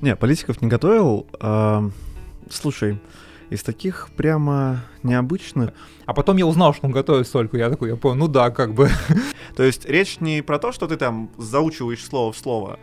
Не, 0.00 0.16
политиков 0.16 0.60
не 0.62 0.68
готовил. 0.68 1.26
А, 1.40 1.88
слушай, 2.48 2.98
из 3.50 3.62
таких 3.62 4.08
прямо 4.16 4.80
необычных. 5.02 5.72
А 6.06 6.14
потом 6.14 6.36
я 6.36 6.46
узнал, 6.46 6.72
что 6.72 6.86
он 6.86 6.92
готовит 6.92 7.26
столько. 7.26 7.58
Я 7.58 7.68
такой, 7.68 7.90
я 7.90 7.96
понял, 7.96 8.16
ну 8.16 8.28
да, 8.28 8.50
как 8.50 8.74
бы. 8.74 8.88
То 9.56 9.62
есть 9.62 9.84
речь 9.84 10.20
не 10.20 10.42
про 10.42 10.58
то, 10.58 10.72
что 10.72 10.86
ты 10.86 10.96
там 10.96 11.30
заучиваешь 11.36 12.04
слово 12.04 12.32
в 12.32 12.38
слово. 12.38 12.78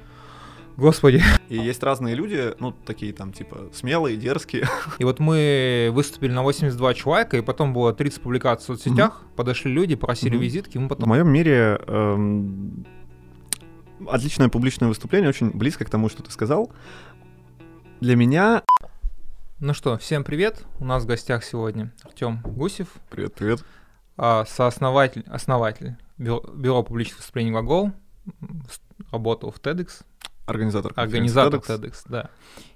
Господи. 0.75 1.23
И 1.49 1.57
есть 1.57 1.81
разные 1.81 2.13
люди, 2.13 2.53
ну, 2.59 2.71
такие 2.71 3.11
там, 3.11 3.33
типа, 3.33 3.69
смелые, 3.73 4.15
дерзкие. 4.15 4.67
И 4.99 5.03
вот 5.03 5.17
мы 5.19 5.89
выступили 5.91 6.31
на 6.31 6.43
82 6.43 6.93
человека, 6.93 7.37
и 7.37 7.41
потом 7.41 7.73
было 7.73 7.93
30 7.93 8.21
публикаций 8.21 8.75
в 8.75 8.77
соцсетях, 8.77 9.23
mm-hmm. 9.23 9.35
подошли 9.35 9.73
люди, 9.73 9.95
просили 9.95 10.37
mm-hmm. 10.37 10.41
визитки, 10.41 10.77
мы 10.77 10.87
потом... 10.87 11.05
В 11.05 11.07
моем 11.07 11.29
мире 11.29 11.81
эм, 11.87 12.85
отличное 14.07 14.49
публичное 14.49 14.89
выступление, 14.89 15.29
очень 15.29 15.51
близко 15.51 15.85
к 15.85 15.89
тому, 15.89 16.09
что 16.09 16.23
ты 16.23 16.31
сказал. 16.31 16.71
Для 17.99 18.15
меня... 18.15 18.63
Ну 19.59 19.73
что, 19.73 19.97
всем 19.97 20.23
привет. 20.23 20.65
У 20.79 20.85
нас 20.85 21.03
в 21.03 21.07
гостях 21.07 21.43
сегодня 21.43 21.91
Артем 22.03 22.41
Гусев. 22.43 22.89
Привет, 23.09 23.33
привет. 23.33 23.65
А, 24.15 24.45
сооснователь, 24.45 25.23
основатель 25.27 25.95
бюро, 26.17 26.43
бюро 26.53 26.83
публичных 26.83 27.19
выступлений 27.19 27.51
«Глагол». 27.51 27.91
Работал 29.11 29.51
в 29.51 29.59
TEDx. 29.59 30.03
Организатор. 30.45 30.93
Организатор 30.95 31.59
TEDx. 31.59 31.81
TEDx, 31.81 31.93
да. 32.07 32.29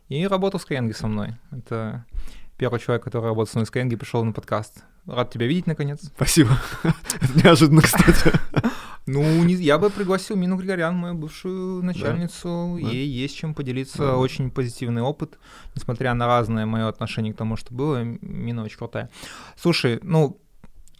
И 0.09 0.25
работал 0.25 0.59
в 0.59 0.69
Skyeng 0.69 0.91
со 0.93 1.07
мной. 1.07 1.35
Это 1.51 2.05
первый 2.57 2.79
человек, 2.79 3.03
который 3.03 3.25
работал 3.25 3.51
со 3.51 3.59
мной 3.59 3.65
в 3.65 3.71
Skyeng, 3.71 3.95
пришел 3.95 4.23
на 4.23 4.33
подкаст. 4.33 4.83
Рад 5.05 5.31
тебя 5.31 5.47
видеть, 5.47 5.67
наконец. 5.67 6.01
Спасибо. 6.15 6.57
Это 6.83 7.43
неожиданно, 7.43 7.81
кстати. 7.81 8.31
Ну, 9.07 9.43
не, 9.43 9.55
я 9.55 9.77
бы 9.77 9.89
пригласил 9.89 10.35
Мину 10.35 10.57
Григорян, 10.57 10.95
мою 10.95 11.15
бывшую 11.15 11.83
начальницу. 11.83 12.77
Да, 12.81 12.89
Ей 12.89 13.07
да. 13.07 13.21
есть 13.21 13.35
чем 13.35 13.53
поделиться. 13.53 13.97
Да. 13.97 14.17
Очень 14.17 14.51
позитивный 14.51 15.01
опыт, 15.01 15.39
несмотря 15.75 16.13
на 16.13 16.27
разное 16.27 16.65
мое 16.65 16.87
отношение 16.87 17.33
к 17.33 17.37
тому, 17.37 17.57
что 17.57 17.73
было. 17.73 18.03
Мина 18.03 18.63
очень 18.63 18.77
крутая. 18.77 19.09
Слушай, 19.55 19.99
ну, 20.03 20.39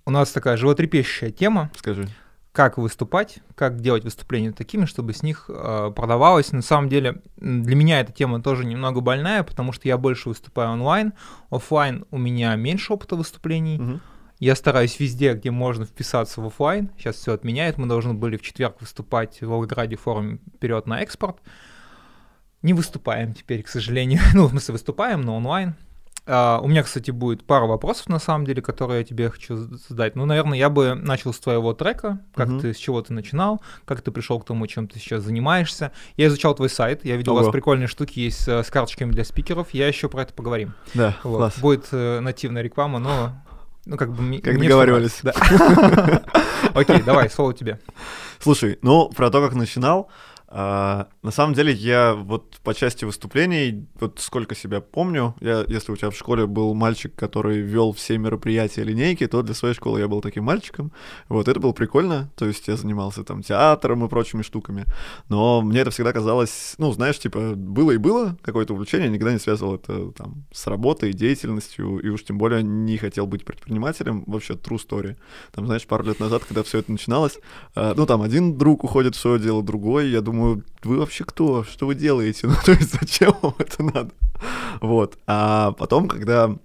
у 0.05 0.11
нас 0.11 0.31
такая 0.31 0.57
животрепещущая 0.57 1.31
тема. 1.31 1.71
Скажи. 1.77 2.07
Как 2.51 2.77
выступать, 2.77 3.39
как 3.55 3.79
делать 3.79 4.03
выступления 4.03 4.51
такими, 4.51 4.83
чтобы 4.83 5.13
с 5.13 5.23
них 5.23 5.45
э, 5.47 5.91
продавалось. 5.95 6.51
На 6.51 6.61
самом 6.61 6.89
деле, 6.89 7.21
для 7.37 7.75
меня 7.77 8.01
эта 8.01 8.11
тема 8.11 8.41
тоже 8.41 8.65
немного 8.65 8.99
больная, 8.99 9.43
потому 9.43 9.71
что 9.71 9.87
я 9.87 9.97
больше 9.97 10.27
выступаю 10.27 10.71
онлайн. 10.71 11.13
Оффлайн 11.49 12.05
у 12.11 12.17
меня 12.17 12.53
меньше 12.55 12.91
опыта 12.91 13.15
выступлений. 13.15 13.79
Угу. 13.79 13.99
Я 14.41 14.55
стараюсь 14.55 14.99
везде, 14.99 15.35
где 15.35 15.51
можно 15.51 15.85
вписаться 15.85 16.41
в 16.41 16.47
офлайн. 16.47 16.89
Сейчас 16.97 17.17
все 17.17 17.33
отменяет. 17.33 17.77
Мы 17.77 17.85
должны 17.85 18.15
были 18.15 18.37
в 18.37 18.41
четверг 18.41 18.81
выступать 18.81 19.39
в 19.39 19.45
Волгограде 19.45 19.97
в 19.97 20.01
форуме 20.01 20.39
«Вперед 20.55 20.87
на 20.87 20.99
экспорт». 21.03 21.37
Не 22.63 22.73
выступаем 22.73 23.35
теперь, 23.35 23.61
к 23.61 23.67
сожалению. 23.67 24.19
ну, 24.33 24.47
в 24.47 24.49
смысле, 24.49 24.71
выступаем, 24.71 25.21
но 25.21 25.37
онлайн. 25.37 25.75
Uh, 26.25 26.59
у 26.61 26.67
меня, 26.67 26.81
кстати, 26.81 27.11
будет 27.11 27.43
пара 27.45 27.65
вопросов, 27.65 28.07
на 28.09 28.17
самом 28.17 28.45
деле, 28.45 28.63
которые 28.63 28.99
я 28.99 29.03
тебе 29.03 29.29
хочу 29.29 29.57
задать. 29.57 30.15
Ну, 30.15 30.25
наверное, 30.25 30.57
я 30.57 30.69
бы 30.69 30.95
начал 30.95 31.33
с 31.33 31.39
твоего 31.39 31.73
трека, 31.73 32.19
как 32.33 32.47
uh-huh. 32.47 32.61
ты, 32.61 32.73
с 32.73 32.77
чего 32.77 33.01
ты 33.01 33.13
начинал, 33.13 33.61
как 33.85 34.01
ты 34.01 34.11
пришел 34.11 34.39
к 34.39 34.45
тому, 34.45 34.65
чем 34.65 34.87
ты 34.87 34.97
сейчас 34.97 35.23
занимаешься. 35.23 35.91
Я 36.17 36.27
изучал 36.27 36.55
твой 36.55 36.69
сайт, 36.69 37.05
я 37.05 37.15
видел, 37.15 37.33
Ого. 37.33 37.41
у 37.41 37.43
вас 37.45 37.51
прикольные 37.51 37.87
штуки 37.87 38.19
есть 38.19 38.39
с, 38.39 38.63
с 38.63 38.69
карточками 38.69 39.11
для 39.11 39.23
спикеров, 39.23 39.71
я 39.71 39.87
еще 39.87 40.09
про 40.09 40.21
это 40.21 40.33
поговорим. 40.33 40.73
Да, 40.93 41.15
вот. 41.23 41.37
класс. 41.37 41.59
Будет 41.59 41.87
э, 41.91 42.19
нативная 42.19 42.61
реклама, 42.61 42.99
но 42.99 43.33
ну, 43.85 43.97
как 43.97 44.11
бы... 44.13 44.39
Как 44.39 44.59
договаривались. 44.59 45.19
Да. 45.23 45.33
Окей, 46.73 47.01
давай, 47.01 47.29
слово 47.29 47.53
тебе. 47.53 47.79
Слушай, 48.39 48.77
ну, 48.81 49.09
про 49.09 49.29
то, 49.29 49.41
как 49.41 49.55
начинал, 49.55 50.09
а, 50.53 51.07
на 51.23 51.31
самом 51.31 51.53
деле, 51.53 51.71
я 51.71 52.13
вот 52.13 52.57
по 52.61 52.73
части 52.73 53.05
выступлений, 53.05 53.87
вот 54.01 54.19
сколько 54.19 54.53
себя 54.53 54.81
помню, 54.81 55.33
я, 55.39 55.63
если 55.67 55.93
у 55.93 55.95
тебя 55.95 56.09
в 56.09 56.15
школе 56.15 56.45
был 56.45 56.73
мальчик, 56.73 57.15
который 57.15 57.61
вел 57.61 57.93
все 57.93 58.17
мероприятия 58.17 58.83
линейки, 58.83 59.25
то 59.27 59.43
для 59.43 59.53
своей 59.53 59.73
школы 59.73 60.01
я 60.01 60.09
был 60.09 60.19
таким 60.19 60.43
мальчиком. 60.43 60.91
Вот, 61.29 61.47
это 61.47 61.57
было 61.61 61.71
прикольно. 61.71 62.29
То 62.35 62.45
есть 62.47 62.67
я 62.67 62.75
занимался 62.75 63.23
там 63.23 63.43
театром 63.43 64.03
и 64.03 64.09
прочими 64.09 64.41
штуками. 64.41 64.85
Но 65.29 65.61
мне 65.61 65.79
это 65.79 65.91
всегда 65.91 66.11
казалось, 66.11 66.75
ну, 66.77 66.91
знаешь, 66.91 67.17
типа, 67.17 67.53
было 67.55 67.91
и 67.91 67.97
было 67.97 68.37
какое-то 68.41 68.73
увлечение, 68.73 69.07
никогда 69.07 69.31
не 69.31 69.39
связывал 69.39 69.75
это 69.75 70.11
там 70.11 70.43
с 70.51 70.67
работой, 70.67 71.13
деятельностью, 71.13 71.99
и 71.99 72.09
уж 72.09 72.25
тем 72.25 72.37
более 72.37 72.61
не 72.61 72.97
хотел 72.97 73.25
быть 73.25 73.45
предпринимателем. 73.45 74.25
Вообще, 74.27 74.55
true 74.55 74.77
story. 74.85 75.15
Там, 75.53 75.65
знаешь, 75.65 75.87
пару 75.87 76.03
лет 76.03 76.19
назад, 76.19 76.43
когда 76.43 76.61
все 76.63 76.79
это 76.79 76.91
начиналось, 76.91 77.39
а, 77.73 77.93
ну, 77.95 78.05
там 78.05 78.21
один 78.21 78.57
друг 78.57 78.83
уходит 78.83 79.15
в 79.15 79.19
свое 79.19 79.39
дело, 79.39 79.63
другой, 79.63 80.09
я 80.09 80.19
думаю, 80.19 80.40
думаю, 80.41 80.63
вы 80.83 80.97
вообще 80.97 81.23
кто? 81.23 81.63
Что 81.63 81.85
вы 81.85 81.95
делаете? 81.95 82.47
Ну, 82.51 82.55
то 82.65 82.71
есть, 82.71 82.99
зачем 82.99 83.33
вам 83.41 83.55
это 83.59 83.83
надо? 83.83 84.11
Вот. 84.81 85.17
А 85.27 85.71
потом, 85.73 86.07
когда 86.07 86.55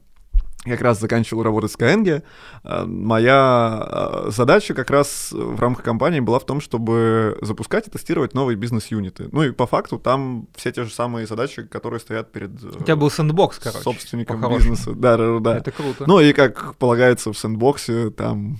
как 0.65 0.81
раз 0.81 0.99
заканчивал 0.99 1.45
работать 1.45 1.71
в 1.71 1.79
Skyeng, 1.79 2.23
э, 2.65 2.85
моя 2.85 3.87
э, 3.89 4.31
задача 4.31 4.75
как 4.75 4.91
раз 4.91 5.29
в 5.31 5.61
рамках 5.61 5.85
компании 5.85 6.19
была 6.19 6.41
в 6.41 6.47
том, 6.47 6.61
чтобы 6.61 7.39
запускать 7.41 7.87
и 7.87 7.91
тестировать 7.91 8.35
новые 8.35 8.57
бизнес-юниты. 8.57 9.29
Ну 9.31 9.45
и 9.45 9.53
по 9.53 9.69
факту 9.69 9.99
там 9.99 10.49
все 10.57 10.73
те 10.73 10.83
же 10.83 10.91
самые 10.91 11.29
задачи, 11.29 11.63
которые 11.63 12.01
стоят 12.01 12.33
перед... 12.33 12.51
У 12.65 12.83
тебя 12.83 12.97
был 12.97 13.11
сэндбокс, 13.11 13.61
короче. 13.61 13.83
Собственником 13.83 14.41
бизнеса. 14.49 14.93
Да, 14.93 15.17
да, 15.17 15.39
да. 15.39 15.59
Это 15.59 15.71
круто. 15.71 16.05
Ну 16.07 16.19
и 16.19 16.33
как 16.33 16.75
полагается 16.77 17.33
в 17.33 17.39
сэндбоксе, 17.39 18.11
там 18.11 18.59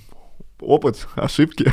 опыт, 0.61 1.09
ошибки. 1.15 1.73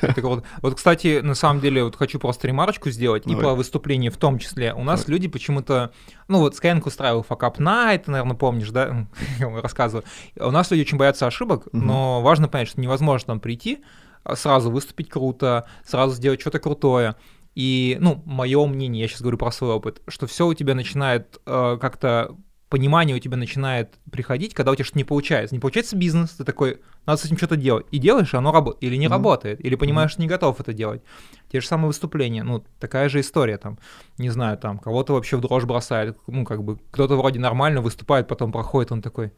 Так 0.00 0.22
вот, 0.22 0.44
вот, 0.62 0.74
кстати, 0.74 1.20
на 1.20 1.34
самом 1.34 1.60
деле, 1.60 1.84
вот 1.84 1.96
хочу 1.96 2.18
просто 2.18 2.48
ремарочку 2.48 2.90
сделать, 2.90 3.24
Давай. 3.24 3.40
и 3.40 3.42
по 3.42 3.54
выступлению 3.54 4.12
в 4.12 4.16
том 4.16 4.38
числе. 4.38 4.74
У 4.74 4.82
нас 4.82 5.04
Давай. 5.04 5.14
люди 5.14 5.28
почему-то, 5.28 5.92
ну 6.28 6.38
вот 6.38 6.54
Skyeng 6.54 6.82
устраивал 6.84 7.22
факап 7.22 7.58
Night, 7.58 8.04
ты, 8.04 8.10
наверное, 8.10 8.36
помнишь, 8.36 8.70
да, 8.70 9.06
рассказывал. 9.40 10.04
У 10.38 10.50
нас 10.50 10.70
люди 10.70 10.82
очень 10.82 10.98
боятся 10.98 11.26
ошибок, 11.26 11.66
угу. 11.66 11.76
но 11.76 12.22
важно 12.22 12.48
понять, 12.48 12.68
что 12.68 12.80
невозможно 12.80 13.28
там 13.28 13.40
прийти, 13.40 13.84
а 14.22 14.36
сразу 14.36 14.70
выступить 14.70 15.08
круто, 15.08 15.66
сразу 15.84 16.14
сделать 16.14 16.40
что-то 16.40 16.58
крутое. 16.58 17.16
И, 17.56 17.98
ну, 18.00 18.22
мое 18.26 18.64
мнение, 18.66 19.02
я 19.02 19.08
сейчас 19.08 19.22
говорю 19.22 19.38
про 19.38 19.50
свой 19.50 19.72
опыт, 19.72 20.00
что 20.06 20.26
все 20.26 20.46
у 20.46 20.54
тебя 20.54 20.74
начинает 20.74 21.40
э, 21.46 21.78
как-то 21.80 22.36
понимание 22.70 23.16
у 23.16 23.18
тебя 23.18 23.36
начинает 23.36 23.98
приходить, 24.10 24.54
когда 24.54 24.70
у 24.70 24.74
тебя 24.74 24.84
что-то 24.84 24.98
не 24.98 25.04
получается. 25.04 25.54
Не 25.54 25.60
получается 25.60 25.96
бизнес, 25.96 26.30
ты 26.30 26.44
такой, 26.44 26.80
надо 27.04 27.20
с 27.20 27.24
этим 27.24 27.36
что-то 27.36 27.56
делать. 27.56 27.86
И 27.90 27.98
делаешь, 27.98 28.32
оно 28.32 28.52
работает. 28.52 28.82
Или 28.84 28.96
не 28.96 29.06
mm-hmm. 29.06 29.10
работает. 29.10 29.64
Или 29.64 29.74
понимаешь, 29.74 30.12
что 30.12 30.22
не 30.22 30.28
готов 30.28 30.60
это 30.60 30.72
делать. 30.72 31.02
Те 31.50 31.60
же 31.60 31.66
самые 31.66 31.88
выступления. 31.88 32.44
Ну, 32.44 32.64
такая 32.78 33.08
же 33.08 33.20
история 33.20 33.58
там. 33.58 33.78
Не 34.18 34.30
знаю, 34.30 34.56
там, 34.56 34.78
кого-то 34.78 35.14
вообще 35.14 35.36
в 35.36 35.40
дрожь 35.40 35.64
бросает. 35.64 36.16
Ну, 36.28 36.44
как 36.44 36.62
бы, 36.62 36.78
кто-то 36.92 37.16
вроде 37.16 37.40
нормально 37.40 37.82
выступает, 37.82 38.28
потом 38.28 38.52
проходит, 38.52 38.92
он 38.92 39.02
такой, 39.02 39.32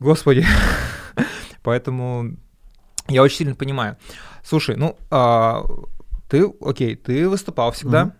господи. 0.00 0.46
Поэтому 1.62 2.36
я 3.08 3.22
очень 3.22 3.36
сильно 3.36 3.54
понимаю. 3.54 3.98
Слушай, 4.42 4.76
ну, 4.76 4.96
а, 5.10 5.64
ты, 6.30 6.50
окей, 6.62 6.96
ты 6.96 7.28
выступал 7.28 7.72
всегда. 7.72 8.14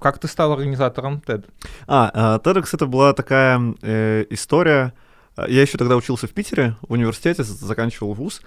Как 0.00 0.18
ты 0.18 0.28
стал 0.28 0.52
организатором 0.52 1.22
TED? 1.24 1.44
А, 1.86 2.38
TEDx 2.38 2.70
это 2.72 2.86
была 2.86 3.12
такая 3.12 3.74
э, 3.82 4.24
история. 4.30 4.94
Я 5.36 5.62
еще 5.62 5.78
тогда 5.78 5.96
учился 5.96 6.26
в 6.26 6.32
Питере, 6.32 6.76
в 6.82 6.92
университете, 6.92 7.42
заканчивал 7.42 8.12
вуз, 8.12 8.42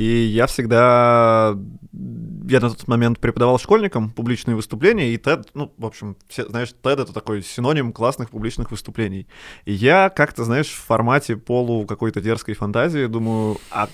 и 0.00 0.04
я 0.04 0.46
всегда, 0.46 1.54
я 1.92 2.60
на 2.60 2.70
тот 2.70 2.88
момент 2.88 3.18
преподавал 3.18 3.58
школьникам 3.58 4.08
публичные 4.08 4.56
выступления, 4.56 5.12
и 5.12 5.18
TED, 5.18 5.48
ну, 5.52 5.74
в 5.76 5.84
общем, 5.84 6.16
все, 6.26 6.48
знаешь, 6.48 6.74
TED— 6.82 7.02
это 7.02 7.12
такой 7.12 7.42
синоним 7.42 7.92
классных 7.92 8.30
публичных 8.30 8.70
выступлений. 8.70 9.26
И 9.66 9.74
я 9.74 10.08
как-то, 10.08 10.44
знаешь, 10.44 10.68
в 10.68 10.86
формате 10.86 11.36
полу 11.36 11.84
какой-то 11.84 12.22
дерзкой 12.22 12.54
фантазии 12.54 13.04
думаю, 13.04 13.58
а 13.70 13.90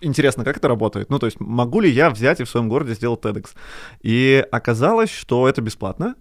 интересно, 0.00 0.44
как 0.44 0.56
это 0.56 0.68
работает. 0.68 1.10
Ну, 1.10 1.18
то 1.18 1.26
есть, 1.26 1.40
могу 1.40 1.80
ли 1.80 1.90
я 1.90 2.10
взять 2.10 2.40
и 2.40 2.44
в 2.44 2.50
своем 2.50 2.68
городе 2.68 2.94
сделать 2.94 3.20
TEDx? 3.20 3.50
И 4.00 4.44
оказалось, 4.50 5.10
что 5.10 5.48
это 5.48 5.60
бесплатно. 5.60 6.14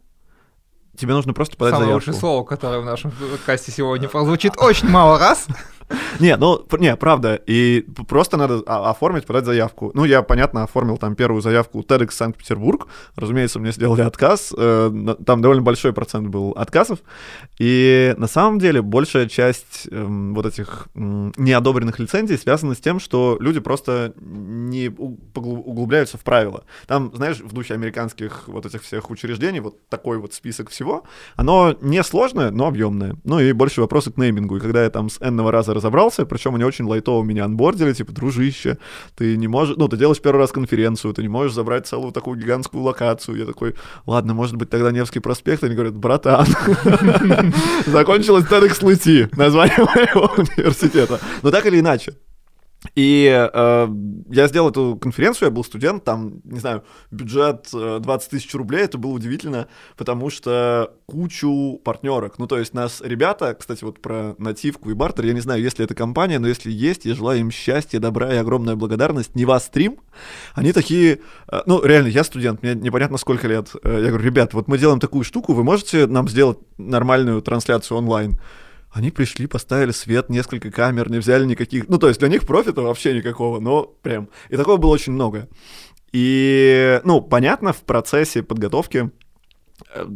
Тебе 0.97 1.13
нужно 1.13 1.33
просто 1.33 1.57
подать 1.57 1.73
Самое 1.73 1.89
заявку. 1.89 2.05
Самое 2.05 2.15
лучшее 2.15 2.19
слово, 2.19 2.43
которое 2.43 2.81
в 2.81 2.85
нашем 2.85 3.11
подкасте 3.11 3.71
сегодня 3.71 4.09
прозвучит 4.09 4.53
очень 4.57 4.89
мало 4.89 5.19
раз. 5.19 5.45
Не, 6.19 6.35
ну, 6.35 6.65
не, 6.79 6.95
правда, 6.95 7.35
и 7.35 7.85
просто 8.07 8.37
надо 8.37 8.59
оформить, 8.65 9.25
подать 9.25 9.45
заявку. 9.45 9.91
Ну, 9.93 10.05
я, 10.05 10.21
понятно, 10.21 10.63
оформил 10.63 10.97
там 10.97 11.15
первую 11.15 11.41
заявку 11.41 11.79
TEDx 11.81 12.11
Санкт-Петербург, 12.11 12.87
разумеется, 13.15 13.59
мне 13.59 13.71
сделали 13.71 14.01
отказ, 14.01 14.53
э, 14.57 15.15
там 15.25 15.41
довольно 15.41 15.61
большой 15.61 15.93
процент 15.93 16.27
был 16.27 16.51
отказов, 16.51 16.99
и 17.57 18.13
на 18.17 18.27
самом 18.27 18.59
деле 18.59 18.81
большая 18.81 19.27
часть 19.27 19.87
эм, 19.91 20.33
вот 20.33 20.45
этих 20.45 20.87
неодобренных 20.95 21.99
лицензий 21.99 22.37
связана 22.37 22.75
с 22.75 22.79
тем, 22.79 22.99
что 22.99 23.37
люди 23.39 23.59
просто 23.59 24.13
не 24.19 24.89
углубляются 24.89 26.17
в 26.17 26.21
правила. 26.21 26.63
Там, 26.87 27.11
знаешь, 27.15 27.39
в 27.39 27.53
духе 27.53 27.73
американских 27.75 28.47
вот 28.47 28.65
этих 28.65 28.83
всех 28.83 29.09
учреждений, 29.09 29.59
вот 29.59 29.87
такой 29.87 30.17
вот 30.17 30.33
список 30.33 30.69
всего, 30.69 31.03
оно 31.35 31.75
не 31.81 32.03
сложное, 32.03 32.51
но 32.51 32.67
объемное. 32.67 33.15
Ну 33.23 33.39
и 33.39 33.51
больше 33.53 33.81
вопросы 33.81 34.11
к 34.11 34.17
неймингу, 34.17 34.57
и 34.57 34.59
когда 34.59 34.83
я 34.83 34.89
там 34.89 35.09
с 35.09 35.21
энного 35.21 35.51
раза 35.51 35.76
разобрался, 35.77 36.25
причем 36.25 36.55
они 36.55 36.63
очень 36.63 36.85
лайтово 36.85 37.23
меня 37.23 37.45
анбордили, 37.45 37.93
типа, 37.93 38.11
дружище, 38.11 38.77
ты 39.15 39.37
не 39.37 39.47
можешь, 39.47 39.77
ну, 39.77 39.87
ты 39.87 39.97
делаешь 39.97 40.21
первый 40.21 40.39
раз 40.39 40.51
конференцию, 40.51 41.13
ты 41.13 41.21
не 41.21 41.27
можешь 41.27 41.53
забрать 41.53 41.87
целую 41.87 42.11
такую 42.11 42.37
гигантскую 42.37 42.83
локацию. 42.83 43.37
Я 43.37 43.45
такой, 43.45 43.75
ладно, 44.05 44.33
может 44.33 44.55
быть, 44.55 44.69
тогда 44.69 44.91
Невский 44.91 45.19
проспект. 45.19 45.63
Они 45.63 45.75
говорят, 45.75 45.95
братан, 45.95 46.45
закончилось 47.85 48.45
TEDx 48.45 48.83
Лыти, 48.83 49.29
название 49.35 49.79
моего 49.79 50.31
университета. 50.37 51.19
Но 51.41 51.51
так 51.51 51.65
или 51.65 51.79
иначе, 51.79 52.13
и 52.95 53.49
э, 53.53 53.87
я 54.29 54.47
сделал 54.47 54.69
эту 54.69 54.97
конференцию, 54.97 55.47
я 55.47 55.51
был 55.51 55.63
студент, 55.63 56.03
там, 56.03 56.41
не 56.43 56.59
знаю, 56.59 56.83
бюджет 57.11 57.69
20 57.71 58.05
э, 58.05 58.29
тысяч 58.29 58.53
рублей, 58.53 58.83
это 58.83 58.97
было 58.97 59.11
удивительно, 59.11 59.67
потому 59.97 60.29
что 60.29 60.93
кучу 61.05 61.81
партнерок. 61.83 62.37
Ну, 62.37 62.47
то 62.47 62.57
есть 62.57 62.73
нас 62.73 63.01
ребята, 63.03 63.55
кстати, 63.55 63.83
вот 63.83 64.01
про 64.01 64.35
нативку 64.37 64.89
и 64.91 64.93
бартер, 64.93 65.25
я 65.25 65.33
не 65.33 65.39
знаю, 65.39 65.61
есть 65.61 65.79
ли 65.79 65.85
это 65.85 65.95
компания, 65.95 66.39
но 66.39 66.47
если 66.47 66.71
есть, 66.71 67.05
я 67.05 67.15
желаю 67.15 67.39
им 67.39 67.51
счастья, 67.51 67.99
добра 67.99 68.33
и 68.33 68.37
огромная 68.37 68.75
благодарность. 68.75 69.35
Не 69.35 69.45
вас 69.45 69.65
стрим, 69.65 69.99
они 70.53 70.71
такие, 70.71 71.19
э, 71.51 71.61
ну, 71.65 71.83
реально, 71.83 72.07
я 72.07 72.23
студент, 72.23 72.61
мне 72.61 72.75
непонятно 72.75 73.17
сколько 73.17 73.47
лет. 73.47 73.71
Э, 73.83 74.01
я 74.03 74.09
говорю, 74.09 74.25
ребят, 74.25 74.53
вот 74.53 74.67
мы 74.67 74.77
делаем 74.77 74.99
такую 74.99 75.23
штуку, 75.23 75.53
вы 75.53 75.63
можете 75.63 76.05
нам 76.05 76.29
сделать 76.29 76.59
нормальную 76.77 77.41
трансляцию 77.41 77.97
онлайн? 77.97 78.39
Они 78.97 79.11
пришли, 79.11 79.45
поставили 79.45 79.91
свет, 79.91 80.29
несколько 80.29 80.71
камер, 80.71 81.11
не 81.11 81.19
взяли 81.19 81.45
никаких... 81.45 81.87
Ну, 81.87 81.99
то 81.99 82.07
есть 82.07 82.19
для 82.19 82.29
них 82.29 82.47
профита 82.47 82.81
вообще 82.81 83.13
никакого, 83.13 83.59
но 83.59 83.83
прям... 83.83 84.29
И 84.49 84.57
такого 84.57 84.77
было 84.77 84.89
очень 84.89 85.13
много. 85.13 85.47
И, 86.11 86.99
ну, 87.03 87.21
понятно, 87.21 87.73
в 87.73 87.83
процессе 87.83 88.41
подготовки 88.41 89.11
э, 89.93 90.07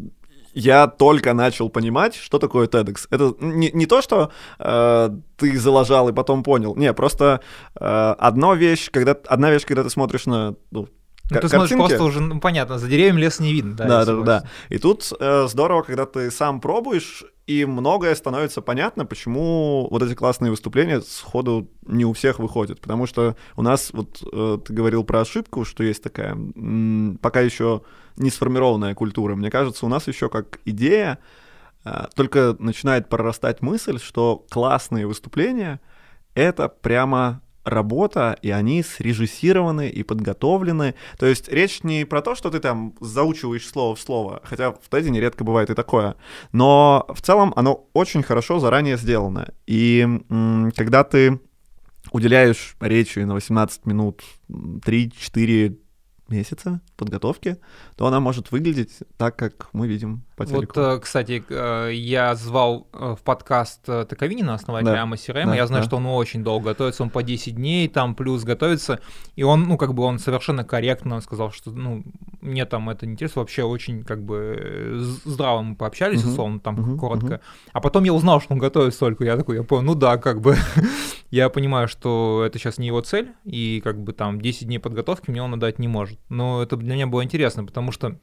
я 0.56 0.88
только 0.88 1.34
начал 1.34 1.70
понимать, 1.70 2.16
что 2.16 2.40
такое 2.40 2.68
TEDx. 2.68 3.08
Это 3.12 3.36
не, 3.40 3.70
не 3.72 3.86
то, 3.86 4.02
что 4.02 4.32
э, 4.58 5.10
ты 5.38 5.60
залажал 5.60 6.10
и 6.10 6.14
потом 6.14 6.42
понял. 6.42 6.76
Не, 6.76 6.92
просто 6.94 7.42
э, 7.80 8.16
одна 8.18 8.56
вещь, 8.56 8.90
когда 8.90 9.16
одна 9.28 9.52
вещь, 9.52 9.66
когда 9.66 9.84
ты 9.84 9.92
смотришь 9.92 10.26
на 10.26 10.56
ну, 10.72 10.88
ну, 11.30 11.40
ты 11.40 11.50
смотришь 11.50 11.78
просто 11.78 12.04
уже, 12.04 12.20
ну, 12.20 12.40
понятно, 12.40 12.78
за 12.78 12.88
деревьями 12.88 13.22
лес 13.22 13.40
не 13.40 13.54
видно. 13.54 13.76
Да, 13.76 13.86
да, 13.88 14.06
да, 14.06 14.22
да. 14.22 14.44
И 14.70 14.78
тут 14.80 15.12
э, 15.18 15.48
здорово, 15.48 15.84
когда 15.84 16.06
ты 16.06 16.30
сам 16.30 16.60
пробуешь, 16.60 17.24
и 17.52 17.66
многое 17.66 18.16
становится 18.16 18.62
понятно, 18.62 19.06
почему 19.06 19.88
вот 19.92 20.02
эти 20.02 20.14
классные 20.14 20.52
выступления 20.52 21.02
сходу 21.02 21.70
не 21.86 22.06
у 22.06 22.14
всех 22.14 22.40
выходят. 22.40 22.80
Потому 22.80 23.08
что 23.08 23.36
у 23.56 23.62
нас, 23.62 23.92
вот 23.92 24.24
э, 24.32 24.60
ты 24.66 24.74
говорил 24.74 25.04
про 25.04 25.22
ошибку, 25.22 25.66
что 25.66 25.84
есть 25.84 26.02
такая, 26.02 26.38
пока 27.22 27.42
еще 27.42 27.82
не 28.16 28.30
сформированная 28.30 28.96
культура. 28.96 29.36
Мне 29.36 29.50
кажется, 29.50 29.86
у 29.86 29.90
нас 29.90 30.08
еще 30.08 30.30
как 30.30 30.60
идея 30.66 31.20
э, 31.84 32.06
только 32.16 32.56
начинает 32.60 33.10
прорастать 33.10 33.62
мысль, 33.62 34.00
что 34.00 34.46
классные 34.50 35.06
выступления— 35.06 35.82
это 36.36 36.70
прямо 36.70 37.42
работа, 37.64 38.38
и 38.42 38.50
они 38.50 38.84
срежиссированы 38.84 39.90
и 39.90 40.04
подготовлены. 40.04 40.96
То 41.18 41.26
есть 41.26 41.48
речь 41.50 41.84
не 41.84 42.06
про 42.06 42.22
то, 42.22 42.36
что 42.36 42.50
ты 42.50 42.60
там 42.60 42.96
заучиваешь 43.00 43.68
слово 43.68 43.96
в 43.96 44.00
слово, 44.00 44.42
хотя 44.44 44.72
в 44.72 44.90
Теди 44.90 45.10
нередко 45.10 45.44
бывает 45.44 45.70
и 45.70 45.76
такое, 45.76 46.16
но 46.52 47.06
в 47.10 47.22
целом 47.22 47.54
оно 47.56 47.88
очень 47.94 48.24
хорошо 48.24 48.60
заранее 48.60 48.98
сделано. 48.98 49.54
И 49.68 50.08
когда 50.76 51.04
ты 51.04 51.40
уделяешь 52.12 52.76
речи 52.80 53.20
на 53.20 53.34
18 53.34 53.86
минут 53.86 54.24
3-4 54.50 55.78
месяца 56.30 56.82
подготовки, 56.96 57.58
то 57.96 58.08
она 58.08 58.20
может 58.20 58.52
выглядеть 58.52 59.00
так, 59.18 59.36
как 59.36 59.70
мы 59.74 59.88
видим 59.88 60.24
по 60.44 60.50
телеку. 60.50 60.80
Вот, 60.80 60.98
э, 60.98 61.00
кстати, 61.00 61.44
э, 61.50 61.92
я 61.94 62.36
звал 62.36 62.88
э, 62.94 63.16
в 63.18 63.24
подкаст 63.24 63.84
Таковинина, 63.86 64.54
основателя 64.54 64.94
да. 64.94 65.02
Ама 65.04 65.16
CRM, 65.16 65.46
да, 65.46 65.56
я 65.56 65.68
знаю, 65.68 65.84
да. 65.84 65.88
что 65.88 65.98
он 65.98 66.06
очень 66.06 66.44
долго 66.44 66.70
готовится, 66.70 67.04
он 67.04 67.10
по 67.10 67.24
10 67.24 67.56
дней 67.56 67.88
там 67.88 68.16
плюс 68.16 68.44
готовится, 68.44 69.00
и 69.36 69.44
он, 69.44 69.64
ну, 69.64 69.78
как 69.78 69.94
бы 69.94 70.04
он 70.04 70.20
совершенно 70.20 70.64
корректно 70.64 71.22
сказал, 71.22 71.52
что, 71.52 71.72
ну, 71.72 72.04
мне 72.42 72.66
там 72.66 72.90
это 72.90 73.06
не 73.06 73.14
интересно, 73.14 73.42
вообще 73.42 73.64
очень, 73.64 74.04
как 74.04 74.24
бы, 74.24 74.98
здраво 75.26 75.62
мы 75.62 75.76
пообщались, 75.76 76.24
uh-huh. 76.24 76.30
условно, 76.30 76.60
там, 76.60 76.76
uh-huh. 76.76 76.98
коротко. 76.98 77.34
Uh-huh. 77.36 77.42
А 77.74 77.82
потом 77.82 78.04
я 78.04 78.14
узнал, 78.14 78.42
что 78.42 78.54
он 78.54 78.60
готовит 78.60 78.94
столько, 78.94 79.24
я 79.24 79.38
такой, 79.38 79.58
я 79.58 79.64
понял, 79.64 79.84
ну 79.84 79.96
да, 79.96 80.18
как 80.18 80.42
бы, 80.42 80.56
я 81.32 81.50
понимаю, 81.50 81.88
что 81.88 82.44
это 82.46 82.58
сейчас 82.60 82.78
не 82.78 82.88
его 82.88 83.02
цель, 83.02 83.32
и, 83.44 83.82
как 83.84 84.02
бы, 84.02 84.14
там, 84.14 84.42
10 84.42 84.68
дней 84.68 84.80
подготовки 84.80 85.30
мне 85.30 85.42
он 85.42 85.54
отдать 85.54 85.80
не 85.80 85.88
может. 85.88 86.20
Но 86.30 86.62
это 86.62 86.76
для 86.78 86.96
меня 86.96 87.08
было 87.08 87.24
интересно, 87.24 87.66
потому 87.66 87.92
что 87.92 88.18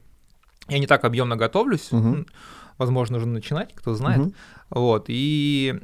я 0.69 0.79
не 0.79 0.87
так 0.87 1.03
объемно 1.03 1.35
готовлюсь, 1.35 1.91
угу. 1.91 2.25
возможно, 2.77 3.17
нужно 3.17 3.33
начинать, 3.33 3.73
кто 3.73 3.93
знает. 3.93 4.19
Угу. 4.19 4.33
Вот, 4.71 5.05
и 5.07 5.79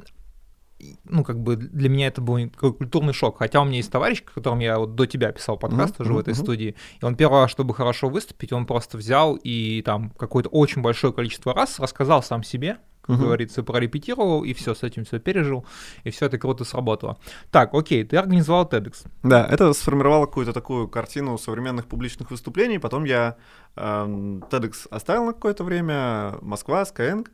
ну, 1.04 1.24
как 1.24 1.40
бы 1.40 1.56
для 1.56 1.88
меня 1.88 2.08
это 2.08 2.20
был 2.20 2.50
культурный 2.50 3.12
шок. 3.12 3.38
Хотя 3.38 3.60
у 3.60 3.64
меня 3.64 3.78
есть 3.78 3.90
товарищ, 3.90 4.22
которым 4.22 4.60
я 4.60 4.78
вот 4.78 4.94
до 4.94 5.06
тебя 5.06 5.32
писал 5.32 5.56
подкаст 5.56 5.94
mm-hmm. 5.94 5.98
тоже 5.98 6.12
в 6.12 6.18
этой 6.18 6.34
mm-hmm. 6.34 6.42
студии, 6.42 6.76
и 7.00 7.04
он 7.04 7.16
первый 7.16 7.42
раз, 7.42 7.50
чтобы 7.50 7.74
хорошо 7.74 8.08
выступить, 8.08 8.52
он 8.52 8.66
просто 8.66 8.98
взял 8.98 9.38
и 9.42 9.82
там 9.82 10.10
какое-то 10.10 10.48
очень 10.50 10.82
большое 10.82 11.12
количество 11.12 11.54
раз 11.54 11.78
рассказал 11.78 12.22
сам 12.22 12.42
себе, 12.42 12.78
как 13.06 13.16
uh-huh. 13.16 13.20
говорится, 13.20 13.62
прорепетировал, 13.62 14.44
и 14.44 14.52
все, 14.52 14.74
с 14.74 14.82
этим 14.82 15.04
все 15.04 15.18
пережил, 15.18 15.64
и 16.04 16.10
все 16.10 16.26
это 16.26 16.38
круто 16.38 16.64
сработало. 16.64 17.18
Так, 17.50 17.74
окей, 17.74 18.04
ты 18.04 18.16
организовал 18.16 18.68
TEDx. 18.68 19.06
Да, 19.22 19.46
это 19.46 19.72
сформировало 19.72 20.26
какую-то 20.26 20.52
такую 20.52 20.88
картину 20.88 21.38
современных 21.38 21.86
публичных 21.86 22.30
выступлений, 22.30 22.78
потом 22.78 23.04
я 23.04 23.36
э, 23.76 23.80
TEDx 23.80 24.88
оставил 24.90 25.26
на 25.26 25.32
какое-то 25.32 25.64
время, 25.64 26.36
Москва, 26.42 26.82
Skyeng, 26.82 27.26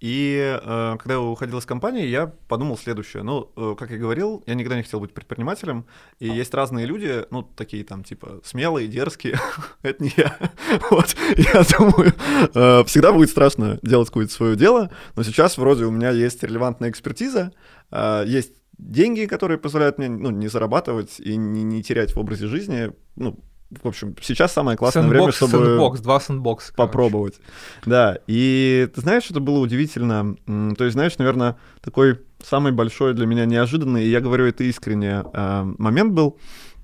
и 0.00 0.58
э, 0.62 0.96
когда 0.98 1.14
я 1.14 1.20
уходил 1.20 1.58
из 1.58 1.64
компании, 1.64 2.06
я 2.06 2.26
подумал 2.26 2.76
следующее. 2.76 3.22
Ну, 3.22 3.50
э, 3.56 3.74
как 3.78 3.90
я 3.90 3.96
говорил, 3.96 4.42
я 4.46 4.54
никогда 4.54 4.76
не 4.76 4.82
хотел 4.82 5.00
быть 5.00 5.14
предпринимателем. 5.14 5.86
И 6.18 6.28
есть 6.28 6.52
разные 6.52 6.84
люди, 6.84 7.24
ну, 7.30 7.42
такие 7.42 7.82
там, 7.82 8.04
типа, 8.04 8.40
смелые, 8.44 8.88
дерзкие. 8.88 9.38
Это 9.82 10.04
не 10.04 10.12
я. 10.16 10.36
вот, 10.90 11.16
я 11.36 11.62
думаю, 11.78 12.12
э, 12.54 12.84
всегда 12.84 13.12
будет 13.12 13.30
страшно 13.30 13.78
делать 13.82 14.08
какое-то 14.08 14.32
свое 14.32 14.54
дело. 14.54 14.90
Но 15.14 15.22
сейчас 15.22 15.56
вроде 15.56 15.86
у 15.86 15.90
меня 15.90 16.10
есть 16.10 16.42
релевантная 16.42 16.90
экспертиза, 16.90 17.52
э, 17.90 18.24
есть 18.26 18.52
деньги, 18.76 19.24
которые 19.24 19.56
позволяют 19.56 19.96
мне 19.96 20.10
ну, 20.10 20.28
не 20.30 20.48
зарабатывать 20.48 21.18
и 21.20 21.36
не, 21.36 21.62
не 21.62 21.82
терять 21.82 22.14
в 22.14 22.18
образе 22.18 22.48
жизни. 22.48 22.92
Ну, 23.16 23.38
в 23.70 23.88
общем, 23.88 24.14
сейчас 24.20 24.52
самое 24.52 24.76
классное 24.76 25.02
сэндбокс, 25.02 25.20
время, 25.20 25.32
чтобы 25.32 25.66
сэндбокс, 25.66 26.00
два 26.00 26.20
сэндбокса, 26.20 26.72
попробовать. 26.74 27.40
Да, 27.84 28.18
и 28.26 28.88
ты 28.94 29.00
знаешь, 29.00 29.28
это 29.30 29.40
было 29.40 29.58
удивительно. 29.58 30.36
То 30.46 30.84
есть, 30.84 30.92
знаешь, 30.92 31.18
наверное, 31.18 31.56
такой 31.82 32.20
самый 32.42 32.72
большой 32.72 33.14
для 33.14 33.26
меня 33.26 33.44
неожиданный, 33.44 34.04
и 34.04 34.08
я 34.08 34.20
говорю 34.20 34.46
это 34.46 34.62
искренне, 34.64 35.24
э, 35.32 35.62
момент 35.78 36.12
был, 36.12 36.38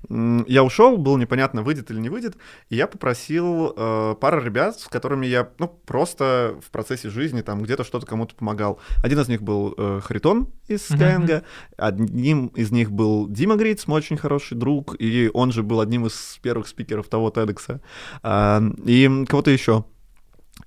я 0.09 0.63
ушел, 0.63 0.97
было 0.97 1.17
непонятно, 1.17 1.63
выйдет 1.63 1.91
или 1.91 1.99
не 1.99 2.09
выйдет, 2.09 2.35
и 2.69 2.75
я 2.75 2.87
попросил 2.87 3.73
э, 3.75 4.15
пару 4.19 4.41
ребят, 4.41 4.79
с 4.79 4.87
которыми 4.87 5.25
я, 5.25 5.49
ну, 5.59 5.67
просто 5.67 6.55
в 6.65 6.71
процессе 6.71 7.09
жизни 7.09 7.41
там 7.41 7.63
где-то 7.63 7.83
что-то 7.83 8.05
кому-то 8.05 8.35
помогал. 8.35 8.79
Один 9.03 9.19
из 9.19 9.27
них 9.27 9.41
был 9.41 9.73
э, 9.77 10.01
Харитон 10.03 10.49
из 10.67 10.89
Skyeng, 10.89 11.43
одним 11.77 12.47
из 12.47 12.71
них 12.71 12.91
был 12.91 13.27
Дима 13.27 13.55
Гриц, 13.55 13.87
мой 13.87 13.99
очень 13.99 14.17
хороший 14.17 14.57
друг, 14.57 14.95
и 14.99 15.29
он 15.33 15.51
же 15.51 15.63
был 15.63 15.79
одним 15.79 16.05
из 16.05 16.39
первых 16.41 16.67
спикеров 16.67 17.07
того 17.07 17.29
TEDx. 17.29 17.79
Э, 18.23 18.61
и 18.85 19.25
кого-то 19.27 19.51
еще. 19.51 19.85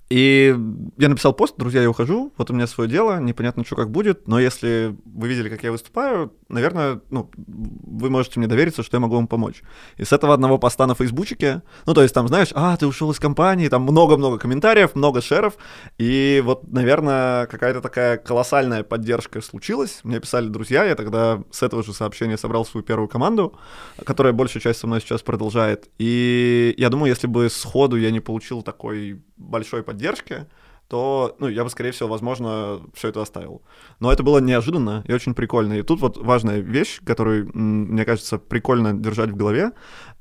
И 0.09 0.55
я 0.97 1.09
написал 1.09 1.33
пост, 1.33 1.55
друзья, 1.57 1.81
я 1.81 1.89
ухожу, 1.89 2.31
вот 2.37 2.49
у 2.49 2.53
меня 2.53 2.65
свое 2.65 2.89
дело, 2.89 3.19
непонятно, 3.19 3.65
что 3.65 3.75
как 3.75 3.91
будет, 3.91 4.25
но 4.27 4.39
если 4.39 4.95
вы 5.03 5.27
видели, 5.27 5.49
как 5.49 5.63
я 5.63 5.71
выступаю, 5.71 6.31
наверное, 6.47 7.01
ну, 7.09 7.29
вы 7.35 8.09
можете 8.09 8.39
мне 8.39 8.47
довериться, 8.47 8.83
что 8.83 8.95
я 8.95 9.01
могу 9.01 9.15
вам 9.15 9.27
помочь. 9.27 9.63
И 9.97 10.05
с 10.05 10.13
этого 10.13 10.33
одного 10.33 10.57
поста 10.59 10.87
на 10.87 10.95
фейсбучике, 10.95 11.61
ну, 11.85 11.93
то 11.93 12.03
есть 12.03 12.13
там, 12.13 12.27
знаешь, 12.29 12.49
а, 12.55 12.77
ты 12.77 12.87
ушел 12.87 13.11
из 13.11 13.19
компании, 13.19 13.67
там 13.67 13.81
много-много 13.81 14.37
комментариев, 14.37 14.95
много 14.95 15.21
шеров, 15.21 15.57
и 15.97 16.41
вот, 16.45 16.71
наверное, 16.71 17.47
какая-то 17.47 17.81
такая 17.81 18.17
колоссальная 18.17 18.83
поддержка 18.83 19.41
случилась. 19.41 19.99
Мне 20.03 20.21
писали 20.21 20.47
друзья, 20.47 20.85
я 20.85 20.95
тогда 20.95 21.43
с 21.51 21.63
этого 21.63 21.83
же 21.83 21.93
сообщения 21.93 22.37
собрал 22.37 22.65
свою 22.65 22.85
первую 22.85 23.09
команду, 23.09 23.59
которая 24.05 24.31
большую 24.31 24.61
часть 24.61 24.79
со 24.79 24.87
мной 24.87 25.01
сейчас 25.01 25.21
продолжает. 25.21 25.89
И 25.97 26.73
я 26.77 26.89
думаю, 26.89 27.09
если 27.09 27.27
бы 27.27 27.49
сходу 27.49 27.97
я 27.97 28.09
не 28.11 28.21
получил 28.21 28.61
такой 28.61 29.21
большой 29.35 29.83
поддержки, 29.83 29.96
то, 30.87 31.35
ну, 31.39 31.47
я 31.49 31.63
бы, 31.63 31.69
скорее 31.69 31.91
всего, 31.91 32.07
возможно, 32.07 32.79
все 32.93 33.09
это 33.09 33.21
оставил. 33.21 33.61
Но 33.99 34.11
это 34.11 34.23
было 34.23 34.39
неожиданно 34.39 35.03
и 35.05 35.11
очень 35.11 35.33
прикольно. 35.33 35.73
И 35.73 35.81
тут 35.81 35.99
вот 35.99 36.17
важная 36.17 36.59
вещь, 36.59 37.01
которую, 37.03 37.51
мне 37.53 38.05
кажется, 38.05 38.37
прикольно 38.37 38.93
держать 38.93 39.31
в 39.31 39.35
голове. 39.35 39.71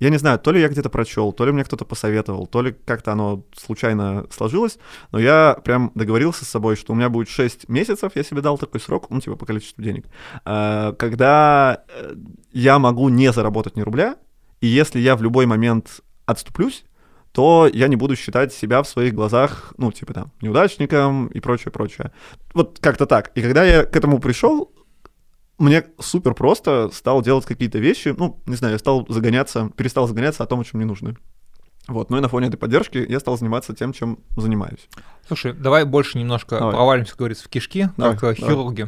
Я 0.01 0.11
не 0.11 0.17
знаю, 0.17 0.41
то 0.41 0.51
ли 0.51 0.61
я 0.61 0.69
где-то 0.69 0.91
прочел, 0.91 1.33
то 1.33 1.47
ли 1.47 1.53
мне 1.53 1.63
кто-то 1.63 1.85
посоветовал, 1.85 2.47
то 2.47 2.63
ли 2.63 2.73
как-то 2.85 3.13
оно 3.13 3.45
случайно 3.57 4.27
сложилось, 4.31 4.79
но 5.13 5.21
я 5.21 5.57
прям 5.65 5.93
договорился 5.95 6.45
с 6.45 6.49
собой, 6.49 6.75
что 6.75 6.93
у 6.93 6.97
меня 6.97 7.09
будет 7.09 7.29
6 7.29 7.69
месяцев, 7.69 8.13
я 8.17 8.25
себе 8.25 8.41
дал 8.41 8.59
такой 8.59 8.81
срок, 8.81 9.07
ну, 9.11 9.21
типа 9.21 9.37
по 9.37 9.47
количеству 9.47 9.83
денег, 9.83 10.07
э, 10.45 10.95
когда 10.99 11.85
э, 11.89 12.15
я 12.53 12.79
могу 12.79 13.09
не 13.09 13.33
заработать 13.33 13.77
ни 13.77 13.83
рубля, 13.83 14.17
и 14.61 14.67
если 14.67 14.99
я 14.99 15.17
в 15.17 15.23
любой 15.23 15.47
момент 15.47 16.01
отступлюсь, 16.27 16.85
то 17.37 17.69
я 17.71 17.89
не 17.89 17.97
буду 17.97 18.17
считать 18.17 18.55
себя 18.55 18.83
в 18.83 18.89
своих 18.89 19.13
глазах, 19.13 19.75
ну, 19.77 19.93
типа 19.93 20.15
там, 20.15 20.33
неудачником 20.41 21.27
и 21.27 21.41
прочее, 21.41 21.71
прочее. 21.71 22.11
Вот 22.55 22.79
как-то 22.81 23.05
так. 23.05 23.31
И 23.35 23.43
когда 23.43 23.63
я 23.63 23.85
к 23.85 23.95
этому 23.95 24.21
пришел, 24.21 24.73
мне 25.59 25.85
супер 26.01 26.33
просто 26.33 26.89
стал 26.95 27.21
делать 27.21 27.45
какие-то 27.45 27.79
вещи, 27.79 28.15
ну, 28.17 28.41
не 28.47 28.57
знаю, 28.57 28.73
я 28.73 28.79
стал 28.79 29.05
загоняться, 29.11 29.71
перестал 29.77 30.09
загоняться 30.09 30.45
о 30.45 30.47
том, 30.47 30.61
о 30.61 30.65
чем 30.65 30.79
мне 30.79 30.87
нужно. 30.87 31.15
Вот, 31.89 32.09
ну 32.09 32.17
и 32.17 32.21
на 32.21 32.29
фоне 32.29 32.49
этой 32.49 32.57
поддержки 32.57 33.05
я 33.07 33.21
стал 33.21 33.37
заниматься 33.37 33.75
тем, 33.75 33.93
чем 33.93 34.19
занимаюсь. 34.39 34.89
Слушай, 35.29 35.53
давай 35.53 35.85
больше 35.85 36.17
немножко 36.17 36.59
давай. 36.59 36.75
провалимся, 36.75 37.11
как 37.11 37.19
говорится, 37.19 37.45
в 37.45 37.49
кишки, 37.49 37.91
давай, 37.99 38.17
как 38.17 38.39
давай. 38.39 38.51
хирурги. 38.51 38.87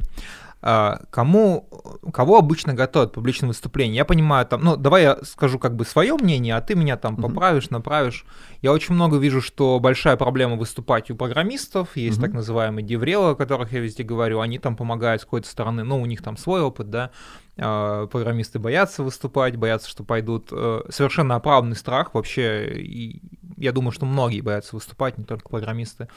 Кому, 0.61 1.69
кого 2.13 2.39
обычно 2.39 2.75
готовят 2.75 3.13
публичные 3.13 3.49
выступления? 3.49 3.97
Я 3.97 4.05
понимаю, 4.05 4.45
там, 4.45 4.63
ну, 4.63 4.77
давай 4.77 5.03
я 5.03 5.19
скажу 5.23 5.59
как 5.59 5.77
бы 5.77 5.85
свое 5.85 6.15
мнение, 6.15 6.57
а 6.57 6.61
ты 6.61 6.75
меня 6.75 6.97
там 6.97 7.15
mm-hmm. 7.15 7.23
поправишь, 7.23 7.71
направишь. 7.71 8.27
Я 8.61 8.73
очень 8.73 8.95
много 8.95 9.19
вижу, 9.19 9.41
что 9.41 9.79
большая 9.79 10.17
проблема 10.17 10.57
выступать 10.57 11.11
у 11.11 11.17
программистов, 11.17 11.97
есть 11.97 12.19
mm-hmm. 12.19 12.23
так 12.23 12.33
называемые 12.33 12.85
деврелы, 12.85 13.31
о 13.31 13.35
которых 13.37 13.73
я 13.73 13.79
везде 13.79 14.03
говорю, 14.03 14.41
они 14.41 14.59
там 14.59 14.75
помогают 14.77 15.23
с 15.23 15.25
какой-то 15.25 15.49
стороны, 15.49 15.85
ну, 15.85 16.01
у 16.01 16.07
них 16.07 16.23
там 16.23 16.37
свой 16.37 16.61
опыт, 16.61 16.91
да, 16.91 17.11
а, 17.57 18.07
программисты 18.07 18.59
боятся 18.59 19.03
выступать, 19.03 19.57
боятся, 19.57 19.89
что 19.89 20.05
пойдут. 20.05 20.49
Э, 20.53 20.83
совершенно 20.91 21.35
оправданный 21.35 21.77
страх 21.77 22.15
вообще, 22.15 22.73
и 22.75 23.23
я 23.57 23.73
думаю, 23.73 23.93
что 23.93 24.07
многие 24.07 24.41
боятся 24.41 24.77
выступать, 24.77 25.19
не 25.19 25.25
только 25.25 25.49
программисты. 25.49 26.09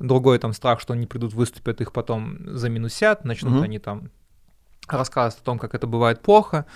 Другой 0.00 0.38
там 0.38 0.52
страх, 0.52 0.80
что 0.80 0.94
они 0.94 1.06
придут, 1.06 1.34
выступят, 1.34 1.80
их 1.80 1.92
потом 1.92 2.38
заминусят, 2.56 3.24
начнут 3.24 3.54
mm-hmm. 3.54 3.64
они 3.64 3.78
там 3.78 4.10
рассказывать 4.88 5.42
о 5.42 5.44
том, 5.44 5.58
как 5.58 5.74
это 5.74 5.86
бывает 5.86 6.22
плохо. 6.22 6.66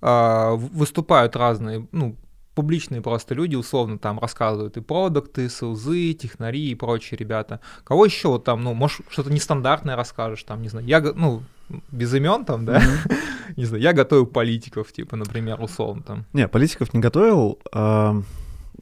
А, 0.00 0.54
выступают 0.54 1.36
разные, 1.36 1.86
ну, 1.92 2.16
публичные 2.54 3.00
просто 3.00 3.34
люди, 3.34 3.54
условно, 3.54 3.98
там 3.98 4.18
рассказывают 4.18 4.76
и 4.76 4.80
продукты, 4.80 5.44
и 5.44 5.48
СЛЗы, 5.48 6.14
технари 6.14 6.70
и 6.70 6.74
прочие 6.74 7.18
ребята. 7.18 7.60
Кого 7.84 8.06
еще 8.06 8.28
вот 8.28 8.44
там, 8.44 8.62
ну, 8.62 8.74
может, 8.74 9.02
что-то 9.10 9.30
нестандартное 9.30 9.96
расскажешь, 9.96 10.42
там, 10.42 10.62
не 10.62 10.68
знаю, 10.68 10.86
я, 10.86 11.00
ну, 11.00 11.42
без 11.92 12.12
имен 12.14 12.44
там, 12.44 12.64
да, 12.64 12.80
mm-hmm. 12.80 13.16
не 13.56 13.64
знаю, 13.66 13.82
я 13.82 13.92
готовил 13.92 14.26
политиков, 14.26 14.92
типа, 14.92 15.16
например, 15.16 15.60
условно 15.60 16.02
там. 16.02 16.26
Не, 16.32 16.48
политиков 16.48 16.94
не 16.94 17.00
готовил. 17.00 17.58
А, 17.72 18.20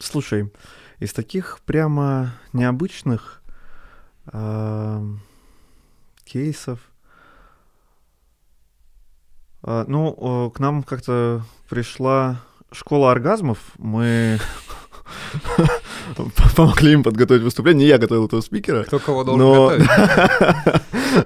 слушай, 0.01 0.53
из 1.01 1.13
таких 1.13 1.59
прямо 1.65 2.35
необычных 2.53 3.38
кейсов. 6.25 6.79
А, 9.63 9.85
ну, 9.89 10.51
к 10.55 10.61
нам 10.61 10.83
как-то 10.83 11.43
пришла 11.69 12.41
школа 12.73 13.13
оргазмов. 13.13 13.59
Мы 13.79 14.39
помогли 16.57 16.93
им 16.93 17.03
подготовить 17.03 17.43
выступление. 17.43 17.85
Не 17.85 17.89
я 17.89 17.99
готовил 17.99 18.27
этого 18.27 18.41
спикера. 18.41 18.85
Кто 18.85 18.99
кого 18.99 19.25
должен 19.25 19.47
но... 19.47 19.69
готовить. 19.69 19.89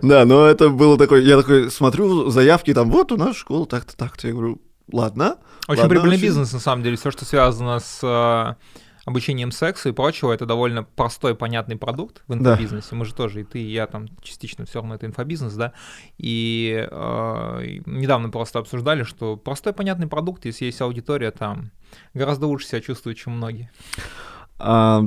да, 0.02 0.24
но 0.24 0.46
это 0.46 0.68
было 0.68 0.96
такое... 0.98 1.20
Я 1.22 1.36
такой 1.36 1.70
смотрю 1.70 2.30
заявки, 2.30 2.72
там, 2.74 2.90
вот 2.90 3.12
у 3.12 3.16
нас 3.16 3.36
школа 3.36 3.66
так-то, 3.66 3.96
так-то. 3.96 4.28
Я 4.28 4.34
говорю, 4.34 4.60
ладно. 4.90 5.36
Очень 5.68 5.88
прибыльный 5.88 6.18
бизнес, 6.18 6.52
на 6.52 6.60
самом 6.60 6.82
деле. 6.82 6.96
Все, 6.96 7.10
что 7.10 7.24
связано 7.24 7.80
с 7.80 8.00
а, 8.02 8.56
обучением 9.04 9.50
сексу 9.50 9.88
и 9.88 9.92
прочего, 9.92 10.32
это 10.32 10.46
довольно 10.46 10.84
простой, 10.84 11.34
понятный 11.34 11.76
продукт 11.76 12.22
в 12.28 12.34
инфобизнесе. 12.34 12.88
Да. 12.90 12.96
Мы 12.96 13.04
же 13.04 13.14
тоже, 13.14 13.40
и 13.40 13.44
ты, 13.44 13.60
и 13.60 13.72
я 13.72 13.86
там 13.86 14.08
частично 14.22 14.64
все 14.64 14.78
равно 14.78 14.94
это 14.94 15.06
инфобизнес, 15.06 15.54
да. 15.54 15.72
И 16.18 16.86
э, 16.88 17.80
недавно 17.86 18.30
просто 18.30 18.60
обсуждали, 18.60 19.02
что 19.02 19.36
простой, 19.36 19.72
понятный 19.72 20.06
продукт, 20.06 20.44
если 20.44 20.66
есть 20.66 20.80
аудитория, 20.80 21.32
там 21.32 21.72
гораздо 22.14 22.46
лучше 22.46 22.68
себя 22.68 22.80
чувствует, 22.80 23.18
чем 23.18 23.34
многие. 23.34 23.70
А, 24.58 25.02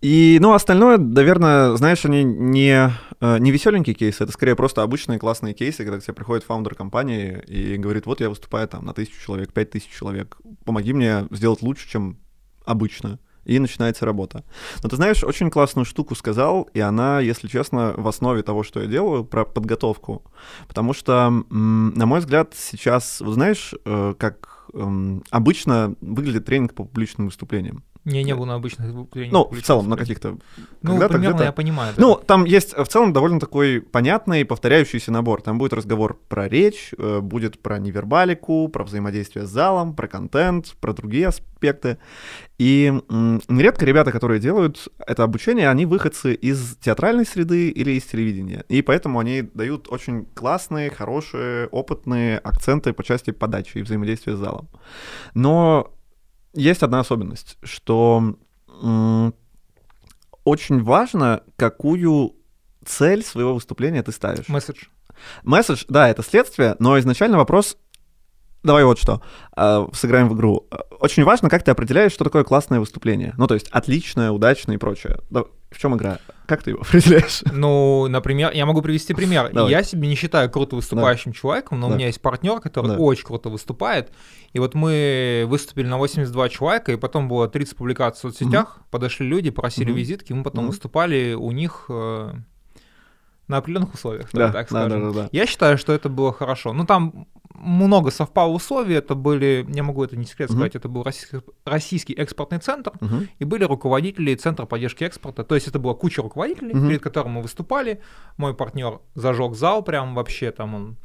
и, 0.00 0.38
ну, 0.40 0.52
остальное, 0.52 0.98
наверное, 0.98 1.76
знаешь, 1.76 2.04
они 2.04 2.24
не, 2.24 2.90
э, 3.20 3.38
не 3.38 3.50
веселенькие 3.52 3.94
кейсы, 3.94 4.24
это 4.24 4.32
скорее 4.32 4.56
просто 4.56 4.82
обычные 4.82 5.20
классные 5.20 5.54
кейсы, 5.54 5.84
когда 5.84 6.00
к 6.00 6.02
тебе 6.02 6.14
приходит 6.14 6.44
фаундер 6.44 6.74
компании 6.74 7.42
и 7.46 7.76
говорит, 7.76 8.06
вот 8.06 8.20
я 8.20 8.28
выступаю 8.28 8.66
там 8.66 8.84
на 8.84 8.92
тысячу 8.92 9.18
человек, 9.18 9.52
пять 9.52 9.70
тысяч 9.70 9.88
человек, 9.88 10.36
помоги 10.64 10.92
мне 10.92 11.26
сделать 11.30 11.62
лучше, 11.62 11.88
чем 11.88 12.18
обычно, 12.64 13.18
и 13.44 13.58
начинается 13.58 14.06
работа. 14.06 14.44
Но 14.82 14.88
ты 14.88 14.96
знаешь, 14.96 15.22
очень 15.22 15.50
классную 15.50 15.84
штуку 15.84 16.14
сказал, 16.14 16.62
и 16.74 16.80
она, 16.80 17.20
если 17.20 17.48
честно, 17.48 17.94
в 17.96 18.08
основе 18.08 18.42
того, 18.42 18.62
что 18.62 18.80
я 18.80 18.86
делаю, 18.86 19.24
про 19.24 19.44
подготовку. 19.44 20.22
Потому 20.66 20.92
что, 20.94 21.30
на 21.50 22.06
мой 22.06 22.20
взгляд, 22.20 22.54
сейчас, 22.56 23.20
вот 23.20 23.34
знаешь, 23.34 23.74
э, 23.84 24.14
как 24.18 24.66
эм, 24.72 25.22
обычно 25.30 25.94
выглядит 26.00 26.46
тренинг 26.46 26.74
по 26.74 26.84
публичным 26.84 27.26
выступлениям. 27.26 27.84
Не, 28.04 28.22
не 28.22 28.34
был 28.34 28.44
на 28.44 28.54
обычных 28.54 28.92
Ну, 29.14 29.48
в 29.50 29.62
целом, 29.62 29.88
на 29.88 29.96
каких-то... 29.96 30.36
Ну, 30.82 31.08
примерно 31.08 31.42
я 31.42 31.52
понимаю. 31.52 31.94
Да. 31.96 32.02
Ну, 32.02 32.16
там 32.16 32.44
есть 32.44 32.76
в 32.76 32.86
целом 32.86 33.14
довольно 33.14 33.40
такой 33.40 33.80
понятный 33.80 34.44
повторяющийся 34.44 35.10
набор. 35.10 35.40
Там 35.40 35.56
будет 35.56 35.72
разговор 35.72 36.18
про 36.28 36.46
речь, 36.46 36.92
э, 36.98 37.20
будет 37.20 37.60
про 37.60 37.78
невербалику, 37.78 38.68
про 38.68 38.84
взаимодействие 38.84 39.46
с 39.46 39.48
залом, 39.48 39.94
про 39.94 40.06
контент, 40.06 40.74
про 40.80 40.92
другие 40.92 41.28
аспекты. 41.28 41.96
И 42.58 42.92
нередко 43.08 43.86
ребята, 43.86 44.12
которые 44.12 44.38
делают 44.38 44.88
это 44.98 45.22
обучение, 45.22 45.70
они 45.70 45.86
выходцы 45.86 46.34
из 46.34 46.76
театральной 46.76 47.24
среды 47.24 47.70
или 47.70 47.92
из 47.92 48.04
телевидения. 48.04 48.64
И 48.68 48.82
поэтому 48.82 49.18
они 49.18 49.42
дают 49.42 49.88
очень 49.90 50.26
классные, 50.34 50.90
хорошие, 50.90 51.68
опытные 51.68 52.38
акценты 52.38 52.92
по 52.92 53.02
части 53.02 53.30
подачи 53.30 53.78
и 53.78 53.82
взаимодействия 53.82 54.36
с 54.36 54.38
залом. 54.38 54.68
Но 55.32 55.93
есть 56.54 56.82
одна 56.82 57.00
особенность, 57.00 57.58
что 57.62 58.36
очень 60.44 60.82
важно, 60.82 61.42
какую 61.56 62.34
цель 62.84 63.24
своего 63.24 63.54
выступления 63.54 64.02
ты 64.02 64.12
ставишь. 64.12 64.48
Месседж. 64.48 64.84
Месседж, 65.42 65.84
да, 65.88 66.08
это 66.08 66.22
следствие, 66.22 66.76
но 66.78 66.98
изначально 66.98 67.38
вопрос 67.38 67.76
Давай 68.64 68.82
вот 68.84 68.98
что, 68.98 69.20
э, 69.56 69.86
сыграем 69.92 70.30
в 70.30 70.34
игру. 70.34 70.66
Очень 70.98 71.24
важно, 71.24 71.50
как 71.50 71.62
ты 71.62 71.70
определяешь, 71.70 72.12
что 72.12 72.24
такое 72.24 72.44
классное 72.44 72.80
выступление. 72.80 73.34
Ну, 73.36 73.46
то 73.46 73.52
есть 73.52 73.68
отличное, 73.68 74.30
удачное 74.30 74.76
и 74.76 74.78
прочее. 74.78 75.18
В 75.30 75.78
чем 75.78 75.94
игра? 75.96 76.18
Как 76.46 76.62
ты 76.62 76.70
его 76.70 76.80
определяешь? 76.88 77.42
Ну, 77.52 78.08
например, 78.08 78.52
я 78.52 78.64
могу 78.64 78.80
привести 78.80 79.12
пример. 79.12 79.50
Давай. 79.52 79.70
Я 79.70 79.82
себе 79.82 80.08
не 80.08 80.14
считаю 80.14 80.50
круто 80.50 80.76
выступающим 80.76 81.32
да. 81.32 81.38
человеком, 81.38 81.78
но 81.78 81.88
да. 81.88 81.92
у 81.92 81.96
меня 81.96 82.06
есть 82.06 82.22
партнер, 82.22 82.60
который 82.60 82.92
да. 82.92 82.96
очень 82.96 83.24
круто 83.24 83.50
выступает. 83.50 84.10
И 84.54 84.58
вот 84.58 84.74
мы 84.74 85.44
выступили 85.46 85.86
на 85.86 85.98
82 85.98 86.48
человека, 86.48 86.92
и 86.92 86.96
потом 86.96 87.28
было 87.28 87.48
30 87.48 87.76
публикаций 87.76 88.30
в 88.30 88.32
соцсетях, 88.32 88.76
угу. 88.76 88.84
подошли 88.90 89.26
люди, 89.26 89.50
просили 89.50 89.90
угу. 89.90 89.98
визитки, 89.98 90.32
мы 90.32 90.42
потом 90.42 90.64
угу. 90.64 90.70
выступали 90.70 91.34
у 91.34 91.50
них 91.50 91.84
э, 91.90 92.32
на 93.48 93.58
определенных 93.58 93.92
условиях, 93.92 94.30
да, 94.32 94.50
так 94.50 94.70
скажем. 94.70 95.02
Да, 95.02 95.10
да, 95.10 95.22
да. 95.22 95.28
Я 95.32 95.46
считаю, 95.46 95.76
что 95.76 95.92
это 95.92 96.08
было 96.08 96.32
хорошо. 96.32 96.72
Ну, 96.72 96.86
там 96.86 97.26
много 97.54 98.10
совпало 98.10 98.52
условий. 98.52 98.94
Это 98.94 99.14
были, 99.14 99.66
я 99.68 99.82
могу 99.82 100.04
это 100.04 100.16
не 100.16 100.24
секрет 100.24 100.50
сказать, 100.50 100.74
uh-huh. 100.74 100.78
это 100.78 100.88
был 100.88 101.02
российский, 101.02 101.40
российский 101.64 102.12
экспортный 102.12 102.58
центр, 102.58 102.92
uh-huh. 103.00 103.28
и 103.38 103.44
были 103.44 103.64
руководители 103.64 104.34
Центра 104.34 104.66
поддержки 104.66 105.04
экспорта. 105.04 105.44
То 105.44 105.54
есть 105.54 105.68
это 105.68 105.78
была 105.78 105.94
куча 105.94 106.22
руководителей, 106.22 106.72
uh-huh. 106.72 106.88
перед 106.88 107.02
которыми 107.02 107.34
мы 107.34 107.42
выступали. 107.42 108.00
Мой 108.36 108.54
партнер 108.54 109.00
зажег 109.14 109.54
зал 109.54 109.82
прям 109.82 110.14
вообще, 110.14 110.50
там 110.50 110.74
он, 110.74 110.96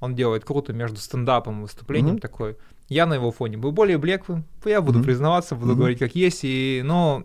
он 0.00 0.14
делает 0.14 0.44
круто 0.44 0.72
между 0.72 0.98
стендапом 0.98 1.60
и 1.60 1.62
выступлением 1.62 2.16
uh-huh. 2.16 2.20
такой. 2.20 2.56
Я 2.88 3.06
на 3.06 3.14
его 3.14 3.30
фоне 3.30 3.58
был 3.58 3.72
более 3.72 3.98
блеклым, 3.98 4.44
я 4.64 4.80
буду 4.80 5.00
uh-huh. 5.00 5.04
признаваться, 5.04 5.54
буду 5.54 5.72
uh-huh. 5.72 5.76
говорить 5.76 5.98
как 5.98 6.14
есть, 6.14 6.40
и, 6.42 6.82
но 6.84 7.24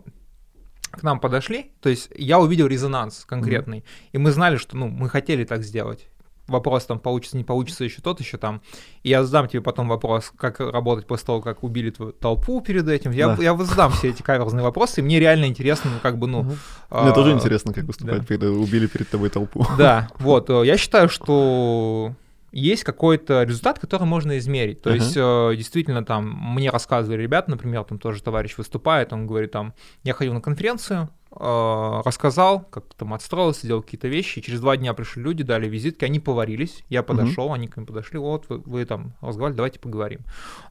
к 0.90 1.02
нам 1.02 1.18
подошли, 1.18 1.72
то 1.80 1.88
есть 1.88 2.08
я 2.14 2.38
увидел 2.38 2.68
резонанс 2.68 3.24
конкретный, 3.24 3.78
mm-hmm. 3.78 4.10
и 4.12 4.18
мы 4.18 4.30
знали, 4.30 4.56
что 4.56 4.76
ну, 4.76 4.86
мы 4.86 5.08
хотели 5.08 5.44
так 5.44 5.64
сделать 5.64 6.08
вопрос 6.46 6.86
там 6.86 6.98
получится, 6.98 7.36
не 7.36 7.44
получится, 7.44 7.84
еще 7.84 8.02
тот, 8.02 8.20
еще 8.20 8.36
там. 8.36 8.62
И 9.02 9.10
я 9.10 9.24
задам 9.24 9.48
тебе 9.48 9.62
потом 9.62 9.88
вопрос, 9.88 10.32
как 10.36 10.60
работать 10.60 11.06
после 11.06 11.26
того, 11.26 11.40
как 11.40 11.62
убили 11.62 11.90
твою 11.90 12.12
толпу 12.12 12.60
перед 12.60 12.88
этим. 12.88 13.10
Я, 13.10 13.34
да. 13.34 13.42
я 13.42 13.56
задам 13.56 13.92
все 13.92 14.10
эти 14.10 14.22
каверзные 14.22 14.62
вопросы, 14.62 15.00
и 15.00 15.04
мне 15.04 15.20
реально 15.20 15.46
интересно, 15.46 15.90
ну, 15.92 15.98
как 16.02 16.18
бы, 16.18 16.26
ну... 16.26 16.40
Угу. 16.40 16.56
Мне 17.02 17.12
тоже 17.12 17.32
интересно, 17.32 17.72
как 17.72 17.84
выступать, 17.84 18.20
да. 18.20 18.26
когда 18.26 18.50
убили 18.50 18.86
перед 18.86 19.08
тобой 19.08 19.30
толпу. 19.30 19.66
Да, 19.78 20.08
вот. 20.18 20.50
Э, 20.50 20.62
я 20.64 20.76
считаю, 20.76 21.08
что 21.08 22.14
есть 22.54 22.84
какой-то 22.84 23.42
результат, 23.42 23.80
который 23.80 24.04
можно 24.04 24.38
измерить. 24.38 24.80
То 24.80 24.90
uh-huh. 24.90 24.94
есть, 24.94 25.16
э, 25.16 25.56
действительно, 25.56 26.04
там, 26.04 26.30
мне 26.54 26.70
рассказывали 26.70 27.20
ребята, 27.20 27.50
например, 27.50 27.82
там 27.82 27.98
тоже 27.98 28.22
товарищ 28.22 28.56
выступает, 28.56 29.12
он 29.12 29.26
говорит, 29.26 29.50
там, 29.50 29.74
я 30.04 30.14
ходил 30.14 30.34
на 30.34 30.40
конференцию, 30.40 31.08
рассказал, 31.36 32.60
как 32.70 32.94
там 32.94 33.14
отстроился, 33.14 33.66
сделал 33.66 33.82
какие-то 33.82 34.08
вещи, 34.08 34.38
и 34.38 34.42
через 34.42 34.60
два 34.60 34.76
дня 34.76 34.94
пришли 34.94 35.22
люди, 35.22 35.42
дали 35.42 35.68
визитки, 35.68 36.04
они 36.04 36.20
поварились, 36.20 36.84
я 36.88 37.02
подошел, 37.02 37.48
uh-huh. 37.48 37.54
они 37.54 37.68
ко 37.68 37.80
мне 37.80 37.86
подошли, 37.86 38.18
вот, 38.18 38.48
вы, 38.48 38.58
вы 38.58 38.84
там 38.84 39.14
разговаривали, 39.20 39.56
давайте 39.56 39.80
поговорим. 39.80 40.20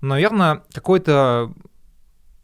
Наверное, 0.01 0.63
какой-то 0.71 1.53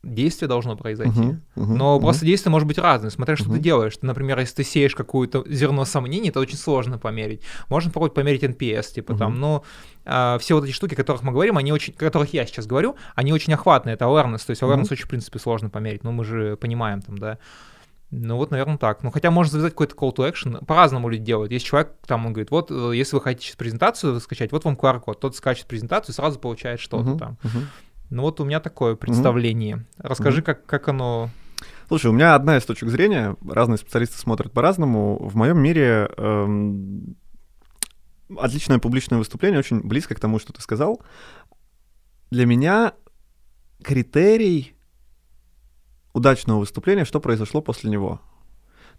действие 0.04 0.48
должно 0.48 0.78
произойти. 0.78 1.20
Uh-huh, 1.20 1.40
uh-huh, 1.56 1.66
Но 1.66 1.98
uh-huh. 1.98 2.02
просто 2.02 2.26
действие 2.26 2.52
может 2.52 2.68
быть 2.68 2.78
разное, 2.78 3.10
смотря 3.10 3.36
что 3.36 3.50
uh-huh. 3.50 3.56
ты 3.56 3.60
делаешь. 3.60 3.98
Ты, 3.98 4.06
например, 4.06 4.40
если 4.40 4.56
ты 4.56 4.64
сеешь 4.64 4.96
какое-то 4.96 5.44
зерно 5.48 5.84
сомнений, 5.86 6.30
это 6.30 6.40
очень 6.40 6.58
сложно 6.58 6.98
померить. 6.98 7.42
Можно 7.68 7.90
попробовать 7.90 8.14
померить 8.14 8.44
NPS, 8.44 8.94
типа 8.94 9.12
uh-huh. 9.12 9.18
там, 9.18 9.40
но 9.40 9.64
э, 10.06 10.38
все 10.40 10.56
вот 10.56 10.64
эти 10.64 10.72
штуки, 10.72 10.94
о 10.94 10.98
которых 10.98 11.24
мы 11.24 11.32
говорим, 11.32 11.58
они 11.58 11.74
очень, 11.74 11.94
о 11.94 12.00
которых 12.00 12.34
я 12.34 12.46
сейчас 12.46 12.66
говорю, 12.66 12.96
они 13.16 13.34
очень 13.34 13.54
охватные, 13.54 13.96
это 13.96 14.06
awareness, 14.06 14.46
то 14.46 14.52
есть 14.52 14.62
awareness 14.62 14.84
uh-huh. 14.84 14.94
очень, 14.94 15.06
в 15.06 15.10
принципе, 15.10 15.40
сложно 15.40 15.70
померить, 15.70 16.04
но 16.04 16.12
мы 16.12 16.24
же 16.24 16.56
понимаем 16.56 17.02
там, 17.02 17.18
да. 17.18 17.38
Ну 18.12 18.38
вот, 18.38 18.50
наверное, 18.50 18.78
так. 18.78 19.04
Ну 19.04 19.12
хотя 19.12 19.30
можно 19.30 19.52
завязать 19.52 19.74
какой-то 19.74 19.96
call 19.96 20.16
to 20.16 20.32
action. 20.32 20.66
По-разному 20.66 21.10
люди 21.10 21.24
делают. 21.24 21.52
Есть 21.52 21.66
человек, 21.66 21.94
там 22.08 22.26
он 22.26 22.34
говорит, 22.34 22.50
вот 22.50 22.72
э, 22.72 22.92
если 22.96 23.16
вы 23.16 23.22
хотите 23.22 23.48
сейчас 23.48 23.56
презентацию 23.56 24.20
скачать, 24.20 24.52
вот 24.52 24.66
вам 24.66 24.76
QR-код. 24.76 25.20
Тот 25.20 25.36
скачет 25.36 25.68
презентацию 25.68 26.16
сразу 26.16 26.40
получает 26.40 26.80
что-то 26.80 27.12
uh-huh, 27.12 27.20
там. 27.20 27.38
Uh-huh. 27.44 27.64
Ну 28.10 28.24
вот 28.24 28.40
у 28.40 28.46
меня 28.46 28.60
такое 28.60 28.96
представление. 28.96 29.76
Uh-huh. 29.78 30.08
Расскажи, 30.08 30.42
uh-huh. 30.42 30.46
как, 30.46 30.66
как 30.66 30.88
оно... 30.88 31.30
Слушай, 31.88 32.08
у 32.08 32.14
меня 32.14 32.34
одна 32.34 32.58
из 32.58 32.66
точек 32.66 32.90
зрения, 32.90 33.36
разные 33.48 33.78
специалисты 33.78 34.18
смотрят 34.18 34.52
по-разному. 34.52 35.18
В 35.28 35.36
моем 35.36 35.60
мире 35.60 36.10
эм, 36.18 37.16
отличное 38.38 38.80
публичное 38.80 39.20
выступление, 39.20 39.60
очень 39.60 39.82
близко 39.82 40.16
к 40.16 40.20
тому, 40.20 40.40
что 40.40 40.54
ты 40.54 40.62
сказал. 40.62 41.02
Для 42.32 42.46
меня 42.46 42.94
критерий 43.84 44.76
удачного 46.14 46.60
выступления, 46.60 47.06
что 47.06 47.20
произошло 47.20 47.62
после 47.62 47.90
него. 47.90 48.20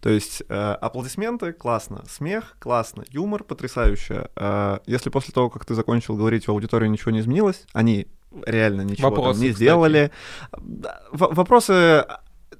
То 0.00 0.08
есть 0.08 0.42
э, 0.48 0.54
аплодисменты 0.54 1.52
классно, 1.52 2.04
смех 2.08 2.56
классно, 2.58 3.04
юмор 3.10 3.44
потрясающе. 3.44 4.30
Э, 4.34 4.78
если 4.86 5.10
после 5.10 5.34
того, 5.34 5.50
как 5.50 5.66
ты 5.66 5.74
закончил 5.74 6.16
говорить, 6.16 6.48
у 6.48 6.52
аудитории 6.52 6.88
ничего 6.88 7.10
не 7.10 7.20
изменилось, 7.20 7.66
они 7.74 8.06
реально 8.46 8.82
ничего 8.82 9.10
Вопросы, 9.10 9.38
там 9.40 9.48
не 9.48 9.52
сделали. 9.52 10.10
В- 10.52 11.34
вопросы 11.34 12.06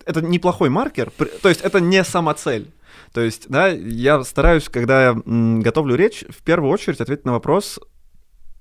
это 0.05 0.21
неплохой 0.23 0.69
маркер, 0.69 1.11
то 1.43 1.49
есть 1.49 1.63
это 1.63 1.81
не 1.81 2.05
самоцель. 2.05 2.71
То 3.13 3.21
есть, 3.23 3.49
да, 3.49 3.69
я 3.69 4.23
стараюсь, 4.23 4.69
когда 4.69 5.09
я 5.09 5.23
готовлю 5.25 5.95
речь, 5.97 6.25
в 6.29 6.43
первую 6.43 6.71
очередь 6.71 7.01
ответить 7.01 7.25
на 7.25 7.33
вопрос, 7.33 7.81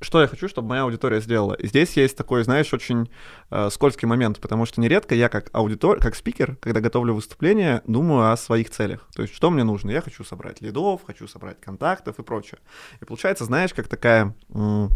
что 0.01 0.21
я 0.21 0.27
хочу, 0.27 0.47
чтобы 0.47 0.69
моя 0.69 0.83
аудитория 0.83 1.19
сделала. 1.19 1.53
И 1.53 1.67
здесь 1.67 1.97
есть 1.97 2.15
такой, 2.15 2.43
знаешь, 2.43 2.73
очень 2.73 3.09
э, 3.51 3.69
скользкий 3.69 4.07
момент, 4.07 4.39
потому 4.39 4.65
что 4.65 4.79
нередко 4.81 5.15
я 5.15 5.29
как 5.29 5.49
аудитор, 5.51 5.99
как 5.99 6.15
спикер, 6.15 6.55
когда 6.57 6.79
готовлю 6.79 7.13
выступление, 7.13 7.81
думаю 7.85 8.31
о 8.31 8.37
своих 8.37 8.69
целях. 8.69 9.07
То 9.13 9.23
есть, 9.23 9.33
что 9.33 9.49
мне 9.49 9.63
нужно? 9.63 9.91
Я 9.91 10.01
хочу 10.01 10.23
собрать 10.23 10.61
лидов, 10.61 11.01
хочу 11.05 11.27
собрать 11.27 11.59
контактов 11.59 12.17
и 12.19 12.23
прочее. 12.23 12.59
И 13.01 13.05
получается, 13.05 13.45
знаешь, 13.45 13.73
как 13.73 13.87
такая 13.87 14.35
м- 14.53 14.89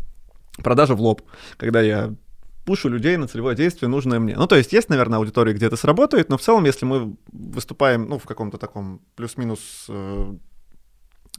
продажа 0.58 0.96
в 0.96 1.02
лоб, 1.02 1.22
когда 1.58 1.82
я 1.82 2.14
пушу 2.66 2.88
людей 2.88 3.18
на 3.18 3.28
целевое 3.28 3.56
действие, 3.56 3.90
нужное 3.90 4.20
мне. 4.20 4.36
Ну, 4.38 4.48
то 4.48 4.56
есть 4.56 4.72
есть, 4.72 4.90
наверное, 4.90 5.20
аудитория, 5.20 5.54
где 5.54 5.66
это 5.66 5.76
сработает, 5.76 6.30
но 6.30 6.38
в 6.38 6.42
целом, 6.42 6.64
если 6.64 6.86
мы 6.86 7.18
выступаем, 7.32 8.08
ну, 8.08 8.18
в 8.18 8.24
каком-то 8.24 8.58
таком 8.58 9.02
плюс-минус 9.16 9.86
э, 9.90 10.36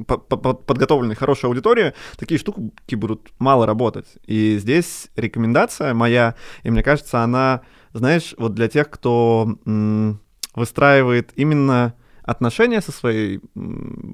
подготовленной 0.06 1.14
хорошей 1.14 1.46
аудитории, 1.46 1.94
такие 2.16 2.38
штуки 2.38 2.94
будут 2.94 3.30
мало 3.38 3.66
работать. 3.66 4.06
И 4.26 4.58
здесь 4.58 5.08
рекомендация 5.16 5.94
моя, 5.94 6.34
и 6.64 6.70
мне 6.70 6.82
кажется, 6.82 7.22
она, 7.22 7.62
знаешь, 7.92 8.34
вот 8.36 8.54
для 8.54 8.68
тех, 8.68 8.90
кто 8.90 9.56
выстраивает 10.54 11.32
именно 11.36 11.94
отношения 12.22 12.80
со 12.80 12.90
своей 12.90 13.40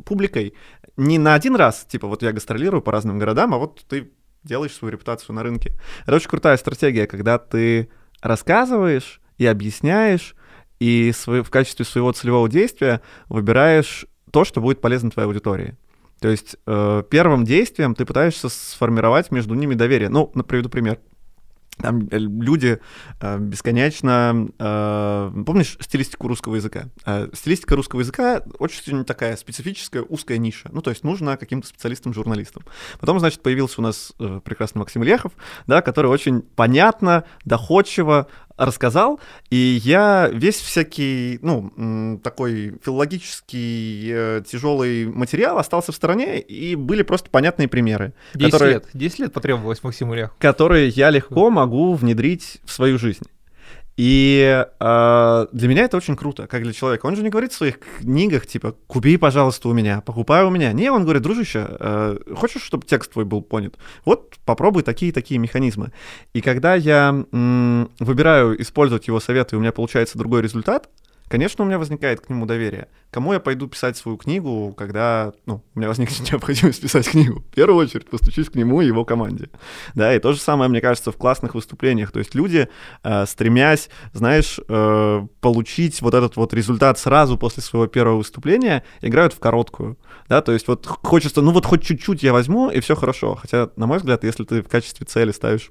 публикой 0.05 0.55
не 0.97 1.19
на 1.19 1.35
один 1.35 1.57
раз, 1.57 1.87
типа 1.89 2.09
вот 2.09 2.23
я 2.23 2.33
гастролирую 2.33 2.83
по 2.83 2.93
разным 2.93 3.19
городам, 3.19 3.55
а 3.55 3.59
вот 3.59 3.85
ты 3.89 4.11
делаешь 4.43 4.73
свою 4.73 4.93
репутацию 4.93 5.35
на 5.35 5.43
рынке. 5.43 5.73
Это 6.03 6.17
очень 6.17 6.29
крутая 6.29 6.57
стратегия, 6.57 7.07
когда 7.07 7.39
ты 7.39 7.89
рассказываешь 8.21 9.21
и 9.39 9.47
объясняешь, 9.47 10.35
и 10.79 11.13
в 11.27 11.51
качестве 11.51 11.85
своего 11.85 12.13
целевого 12.13 12.49
действия 12.49 13.01
выбираешь 13.29 14.07
то, 14.31 14.45
что 14.45 14.61
будет 14.61 14.81
полезно 14.81 15.11
твоей 15.11 15.27
аудитории. 15.27 15.77
То 16.21 16.29
есть 16.29 16.57
э, 16.67 17.03
первым 17.09 17.45
действием 17.45 17.95
ты 17.95 18.05
пытаешься 18.05 18.49
сформировать 18.49 19.31
между 19.31 19.55
ними 19.55 19.75
доверие. 19.75 20.11
Ну, 20.11 20.27
приведу 20.27 20.69
пример. 20.69 20.99
Там 21.79 22.09
э, 22.11 22.19
люди 22.19 22.79
э, 23.21 23.39
бесконечно... 23.39 24.49
Э, 24.59 25.33
помнишь 25.47 25.79
стилистику 25.81 26.29
русского 26.29 26.57
языка? 26.57 26.85
Э, 27.07 27.29
стилистика 27.33 27.75
русского 27.75 28.01
языка 28.01 28.43
очень 28.59 29.05
такая 29.05 29.37
специфическая, 29.37 30.03
узкая 30.03 30.39
ниша. 30.39 30.69
Ну, 30.73 30.83
то 30.83 30.91
есть 30.91 31.05
нужно 31.05 31.37
каким-то 31.37 31.67
специалистам-журналистам. 31.67 32.65
Потом, 33.01 33.19
значит, 33.19 33.43
появился 33.43 33.81
у 33.81 33.85
нас 33.85 34.13
э, 34.19 34.41
прекрасный 34.45 34.81
Максим 34.81 35.03
Ильяхов, 35.03 35.33
да, 35.67 35.81
который 35.81 36.11
очень 36.11 36.43
понятно, 36.43 37.25
доходчиво 37.45 38.29
рассказал, 38.61 39.21
и 39.49 39.81
я 39.83 40.29
весь 40.33 40.61
всякий, 40.61 41.39
ну, 41.41 42.21
такой 42.23 42.79
филологический 42.85 44.11
э, 44.13 44.43
тяжелый 44.47 45.07
материал 45.07 45.59
остался 45.59 45.93
в 45.93 45.97
стороне, 45.97 46.41
и 46.41 46.77
были 46.77 47.03
просто 47.03 47.31
понятные 47.31 47.69
примеры. 47.69 48.13
10 48.35 48.53
которые, 48.53 48.75
лет, 48.75 48.89
10 48.93 49.19
лет 49.19 49.33
потребовалось 49.33 49.83
Максиму 49.83 50.15
Ильяхову. 50.15 50.37
Которые 50.39 50.89
я 50.89 51.11
легко 51.11 51.51
могу 51.51 51.95
внедрить 51.95 52.59
в 52.65 52.73
свою 52.73 52.99
жизнь. 52.99 53.25
И 53.97 54.65
э, 54.81 55.47
для 55.53 55.69
меня 55.69 55.85
это 55.85 55.97
очень 55.97 56.17
круто, 56.17 56.47
как 56.47 56.63
для 56.63 56.73
человека. 56.73 57.07
Он 57.07 57.17
же 57.17 57.23
не 57.23 57.29
говорит 57.29 57.53
в 57.53 57.57
своих 57.57 57.79
книгах, 58.01 58.47
типа, 58.47 58.75
купи, 58.87 59.17
пожалуйста, 59.17 59.69
у 59.69 59.75
меня, 59.75 60.01
покупай 60.01 60.45
у 60.45 60.51
меня. 60.51 60.73
Не, 60.73 60.91
он 60.91 61.05
говорит, 61.05 61.23
дружище, 61.23 61.67
э, 61.69 62.19
хочешь, 62.37 62.63
чтобы 62.63 62.87
текст 62.87 63.13
твой 63.13 63.25
был 63.25 63.43
понят? 63.43 63.77
Вот 64.05 64.37
попробуй 64.45 64.83
такие-такие 64.85 65.39
механизмы. 65.39 65.93
И 66.33 66.41
когда 66.41 66.75
я 66.75 67.25
м, 67.33 67.91
выбираю 67.99 68.61
использовать 68.63 69.07
его 69.07 69.21
советы, 69.21 69.55
и 69.55 69.59
у 69.59 69.61
меня 69.61 69.73
получается 69.73 70.17
другой 70.17 70.43
результат, 70.43 70.89
Конечно, 71.31 71.63
у 71.65 71.69
меня 71.69 71.79
возникает 71.79 72.21
к 72.21 72.29
нему 72.29 72.45
доверие. 72.45 72.89
Кому 73.13 73.33
я 73.33 73.39
пойду 73.39 73.69
писать 73.69 73.97
свою 73.97 74.19
книгу, 74.19 74.75
когда 74.77 75.33
ну, 75.47 75.63
у 75.77 75.79
меня 75.79 75.87
возникнет 75.87 76.19
необходимость 76.33 76.83
писать 76.83 77.09
книгу? 77.09 77.39
В 77.39 77.55
первую 77.55 77.79
очередь 77.79 78.11
постучусь 78.11 78.51
к 78.51 78.57
нему 78.57 78.81
и 78.81 78.87
его 78.87 79.05
команде. 79.05 79.49
Да, 79.95 80.13
и 80.13 80.19
то 80.19 80.33
же 80.33 80.41
самое, 80.41 80.69
мне 80.69 80.81
кажется, 80.81 81.13
в 81.13 81.17
классных 81.17 81.55
выступлениях. 81.55 82.11
То 82.11 82.19
есть 82.19 82.35
люди, 82.35 82.69
э, 83.05 83.27
стремясь, 83.27 83.91
знаешь, 84.13 84.59
э, 84.67 85.27
получить 85.41 86.03
вот 86.03 86.15
этот 86.15 86.35
вот 86.35 86.53
результат 86.53 86.99
сразу 86.99 87.39
после 87.39 87.63
своего 87.63 87.87
первого 87.87 88.17
выступления, 88.17 88.83
играют 89.01 89.33
в 89.33 89.39
короткую. 89.39 89.99
Да, 90.29 90.43
то 90.43 90.51
есть 90.51 90.67
вот 90.67 90.85
хочется, 90.85 91.43
ну 91.43 91.53
вот 91.53 91.65
хоть 91.65 91.85
чуть-чуть 91.85 92.25
я 92.25 92.33
возьму, 92.33 92.71
и 92.71 92.81
все 92.81 92.97
хорошо. 92.97 93.37
Хотя, 93.37 93.71
на 93.77 93.87
мой 93.87 93.99
взгляд, 93.99 94.25
если 94.25 94.43
ты 94.43 94.65
в 94.65 94.69
качестве 94.69 95.07
цели 95.07 95.31
ставишь 95.31 95.71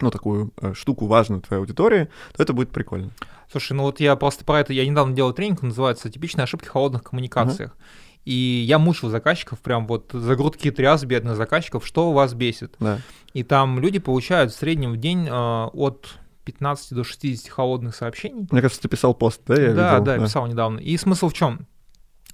ну, 0.00 0.10
такую 0.10 0.52
э, 0.60 0.74
штуку 0.74 1.06
важную 1.06 1.40
твоей 1.42 1.60
аудитории, 1.60 2.08
то 2.36 2.42
это 2.42 2.52
будет 2.52 2.70
прикольно. 2.70 3.10
Слушай, 3.50 3.72
ну 3.72 3.84
вот 3.84 4.00
я 4.00 4.14
просто 4.16 4.44
про 4.44 4.60
это, 4.60 4.72
я 4.72 4.86
недавно 4.86 5.14
делал 5.14 5.32
тренинг, 5.32 5.62
называется 5.62 6.10
«Типичные 6.10 6.44
ошибки 6.44 6.66
в 6.66 6.70
холодных 6.70 7.02
коммуникациях». 7.02 7.72
Uh-huh. 7.72 8.08
И 8.24 8.64
я 8.66 8.78
мучил 8.78 9.08
заказчиков, 9.08 9.58
прям 9.60 9.86
вот 9.86 10.10
за 10.12 10.36
грудки 10.36 10.70
тряс 10.70 11.02
бедных 11.04 11.36
заказчиков, 11.36 11.86
что 11.86 12.10
у 12.10 12.12
вас 12.12 12.34
бесит. 12.34 12.74
Да. 12.78 12.98
И 13.32 13.42
там 13.42 13.78
люди 13.78 13.98
получают 13.98 14.52
в 14.52 14.56
среднем 14.56 14.92
в 14.92 14.96
день 14.98 15.26
э, 15.26 15.30
от 15.32 16.18
15 16.44 16.94
до 16.94 17.04
60 17.04 17.50
холодных 17.50 17.94
сообщений. 17.94 18.46
Мне 18.50 18.60
кажется, 18.60 18.82
ты 18.82 18.88
писал 18.88 19.14
пост, 19.14 19.40
да? 19.46 19.54
Я 19.54 19.72
да, 19.72 19.92
видел, 19.92 20.04
да, 20.04 20.16
да, 20.18 20.24
писал 20.24 20.46
недавно. 20.46 20.78
И 20.78 20.96
смысл 20.98 21.28
в 21.28 21.32
чем? 21.32 21.66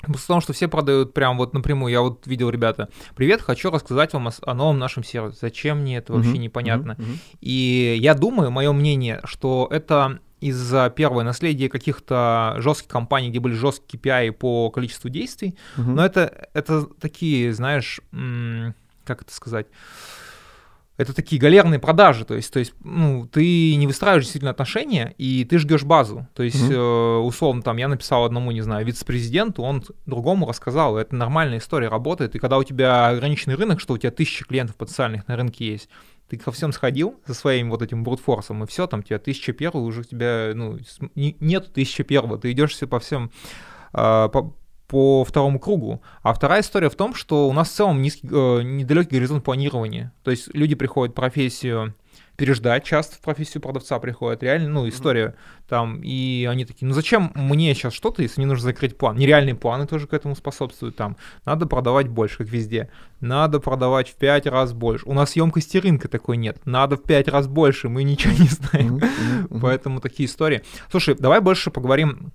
В 0.06 0.26
том, 0.26 0.40
что 0.40 0.52
все 0.52 0.68
продают 0.68 1.14
прям 1.14 1.38
вот 1.38 1.54
напрямую. 1.54 1.92
Я 1.92 2.00
вот 2.00 2.26
видел, 2.26 2.50
ребята, 2.50 2.88
привет, 3.16 3.42
хочу 3.42 3.70
рассказать 3.70 4.12
вам 4.12 4.28
о, 4.28 4.32
о 4.42 4.54
новом 4.54 4.78
нашем 4.78 5.04
сервисе. 5.04 5.38
Зачем 5.40 5.80
мне 5.80 5.98
это 5.98 6.12
вообще 6.12 6.32
uh-huh, 6.32 6.38
непонятно? 6.38 6.92
Uh-huh. 6.92 7.16
И 7.40 7.96
я 8.00 8.14
думаю, 8.14 8.50
мое 8.50 8.72
мнение, 8.72 9.20
что 9.24 9.68
это 9.70 10.20
из-за 10.44 10.92
первое 10.94 11.24
наследия 11.24 11.70
каких-то 11.70 12.56
жестких 12.58 12.88
компаний, 12.88 13.30
где 13.30 13.40
были 13.40 13.54
жесткие 13.54 13.98
KPI 13.98 14.32
по 14.32 14.70
количеству 14.70 15.08
действий. 15.08 15.56
Угу. 15.78 15.90
Но 15.92 16.04
это, 16.04 16.48
это 16.52 16.84
такие, 17.00 17.54
знаешь, 17.54 18.00
как 19.04 19.22
это 19.22 19.34
сказать? 19.34 19.66
Это 20.96 21.12
такие 21.12 21.40
галерные 21.40 21.80
продажи, 21.80 22.24
то 22.24 22.34
есть, 22.34 22.52
то 22.52 22.60
есть, 22.60 22.72
ну, 22.84 23.26
ты 23.26 23.74
не 23.74 23.86
выстраиваешь 23.86 24.24
действительно 24.24 24.52
отношения, 24.52 25.12
и 25.18 25.44
ты 25.44 25.58
ждешь 25.58 25.82
базу. 25.82 26.28
То 26.34 26.44
есть, 26.44 26.70
mm-hmm. 26.70 27.18
э, 27.18 27.18
условно, 27.18 27.62
там, 27.62 27.78
я 27.78 27.88
написал 27.88 28.24
одному, 28.24 28.52
не 28.52 28.60
знаю, 28.60 28.86
вице-президенту, 28.86 29.62
он 29.62 29.82
другому 30.06 30.46
рассказал, 30.48 30.96
это 30.96 31.16
нормальная 31.16 31.58
история, 31.58 31.88
работает, 31.88 32.36
и 32.36 32.38
когда 32.38 32.58
у 32.58 32.62
тебя 32.62 33.08
ограниченный 33.08 33.56
рынок, 33.56 33.80
что 33.80 33.94
у 33.94 33.98
тебя 33.98 34.12
тысячи 34.12 34.44
клиентов 34.44 34.76
потенциальных 34.76 35.26
на 35.26 35.36
рынке 35.36 35.66
есть, 35.66 35.88
ты 36.28 36.36
ко 36.36 36.52
всем 36.52 36.72
сходил 36.72 37.20
со 37.26 37.34
своим 37.34 37.70
вот 37.70 37.82
этим 37.82 38.04
брутфорсом, 38.04 38.62
и 38.62 38.66
все, 38.66 38.86
там 38.86 39.02
тебя 39.02 39.18
тысяча 39.18 39.52
первого 39.52 39.82
уже 39.82 40.02
у 40.02 40.04
тебя, 40.04 40.52
ну, 40.54 40.78
нет 41.16 41.72
тысяча 41.72 42.04
первого, 42.04 42.38
ты 42.38 42.52
идешь 42.52 42.72
все 42.72 42.86
по 42.86 43.00
всем, 43.00 43.32
э, 43.92 44.28
по, 44.32 44.54
по 44.86 45.24
второму 45.24 45.58
кругу. 45.58 46.02
А 46.22 46.32
вторая 46.34 46.60
история 46.60 46.90
в 46.90 46.94
том, 46.94 47.14
что 47.14 47.48
у 47.48 47.52
нас 47.52 47.70
в 47.70 47.72
целом 47.72 48.02
низкий, 48.02 48.28
э, 48.30 48.62
недалекий 48.62 49.16
горизонт 49.16 49.44
планирования. 49.44 50.12
То 50.22 50.30
есть 50.30 50.54
люди 50.54 50.74
приходят 50.74 51.12
в 51.12 51.16
профессию 51.16 51.94
переждать 52.36 52.84
часто 52.84 53.16
в 53.16 53.20
профессию 53.20 53.62
продавца 53.62 53.98
приходят, 53.98 54.42
реально, 54.42 54.68
ну, 54.68 54.88
история 54.88 55.26
mm-hmm. 55.26 55.68
там, 55.68 56.00
и 56.02 56.46
они 56.50 56.64
такие, 56.64 56.86
ну 56.86 56.94
зачем 56.94 57.30
мне 57.34 57.72
сейчас 57.74 57.92
что-то, 57.92 58.22
если 58.22 58.40
мне 58.40 58.48
нужно 58.48 58.64
закрыть 58.64 58.98
план? 58.98 59.16
Нереальные 59.16 59.54
планы 59.54 59.86
тоже 59.86 60.06
к 60.06 60.12
этому 60.12 60.34
способствуют 60.34 60.96
там. 60.96 61.16
Надо 61.44 61.66
продавать 61.66 62.08
больше, 62.08 62.38
как 62.38 62.48
везде. 62.48 62.90
Надо 63.20 63.60
продавать 63.60 64.08
в 64.08 64.16
пять 64.16 64.46
раз 64.46 64.72
больше. 64.72 65.06
У 65.06 65.12
нас 65.12 65.36
емкости 65.36 65.78
рынка 65.78 66.08
такой 66.08 66.36
нет. 66.36 66.58
Надо 66.64 66.96
в 66.96 67.02
пять 67.02 67.28
раз 67.28 67.46
больше, 67.46 67.88
мы 67.88 68.02
ничего 68.02 68.32
не 68.32 68.48
знаем. 68.48 68.96
Mm-hmm. 68.96 69.60
Поэтому 69.60 70.00
такие 70.00 70.28
истории. 70.28 70.62
Слушай, 70.90 71.14
давай 71.14 71.40
больше 71.40 71.70
поговорим 71.70 72.32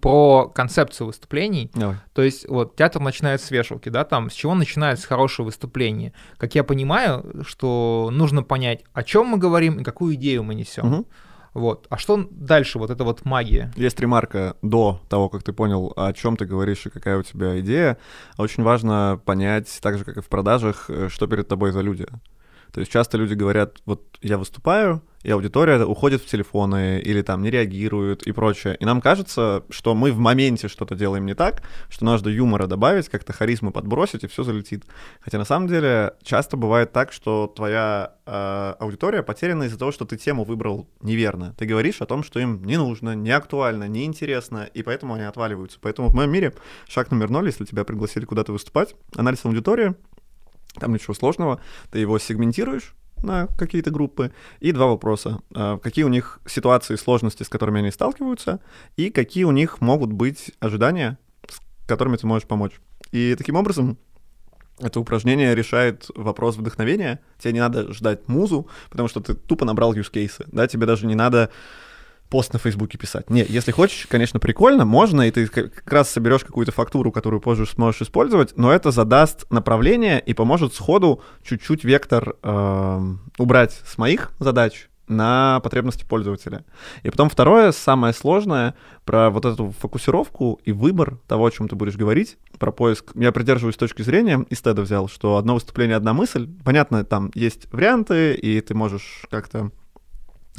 про 0.00 0.48
концепцию 0.48 1.08
выступлений. 1.08 1.70
Давай. 1.74 1.96
То 2.12 2.22
есть 2.22 2.48
вот 2.48 2.76
театр 2.76 3.00
начинает 3.00 3.40
с 3.40 3.50
вешалки, 3.50 3.88
да, 3.88 4.04
там 4.04 4.30
с 4.30 4.34
чего 4.34 4.54
начинается 4.54 5.06
хорошее 5.06 5.46
выступление. 5.46 6.12
Как 6.38 6.54
я 6.54 6.64
понимаю, 6.64 7.44
что 7.46 8.10
нужно 8.12 8.42
понять, 8.42 8.84
о 8.92 9.02
чем 9.02 9.26
мы 9.26 9.38
говорим 9.38 9.80
и 9.80 9.84
какую 9.84 10.14
идею 10.14 10.42
мы 10.42 10.54
несем. 10.54 10.92
Угу. 10.92 11.06
Вот. 11.56 11.86
А 11.88 11.96
что 11.96 12.28
дальше? 12.30 12.78
Вот 12.78 12.90
это 12.90 13.02
вот 13.02 13.24
магия. 13.24 13.72
Есть 13.76 13.98
ремарка 13.98 14.56
до 14.60 15.00
того, 15.08 15.30
как 15.30 15.42
ты 15.42 15.54
понял, 15.54 15.90
о 15.96 16.12
чем 16.12 16.36
ты 16.36 16.44
говоришь 16.44 16.84
и 16.84 16.90
какая 16.90 17.16
у 17.16 17.22
тебя 17.22 17.58
идея. 17.60 17.96
Очень 18.36 18.62
важно 18.62 19.18
понять, 19.24 19.78
так 19.80 19.96
же, 19.96 20.04
как 20.04 20.18
и 20.18 20.20
в 20.20 20.28
продажах, 20.28 20.90
э, 20.90 21.08
что 21.08 21.26
перед 21.26 21.48
тобой 21.48 21.72
за 21.72 21.80
люди. 21.80 22.06
То 22.72 22.80
есть 22.80 22.92
часто 22.92 23.18
люди 23.18 23.34
говорят, 23.34 23.78
вот 23.86 24.18
я 24.22 24.38
выступаю, 24.38 25.02
и 25.26 25.30
аудитория 25.32 25.84
уходит 25.84 26.22
в 26.22 26.26
телефоны 26.26 27.00
или 27.00 27.20
там 27.20 27.42
не 27.42 27.50
реагирует 27.50 28.22
и 28.28 28.30
прочее. 28.30 28.76
И 28.78 28.84
нам 28.84 29.00
кажется, 29.00 29.64
что 29.70 29.92
мы 29.96 30.12
в 30.12 30.18
моменте 30.18 30.68
что-то 30.68 30.94
делаем 30.94 31.26
не 31.26 31.34
так, 31.34 31.64
что 31.88 32.04
нужно 32.04 32.28
юмора 32.28 32.68
добавить, 32.68 33.08
как-то 33.08 33.32
харизму 33.32 33.72
подбросить, 33.72 34.22
и 34.22 34.28
все 34.28 34.44
залетит. 34.44 34.84
Хотя 35.20 35.38
на 35.38 35.44
самом 35.44 35.66
деле 35.66 36.14
часто 36.22 36.56
бывает 36.56 36.92
так, 36.92 37.10
что 37.10 37.48
твоя 37.48 38.14
э, 38.24 38.74
аудитория 38.78 39.24
потеряна 39.24 39.64
из-за 39.64 39.76
того, 39.76 39.90
что 39.90 40.04
ты 40.04 40.16
тему 40.16 40.44
выбрал 40.44 40.88
неверно. 41.00 41.56
Ты 41.58 41.66
говоришь 41.66 42.00
о 42.00 42.06
том, 42.06 42.22
что 42.22 42.38
им 42.38 42.62
не 42.64 42.76
нужно, 42.76 43.16
не 43.16 43.32
актуально, 43.32 43.88
не 43.88 44.04
интересно, 44.04 44.68
и 44.74 44.84
поэтому 44.84 45.14
они 45.14 45.24
отваливаются. 45.24 45.78
Поэтому 45.82 46.08
в 46.08 46.14
моем 46.14 46.30
мире 46.30 46.54
шаг 46.86 47.10
номер 47.10 47.30
ноль, 47.30 47.46
если 47.46 47.64
тебя 47.64 47.82
пригласили 47.82 48.24
куда-то 48.24 48.52
выступать, 48.52 48.94
анализ 49.16 49.44
аудитории, 49.44 49.96
там 50.78 50.92
ничего 50.92 51.14
сложного, 51.14 51.60
ты 51.90 51.98
его 51.98 52.18
сегментируешь, 52.18 52.94
на 53.22 53.46
какие-то 53.46 53.90
группы. 53.90 54.32
И 54.60 54.72
два 54.72 54.86
вопроса. 54.86 55.40
А, 55.54 55.78
какие 55.78 56.04
у 56.04 56.08
них 56.08 56.40
ситуации 56.46 56.96
сложности, 56.96 57.42
с 57.42 57.48
которыми 57.48 57.80
они 57.80 57.90
сталкиваются, 57.90 58.60
и 58.96 59.10
какие 59.10 59.44
у 59.44 59.52
них 59.52 59.80
могут 59.80 60.12
быть 60.12 60.52
ожидания, 60.60 61.18
с 61.48 61.58
которыми 61.86 62.16
ты 62.16 62.26
можешь 62.26 62.46
помочь. 62.46 62.80
И 63.12 63.34
таким 63.36 63.56
образом 63.56 63.98
это 64.78 65.00
упражнение 65.00 65.54
решает 65.54 66.08
вопрос 66.14 66.56
вдохновения. 66.56 67.20
Тебе 67.38 67.54
не 67.54 67.60
надо 67.60 67.92
ждать 67.92 68.28
музу, 68.28 68.68
потому 68.90 69.08
что 69.08 69.20
ты 69.20 69.34
тупо 69.34 69.64
набрал 69.64 69.94
use 69.94 70.12
cases. 70.12 70.46
Да, 70.52 70.66
тебе 70.66 70.86
даже 70.86 71.06
не 71.06 71.14
надо 71.14 71.50
пост 72.28 72.52
на 72.52 72.58
Фейсбуке 72.58 72.98
писать. 72.98 73.30
Не, 73.30 73.44
если 73.48 73.72
хочешь, 73.72 74.06
конечно, 74.06 74.40
прикольно, 74.40 74.84
можно, 74.84 75.22
и 75.22 75.30
ты 75.30 75.46
как 75.46 75.92
раз 75.92 76.10
соберешь 76.10 76.44
какую-то 76.44 76.72
фактуру, 76.72 77.12
которую 77.12 77.40
позже 77.40 77.66
сможешь 77.66 78.02
использовать, 78.02 78.56
но 78.56 78.72
это 78.72 78.90
задаст 78.90 79.50
направление 79.50 80.20
и 80.20 80.34
поможет 80.34 80.74
сходу 80.74 81.22
чуть-чуть 81.44 81.84
вектор 81.84 82.36
э, 82.42 83.00
убрать 83.38 83.80
с 83.86 83.98
моих 83.98 84.32
задач 84.38 84.88
на 85.08 85.60
потребности 85.60 86.04
пользователя. 86.04 86.64
И 87.02 87.10
потом 87.10 87.28
второе, 87.28 87.72
самое 87.72 88.12
сложное, 88.12 88.74
про 89.04 89.30
вот 89.30 89.44
эту 89.44 89.72
фокусировку 89.78 90.60
и 90.64 90.72
выбор 90.72 91.18
того, 91.28 91.46
о 91.46 91.50
чем 91.50 91.68
ты 91.68 91.76
будешь 91.76 91.96
говорить, 91.96 92.38
про 92.58 92.72
поиск. 92.72 93.12
Я 93.14 93.32
придерживаюсь 93.32 93.76
точки 93.76 94.02
зрения, 94.02 94.44
из 94.50 94.60
TED 94.62 94.80
взял, 94.80 95.08
что 95.08 95.36
одно 95.36 95.54
выступление, 95.54 95.96
одна 95.96 96.12
мысль. 96.12 96.48
Понятно, 96.64 97.04
там 97.04 97.30
есть 97.34 97.72
варианты, 97.72 98.34
и 98.34 98.60
ты 98.60 98.74
можешь 98.74 99.26
как-то 99.30 99.70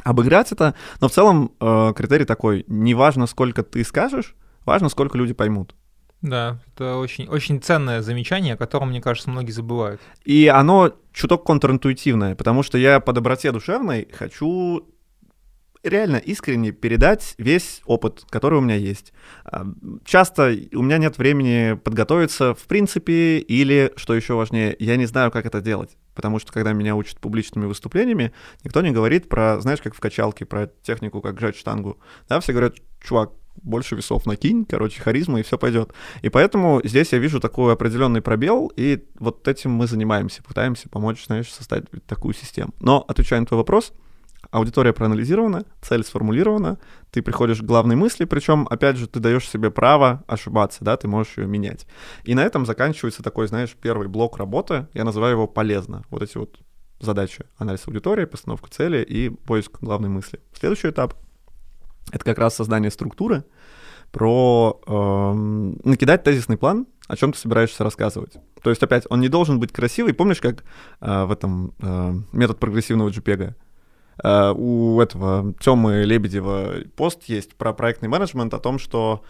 обыграть 0.04 0.52
это. 0.52 0.74
Но 1.00 1.08
в 1.08 1.12
целом 1.12 1.52
э, 1.60 1.92
критерий 1.96 2.24
такой, 2.24 2.64
не 2.68 2.94
важно, 2.94 3.26
сколько 3.26 3.62
ты 3.62 3.84
скажешь, 3.84 4.34
важно, 4.64 4.88
сколько 4.88 5.16
люди 5.18 5.32
поймут. 5.32 5.74
Да, 6.20 6.58
это 6.74 6.96
очень, 6.96 7.28
очень 7.28 7.62
ценное 7.62 8.02
замечание, 8.02 8.54
о 8.54 8.56
котором, 8.56 8.90
мне 8.90 9.00
кажется, 9.00 9.30
многие 9.30 9.52
забывают. 9.52 10.00
И 10.24 10.48
оно 10.48 10.92
чуток 11.12 11.44
контринтуитивное, 11.44 12.34
потому 12.34 12.62
что 12.62 12.76
я 12.76 12.98
по 12.98 13.12
доброте 13.12 13.52
душевной 13.52 14.08
хочу 14.12 14.84
реально 15.84 16.16
искренне 16.16 16.72
передать 16.72 17.34
весь 17.38 17.82
опыт, 17.86 18.24
который 18.30 18.58
у 18.58 18.62
меня 18.62 18.74
есть. 18.74 19.12
А, 19.44 19.64
часто 20.04 20.54
у 20.72 20.82
меня 20.82 20.98
нет 20.98 21.18
времени 21.18 21.74
подготовиться 21.74 22.54
в 22.54 22.64
принципе, 22.64 23.38
или, 23.38 23.92
что 23.96 24.14
еще 24.14 24.34
важнее, 24.34 24.74
я 24.80 24.96
не 24.96 25.06
знаю, 25.06 25.30
как 25.30 25.46
это 25.46 25.60
делать. 25.60 25.96
Потому 26.18 26.40
что, 26.40 26.52
когда 26.52 26.72
меня 26.72 26.96
учат 26.96 27.20
публичными 27.20 27.66
выступлениями, 27.66 28.32
никто 28.64 28.80
не 28.80 28.90
говорит 28.90 29.28
про, 29.28 29.60
знаешь, 29.60 29.80
как 29.80 29.94
в 29.94 30.00
качалке, 30.00 30.44
про 30.44 30.66
технику, 30.82 31.20
как 31.20 31.38
жать 31.38 31.56
штангу. 31.56 31.96
Да, 32.28 32.40
все 32.40 32.50
говорят, 32.50 32.74
чувак, 33.00 33.30
больше 33.62 33.94
весов 33.94 34.26
накинь, 34.26 34.64
короче, 34.64 35.00
харизма, 35.00 35.38
и 35.38 35.44
все 35.44 35.56
пойдет. 35.56 35.92
И 36.22 36.28
поэтому 36.28 36.80
здесь 36.82 37.12
я 37.12 37.18
вижу 37.18 37.38
такой 37.38 37.72
определенный 37.72 38.20
пробел, 38.20 38.72
и 38.74 39.06
вот 39.20 39.46
этим 39.46 39.70
мы 39.70 39.86
занимаемся, 39.86 40.42
пытаемся 40.42 40.88
помочь, 40.88 41.24
знаешь, 41.24 41.52
составить 41.52 41.86
такую 42.08 42.34
систему. 42.34 42.74
Но, 42.80 43.04
отвечая 43.06 43.38
на 43.38 43.46
твой 43.46 43.58
вопрос, 43.58 43.92
аудитория 44.50 44.92
проанализирована, 44.92 45.64
цель 45.80 46.04
сформулирована, 46.04 46.78
ты 47.10 47.22
приходишь 47.22 47.58
к 47.58 47.64
главной 47.64 47.96
мысли, 47.96 48.24
причем, 48.24 48.66
опять 48.70 48.96
же, 48.96 49.06
ты 49.06 49.20
даешь 49.20 49.48
себе 49.48 49.70
право 49.70 50.24
ошибаться, 50.26 50.84
да, 50.84 50.96
ты 50.96 51.08
можешь 51.08 51.36
ее 51.36 51.46
менять. 51.46 51.86
И 52.24 52.34
на 52.34 52.44
этом 52.44 52.66
заканчивается 52.66 53.22
такой, 53.22 53.48
знаешь, 53.48 53.76
первый 53.80 54.08
блок 54.08 54.38
работы, 54.38 54.88
я 54.94 55.04
называю 55.04 55.32
его 55.32 55.46
полезно. 55.46 56.04
Вот 56.10 56.22
эти 56.22 56.38
вот 56.38 56.58
задачи. 57.00 57.44
Анализ 57.58 57.86
аудитории, 57.86 58.24
постановка 58.24 58.70
цели 58.70 59.02
и 59.02 59.28
поиск 59.28 59.78
главной 59.80 60.08
мысли. 60.08 60.40
Следующий 60.52 60.90
этап— 60.90 61.14
это 62.12 62.24
как 62.24 62.38
раз 62.38 62.54
создание 62.54 62.90
структуры, 62.90 63.44
про 64.10 64.80
э, 64.86 65.32
накидать 65.84 66.24
тезисный 66.24 66.56
план, 66.56 66.86
о 67.08 67.16
чем 67.16 67.32
ты 67.32 67.38
собираешься 67.38 67.84
рассказывать. 67.84 68.36
То 68.62 68.70
есть, 68.70 68.82
опять, 68.82 69.04
он 69.10 69.20
не 69.20 69.28
должен 69.28 69.60
быть 69.60 69.72
красивый. 69.72 70.14
Помнишь, 70.14 70.40
как 70.40 70.64
э, 71.00 71.24
в 71.24 71.30
этом 71.30 71.74
э, 71.80 72.14
метод 72.32 72.58
прогрессивного 72.58 73.10
JPEG? 73.10 73.54
Э, 74.22 74.52
у 74.56 75.00
этого 75.00 75.54
Тёмы 75.60 76.04
Лебедева 76.04 76.74
пост 76.96 77.24
есть 77.24 77.54
про 77.54 77.72
проектный 77.72 78.08
менеджмент 78.08 78.54
о 78.54 78.58
том, 78.58 78.78
что 78.78 79.22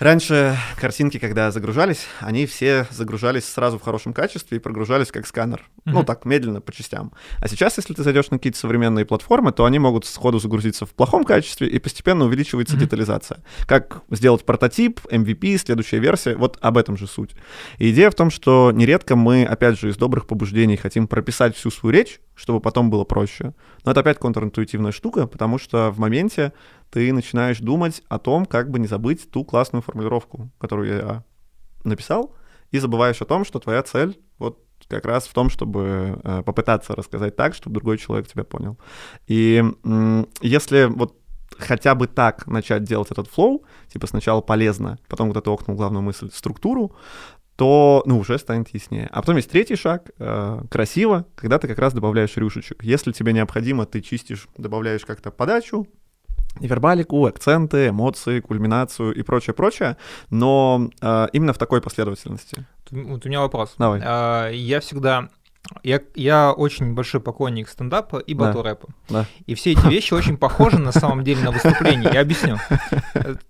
Раньше 0.00 0.56
картинки, 0.80 1.18
когда 1.18 1.50
загружались, 1.50 2.06
они 2.20 2.46
все 2.46 2.86
загружались 2.90 3.44
сразу 3.44 3.78
в 3.78 3.82
хорошем 3.82 4.14
качестве 4.14 4.56
и 4.56 4.58
прогружались 4.58 5.08
как 5.12 5.26
сканер. 5.26 5.58
Mm-hmm. 5.58 5.92
Ну, 5.92 6.04
так, 6.04 6.24
медленно, 6.24 6.62
по 6.62 6.72
частям. 6.72 7.12
А 7.38 7.48
сейчас, 7.48 7.76
если 7.76 7.92
ты 7.92 8.02
зайдешь 8.02 8.30
на 8.30 8.38
какие-то 8.38 8.58
современные 8.58 9.04
платформы, 9.04 9.52
то 9.52 9.66
они 9.66 9.78
могут 9.78 10.06
сходу 10.06 10.38
загрузиться 10.38 10.86
в 10.86 10.94
плохом 10.94 11.24
качестве, 11.24 11.68
и 11.68 11.78
постепенно 11.78 12.24
увеличивается 12.24 12.76
mm-hmm. 12.76 12.80
детализация. 12.80 13.44
Как 13.66 14.00
сделать 14.08 14.46
прототип, 14.46 15.00
MVP, 15.10 15.58
следующая 15.58 15.98
версия, 15.98 16.34
вот 16.34 16.56
об 16.62 16.78
этом 16.78 16.96
же 16.96 17.06
суть. 17.06 17.32
И 17.76 17.90
идея 17.90 18.10
в 18.10 18.14
том, 18.14 18.30
что 18.30 18.72
нередко 18.72 19.16
мы, 19.16 19.44
опять 19.44 19.78
же, 19.78 19.90
из 19.90 19.98
добрых 19.98 20.26
побуждений 20.26 20.78
хотим 20.78 21.08
прописать 21.08 21.54
всю 21.54 21.70
свою 21.70 21.92
речь, 21.94 22.20
чтобы 22.34 22.60
потом 22.60 22.88
было 22.88 23.04
проще. 23.04 23.52
Но 23.84 23.90
это 23.90 24.00
опять 24.00 24.18
контринтуитивная 24.18 24.92
штука, 24.92 25.26
потому 25.26 25.58
что 25.58 25.90
в 25.90 25.98
моменте 25.98 26.54
ты 26.90 27.12
начинаешь 27.12 27.60
думать 27.60 28.02
о 28.08 28.18
том, 28.18 28.46
как 28.46 28.70
бы 28.70 28.78
не 28.78 28.86
забыть 28.86 29.30
ту 29.30 29.44
классную 29.44 29.82
формулировку, 29.82 30.50
которую 30.58 30.96
я 30.96 31.24
написал, 31.84 32.34
и 32.70 32.78
забываешь 32.78 33.20
о 33.22 33.26
том, 33.26 33.44
что 33.44 33.58
твоя 33.58 33.82
цель 33.82 34.18
вот 34.38 34.64
как 34.88 35.04
раз 35.04 35.26
в 35.26 35.32
том, 35.32 35.50
чтобы 35.50 36.20
э, 36.22 36.42
попытаться 36.44 36.94
рассказать 36.96 37.36
так, 37.36 37.54
чтобы 37.54 37.74
другой 37.74 37.98
человек 37.98 38.26
тебя 38.26 38.44
понял. 38.44 38.78
И 39.26 39.62
если 40.40 40.86
вот 40.86 41.16
хотя 41.58 41.94
бы 41.94 42.06
так 42.06 42.46
начать 42.46 42.84
делать 42.84 43.10
этот 43.10 43.28
флоу, 43.28 43.64
типа 43.92 44.06
сначала 44.06 44.40
полезно, 44.40 44.98
потом, 45.08 45.28
когда 45.28 45.42
ты 45.42 45.50
окнул 45.50 45.76
главную 45.76 46.02
мысль, 46.02 46.30
структуру, 46.32 46.94
то, 47.56 48.02
ну, 48.06 48.18
уже 48.18 48.38
станет 48.38 48.72
яснее. 48.72 49.06
А 49.12 49.20
потом 49.20 49.36
есть 49.36 49.50
третий 49.50 49.76
шаг, 49.76 50.10
э, 50.18 50.62
красиво, 50.70 51.26
когда 51.34 51.58
ты 51.58 51.68
как 51.68 51.78
раз 51.78 51.92
добавляешь 51.92 52.36
рюшечек. 52.36 52.82
Если 52.82 53.12
тебе 53.12 53.34
необходимо, 53.34 53.84
ты 53.84 54.00
чистишь, 54.00 54.48
добавляешь 54.56 55.04
как-то 55.04 55.30
подачу, 55.30 55.86
вербалику, 56.58 57.26
акценты, 57.26 57.88
эмоции, 57.88 58.40
кульминацию 58.40 59.14
и 59.14 59.22
прочее, 59.22 59.54
прочее, 59.54 59.96
но 60.30 60.90
э, 61.00 61.28
именно 61.32 61.52
в 61.52 61.58
такой 61.58 61.80
последовательности. 61.80 62.66
Вот 62.90 63.24
у 63.24 63.28
меня 63.28 63.40
вопрос. 63.40 63.74
Давай. 63.78 64.00
А, 64.04 64.48
я 64.50 64.80
всегда 64.80 65.28
я, 65.84 66.00
я 66.14 66.52
очень 66.52 66.94
большой 66.94 67.20
поклонник 67.20 67.68
стендапа 67.68 68.16
и 68.18 68.34
батл 68.34 68.62
рэпа. 68.62 68.88
Да. 69.08 69.26
И 69.46 69.54
все 69.54 69.72
эти 69.72 69.86
вещи 69.86 70.12
очень 70.14 70.36
похожи 70.36 70.78
на 70.78 70.90
самом 70.90 71.22
деле 71.22 71.44
на 71.44 71.52
выступление. 71.52 72.10
Я 72.12 72.22
объясню. 72.22 72.58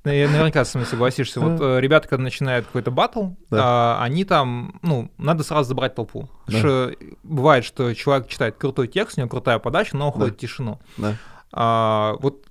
Я 0.04 0.28
наверняка 0.28 0.64
с 0.64 0.74
вами 0.74 0.84
согласишься. 0.84 1.40
Вот 1.40 1.60
э, 1.60 1.80
ребята, 1.80 2.08
когда 2.08 2.22
начинают 2.22 2.66
какой-то 2.66 2.90
батл, 2.90 3.28
да. 3.48 3.60
а, 3.62 4.02
они 4.02 4.24
там, 4.24 4.78
ну, 4.82 5.10
надо 5.16 5.44
сразу 5.44 5.70
забрать 5.70 5.94
толпу. 5.94 6.28
Да. 6.46 6.58
Что, 6.58 6.92
бывает, 7.22 7.64
что 7.64 7.94
человек 7.94 8.28
читает 8.28 8.56
крутой 8.56 8.88
текст, 8.88 9.16
у 9.16 9.20
него 9.20 9.30
крутая 9.30 9.58
подача, 9.58 9.96
но 9.96 10.08
уходит 10.08 10.34
да. 10.34 10.36
в 10.36 10.40
тишину. 10.40 10.80
Да. 10.98 11.16
А, 11.52 12.16
вот 12.20 12.49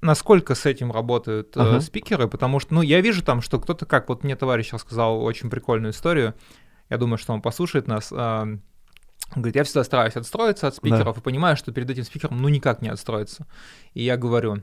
насколько 0.00 0.54
с 0.54 0.66
этим 0.66 0.92
работают 0.92 1.56
uh-huh. 1.56 1.76
э, 1.76 1.80
спикеры, 1.80 2.28
потому 2.28 2.60
что, 2.60 2.74
ну, 2.74 2.82
я 2.82 3.00
вижу 3.00 3.22
там, 3.22 3.40
что 3.40 3.58
кто-то, 3.58 3.86
как 3.86 4.08
вот 4.08 4.24
мне 4.24 4.36
товарищ 4.36 4.72
рассказал 4.72 5.22
очень 5.22 5.50
прикольную 5.50 5.92
историю, 5.92 6.34
я 6.88 6.98
думаю, 6.98 7.18
что 7.18 7.32
он 7.32 7.42
послушает 7.42 7.86
нас, 7.86 8.10
э, 8.10 8.58
говорит, 9.34 9.56
я 9.56 9.64
всегда 9.64 9.84
стараюсь 9.84 10.16
отстроиться 10.16 10.66
от 10.66 10.74
спикеров 10.74 11.14
да. 11.14 11.20
и 11.20 11.22
понимаю, 11.22 11.56
что 11.56 11.72
перед 11.72 11.90
этим 11.90 12.04
спикером, 12.04 12.38
ну, 12.38 12.48
никак 12.48 12.82
не 12.82 12.88
отстроиться. 12.88 13.46
И 13.94 14.02
я 14.02 14.16
говорю, 14.16 14.62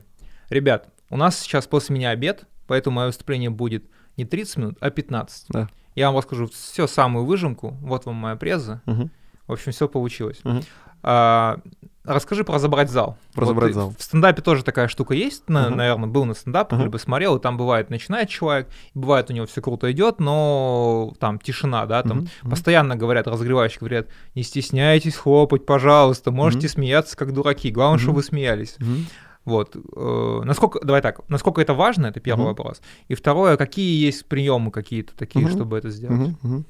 ребят, 0.50 0.88
у 1.10 1.16
нас 1.16 1.38
сейчас 1.38 1.66
после 1.66 1.94
меня 1.94 2.10
обед, 2.10 2.44
поэтому 2.66 2.96
мое 2.96 3.06
выступление 3.06 3.50
будет 3.50 3.84
не 4.16 4.24
30 4.24 4.56
минут, 4.56 4.78
а 4.80 4.90
15. 4.90 5.46
Да. 5.48 5.68
Я 5.94 6.08
вам 6.08 6.18
расскажу 6.18 6.48
все 6.48 6.86
самую 6.86 7.24
выжимку, 7.24 7.76
вот 7.80 8.04
вам 8.04 8.16
моя 8.16 8.36
преза. 8.36 8.82
Угу. 8.86 9.10
В 9.46 9.52
общем, 9.52 9.72
все 9.72 9.88
получилось. 9.88 10.40
Угу. 10.44 10.62
А, 11.02 11.60
расскажи 12.08 12.44
про 12.44 12.54
разобрать 12.54 12.90
зал. 12.90 13.16
Про 13.34 13.44
вот 13.44 13.50
разобрать 13.50 13.74
зал. 13.74 13.94
В 13.98 14.02
стендапе 14.02 14.42
тоже 14.42 14.64
такая 14.64 14.88
штука 14.88 15.14
есть, 15.14 15.48
на, 15.48 15.66
uh-huh. 15.66 15.74
наверное, 15.74 16.08
был 16.08 16.24
на 16.24 16.34
стендапе, 16.34 16.76
uh-huh. 16.76 16.84
либо 16.84 16.96
смотрел, 16.96 17.36
и 17.36 17.40
там 17.40 17.56
бывает, 17.56 17.90
начинает 17.90 18.28
человек, 18.28 18.68
бывает 18.94 19.30
у 19.30 19.32
него 19.32 19.46
все 19.46 19.60
круто 19.60 19.90
идет, 19.92 20.18
но 20.18 21.12
там 21.20 21.38
тишина, 21.38 21.86
да, 21.86 22.02
там 22.02 22.20
uh-huh. 22.20 22.50
постоянно 22.50 22.96
говорят, 22.96 23.26
разогревающие 23.26 23.78
говорят, 23.78 24.08
не 24.34 24.42
стесняйтесь 24.42 25.16
хлопать, 25.16 25.66
пожалуйста, 25.66 26.30
можете 26.30 26.66
uh-huh. 26.66 26.70
смеяться 26.70 27.16
как 27.16 27.32
дураки, 27.32 27.70
главное, 27.70 27.98
uh-huh. 27.98 28.02
чтобы 28.02 28.16
вы 28.16 28.22
смеялись. 28.22 28.76
Uh-huh. 28.78 29.04
Вот. 29.48 29.76
Э, 29.96 30.40
насколько, 30.44 30.78
давай 30.84 31.00
так, 31.00 31.26
насколько 31.30 31.62
это 31.62 31.72
важно, 31.72 32.06
это 32.06 32.20
первый 32.20 32.42
угу. 32.42 32.48
вопрос. 32.48 32.82
И 33.08 33.14
второе, 33.14 33.56
какие 33.56 33.98
есть 34.04 34.26
приемы 34.26 34.70
какие-то 34.70 35.16
такие, 35.16 35.46
угу. 35.46 35.54
чтобы 35.54 35.78
это 35.78 35.88
сделать? 35.88 36.34
Угу. 36.42 36.64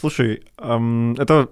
Слушай, 0.00 0.42
эм, 0.56 1.12
это 1.18 1.50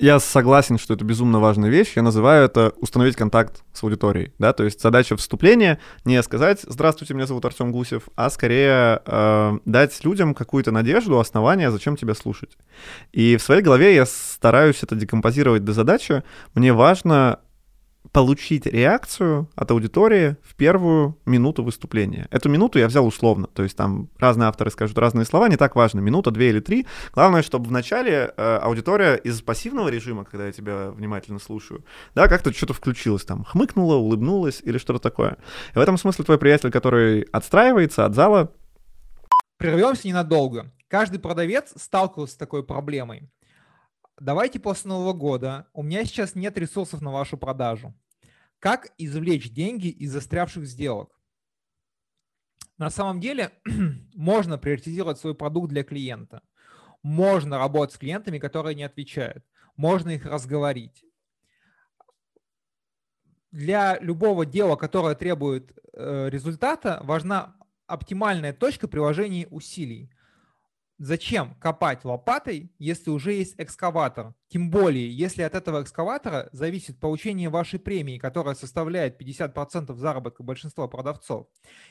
я 0.00 0.18
согласен, 0.18 0.78
что 0.78 0.94
это 0.94 1.04
безумно 1.04 1.40
важная 1.40 1.68
вещь. 1.70 1.92
Я 1.94 2.02
называю 2.02 2.46
это 2.46 2.72
установить 2.78 3.16
контакт 3.16 3.62
с 3.72 3.82
аудиторией. 3.82 4.32
Да? 4.38 4.52
То 4.52 4.64
есть 4.64 4.80
задача 4.80 5.16
вступления 5.16 5.78
не 6.04 6.22
сказать 6.22 6.60
«Здравствуйте, 6.66 7.14
меня 7.14 7.26
зовут 7.26 7.44
Артем 7.44 7.70
Гусев», 7.70 8.04
а 8.16 8.30
скорее 8.30 9.02
э, 9.04 9.58
дать 9.66 10.02
людям 10.04 10.34
какую-то 10.34 10.72
надежду, 10.72 11.20
основание, 11.20 11.70
зачем 11.70 11.96
тебя 11.96 12.14
слушать. 12.14 12.56
И 13.12 13.36
в 13.36 13.42
своей 13.42 13.62
голове 13.62 13.94
я 13.94 14.06
стараюсь 14.06 14.82
это 14.82 14.96
декомпозировать 14.96 15.64
до 15.64 15.72
задачи. 15.72 16.22
Мне 16.54 16.72
важно 16.72 17.40
получить 18.12 18.66
реакцию 18.66 19.48
от 19.54 19.70
аудитории 19.70 20.36
в 20.42 20.56
первую 20.56 21.16
минуту 21.26 21.62
выступления. 21.62 22.26
Эту 22.30 22.48
минуту 22.48 22.78
я 22.78 22.88
взял 22.88 23.06
условно, 23.06 23.46
то 23.46 23.62
есть 23.62 23.76
там 23.76 24.08
разные 24.18 24.48
авторы 24.48 24.70
скажут 24.70 24.98
разные 24.98 25.24
слова, 25.24 25.48
не 25.48 25.56
так 25.56 25.76
важно, 25.76 26.00
минута, 26.00 26.30
две 26.30 26.50
или 26.50 26.60
три. 26.60 26.86
Главное, 27.12 27.42
чтобы 27.42 27.68
вначале 27.68 28.32
э, 28.36 28.56
аудитория 28.62 29.14
из 29.14 29.40
пассивного 29.42 29.88
режима, 29.88 30.24
когда 30.24 30.46
я 30.46 30.52
тебя 30.52 30.90
внимательно 30.90 31.38
слушаю, 31.38 31.84
да, 32.14 32.26
как-то 32.28 32.52
что-то 32.52 32.74
включилось, 32.74 33.24
там, 33.24 33.44
хмыкнула, 33.44 33.94
улыбнулась 33.94 34.60
или 34.64 34.78
что-то 34.78 34.98
такое. 34.98 35.36
И 35.74 35.78
в 35.78 35.80
этом 35.80 35.96
смысле 35.96 36.24
твой 36.24 36.38
приятель, 36.38 36.70
который 36.70 37.22
отстраивается 37.32 38.04
от 38.04 38.14
зала... 38.14 38.52
Прервемся 39.58 40.08
ненадолго. 40.08 40.72
Каждый 40.88 41.20
продавец 41.20 41.72
сталкивался 41.76 42.34
с 42.34 42.36
такой 42.36 42.64
проблемой 42.64 43.30
давайте 44.20 44.60
после 44.60 44.90
Нового 44.90 45.12
года, 45.12 45.66
у 45.72 45.82
меня 45.82 46.04
сейчас 46.04 46.34
нет 46.36 46.56
ресурсов 46.56 47.00
на 47.00 47.10
вашу 47.10 47.36
продажу. 47.36 47.94
Как 48.60 48.92
извлечь 48.98 49.50
деньги 49.50 49.88
из 49.88 50.12
застрявших 50.12 50.66
сделок? 50.66 51.18
На 52.78 52.90
самом 52.90 53.20
деле 53.20 53.52
можно 54.14 54.58
приоритизировать 54.58 55.18
свой 55.18 55.34
продукт 55.34 55.70
для 55.70 55.82
клиента. 55.82 56.42
Можно 57.02 57.58
работать 57.58 57.94
с 57.94 57.98
клиентами, 57.98 58.38
которые 58.38 58.74
не 58.74 58.84
отвечают. 58.84 59.44
Можно 59.76 60.10
их 60.10 60.26
разговорить. 60.26 61.04
Для 63.50 63.98
любого 64.00 64.46
дела, 64.46 64.76
которое 64.76 65.14
требует 65.14 65.72
э, 65.92 66.28
результата, 66.30 67.00
важна 67.02 67.56
оптимальная 67.86 68.52
точка 68.52 68.86
приложения 68.86 69.48
усилий. 69.48 70.12
Зачем 71.02 71.54
копать 71.54 72.04
лопатой, 72.04 72.74
если 72.78 73.08
уже 73.08 73.32
есть 73.32 73.54
экскаватор? 73.56 74.34
Тем 74.48 74.70
более, 74.70 75.10
если 75.10 75.40
от 75.40 75.54
этого 75.54 75.80
экскаватора 75.80 76.50
зависит 76.52 77.00
получение 77.00 77.48
вашей 77.48 77.78
премии, 77.78 78.18
которая 78.18 78.54
составляет 78.54 79.18
50% 79.18 79.94
заработка 79.94 80.42
большинства 80.42 80.88
продавцов. 80.88 81.46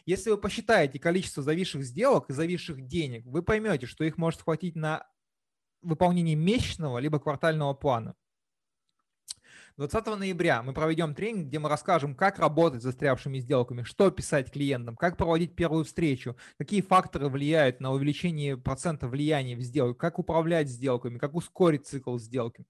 Если 0.06 0.30
вы 0.30 0.38
посчитаете 0.38 1.00
количество 1.00 1.42
зависших 1.42 1.84
сделок 1.86 2.30
и 2.30 2.34
зависших 2.34 2.86
денег, 2.86 3.26
вы 3.26 3.42
поймете, 3.42 3.88
что 3.88 4.04
их 4.04 4.20
может 4.20 4.44
хватить 4.44 4.76
на 4.76 5.08
выполнение 5.82 6.36
месячного 6.36 7.00
либо 7.00 7.20
квартального 7.20 7.74
плана. 7.74 8.14
20 9.80 10.08
ноября 10.08 10.62
мы 10.62 10.74
проведем 10.74 11.16
тренинг, 11.16 11.48
где 11.48 11.58
мы 11.58 11.70
расскажем, 11.70 12.14
как 12.14 12.38
работать 12.38 12.82
с 12.82 12.84
застрявшими 12.84 13.40
сделками, 13.40 13.84
что 13.84 14.12
писать 14.12 14.52
клиентам, 14.52 14.98
как 14.98 15.16
проводить 15.16 15.56
первую 15.56 15.86
встречу, 15.86 16.36
какие 16.58 16.82
факторы 16.82 17.30
влияют 17.30 17.80
на 17.80 17.94
увеличение 17.94 18.58
процента 18.58 19.08
влияния 19.08 19.56
в 19.56 19.62
сделку, 19.62 19.98
как 19.98 20.20
управлять 20.20 20.68
сделками, 20.68 21.18
как 21.18 21.34
ускорить 21.34 21.88
цикл 21.88 22.18
сделки. 22.18 22.66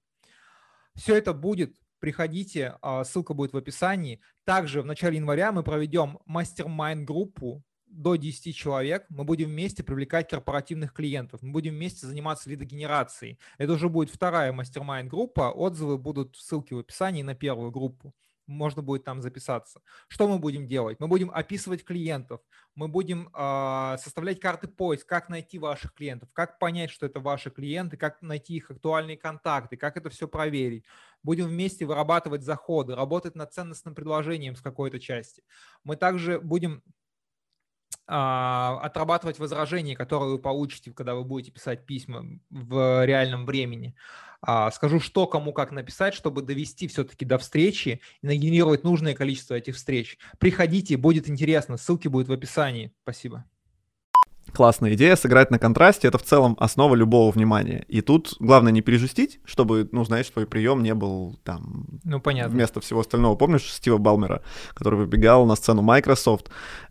Все 0.93 1.15
это 1.15 1.33
будет 1.33 1.75
приходите, 1.99 2.77
а, 2.83 3.03
ссылка 3.03 3.33
будет 3.33 3.53
в 3.53 3.57
описании. 3.57 4.21
Также 4.45 4.83
в 4.83 4.85
начале 4.85 5.17
января 5.17 5.51
мы 5.51 5.63
проведем 5.63 6.19
мастер-майн-группу 6.27 7.63
до 7.89 8.15
10 8.15 8.55
человек, 8.55 9.05
мы 9.09 9.23
будем 9.23 9.49
вместе 9.49 9.83
привлекать 9.83 10.29
корпоративных 10.29 10.93
клиентов, 10.93 11.41
мы 11.41 11.51
будем 11.51 11.73
вместе 11.73 12.07
заниматься 12.07 12.49
лидогенерацией. 12.49 13.39
Это 13.57 13.73
уже 13.73 13.89
будет 13.89 14.09
вторая 14.09 14.53
мастер-майн-группа, 14.53 15.51
отзывы 15.51 15.97
будут 15.97 16.35
в 16.35 16.41
ссылке 16.41 16.75
в 16.75 16.79
описании 16.79 17.23
на 17.23 17.35
первую 17.35 17.71
группу 17.71 18.13
можно 18.49 18.81
будет 18.81 19.03
там 19.03 19.21
записаться. 19.21 19.81
Что 20.07 20.27
мы 20.27 20.39
будем 20.39 20.67
делать? 20.67 20.99
Мы 20.99 21.07
будем 21.07 21.31
описывать 21.31 21.85
клиентов, 21.85 22.41
мы 22.75 22.87
будем 22.87 23.29
э, 23.33 23.97
составлять 23.99 24.39
карты 24.39 24.67
поиск, 24.67 25.07
как 25.07 25.29
найти 25.29 25.59
ваших 25.59 25.93
клиентов, 25.93 26.29
как 26.33 26.59
понять, 26.59 26.89
что 26.89 27.05
это 27.05 27.19
ваши 27.19 27.51
клиенты, 27.51 27.95
как 27.95 28.21
найти 28.21 28.55
их 28.55 28.71
актуальные 28.71 29.17
контакты, 29.17 29.77
как 29.77 29.97
это 29.97 30.09
все 30.09 30.27
проверить. 30.27 30.83
Будем 31.23 31.45
вместе 31.45 31.85
вырабатывать 31.85 32.43
заходы, 32.43 32.95
работать 32.95 33.35
над 33.35 33.53
ценностным 33.53 33.95
предложением 33.95 34.55
с 34.55 34.61
какой-то 34.61 34.99
части. 34.99 35.43
Мы 35.83 35.95
также 35.95 36.39
будем 36.39 36.83
отрабатывать 38.09 39.39
возражения, 39.39 39.95
которые 39.95 40.31
вы 40.31 40.39
получите, 40.39 40.91
когда 40.91 41.15
вы 41.15 41.23
будете 41.23 41.51
писать 41.51 41.85
письма 41.85 42.25
в 42.49 43.05
реальном 43.05 43.45
времени. 43.45 43.95
А, 44.41 44.71
скажу, 44.71 44.99
что 44.99 45.27
кому 45.27 45.53
как 45.53 45.71
написать, 45.71 46.13
чтобы 46.13 46.41
довести 46.41 46.87
все-таки 46.87 47.25
до 47.25 47.37
встречи 47.37 48.01
и 48.21 48.27
нагенерировать 48.27 48.83
нужное 48.83 49.13
количество 49.13 49.55
этих 49.55 49.75
встреч. 49.75 50.17
Приходите, 50.39 50.97
будет 50.97 51.29
интересно. 51.29 51.77
Ссылки 51.77 52.07
будут 52.07 52.29
в 52.29 52.33
описании. 52.33 52.93
Спасибо 53.03 53.45
классная 54.51 54.93
идея 54.93 55.15
сыграть 55.15 55.51
на 55.51 55.59
контрасте, 55.59 56.07
это 56.07 56.17
в 56.17 56.23
целом 56.23 56.55
основа 56.59 56.95
любого 56.95 57.31
внимания. 57.31 57.85
И 57.87 58.01
тут 58.01 58.35
главное 58.39 58.71
не 58.71 58.81
пережестить, 58.81 59.39
чтобы, 59.45 59.87
ну, 59.91 60.03
знаешь, 60.03 60.29
твой 60.29 60.45
прием 60.45 60.83
не 60.83 60.93
был 60.93 61.39
там... 61.43 61.99
Ну, 62.03 62.19
понятно. 62.19 62.53
Вместо 62.53 62.81
всего 62.81 63.01
остального. 63.01 63.35
Помнишь 63.35 63.71
Стива 63.71 63.97
Балмера, 63.97 64.43
который 64.73 64.99
выбегал 64.99 65.45
на 65.45 65.55
сцену 65.55 65.81
Microsoft 65.81 66.49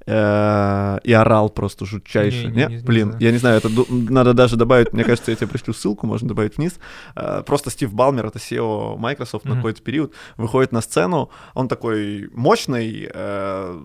и 0.09 1.13
орал 1.13 1.51
просто 1.51 1.85
жутчайше? 1.85 2.47
Не, 2.47 2.67
не, 2.67 2.77
не, 2.77 2.83
Блин, 2.83 3.17
не 3.19 3.27
я 3.27 3.33
не 3.33 3.39
знаю, 3.39 3.59
это 3.59 3.69
надо 3.91 4.33
даже 4.33 4.57
добавить, 4.57 4.93
мне 4.93 5.05
кажется, 5.05 5.31
я 5.31 5.37
тебе 5.37 5.49
пришлю 5.49 5.75
ссылку, 5.75 6.07
можно 6.07 6.29
добавить 6.29 6.57
вниз. 6.57 6.79
Э, 7.15 7.43
просто 7.45 7.71
Стив 7.71 7.93
Балмер, 7.93 8.27
это 8.27 8.39
SEO 8.39 8.97
Microsoft 8.97 9.45
на 9.45 9.57
какой-то 9.57 9.83
период, 9.83 10.13
выходит 10.37 10.73
на 10.73 10.81
сцену, 10.81 11.31
он 11.55 11.69
такой 11.69 12.31
мощный, 12.33 13.09
э, 13.13 13.81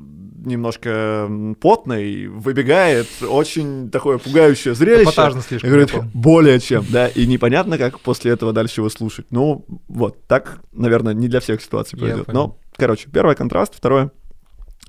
немножко 0.45 1.29
потный, 1.59 2.27
выбегает, 2.27 3.07
очень 3.21 3.89
такое 3.89 4.17
пугающее 4.17 4.73
зрелище. 4.75 5.03
Эпатажно 5.03 5.41
слишком. 5.41 5.69
Говорит, 5.69 5.93
более 6.13 6.59
чем, 6.59 6.85
да, 6.89 7.07
и 7.07 7.25
непонятно, 7.25 7.77
как 7.77 7.99
после 7.99 8.31
этого 8.31 8.53
дальше 8.53 8.81
его 8.81 8.89
слушать. 8.89 9.27
Ну, 9.29 9.65
вот, 9.87 10.25
так, 10.27 10.61
наверное, 10.71 11.13
не 11.13 11.27
для 11.27 11.39
всех 11.39 11.61
ситуаций 11.61 11.97
пройдет. 11.97 12.27
Но, 12.31 12.57
короче, 12.77 13.09
первый 13.09 13.35
контраст, 13.35 13.75
второе 13.75 14.11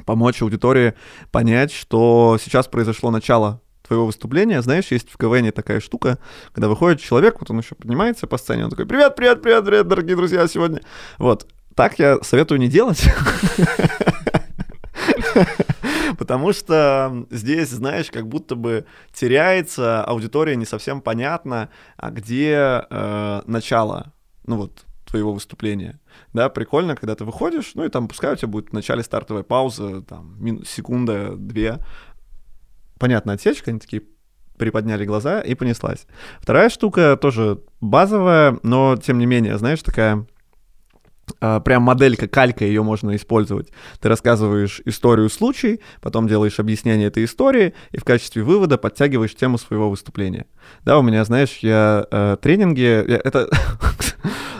помочь 0.05 0.43
аудитории 0.43 0.95
понять, 1.31 1.73
что 1.73 2.39
сейчас 2.43 2.67
произошло 2.67 3.11
начало 3.11 3.61
твоего 3.87 4.07
выступления, 4.07 4.63
знаешь, 4.63 4.91
есть 4.91 5.11
в 5.11 5.19
КВН 5.19 5.53
такая 5.53 5.81
штука, 5.81 6.19
когда 6.53 6.69
выходит 6.69 7.01
человек, 7.01 7.39
вот 7.41 7.51
он 7.51 7.59
еще 7.59 7.75
поднимается 7.75 8.27
по 8.27 8.39
сцене, 8.39 8.65
он 8.65 8.71
такой, 8.71 8.87
привет, 8.87 9.15
привет, 9.15 9.43
привет, 9.43 9.65
привет, 9.65 9.89
дорогие 9.89 10.17
друзья, 10.17 10.47
сегодня. 10.49 10.81
Вот, 11.19 11.47
так 11.75 11.99
я 11.99 12.19
советую 12.23 12.61
не 12.61 12.69
делать. 12.69 13.05
Потому 16.19 16.53
что 16.53 17.27
здесь, 17.31 17.71
знаешь, 17.71 18.11
как 18.11 18.29
будто 18.29 18.55
бы 18.55 18.87
теряется 19.13 20.05
аудитория, 20.05 20.57
не 20.57 20.65
совсем 20.65 21.01
понятно, 21.01 21.69
а 21.97 22.11
где 22.11 22.87
э, 22.89 23.43
начало, 23.47 24.13
ну 24.47 24.57
вот, 24.57 24.85
твоего 25.05 25.33
выступления. 25.33 25.99
Да, 26.35 26.49
прикольно, 26.49 26.97
когда 26.97 27.15
ты 27.15 27.25
выходишь, 27.25 27.73
ну 27.75 27.85
и 27.85 27.89
там 27.89 28.09
пускай 28.09 28.33
у 28.33 28.37
тебя 28.37 28.49
будет 28.49 28.71
в 28.71 28.73
начале 28.73 29.03
стартовая 29.05 29.45
пауза, 29.45 30.03
там, 30.03 30.37
мин- 30.41 30.65
секунда, 30.67 31.37
две. 31.37 31.79
Понятно, 32.99 33.33
отсечка, 33.33 33.71
они 33.71 33.79
такие 33.79 34.03
приподняли 34.59 35.05
глаза 35.05 35.41
и 35.41 35.55
понеслась. 35.55 36.07
Вторая 36.41 36.69
штука 36.71 37.17
тоже 37.17 37.61
базовая, 37.81 38.59
но 38.65 38.97
тем 38.97 39.19
не 39.19 39.27
менее, 39.27 39.59
знаешь, 39.59 39.83
такая 39.83 40.27
а, 41.41 41.61
прям 41.61 41.83
моделька, 41.83 42.29
калька, 42.29 42.65
ее 42.65 42.83
можно 42.83 43.15
использовать. 43.17 43.71
Ты 44.01 44.09
рассказываешь 44.09 44.81
историю 44.85 45.31
случай, 45.31 45.81
потом 46.01 46.29
делаешь 46.29 46.59
объяснение 46.59 47.09
этой 47.09 47.25
истории 47.25 47.75
и 47.93 47.99
в 47.99 48.05
качестве 48.05 48.43
вывода 48.43 48.79
подтягиваешь 48.79 49.35
тему 49.35 49.59
своего 49.59 49.91
выступления. 49.91 50.47
Да, 50.85 50.99
у 50.99 51.03
меня, 51.03 51.25
знаешь, 51.25 51.59
я 51.61 52.07
э, 52.11 52.37
тренинги, 52.41 52.81
я, 52.81 53.21
это 53.23 53.49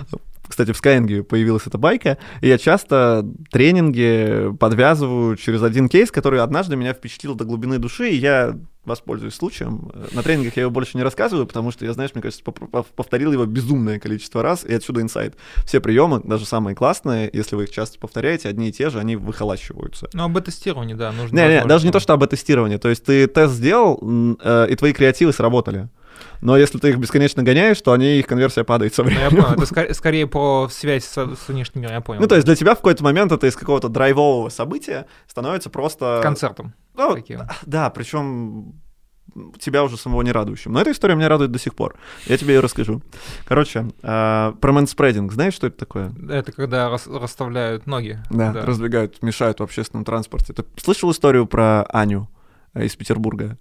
кстати, 0.55 0.71
в 0.71 0.81
Skyeng 0.81 1.25
появилась 1.25 1.67
эта 1.67 1.79
байка, 1.79 2.17
и 2.41 2.47
я 2.47 2.59
часто 2.59 3.27
тренинги 3.51 4.57
подвязываю 4.61 5.35
через 5.35 5.65
один 5.65 5.89
кейс, 5.89 6.13
который 6.13 6.41
однажды 6.41 6.77
меня 6.77 6.93
впечатлил 6.93 7.35
до 7.35 7.45
глубины 7.45 7.79
души, 7.79 8.11
и 8.11 8.15
я 8.15 8.57
воспользуюсь 8.85 9.35
случаем. 9.35 9.91
На 10.13 10.23
тренингах 10.23 10.57
я 10.57 10.63
его 10.63 10.71
больше 10.71 10.97
не 10.97 11.03
рассказываю, 11.03 11.49
потому 11.49 11.73
что 11.73 11.85
я, 11.85 11.93
знаешь, 11.93 12.13
мне 12.15 12.23
кажется, 12.23 12.45
повторил 12.45 13.33
его 13.33 13.47
безумное 13.47 13.99
количество 13.99 14.45
раз, 14.45 14.65
и 14.65 14.73
отсюда 14.73 15.01
инсайт. 15.01 15.35
Все 15.67 15.81
приемы, 15.81 16.21
даже 16.23 16.47
самые 16.47 16.77
классные, 16.77 17.29
если 17.33 17.57
вы 17.57 17.65
их 17.65 17.73
часто 17.73 17.99
повторяете, 17.99 18.49
одни 18.49 18.69
и 18.69 18.73
те 18.73 18.91
же, 18.91 19.01
они 19.01 19.17
выхолащиваются. 19.17 20.09
Ну, 20.13 20.23
об 20.23 20.41
тестировании, 20.41 20.95
да, 20.95 21.11
нужно. 21.11 21.35
Не, 21.35 21.49
не, 21.49 21.65
даже 21.65 21.85
не 21.85 21.91
то, 21.91 21.99
что 21.99 22.13
об 22.13 22.25
тестировании. 22.25 22.77
То 22.77 22.91
есть 22.91 23.05
ты 23.05 23.27
тест 23.27 23.55
сделал, 23.55 23.99
э, 24.41 24.69
и 24.71 24.77
твои 24.77 24.93
креативы 24.93 25.33
сработали. 25.33 25.89
Но 26.41 26.57
если 26.57 26.79
ты 26.79 26.91
их 26.91 26.99
бесконечно 26.99 27.43
гоняешь, 27.43 27.81
то 27.81 27.93
они, 27.93 28.19
их 28.19 28.27
конверсия 28.27 28.65
падает 28.65 28.95
со 28.95 29.03
Ну, 29.03 29.11
я 29.11 29.29
временем. 29.29 29.45
понял, 29.45 29.63
это 29.63 29.75
ска- 29.75 29.93
скорее 29.95 30.27
про 30.27 30.69
связь 30.71 31.05
с, 31.05 31.13
с 31.17 31.49
внешним 31.49 31.83
миром, 31.83 31.95
я 31.95 32.01
понял. 32.01 32.21
Ну, 32.21 32.27
то 32.29 32.35
есть 32.35 32.47
для 32.47 32.57
тебя 32.57 32.75
в 32.75 32.79
какой-то 32.79 33.03
момент 33.05 33.33
это 33.33 33.47
из 33.47 33.57
какого-то 33.57 33.89
драйвового 33.89 34.49
события 34.49 35.07
становится 35.27 35.71
просто... 35.71 36.21
Концертом. 36.23 36.75
Ну, 36.95 37.15
таким. 37.15 37.41
да, 37.67 37.91
причем 37.91 38.75
тебя 39.59 39.83
уже 39.83 39.97
самого 39.97 40.23
не 40.23 40.31
радующим. 40.31 40.73
Но 40.73 40.81
эта 40.81 40.93
история 40.93 41.17
меня 41.17 41.29
радует 41.29 41.51
до 41.51 41.59
сих 41.59 41.75
пор. 41.75 41.97
Я 42.27 42.37
тебе 42.39 42.55
ее 42.55 42.61
расскажу. 42.61 43.03
Короче, 43.47 43.87
э, 44.03 44.53
про 44.61 44.73
мэнспрединг. 44.73 45.33
Знаешь, 45.33 45.55
что 45.55 45.67
это 45.67 45.77
такое? 45.79 46.13
Это 46.31 46.53
когда 46.53 46.89
рас- 46.89 47.09
расставляют 47.09 47.87
ноги. 47.87 48.21
Да, 48.31 48.53
раздвигают, 48.53 49.23
мешают 49.23 49.59
в 49.59 49.63
общественном 49.65 50.05
транспорте. 50.05 50.53
Ты 50.53 50.65
слышал 50.77 51.11
историю 51.11 51.47
про 51.47 51.83
Аню 51.85 52.29
э, 52.75 52.85
из 52.85 52.95
Петербурга? 52.95 53.59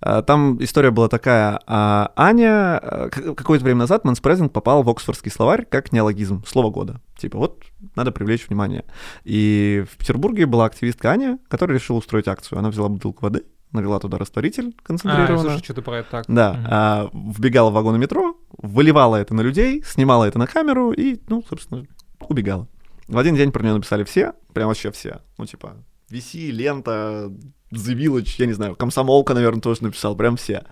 А, 0.00 0.22
Там 0.22 0.62
история 0.62 0.90
была 0.90 1.08
такая. 1.08 1.60
а, 1.66 2.12
Аня 2.16 2.80
э, 2.82 3.08
какое-то 3.10 3.64
время 3.64 3.80
назад 3.80 4.04
мэнспрезинг 4.04 4.52
попал 4.52 4.82
в 4.82 4.88
Оксфордский 4.90 5.30
словарь 5.30 5.64
как 5.64 5.92
неологизм, 5.92 6.44
слово 6.46 6.70
года. 6.70 7.00
Типа 7.16 7.38
вот 7.38 7.62
надо 7.94 8.12
привлечь 8.12 8.48
внимание. 8.48 8.84
И 9.24 9.84
в 9.90 9.96
Петербурге 9.96 10.46
была 10.46 10.66
активистка 10.66 11.10
Аня, 11.10 11.38
которая 11.48 11.78
решила 11.78 11.98
устроить 11.98 12.28
акцию. 12.28 12.58
Она 12.58 12.70
взяла 12.70 12.88
бутылку 12.88 13.22
воды, 13.24 13.44
налила 13.72 13.98
туда 13.98 14.18
растворитель 14.18 14.74
А, 14.78 14.82
концентрированно. 14.86 15.38
слушай, 15.40 15.64
что 15.64 15.74
ты 15.74 15.82
про 15.82 15.98
это 15.98 16.10
так. 16.10 16.24
Да, 16.28 16.56
а, 16.70 17.10
вбегала 17.12 17.70
в 17.70 17.74
вагоны 17.74 17.98
метро, 17.98 18.36
выливала 18.58 19.16
это 19.16 19.34
на 19.34 19.40
людей, 19.42 19.82
снимала 19.84 20.24
это 20.24 20.38
на 20.38 20.46
камеру 20.46 20.92
и, 20.92 21.20
ну, 21.28 21.42
собственно, 21.48 21.84
убегала. 22.20 22.68
В 23.08 23.18
один 23.18 23.36
день 23.36 23.52
про 23.52 23.62
нее 23.62 23.74
написали 23.74 24.02
все, 24.04 24.32
прям 24.52 24.68
вообще 24.68 24.90
все. 24.90 25.20
Ну, 25.38 25.46
типа, 25.46 25.76
vc, 26.10 26.50
лента, 26.50 27.30
The 27.72 27.94
Village, 27.96 28.34
я 28.38 28.46
не 28.46 28.52
знаю, 28.52 28.76
комсомолка, 28.76 29.34
наверное, 29.34 29.60
тоже 29.60 29.82
написал, 29.82 30.16
прям 30.16 30.36
все. 30.36 30.64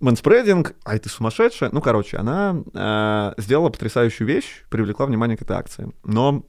Manspreading, 0.00 0.74
ай, 0.84 0.98
ты 0.98 1.08
сумасшедшая. 1.08 1.70
Ну, 1.72 1.80
короче, 1.80 2.18
она 2.18 2.62
э, 2.72 3.40
сделала 3.40 3.68
потрясающую 3.68 4.26
вещь, 4.28 4.64
привлекла 4.70 5.06
внимание 5.06 5.36
к 5.36 5.42
этой 5.42 5.56
акции. 5.56 5.92
Но 6.04 6.46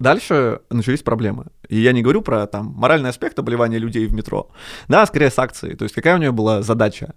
дальше 0.00 0.60
начались 0.68 1.02
проблемы. 1.02 1.46
И 1.68 1.80
я 1.80 1.92
не 1.92 2.02
говорю 2.02 2.22
про 2.22 2.46
там 2.46 2.66
моральный 2.76 3.10
аспект 3.10 3.38
обливания 3.38 3.78
людей 3.78 4.06
в 4.06 4.14
метро, 4.14 4.50
да, 4.88 5.06
скорее 5.06 5.30
с 5.30 5.38
акцией. 5.38 5.76
То 5.76 5.84
есть 5.84 5.94
какая 5.94 6.16
у 6.16 6.18
нее 6.18 6.32
была 6.32 6.62
задача? 6.62 7.14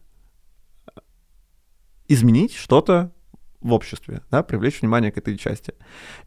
Изменить 2.07 2.53
что-то 2.53 3.11
в 3.59 3.73
обществе, 3.73 4.21
да, 4.29 4.43
привлечь 4.43 4.81
внимание 4.81 5.11
к 5.11 5.17
этой 5.17 5.35
части. 5.37 5.73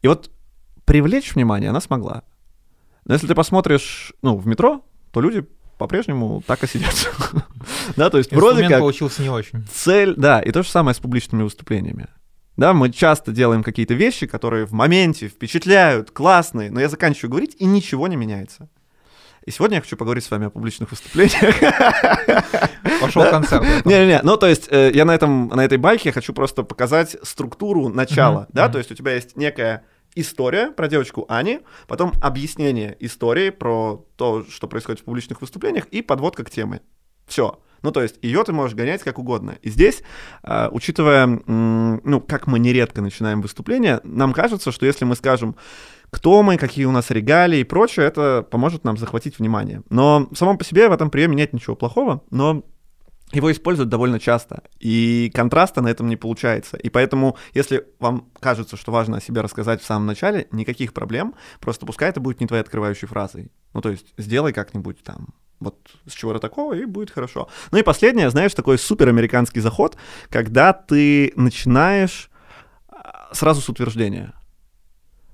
И 0.02 0.08
вот 0.08 0.30
привлечь 0.84 1.34
внимание 1.34 1.70
она 1.70 1.80
смогла. 1.80 2.24
Но 3.04 3.14
если 3.14 3.28
ты 3.28 3.34
посмотришь, 3.34 4.12
ну, 4.20 4.36
в 4.36 4.46
метро, 4.46 4.84
то 5.12 5.20
люди 5.20 5.46
по-прежнему 5.78 6.42
так 6.46 6.62
и 6.64 6.66
сидят. 6.66 6.94
Да, 7.96 8.08
то 8.08 8.18
есть 8.18 8.32
вроде 8.32 8.66
как 8.68 8.78
получился 8.78 9.22
не 9.22 9.28
очень. 9.28 9.66
цель, 9.72 10.14
да, 10.16 10.40
и 10.40 10.50
то 10.52 10.62
же 10.62 10.68
самое 10.68 10.94
с 10.94 10.98
публичными 10.98 11.42
выступлениями. 11.42 12.06
Да, 12.56 12.72
мы 12.72 12.90
часто 12.90 13.32
делаем 13.32 13.62
какие-то 13.62 13.94
вещи, 13.94 14.26
которые 14.26 14.66
в 14.66 14.72
моменте 14.72 15.28
впечатляют, 15.28 16.10
классные, 16.10 16.70
но 16.70 16.80
я 16.80 16.88
заканчиваю 16.88 17.30
говорить, 17.30 17.56
и 17.58 17.64
ничего 17.64 18.06
не 18.08 18.16
меняется. 18.16 18.68
И 19.44 19.50
сегодня 19.50 19.76
я 19.76 19.80
хочу 19.80 19.96
поговорить 19.96 20.24
с 20.24 20.30
вами 20.30 20.46
о 20.46 20.50
публичных 20.50 20.90
выступлениях. 20.90 21.54
Пошел 23.00 23.22
Да? 23.22 23.30
концерт. 23.30 23.64
Не-не-не, 23.86 24.20
ну 24.22 24.36
то 24.36 24.46
есть 24.46 24.68
э, 24.70 24.90
я 24.94 25.04
на, 25.04 25.14
этом, 25.14 25.48
на 25.48 25.64
этой 25.64 25.78
байке 25.78 26.12
хочу 26.12 26.32
просто 26.32 26.62
показать 26.62 27.16
структуру 27.22 27.88
начала, 27.88 28.46
да, 28.52 28.68
то 28.68 28.78
есть 28.78 28.90
у 28.90 28.94
тебя 28.94 29.14
есть 29.14 29.36
некая 29.36 29.84
история 30.14 30.70
про 30.70 30.88
девочку 30.88 31.24
Ани, 31.28 31.60
потом 31.86 32.12
объяснение 32.20 32.96
истории 33.00 33.50
про 33.50 34.04
то, 34.16 34.44
что 34.48 34.68
происходит 34.68 35.00
в 35.00 35.04
публичных 35.04 35.40
выступлениях, 35.40 35.86
и 35.86 36.02
подводка 36.02 36.44
к 36.44 36.50
теме. 36.50 36.80
Все. 37.26 37.60
Ну, 37.82 37.92
то 37.92 38.02
есть 38.02 38.18
ее 38.22 38.44
ты 38.44 38.52
можешь 38.52 38.76
гонять 38.76 39.02
как 39.02 39.18
угодно. 39.18 39.56
И 39.62 39.70
здесь, 39.70 40.02
э, 40.42 40.68
учитывая, 40.70 41.26
ну, 41.26 42.20
как 42.20 42.46
мы 42.46 42.58
нередко 42.58 43.00
начинаем 43.00 43.40
выступление, 43.40 44.00
нам 44.04 44.32
кажется, 44.32 44.70
что 44.70 44.84
если 44.84 45.04
мы 45.04 45.16
скажем, 45.16 45.56
кто 46.10 46.42
мы, 46.42 46.56
какие 46.56 46.84
у 46.84 46.90
нас 46.90 47.10
регалии 47.10 47.60
и 47.60 47.64
прочее, 47.64 48.06
это 48.06 48.46
поможет 48.50 48.84
нам 48.84 48.96
захватить 48.96 49.38
внимание. 49.38 49.82
Но 49.90 50.28
само 50.34 50.56
по 50.56 50.64
себе 50.64 50.88
в 50.88 50.92
этом 50.92 51.08
приеме 51.08 51.36
нет 51.36 51.52
ничего 51.52 51.76
плохого, 51.76 52.22
но 52.30 52.64
его 53.32 53.50
используют 53.52 53.88
довольно 53.88 54.18
часто, 54.18 54.64
и 54.78 55.30
контраста 55.34 55.82
на 55.82 55.88
этом 55.88 56.08
не 56.08 56.16
получается. 56.16 56.76
И 56.76 56.88
поэтому, 56.90 57.36
если 57.54 57.86
вам 57.98 58.28
кажется, 58.40 58.76
что 58.76 58.92
важно 58.92 59.18
о 59.18 59.20
себе 59.20 59.40
рассказать 59.40 59.82
в 59.82 59.86
самом 59.86 60.06
начале, 60.06 60.48
никаких 60.50 60.92
проблем, 60.92 61.34
просто 61.60 61.86
пускай 61.86 62.08
это 62.08 62.20
будет 62.20 62.40
не 62.40 62.46
твоей 62.46 62.62
открывающей 62.62 63.06
фразой. 63.06 63.52
Ну, 63.72 63.80
то 63.80 63.90
есть 63.90 64.14
сделай 64.18 64.52
как-нибудь 64.52 65.02
там 65.02 65.28
вот 65.60 65.76
с 66.06 66.12
чего-то 66.12 66.40
такого, 66.40 66.72
и 66.72 66.86
будет 66.86 67.10
хорошо. 67.10 67.48
Ну 67.70 67.78
и 67.78 67.82
последнее, 67.82 68.30
знаешь, 68.30 68.54
такой 68.54 68.78
суперамериканский 68.78 69.60
заход, 69.60 69.96
когда 70.30 70.72
ты 70.72 71.32
начинаешь 71.36 72.30
а, 72.88 73.28
сразу 73.32 73.60
с 73.60 73.68
утверждения. 73.68 74.34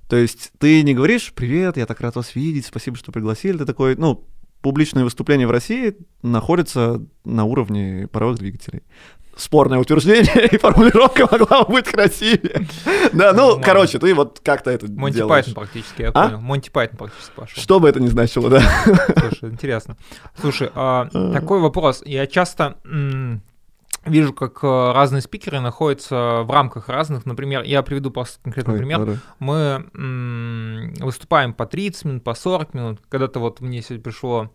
То 0.08 0.16
есть 0.16 0.52
ты 0.58 0.82
не 0.82 0.94
говоришь 0.94 1.32
«Привет, 1.34 1.76
я 1.76 1.86
так 1.86 2.00
рад 2.00 2.14
вас 2.16 2.34
видеть, 2.34 2.66
спасибо, 2.66 2.96
что 2.96 3.12
пригласили». 3.12 3.58
Ты 3.58 3.64
такой, 3.64 3.96
ну, 3.96 4.24
публичные 4.62 5.04
выступления 5.04 5.46
в 5.46 5.50
России 5.50 5.96
находятся 6.22 7.02
на 7.24 7.44
уровне 7.44 8.08
паровых 8.10 8.38
двигателей. 8.38 8.82
Спорное 9.36 9.78
утверждение, 9.78 10.46
и 10.50 10.56
формулировка 10.56 11.28
могла 11.30 11.64
бы 11.64 11.74
быть 11.74 11.84
красивее. 11.86 12.66
Да, 13.12 13.34
ну, 13.34 13.60
короче, 13.62 13.98
ты 13.98 14.14
вот 14.14 14.40
как-то 14.42 14.70
это 14.70 14.90
Монти 14.90 15.16
делаешь. 15.16 15.44
Пайтон 15.46 15.54
практически, 15.54 16.02
я 16.02 16.08
А? 16.08 16.28
понял. 16.28 16.40
Монти 16.40 16.70
Пайтон 16.70 16.96
практически 16.96 17.32
пошел. 17.36 17.62
Что 17.62 17.78
бы 17.78 17.88
это 17.88 18.00
ни 18.00 18.06
значило, 18.08 18.48
да. 18.48 18.62
Слушай, 19.18 19.50
интересно. 19.50 19.96
Слушай, 20.40 20.70
а, 20.74 21.08
такой 21.34 21.60
вопрос. 21.60 22.02
Я 22.06 22.26
часто 22.26 22.76
вижу, 24.06 24.32
как 24.32 24.62
э, 24.62 24.92
разные 24.92 25.20
спикеры 25.20 25.60
находятся 25.60 26.42
в 26.44 26.50
рамках 26.50 26.88
разных. 26.88 27.26
Например, 27.26 27.62
я 27.62 27.82
приведу 27.82 28.10
просто 28.10 28.38
конкретный 28.42 28.74
Ой, 28.74 28.78
пример. 28.78 28.98
ладно. 28.98 29.20
Мы 29.38 29.86
м, 29.94 30.94
выступаем 31.00 31.52
по 31.52 31.66
30 31.66 32.04
минут, 32.04 32.24
по 32.24 32.34
40 32.34 32.74
минут. 32.74 33.00
Когда-то 33.08 33.40
вот 33.40 33.60
мне 33.60 33.82
сегодня 33.82 34.02
пришло, 34.02 34.50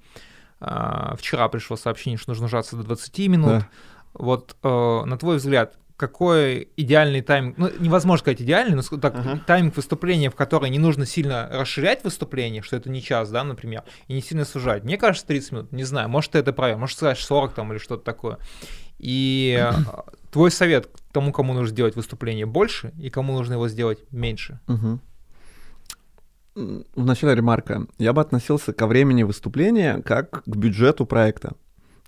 а, 0.60 1.16
вчера 1.18 1.48
пришло 1.50 1.78
сообщение, 1.78 2.18
что 2.18 2.32
нужно 2.32 2.48
сжаться 2.48 2.76
до 2.76 2.84
20 2.84 3.28
минут. 3.28 3.50
Да. 3.50 3.68
Вот 4.14 4.56
э, 4.64 5.04
на 5.06 5.18
твой 5.18 5.38
взгляд, 5.38 5.78
какой 6.02 6.68
идеальный 6.78 7.22
тайминг, 7.22 7.58
ну, 7.58 7.70
невозможно 7.80 8.22
сказать 8.22 8.42
идеальный, 8.42 8.76
но 8.76 8.98
так, 8.98 9.16
Ага. 9.16 9.40
тайминг 9.46 9.76
выступления, 9.76 10.32
в 10.32 10.36
который 10.36 10.72
не 10.72 10.80
нужно 10.80 11.06
сильно 11.06 11.48
расширять 11.52 12.04
выступление, 12.04 12.64
что 12.64 12.76
это 12.76 12.90
не 12.90 13.02
час, 13.04 13.30
да, 13.30 13.44
например, 13.44 13.84
и 14.08 14.14
не 14.16 14.22
сильно 14.22 14.44
сужать. 14.44 14.84
Мне 14.84 14.98
кажется, 14.98 15.28
30 15.28 15.52
минут, 15.52 15.72
не 15.72 15.84
знаю, 15.84 16.10
может, 16.10 16.32
ты 16.32 16.40
это 16.40 16.54
правильно, 16.54 16.80
может, 16.82 16.98
сказать 16.98 17.20
40 17.20 17.54
там 17.54 17.72
или 17.72 17.78
что-то 17.80 18.04
такое. 18.04 18.40
И 18.98 19.56
э, 19.60 19.72
твой 20.32 20.50
совет 20.50 20.88
к 20.88 21.14
тому, 21.14 21.32
кому 21.32 21.54
нужно 21.54 21.70
сделать 21.70 21.96
выступление 21.96 22.46
больше 22.48 22.92
и 23.00 23.10
кому 23.12 23.34
нужно 23.34 23.54
его 23.54 23.68
сделать 23.68 24.00
меньше. 24.12 24.60
Мгм. 24.68 25.00
М, 26.56 26.86
В 26.96 27.06
начале 27.06 27.36
ремарка. 27.36 27.86
Я 28.00 28.14
бы 28.14 28.22
относился 28.22 28.74
ко 28.74 28.88
времени 28.88 29.24
выступления 29.24 30.02
как 30.02 30.44
к 30.44 30.48
бюджету 30.56 31.06
проекта. 31.06 31.54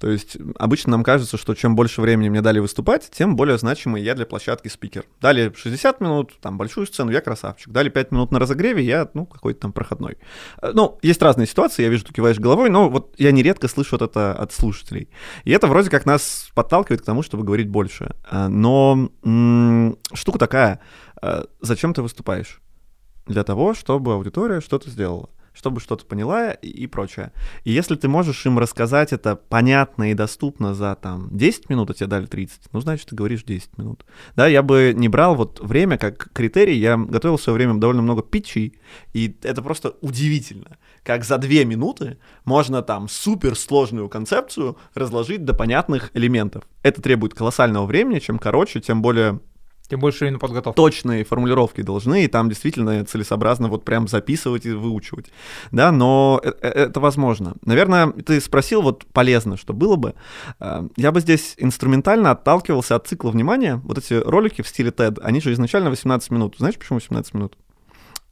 То 0.03 0.09
есть 0.09 0.35
обычно 0.59 0.91
нам 0.91 1.01
кажется, 1.01 1.37
что 1.37 1.55
чем 1.55 1.77
больше 1.77 2.01
времени 2.01 2.27
мне 2.27 2.41
дали 2.41 2.59
выступать, 2.59 3.09
тем 3.09 3.37
более 3.37 3.57
значимый 3.57 4.03
я 4.03 4.15
для 4.15 4.25
площадки 4.25 4.67
спикер. 4.67 5.05
Дали 5.21 5.53
60 5.55 6.01
минут, 6.01 6.33
там 6.41 6.57
большую 6.57 6.87
сцену, 6.87 7.09
я 7.09 7.21
красавчик. 7.21 7.71
Дали 7.71 7.87
5 7.87 8.11
минут 8.11 8.31
на 8.33 8.39
разогреве, 8.39 8.83
я, 8.83 9.07
ну, 9.13 9.25
какой-то 9.25 9.61
там 9.61 9.71
проходной. 9.71 10.17
Э, 10.61 10.71
Ну, 10.73 10.99
есть 11.01 11.21
разные 11.21 11.47
ситуации, 11.47 11.83
я 11.83 11.87
вижу, 11.89 12.03
ты 12.03 12.11
киваешь 12.11 12.37
головой, 12.37 12.69
но 12.69 12.89
вот 12.89 13.15
я 13.17 13.31
нередко 13.31 13.69
слышу 13.69 13.95
вот 13.97 14.01
это 14.01 14.33
от 14.33 14.51
слушателей. 14.51 15.07
И 15.45 15.51
это 15.51 15.67
вроде 15.67 15.89
как 15.89 16.05
нас 16.05 16.49
подталкивает 16.53 17.01
к 17.01 17.05
тому, 17.05 17.23
чтобы 17.23 17.45
говорить 17.45 17.69
больше. 17.69 18.13
Э, 18.29 18.49
Но 18.49 19.09
м, 19.23 19.97
штука 20.13 20.37
такая, 20.37 20.81
э, 21.21 21.45
зачем 21.61 21.93
ты 21.93 22.01
выступаешь? 22.01 22.59
для 23.25 23.45
того, 23.45 23.73
чтобы 23.73 24.15
аудитория 24.15 24.59
что-то 24.59 24.89
сделала, 24.89 25.29
чтобы 25.53 25.79
что-то 25.79 26.05
поняла 26.05 26.51
и, 26.51 26.67
и 26.67 26.87
прочее. 26.87 27.31
И 27.63 27.71
если 27.71 27.95
ты 27.95 28.07
можешь 28.07 28.45
им 28.45 28.59
рассказать 28.59 29.13
это 29.13 29.35
понятно 29.35 30.11
и 30.11 30.13
доступно 30.13 30.73
за 30.73 30.95
там 30.95 31.29
10 31.31 31.69
минут, 31.69 31.89
а 31.89 31.93
тебе 31.93 32.07
дали 32.07 32.25
30, 32.25 32.61
ну, 32.71 32.81
значит, 32.81 33.09
ты 33.09 33.15
говоришь 33.15 33.43
10 33.43 33.77
минут. 33.77 34.05
Да, 34.35 34.47
я 34.47 34.61
бы 34.63 34.93
не 34.95 35.07
брал 35.07 35.35
вот 35.35 35.59
время 35.59 35.97
как 35.97 36.29
критерий, 36.33 36.77
я 36.77 36.97
готовил 36.97 37.37
в 37.37 37.41
свое 37.41 37.55
время 37.55 37.75
довольно 37.75 38.01
много 38.01 38.23
питчей, 38.23 38.79
и 39.13 39.35
это 39.43 39.61
просто 39.61 39.95
удивительно, 40.01 40.77
как 41.03 41.23
за 41.23 41.37
2 41.37 41.63
минуты 41.63 42.17
можно 42.45 42.81
там 42.81 43.07
суперсложную 43.07 44.09
концепцию 44.09 44.77
разложить 44.93 45.45
до 45.45 45.53
понятных 45.53 46.11
элементов. 46.13 46.63
Это 46.81 47.01
требует 47.01 47.33
колоссального 47.33 47.85
времени, 47.85 48.19
чем 48.19 48.39
короче, 48.39 48.81
тем 48.81 49.01
более 49.01 49.39
Тем 49.93 49.99
больше 49.99 50.25
именно 50.25 50.39
подготовки. 50.39 50.75
точные 50.75 51.23
формулировки 51.23 51.81
должны, 51.81 52.23
и 52.23 52.27
там 52.27 52.49
действительно 52.49 53.05
целесообразно 53.05 53.67
вот 53.67 53.85
прям 53.85 54.07
записывать 54.07 54.65
и 54.65 54.71
выучивать. 54.71 55.27
Да, 55.71 55.91
но 55.91 56.41
э- 56.43 56.51
э- 56.61 56.67
это 56.67 56.99
возможно. 56.99 57.53
Наверное, 57.63 58.07
ты 58.07 58.41
спросил, 58.41 58.81
вот 58.81 59.05
полезно, 59.13 59.55
что 59.55 59.73
было 59.73 59.95
бы. 59.95 60.15
Э, 60.59 60.87
Я 60.97 61.11
бы 61.11 61.19
здесь 61.19 61.53
инструментально 61.57 62.31
отталкивался 62.31 62.95
от 62.95 63.07
цикла 63.07 63.29
внимания. 63.29 63.79
Вот 63.83 63.97
эти 63.99 64.13
ролики 64.15 64.63
в 64.63 64.67
стиле 64.67 64.89
TED, 64.89 65.19
они 65.21 65.41
же 65.41 65.53
изначально 65.53 65.89
18 65.91 66.31
минут. 66.31 66.55
Знаешь, 66.57 66.77
почему 66.77 66.97
18 66.97 67.33
минут? 67.35 67.55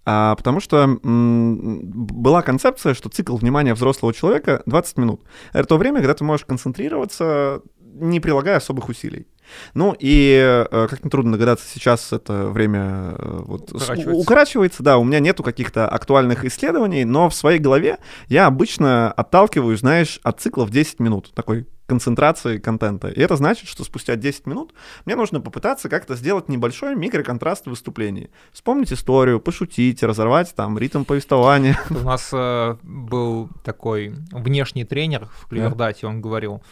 А, 0.03 0.33
потому 0.35 0.59
что 0.61 0.77
м, 1.03 1.79
была 1.83 2.41
концепция, 2.41 2.95
что 2.95 3.09
цикл 3.09 3.35
внимания 3.37 3.75
взрослого 3.75 4.13
человека 4.13 4.63
20 4.65 4.97
минут. 4.97 5.21
Это 5.53 5.65
то 5.67 5.77
время, 5.77 5.99
когда 5.99 6.15
ты 6.15 6.23
можешь 6.23 6.45
концентрироваться, 6.45 7.61
не 7.93 8.19
прилагая 8.19 8.57
особых 8.57 8.89
усилий. 8.89 9.27
Ну 9.73 9.95
и, 9.97 10.65
э, 10.71 10.87
как 10.89 11.03
нетрудно 11.03 11.33
догадаться, 11.33 11.65
сейчас 11.67 12.11
это 12.13 12.47
время 12.47 13.15
э, 13.17 13.39
вот, 13.45 13.71
Укорачивается. 13.71 14.11
укорачивается. 14.11 14.83
Да, 14.83 14.97
у 14.97 15.03
меня 15.03 15.19
нету 15.19 15.43
каких-то 15.43 15.87
актуальных 15.87 16.45
исследований, 16.45 17.05
но 17.05 17.29
в 17.29 17.35
своей 17.35 17.59
голове 17.59 17.97
я 18.27 18.47
обычно 18.47 19.11
отталкиваюсь, 19.11 19.79
знаешь, 19.79 20.19
от 20.23 20.41
циклов 20.41 20.69
10 20.69 20.99
минут. 20.99 21.31
Такой 21.33 21.65
концентрации 21.91 22.57
контента. 22.57 23.09
И 23.09 23.19
это 23.19 23.35
значит, 23.35 23.67
что 23.67 23.83
спустя 23.83 24.15
10 24.15 24.47
минут 24.47 24.73
мне 25.05 25.17
нужно 25.17 25.41
попытаться 25.41 25.89
как-то 25.89 26.15
сделать 26.15 26.47
небольшой 26.47 26.95
микроконтраст 26.95 27.65
в 27.65 27.69
выступлении. 27.69 28.29
Вспомнить 28.53 28.93
историю, 28.93 29.41
пошутить, 29.41 30.01
разорвать 30.01 30.55
там 30.55 30.77
ритм 30.77 31.03
повествования. 31.03 31.77
У 31.89 31.95
нас 31.95 32.29
э, 32.31 32.77
был 32.81 33.49
такой 33.65 34.15
внешний 34.31 34.85
тренер 34.85 35.27
в 35.33 35.49
Клевердате, 35.49 36.07
он 36.07 36.21
говорил, 36.21 36.63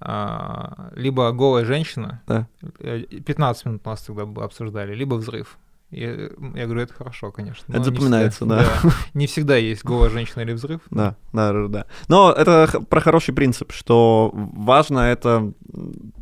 либо 0.00 1.30
голая 1.32 1.64
женщина, 1.64 2.22
Да. 2.26 2.46
э, 2.80 3.00
15 3.24 3.66
минут 3.66 3.84
нас 3.84 4.02
тогда 4.02 4.22
обсуждали, 4.42 4.94
либо 4.94 5.14
взрыв. 5.14 5.58
Я, 5.90 6.10
я 6.54 6.64
говорю, 6.64 6.80
это 6.80 6.94
хорошо, 6.94 7.30
конечно. 7.30 7.70
Это 7.70 7.84
запоминается, 7.84 8.46
всегда- 8.46 8.64
Не 9.14 9.26
всегда 9.26 9.56
есть 9.56 9.84
голая 9.84 10.08
женщина 10.08 10.40
или 10.40 10.54
взрыв. 10.54 10.80
Да, 10.90 11.16
да, 11.34 11.52
да, 11.52 11.68
да. 11.68 11.86
Но 12.08 12.32
это 12.32 12.80
про 12.88 13.00
хороший 13.02 13.34
принцип, 13.34 13.72
что 13.72 14.30
важно 14.32 15.00
это 15.00 15.52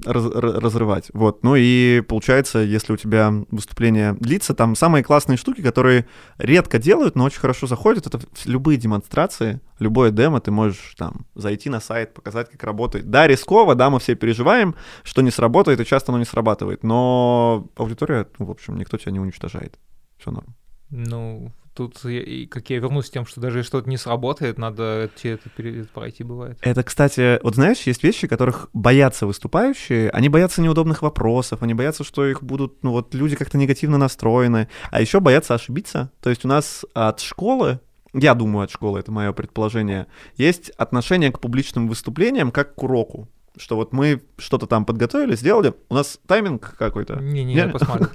раз- 0.04 0.24
ра- 0.26 0.58
разрывать. 0.58 1.10
Вот. 1.14 1.44
Ну 1.44 1.54
и 1.56 2.00
получается, 2.00 2.58
если 2.58 2.94
у 2.94 2.96
тебя 2.96 3.32
выступление 3.52 4.14
длится, 4.14 4.54
там 4.54 4.74
самые 4.74 5.04
классные 5.04 5.36
штуки, 5.36 5.60
которые 5.62 6.04
редко 6.38 6.80
делают, 6.80 7.14
но 7.14 7.22
очень 7.24 7.38
хорошо 7.40 7.68
заходят, 7.68 8.08
это 8.08 8.18
любые 8.46 8.76
демонстрации, 8.76 9.60
любое 9.80 10.10
демо, 10.10 10.40
ты 10.40 10.50
можешь 10.50 10.94
там 10.96 11.26
зайти 11.34 11.68
на 11.70 11.80
сайт, 11.80 12.14
показать, 12.14 12.50
как 12.50 12.62
работает. 12.62 13.10
Да, 13.10 13.26
рисково, 13.26 13.74
да, 13.74 13.90
мы 13.90 13.98
все 13.98 14.14
переживаем, 14.14 14.74
что 15.02 15.22
не 15.22 15.30
сработает, 15.30 15.80
и 15.80 15.84
часто 15.84 16.12
оно 16.12 16.18
не 16.18 16.24
срабатывает, 16.24 16.84
но 16.84 17.68
аудитория, 17.76 18.26
ну, 18.38 18.46
в 18.46 18.50
общем, 18.50 18.76
никто 18.78 18.96
тебя 18.96 19.12
не 19.12 19.20
уничтожает. 19.20 19.78
Все 20.18 20.30
норм. 20.30 20.54
Ну, 20.90 21.52
тут, 21.74 22.04
я- 22.04 22.22
и 22.22 22.46
как 22.46 22.68
я 22.68 22.78
вернусь 22.78 23.08
к 23.08 23.12
тем, 23.12 23.24
что 23.24 23.40
даже 23.40 23.58
если 23.58 23.68
что-то 23.68 23.88
не 23.88 23.96
сработает, 23.96 24.58
надо 24.58 25.08
те- 25.14 25.30
это 25.30 25.48
пройти 25.94 26.24
бывает. 26.24 26.58
Это, 26.62 26.82
кстати, 26.82 27.42
вот 27.42 27.54
знаешь, 27.54 27.78
есть 27.82 28.02
вещи, 28.02 28.26
которых 28.26 28.68
боятся 28.72 29.26
выступающие. 29.26 30.10
Они 30.10 30.28
боятся 30.28 30.60
неудобных 30.62 31.00
вопросов, 31.02 31.62
они 31.62 31.72
боятся, 31.74 32.04
что 32.04 32.26
их 32.26 32.42
будут, 32.42 32.82
ну 32.82 32.90
вот, 32.90 33.14
люди 33.14 33.36
как-то 33.36 33.56
негативно 33.56 33.98
настроены. 33.98 34.68
А 34.90 35.00
еще 35.00 35.20
боятся 35.20 35.54
ошибиться. 35.54 36.10
То 36.20 36.28
есть 36.30 36.44
у 36.44 36.48
нас 36.48 36.84
от 36.92 37.20
школы, 37.20 37.80
я 38.12 38.34
думаю, 38.34 38.64
от 38.64 38.70
школы, 38.70 38.98
это 38.98 39.12
мое 39.12 39.32
предположение, 39.32 40.06
есть 40.36 40.70
отношение 40.70 41.30
к 41.30 41.40
публичным 41.40 41.88
выступлениям 41.88 42.50
как 42.50 42.74
к 42.74 42.82
уроку. 42.82 43.28
Что 43.56 43.74
вот 43.74 43.92
мы 43.92 44.22
что-то 44.38 44.66
там 44.66 44.84
подготовили, 44.84 45.34
сделали, 45.34 45.74
у 45.88 45.94
нас 45.94 46.20
тайминг 46.28 46.76
какой-то. 46.78 47.16
Не-не, 47.16 47.54
Не? 47.54 47.60
я 47.60 47.68
посмотрю. 47.68 48.06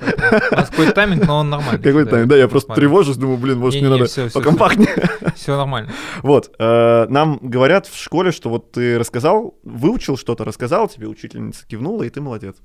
У 0.51 0.55
нас 0.55 0.69
какой-то 0.69 0.93
тайминг, 0.93 1.27
но 1.27 1.39
он 1.39 1.49
нормальный. 1.49 1.83
Какой 1.83 2.05
тайминг? 2.05 2.29
Да, 2.29 2.37
я 2.37 2.47
просто 2.47 2.73
тревожусь, 2.73 3.17
думаю, 3.17 3.37
блин, 3.37 3.59
может, 3.59 3.81
мне 3.81 3.89
Не-не, 3.89 4.01
надо 4.03 4.29
покомпактнее. 4.33 5.09
Все 5.35 5.57
нормально. 5.57 5.91
Вот, 6.23 6.55
э, 6.57 7.05
нам 7.09 7.39
говорят 7.41 7.85
в 7.85 8.01
школе, 8.01 8.31
что 8.31 8.49
вот 8.49 8.71
ты 8.71 8.97
рассказал, 8.97 9.59
выучил 9.63 10.17
что-то, 10.17 10.45
рассказал, 10.45 10.87
тебе 10.87 11.07
учительница 11.07 11.67
кивнула, 11.67 12.03
и 12.03 12.09
ты 12.09 12.21
молодец. 12.21 12.55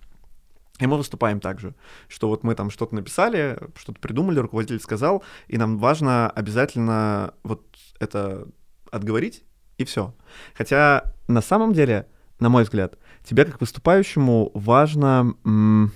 И 0.80 0.86
мы 0.86 0.96
выступаем 0.96 1.40
так 1.40 1.60
же, 1.60 1.74
что 2.08 2.28
вот 2.28 2.42
мы 2.42 2.54
там 2.54 2.70
что-то 2.70 2.94
написали, 2.94 3.58
что-то 3.76 4.00
придумали, 4.00 4.38
руководитель 4.38 4.80
сказал, 4.80 5.22
и 5.46 5.58
нам 5.58 5.78
важно 5.78 6.30
обязательно 6.30 7.34
вот 7.42 7.64
это 7.98 8.48
отговорить, 8.90 9.44
и 9.78 9.84
все. 9.84 10.14
Хотя 10.54 11.14
на 11.28 11.42
самом 11.42 11.72
деле, 11.72 12.08
на 12.40 12.48
мой 12.48 12.64
взгляд, 12.64 12.98
тебе 13.24 13.44
как 13.44 13.60
выступающему 13.60 14.50
важно 14.54 15.34
м, 15.44 15.92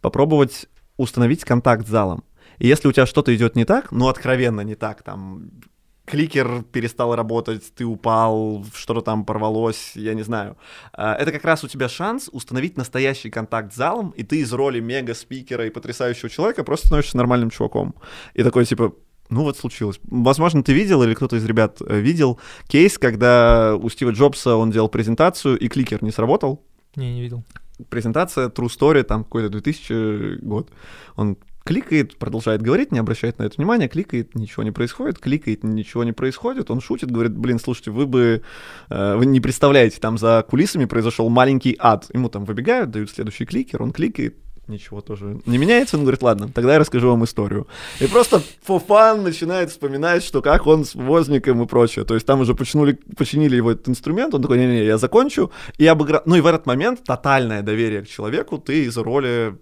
попробовать 0.00 0.66
установить 0.96 1.44
контакт 1.44 1.86
с 1.86 1.90
залом. 1.90 2.24
И 2.58 2.66
если 2.66 2.88
у 2.88 2.92
тебя 2.92 3.06
что-то 3.06 3.34
идет 3.34 3.56
не 3.56 3.64
так, 3.64 3.92
ну 3.92 4.08
откровенно 4.08 4.62
не 4.62 4.76
так, 4.76 5.02
там 5.02 5.50
кликер 6.06 6.62
перестал 6.72 7.14
работать, 7.14 7.74
ты 7.74 7.84
упал, 7.84 8.64
что-то 8.74 9.00
там 9.00 9.24
порвалось, 9.24 9.92
я 9.94 10.14
не 10.14 10.22
знаю. 10.22 10.56
А, 10.92 11.14
Это 11.14 11.32
как 11.32 11.44
раз 11.44 11.64
у 11.64 11.68
тебя 11.68 11.88
шанс 11.88 12.30
установить 12.32 12.76
настоящий 12.76 13.28
контакт 13.28 13.72
с 13.72 13.76
залом, 13.76 14.10
и 14.10 14.22
ты 14.22 14.38
из 14.38 14.52
роли 14.52 14.80
мега-спикера 14.80 15.66
и 15.66 15.70
потрясающего 15.70 16.30
человека 16.30 16.64
просто 16.64 16.86
становишься 16.86 17.16
нормальным 17.16 17.50
чуваком. 17.50 17.94
И 18.34 18.42
такой 18.42 18.64
типа, 18.64 18.94
ну 19.28 19.42
вот 19.42 19.58
случилось. 19.58 20.00
Возможно, 20.04 20.62
ты 20.62 20.72
видел 20.72 21.02
или 21.02 21.14
кто-то 21.14 21.36
из 21.36 21.44
ребят 21.44 21.78
э, 21.80 22.00
видел 22.00 22.38
кейс, 22.68 22.98
когда 22.98 23.76
у 23.76 23.88
Стива 23.90 24.10
Джобса 24.10 24.56
он 24.56 24.70
делал 24.70 24.88
презентацию, 24.88 25.58
и 25.58 25.68
кликер 25.68 26.02
не 26.02 26.12
сработал. 26.12 26.64
Не, 26.94 27.12
не 27.12 27.22
видел. 27.22 27.44
Презентация 27.90 28.48
True 28.48 28.68
Story, 28.68 29.02
там 29.02 29.24
какой-то 29.24 29.48
2000 29.50 30.38
год. 30.42 30.70
Он 31.16 31.36
кликает, 31.66 32.16
продолжает 32.16 32.62
говорить, 32.62 32.92
не 32.92 32.98
обращает 32.98 33.38
на 33.38 33.42
это 33.42 33.56
внимания, 33.56 33.88
кликает, 33.88 34.34
ничего 34.34 34.62
не 34.62 34.70
происходит, 34.70 35.18
кликает, 35.18 35.64
ничего 35.64 36.04
не 36.04 36.12
происходит, 36.12 36.70
он 36.70 36.80
шутит, 36.80 37.10
говорит, 37.10 37.36
блин, 37.36 37.58
слушайте, 37.58 37.90
вы 37.90 38.06
бы, 38.06 38.42
э, 38.88 39.16
вы 39.16 39.26
не 39.26 39.40
представляете, 39.40 39.98
там 40.00 40.16
за 40.16 40.44
кулисами 40.48 40.84
произошел 40.84 41.28
маленький 41.28 41.76
ад. 41.78 42.06
Ему 42.14 42.28
там 42.28 42.44
выбегают, 42.44 42.90
дают 42.90 43.10
следующий 43.10 43.44
кликер, 43.44 43.82
он 43.82 43.92
кликает, 43.92 44.36
ничего 44.68 45.00
тоже 45.00 45.40
не 45.46 45.58
меняется, 45.58 45.96
он 45.96 46.02
говорит, 46.02 46.22
ладно, 46.22 46.48
тогда 46.48 46.74
я 46.74 46.78
расскажу 46.78 47.08
вам 47.08 47.24
историю. 47.24 47.66
И 48.00 48.06
просто 48.06 48.42
fun 48.66 49.22
начинает 49.22 49.70
вспоминать, 49.70 50.24
что 50.24 50.42
как 50.42 50.66
он 50.66 50.84
с 50.84 50.94
возником 50.94 51.62
и 51.62 51.66
прочее. 51.66 52.04
То 52.04 52.14
есть 52.14 52.26
там 52.26 52.40
уже 52.40 52.54
починили, 52.54 52.98
починили 53.16 53.56
его 53.56 53.72
этот 53.72 53.88
инструмент, 53.88 54.34
он 54.34 54.42
такой, 54.42 54.58
не-не, 54.58 54.84
я 54.84 54.98
закончу, 54.98 55.50
и 55.78 55.86
обыграл. 55.86 56.22
Ну 56.26 56.36
и 56.36 56.40
в 56.40 56.46
этот 56.46 56.66
момент 56.66 57.02
тотальное 57.04 57.62
доверие 57.62 58.02
к 58.02 58.08
человеку, 58.08 58.58
ты 58.58 58.84
из 58.84 58.96
роли 58.96 59.56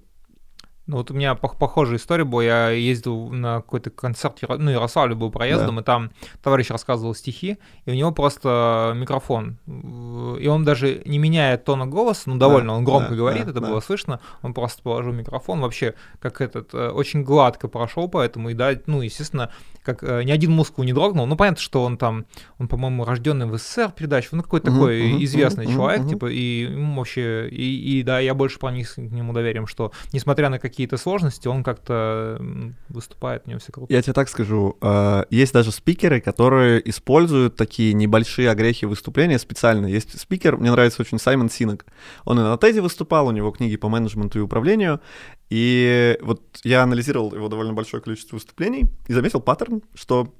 Ну 0.86 0.98
вот 0.98 1.10
у 1.10 1.14
меня 1.14 1.32
пох- 1.32 1.58
похожая 1.58 1.96
история 1.96 2.24
была. 2.24 2.44
Я 2.44 2.68
ездил 2.70 3.30
на 3.30 3.56
какой-то 3.56 3.90
концерт, 3.90 4.38
ну, 4.58 4.70
Ярославль 4.70 5.14
был 5.14 5.30
проездом, 5.30 5.80
и 5.80 5.82
там 5.82 6.10
товарищ 6.42 6.68
рассказывал 6.70 7.14
стихи, 7.14 7.58
и 7.86 7.90
у 7.90 7.94
него 7.94 8.12
просто 8.12 8.92
микрофон. 8.94 9.56
И 9.66 10.46
он 10.46 10.64
даже 10.64 11.02
не 11.06 11.18
меняя 11.18 11.56
тона 11.56 11.86
голоса, 11.86 12.22
ну 12.26 12.36
довольно, 12.36 12.74
он 12.74 12.84
громко 12.84 13.10
да, 13.10 13.16
говорит, 13.16 13.44
да, 13.46 13.50
это 13.52 13.60
да. 13.60 13.68
было 13.68 13.80
слышно, 13.80 14.20
он 14.42 14.52
просто 14.52 14.82
положил 14.82 15.12
микрофон, 15.12 15.60
вообще 15.60 15.94
как 16.20 16.40
этот, 16.40 16.74
э, 16.74 16.90
очень 16.90 17.22
гладко 17.22 17.68
прошел 17.68 18.08
поэтому, 18.08 18.50
и 18.50 18.54
да, 18.54 18.72
ну, 18.86 19.00
естественно, 19.00 19.50
как 19.82 20.02
э, 20.02 20.22
ни 20.24 20.30
один 20.30 20.52
мускул 20.52 20.84
не 20.84 20.92
дрогнул. 20.92 21.26
Ну, 21.26 21.36
понятно, 21.36 21.60
что 21.60 21.82
он 21.82 21.96
там, 21.96 22.26
он, 22.58 22.68
по-моему, 22.68 23.04
рожденный 23.04 23.46
в 23.46 23.56
СССР 23.56 23.92
передача, 23.96 24.28
ну, 24.32 24.42
какой-то 24.42 24.70
Мгм, 24.70 24.80
такой 24.80 25.12
мгм, 25.12 25.24
известный 25.24 25.66
мгм, 25.66 25.74
человек, 25.74 26.00
мгм. 26.00 26.08
типа, 26.10 26.26
и 26.26 26.62
ему 26.62 26.98
вообще, 26.98 27.48
и, 27.48 27.98
и 27.98 28.02
да, 28.02 28.18
я 28.18 28.34
больше 28.34 28.58
проник 28.58 28.94
к 28.94 28.98
нему 28.98 29.32
доверием, 29.32 29.66
что, 29.66 29.92
несмотря 30.12 30.48
на 30.48 30.58
какие-то 30.74 30.96
сложности, 30.96 31.48
он 31.48 31.62
как-то 31.62 32.40
выступает, 32.88 33.42
у 33.46 33.50
него 33.50 33.60
все 33.60 33.72
круто. 33.72 33.92
Я 33.92 34.02
тебе 34.02 34.12
так 34.12 34.28
скажу, 34.28 34.76
э, 34.80 35.24
есть 35.30 35.52
даже 35.52 35.70
спикеры, 35.72 36.20
которые 36.20 36.88
используют 36.88 37.56
такие 37.56 37.92
небольшие 37.94 38.50
огрехи 38.50 38.84
выступления 38.84 39.38
специально. 39.38 39.86
Есть 39.86 40.20
спикер, 40.20 40.56
мне 40.56 40.70
нравится 40.70 41.00
очень 41.00 41.18
Саймон 41.18 41.48
Синок. 41.48 41.86
Он 42.24 42.38
и 42.38 42.42
на 42.42 42.54
TED 42.54 42.80
выступал, 42.80 43.28
у 43.28 43.30
него 43.30 43.50
книги 43.52 43.76
по 43.76 43.88
менеджменту 43.88 44.38
и 44.38 44.42
управлению. 44.42 45.00
И 45.48 46.18
вот 46.20 46.42
я 46.64 46.82
анализировал 46.82 47.34
его 47.34 47.48
довольно 47.48 47.72
большое 47.72 48.02
количество 48.02 48.36
выступлений 48.36 48.86
и 49.06 49.12
заметил 49.12 49.40
паттерн, 49.40 49.82
что 49.94 50.34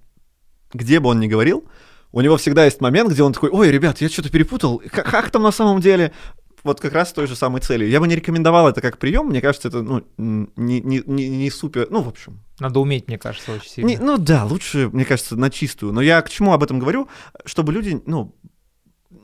где 0.73 1.01
бы 1.01 1.11
он 1.11 1.21
ни 1.21 1.29
говорил, 1.29 1.65
у 2.15 2.21
него 2.21 2.37
всегда 2.37 2.65
есть 2.65 2.81
момент, 2.81 3.11
где 3.11 3.23
он 3.23 3.33
такой, 3.33 3.51
ой, 3.51 3.73
ребят, 3.73 4.01
я 4.01 4.09
что-то 4.09 4.31
перепутал, 4.31 4.81
как, 4.91 5.07
как 5.11 5.31
там 5.31 5.43
на 5.43 5.51
самом 5.51 5.81
деле? 5.81 6.13
Вот 6.65 6.81
как 6.81 6.93
раз 6.95 7.11
с 7.11 7.13
той 7.13 7.27
же 7.27 7.37
самой 7.37 7.61
целью. 7.61 7.89
Я 7.89 8.01
бы 8.01 8.09
не 8.09 8.17
рекомендовал 8.17 8.69
это 8.69 8.81
как 8.81 8.99
прием, 8.99 9.27
мне 9.27 9.41
кажется, 9.41 9.69
это 9.69 9.83
ну, 9.83 10.03
не, 10.17 10.81
не, 10.81 11.03
не, 11.07 11.29
не 11.29 11.51
супер, 11.51 11.87
ну, 11.91 12.01
в 12.01 12.09
общем, 12.09 12.41
Надо 12.59 12.81
уметь, 12.81 13.07
мне 13.07 13.19
кажется, 13.19 13.53
очень 13.53 13.69
сильно. 13.71 13.89
не- 13.89 13.99
ну 13.99 14.17
да, 14.19 14.45
лучше, 14.45 14.89
мне 14.93 15.05
кажется, 15.05 15.37
на 15.37 15.51
чистую. 15.51 15.93
Но 15.93 16.01
я 16.01 16.21
к 16.23 16.31
чему 16.31 16.53
об 16.53 16.63
этом 16.63 16.79
говорю? 16.79 17.09
Чтобы 17.45 17.73
люди, 17.73 18.03
ну, 18.07 18.35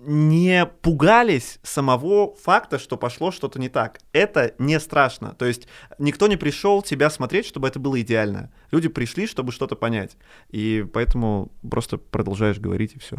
не 0.02 0.66
пугались 0.66 1.58
самого 1.62 2.34
факта, 2.36 2.78
что 2.78 2.96
пошло 2.96 3.30
что-то 3.30 3.58
не 3.58 3.68
так. 3.68 3.98
Это 4.12 4.54
не 4.58 4.78
страшно. 4.80 5.34
То 5.38 5.44
есть 5.44 5.66
никто 5.98 6.26
не 6.26 6.36
пришел 6.36 6.82
тебя 6.82 7.10
смотреть, 7.10 7.46
чтобы 7.46 7.68
это 7.68 7.78
было 7.78 8.00
идеально. 8.00 8.52
Люди 8.70 8.88
пришли, 8.88 9.26
чтобы 9.26 9.52
что-то 9.52 9.76
понять. 9.76 10.16
И 10.50 10.86
поэтому 10.92 11.52
просто 11.68 11.98
продолжаешь 11.98 12.58
говорить 12.58 12.94
и 12.94 12.98
все. 12.98 13.18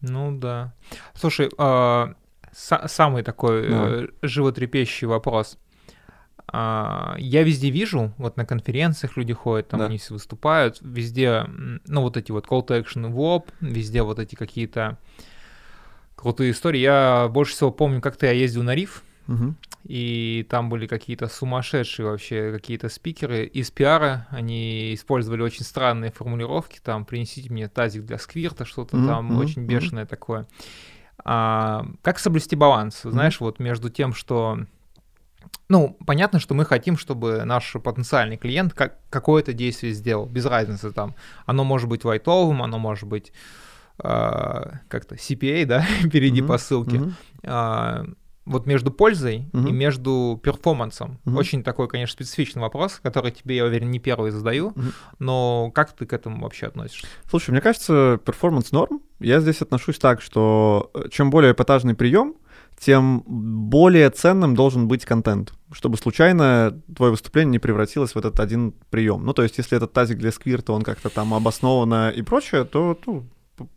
Ну 0.00 0.32
да. 0.36 0.74
Слушай, 1.14 1.50
а, 1.58 2.14
самый 2.52 3.22
такой 3.22 3.62
э, 3.66 4.06
животрепещущий 4.22 5.06
вопрос. 5.06 5.58
А, 6.48 7.14
Я 7.18 7.42
везде 7.44 7.70
вижу, 7.70 8.12
вот 8.18 8.36
на 8.36 8.44
конференциях 8.44 9.16
люди 9.16 9.32
ходят, 9.32 9.68
там 9.68 9.80
Да. 9.80 9.86
они 9.86 9.98
все 9.98 10.12
выступают, 10.14 10.78
везде, 10.82 11.44
ну 11.86 12.02
вот 12.02 12.16
эти 12.16 12.30
вот 12.30 12.46
call 12.46 12.66
to 12.66 12.78
action 12.82 13.08
в 13.08 13.18
лоб, 13.18 13.50
везде 13.60 14.02
вот 14.02 14.18
эти 14.18 14.34
какие-то 14.34 14.98
крутые 16.14 16.50
истории. 16.52 16.80
Я 16.80 17.28
больше 17.28 17.54
всего 17.54 17.70
помню, 17.70 18.00
как-то 18.00 18.26
я 18.26 18.32
ездил 18.32 18.62
на 18.62 18.74
риф, 18.74 19.02
и 19.84 20.46
там 20.48 20.68
были 20.68 20.86
какие-то 20.86 21.26
сумасшедшие 21.26 22.06
вообще 22.06 22.52
какие-то 22.52 22.88
спикеры 22.88 23.46
из 23.46 23.70
пиара, 23.70 24.26
они 24.30 24.94
использовали 24.94 25.42
очень 25.42 25.64
странные 25.64 26.12
формулировки, 26.12 26.80
там, 26.84 27.04
принесите 27.04 27.50
мне 27.50 27.68
тазик 27.68 28.04
для 28.04 28.18
сквирта, 28.18 28.64
что-то 28.64 28.96
Мгм, 28.96 29.06
там 29.06 29.26
мгм, 29.26 29.38
очень 29.38 29.64
бешеное 29.64 30.06
такое. 30.06 30.46
А, 31.24 31.86
как 32.02 32.18
соблюсти 32.18 32.56
баланс, 32.56 33.02
знаешь, 33.02 33.36
mm-hmm. 33.36 33.44
вот 33.44 33.58
между 33.60 33.90
тем, 33.90 34.12
что 34.12 34.58
ну, 35.68 35.96
понятно, 36.06 36.38
что 36.38 36.54
мы 36.54 36.64
хотим, 36.64 36.98
чтобы 36.98 37.44
наш 37.44 37.72
потенциальный 37.72 38.36
клиент 38.36 38.74
как, 38.74 38.98
какое-то 39.10 39.52
действие 39.52 39.92
сделал, 39.94 40.26
без 40.26 40.44
разницы 40.44 40.92
там. 40.92 41.14
Оно 41.46 41.64
может 41.64 41.88
быть 41.88 42.04
лайтовым, 42.04 42.62
оно 42.62 42.78
может 42.78 43.08
быть 43.08 43.32
э, 43.98 44.62
как-то 44.88 45.14
CPA, 45.14 45.64
да, 45.64 45.86
перейди 46.12 46.40
mm-hmm. 46.40 46.46
по 46.46 46.58
ссылке. 46.58 46.96
Mm-hmm. 46.96 47.12
Э, 47.44 48.04
вот 48.44 48.66
между 48.66 48.90
пользой 48.90 49.46
mm-hmm. 49.52 49.68
и 49.68 49.72
между 49.72 50.40
перформансом. 50.42 51.18
Mm-hmm. 51.24 51.38
Очень 51.38 51.62
такой, 51.62 51.88
конечно, 51.88 52.14
специфичный 52.14 52.60
вопрос, 52.60 53.00
который 53.02 53.30
тебе, 53.30 53.56
я 53.56 53.64
уверен, 53.64 53.90
не 53.90 53.98
первый 53.98 54.30
задаю, 54.30 54.70
mm-hmm. 54.70 54.92
но 55.20 55.70
как 55.74 55.92
ты 55.92 56.06
к 56.06 56.12
этому 56.12 56.42
вообще 56.42 56.66
относишься? 56.66 57.06
Слушай, 57.28 57.52
мне 57.52 57.60
кажется, 57.60 58.20
перформанс 58.24 58.72
норм. 58.72 59.00
Я 59.20 59.40
здесь 59.40 59.62
отношусь 59.62 59.98
так, 59.98 60.20
что 60.20 60.90
э, 60.94 61.08
чем 61.10 61.30
более 61.30 61.52
эпатажный 61.52 61.94
прием, 61.94 62.34
тем 62.78 63.22
более 63.26 64.10
ценным 64.10 64.56
должен 64.56 64.88
быть 64.88 65.04
контент, 65.04 65.52
чтобы 65.70 65.96
случайно 65.96 66.80
твое 66.96 67.12
выступление 67.12 67.52
не 67.52 67.58
превратилось 67.60 68.14
в 68.14 68.18
этот 68.18 68.40
один 68.40 68.72
прием. 68.90 69.24
Ну, 69.24 69.32
то 69.34 69.44
есть, 69.44 69.58
если 69.58 69.76
этот 69.76 69.92
тазик 69.92 70.18
для 70.18 70.32
сквирта, 70.32 70.72
он 70.72 70.82
как-то 70.82 71.08
там 71.08 71.32
обоснованно 71.32 72.10
и 72.10 72.22
прочее, 72.22 72.64
то 72.64 72.98
ну, 73.06 73.24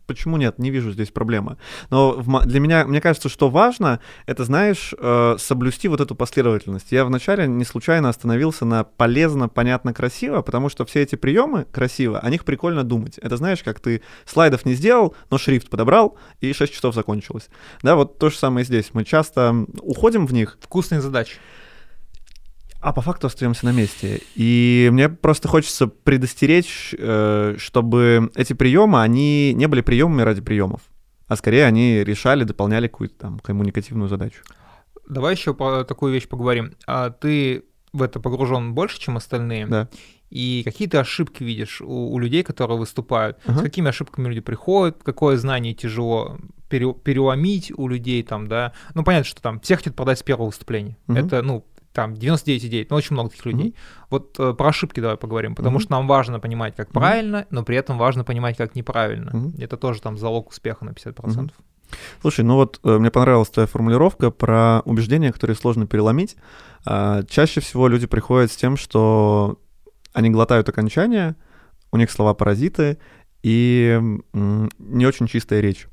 почему 0.06 0.36
нет? 0.36 0.58
Не 0.58 0.70
вижу 0.70 0.92
здесь 0.92 1.10
проблемы. 1.10 1.56
Но 1.90 2.22
для 2.44 2.60
меня, 2.60 2.86
мне 2.86 3.00
кажется, 3.00 3.28
что 3.28 3.48
важно, 3.48 4.00
это, 4.26 4.44
знаешь, 4.44 4.94
э, 4.98 5.36
соблюсти 5.38 5.88
вот 5.88 6.00
эту 6.00 6.14
последовательность. 6.14 6.92
Я 6.92 7.04
вначале 7.04 7.46
не 7.46 7.64
случайно 7.64 8.08
остановился 8.08 8.64
на 8.64 8.84
полезно, 8.84 9.48
понятно, 9.48 9.92
красиво, 9.92 10.42
потому 10.42 10.68
что 10.68 10.84
все 10.84 11.02
эти 11.02 11.16
приемы 11.16 11.66
красиво, 11.70 12.18
о 12.18 12.30
них 12.30 12.44
прикольно 12.44 12.84
думать. 12.84 13.18
Это 13.18 13.36
знаешь, 13.36 13.62
как 13.62 13.80
ты 13.80 14.02
слайдов 14.24 14.64
не 14.64 14.74
сделал, 14.74 15.14
но 15.30 15.38
шрифт 15.38 15.68
подобрал, 15.68 16.16
и 16.40 16.52
6 16.52 16.72
часов 16.72 16.94
закончилось. 16.94 17.48
Да, 17.82 17.96
вот 17.96 18.18
то 18.18 18.30
же 18.30 18.36
самое 18.36 18.64
здесь. 18.64 18.90
Мы 18.92 19.04
часто 19.04 19.66
уходим 19.80 20.26
в 20.26 20.32
них. 20.32 20.58
Вкусные 20.60 21.00
задачи 21.00 21.36
а 22.80 22.92
по 22.92 23.00
факту 23.00 23.26
остаемся 23.26 23.64
на 23.64 23.72
месте. 23.72 24.20
И 24.34 24.88
мне 24.92 25.08
просто 25.08 25.48
хочется 25.48 25.86
предостеречь, 25.86 26.94
э, 26.98 27.56
чтобы 27.58 28.30
эти 28.34 28.52
приемы, 28.52 29.02
они 29.02 29.52
не 29.54 29.66
были 29.66 29.80
приемами 29.80 30.22
ради 30.22 30.40
приемов, 30.40 30.82
а 31.26 31.36
скорее 31.36 31.64
они 31.64 32.04
решали, 32.04 32.44
дополняли 32.44 32.88
какую-то 32.88 33.16
там 33.16 33.38
коммуникативную 33.38 34.08
задачу. 34.08 34.42
Давай 35.08 35.34
еще 35.34 35.54
по 35.54 35.84
такую 35.84 36.12
вещь 36.12 36.28
поговорим. 36.28 36.74
А 36.86 37.10
ты 37.10 37.64
в 37.92 38.02
это 38.02 38.20
погружен 38.20 38.74
больше, 38.74 39.00
чем 39.00 39.16
остальные? 39.16 39.66
Да. 39.66 39.88
И 40.30 40.62
какие 40.64 40.88
ты 40.88 40.98
ошибки 40.98 41.44
видишь 41.44 41.80
у, 41.80 42.12
у 42.12 42.18
людей, 42.18 42.42
которые 42.42 42.78
выступают? 42.78 43.38
Uh-huh. 43.46 43.58
С 43.58 43.62
какими 43.62 43.88
ошибками 43.88 44.28
люди 44.28 44.40
приходят? 44.40 45.02
Какое 45.02 45.36
знание 45.36 45.72
тяжело 45.72 46.38
пере, 46.68 46.92
переломить 46.92 47.72
у 47.76 47.86
людей 47.86 48.22
там, 48.24 48.48
да? 48.48 48.72
Ну, 48.94 49.04
понятно, 49.04 49.24
что 49.24 49.40
там 49.40 49.60
все 49.60 49.76
хотят 49.76 49.94
продать 49.94 50.18
с 50.18 50.22
первого 50.24 50.46
выступления. 50.46 50.96
Uh-huh. 51.06 51.24
Это, 51.24 51.42
ну, 51.42 51.64
там 51.96 52.12
99,9, 52.12 52.88
ну, 52.90 52.96
очень 52.96 53.14
много 53.14 53.30
таких 53.30 53.46
людей. 53.46 53.70
Mm-hmm. 53.70 54.06
Вот 54.10 54.36
э, 54.38 54.52
про 54.52 54.68
ошибки 54.68 55.00
давай 55.00 55.16
поговорим, 55.16 55.54
потому 55.54 55.78
mm-hmm. 55.78 55.82
что 55.82 55.92
нам 55.92 56.06
важно 56.06 56.40
понимать, 56.40 56.76
как 56.76 56.88
mm-hmm. 56.88 56.92
правильно, 56.92 57.46
но 57.50 57.64
при 57.64 57.78
этом 57.78 57.96
важно 57.96 58.22
понимать, 58.22 58.58
как 58.58 58.74
неправильно. 58.74 59.30
Mm-hmm. 59.30 59.64
Это 59.64 59.78
тоже 59.78 60.02
там 60.02 60.18
залог 60.18 60.50
успеха 60.50 60.84
на 60.84 60.90
50%. 60.90 61.14
Mm-hmm. 61.14 61.50
Слушай, 62.20 62.44
ну 62.44 62.56
вот 62.56 62.80
э, 62.84 62.98
мне 62.98 63.10
понравилась 63.10 63.48
твоя 63.48 63.66
формулировка 63.66 64.30
про 64.30 64.82
убеждения, 64.84 65.32
которые 65.32 65.56
сложно 65.56 65.86
переломить. 65.86 66.36
Э, 66.84 67.22
чаще 67.30 67.62
всего 67.62 67.88
люди 67.88 68.06
приходят 68.06 68.52
с 68.52 68.56
тем, 68.56 68.76
что 68.76 69.58
они 70.12 70.28
глотают 70.28 70.68
окончания, 70.68 71.34
у 71.92 71.96
них 71.96 72.10
слова 72.10 72.34
паразиты 72.34 72.98
и 73.42 73.98
м- 74.34 74.68
не 74.78 75.06
очень 75.06 75.28
чистая 75.28 75.60
речь. 75.60 75.88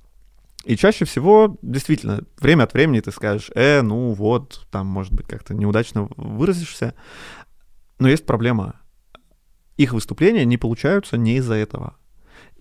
И 0.63 0.77
чаще 0.77 1.05
всего, 1.05 1.57
действительно, 1.61 2.21
время 2.39 2.63
от 2.63 2.73
времени 2.73 3.01
ты 3.01 3.11
скажешь, 3.11 3.51
э, 3.53 3.81
ну 3.81 4.13
вот, 4.13 4.65
там, 4.71 4.87
может 4.87 5.13
быть, 5.13 5.27
как-то 5.27 5.53
неудачно 5.53 6.07
выразишься. 6.15 6.95
Но 7.99 8.07
есть 8.07 8.25
проблема. 8.25 8.79
Их 9.75 9.93
выступления 9.93 10.45
не 10.45 10.57
получаются 10.57 11.17
не 11.17 11.37
из-за 11.37 11.55
этого. 11.55 11.97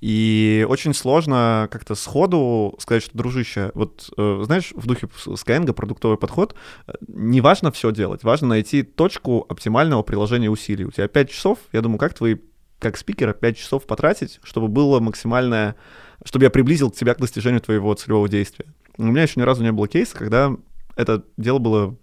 И 0.02 0.66
очень 0.68 0.94
сложно 0.94 1.68
как-то 1.70 1.94
сходу 1.94 2.74
сказать, 2.80 3.04
что, 3.04 3.16
дружище, 3.16 3.70
вот 3.74 4.10
э, 4.16 4.42
знаешь, 4.44 4.72
в 4.74 4.84
духе 4.84 5.06
Skyeng 5.06 5.72
продуктовый 5.72 6.18
подход, 6.18 6.56
э, 6.88 6.94
не 7.06 7.40
важно 7.40 7.70
все 7.70 7.92
делать, 7.92 8.24
важно 8.24 8.48
найти 8.48 8.82
точку 8.82 9.46
оптимального 9.48 10.02
приложения 10.02 10.50
усилий. 10.50 10.86
У 10.86 10.90
тебя 10.90 11.06
5 11.06 11.30
часов, 11.30 11.60
я 11.70 11.82
думаю, 11.82 12.00
как 12.00 12.14
твои, 12.14 12.38
как 12.80 12.96
спикера, 12.96 13.32
5 13.32 13.56
часов 13.56 13.86
потратить, 13.86 14.40
чтобы 14.42 14.66
было 14.66 14.98
максимальное 14.98 15.76
чтобы 16.24 16.44
я 16.44 16.50
приблизил 16.50 16.90
тебя 16.90 17.14
к 17.14 17.18
достижению 17.18 17.60
твоего 17.60 17.92
целевого 17.94 18.28
действия. 18.28 18.66
У 18.96 19.04
меня 19.04 19.22
еще 19.22 19.40
ни 19.40 19.44
разу 19.44 19.62
не 19.62 19.72
было 19.72 19.88
кейса, 19.88 20.16
когда 20.16 20.52
это 20.96 21.24
дело 21.36 21.58
было 21.58 21.96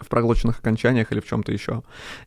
в 0.00 0.08
проглоченных 0.08 0.58
окончаниях 0.58 1.12
или 1.12 1.20
в 1.20 1.26
чем-то 1.26 1.52
еще. 1.52 1.82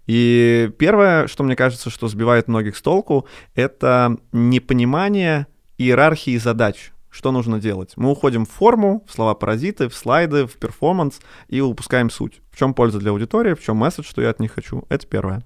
И 0.08 0.72
первое, 0.80 1.28
что 1.28 1.44
мне 1.44 1.56
кажется, 1.56 1.90
что 1.90 2.08
сбивает 2.08 2.48
многих 2.48 2.76
с 2.76 2.82
толку, 2.82 3.28
это 3.56 4.18
непонимание 4.32 5.48
иерархии 5.78 6.38
задач. 6.38 6.92
Что 7.12 7.32
нужно 7.32 7.60
делать? 7.60 7.94
Мы 7.96 8.12
уходим 8.12 8.46
в 8.46 8.52
форму, 8.52 9.04
в 9.08 9.12
слова-паразиты, 9.12 9.90
в 9.90 9.96
слайды, 9.96 10.46
в 10.46 10.58
перформанс 10.58 11.20
и 11.48 11.60
упускаем 11.60 12.12
суть. 12.12 12.42
В 12.52 12.58
чем 12.58 12.76
польза 12.76 13.00
для 13.00 13.12
аудитории, 13.12 13.56
в 13.56 13.64
чем 13.64 13.78
месседж, 13.78 14.06
что 14.08 14.22
я 14.22 14.30
от 14.30 14.40
них 14.40 14.54
хочу. 14.54 14.86
Это 14.90 15.08
первое. 15.08 15.44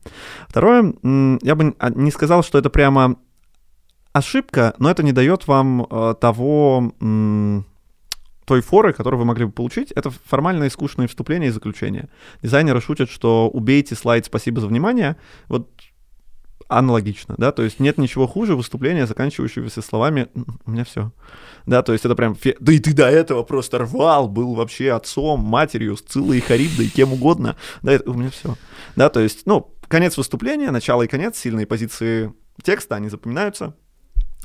Второе, 0.49 0.93
я 1.41 1.55
бы 1.55 1.74
не 1.95 2.11
сказал, 2.11 2.43
что 2.43 2.57
это 2.57 2.69
прямо 2.69 3.17
ошибка, 4.14 4.76
но 4.78 4.89
это 4.89 5.03
не 5.03 5.11
дает 5.11 5.47
вам 5.47 5.86
э, 5.89 6.16
того 6.22 6.93
той 8.45 8.61
форы, 8.61 8.93
которую 8.93 9.20
вы 9.20 9.26
могли 9.26 9.45
бы 9.45 9.51
получить. 9.51 9.91
Это 9.91 10.09
формальные 10.09 10.70
скучные 10.70 11.07
вступления 11.07 11.47
и 11.47 11.51
заключения. 11.51 12.09
Дизайнеры 12.41 12.82
шутят, 12.82 13.09
что 13.09 13.49
убейте 13.49 13.95
слайд 13.95 14.26
«Спасибо 14.26 14.61
за 14.61 14.68
внимание». 14.68 15.16
Вот 15.47 15.70
аналогично, 16.70 17.36
да, 17.38 17.51
то 17.51 17.61
есть 17.61 17.80
нет 17.80 17.97
ничего 17.97 18.26
хуже 18.26 18.55
выступления, 18.55 19.05
заканчивающегося 19.05 19.82
словами 19.82 20.30
«у 20.66 20.72
меня 20.72 20.84
все». 20.86 21.11
Да, 21.66 21.84
то 21.84 21.93
есть 21.93 22.05
это 22.05 22.16
прям, 22.16 22.36
фе... 22.36 22.55
да 22.59 22.74
и 22.74 22.80
ты 22.80 22.93
до 22.93 23.09
этого 23.09 23.43
просто 23.43 23.80
рвал, 23.80 24.28
был 24.28 24.55
вообще 24.55 24.91
отцом, 24.91 25.41
матерью, 25.41 25.97
Сциллой 25.97 26.39
и 26.39 26.41
Харибдой, 26.41 26.88
кем 26.88 27.14
угодно, 27.14 27.57
да, 27.84 27.91
это, 27.91 28.09
у 28.09 28.14
меня 28.14 28.32
все. 28.32 28.55
Да, 28.95 29.09
то 29.09 29.20
есть, 29.20 29.45
ну, 29.45 29.74
конец 29.88 30.18
выступления, 30.18 30.72
начало 30.72 31.03
и 31.03 31.07
конец, 31.07 31.38
сильные 31.38 31.68
позиции 31.68 32.34
текста, 32.64 32.95
они 32.95 33.09
запоминаются, 33.09 33.76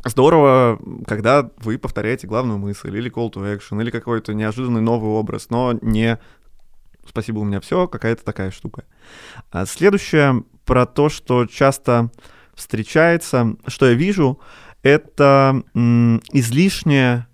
Здорово, 0.09 0.79
когда 1.07 1.51
вы 1.59 1.79
повторяете 1.79 2.27
главную 2.27 2.59
мысль, 2.59 2.97
или 2.97 3.11
call 3.11 3.31
to 3.31 3.43
action, 3.43 3.81
или 3.81 3.91
какой-то 3.91 4.33
неожиданный 4.33 4.81
новый 4.81 5.11
образ, 5.11 5.51
но 5.51 5.79
не 5.83 6.19
«спасибо, 7.07 7.41
у 7.41 7.45
меня 7.45 7.61
все», 7.61 7.87
какая-то 7.87 8.25
такая 8.25 8.51
штука. 8.51 8.85
А 9.51 9.67
следующее 9.67 10.45
про 10.65 10.87
то, 10.87 11.11
что 11.11 11.47
часто 11.47 12.11
встречается, 12.55 13.57
что 13.67 13.87
я 13.87 13.95
вижу, 13.95 14.41
это 14.83 15.63
м, 15.75 16.23
излишнее 16.33 17.27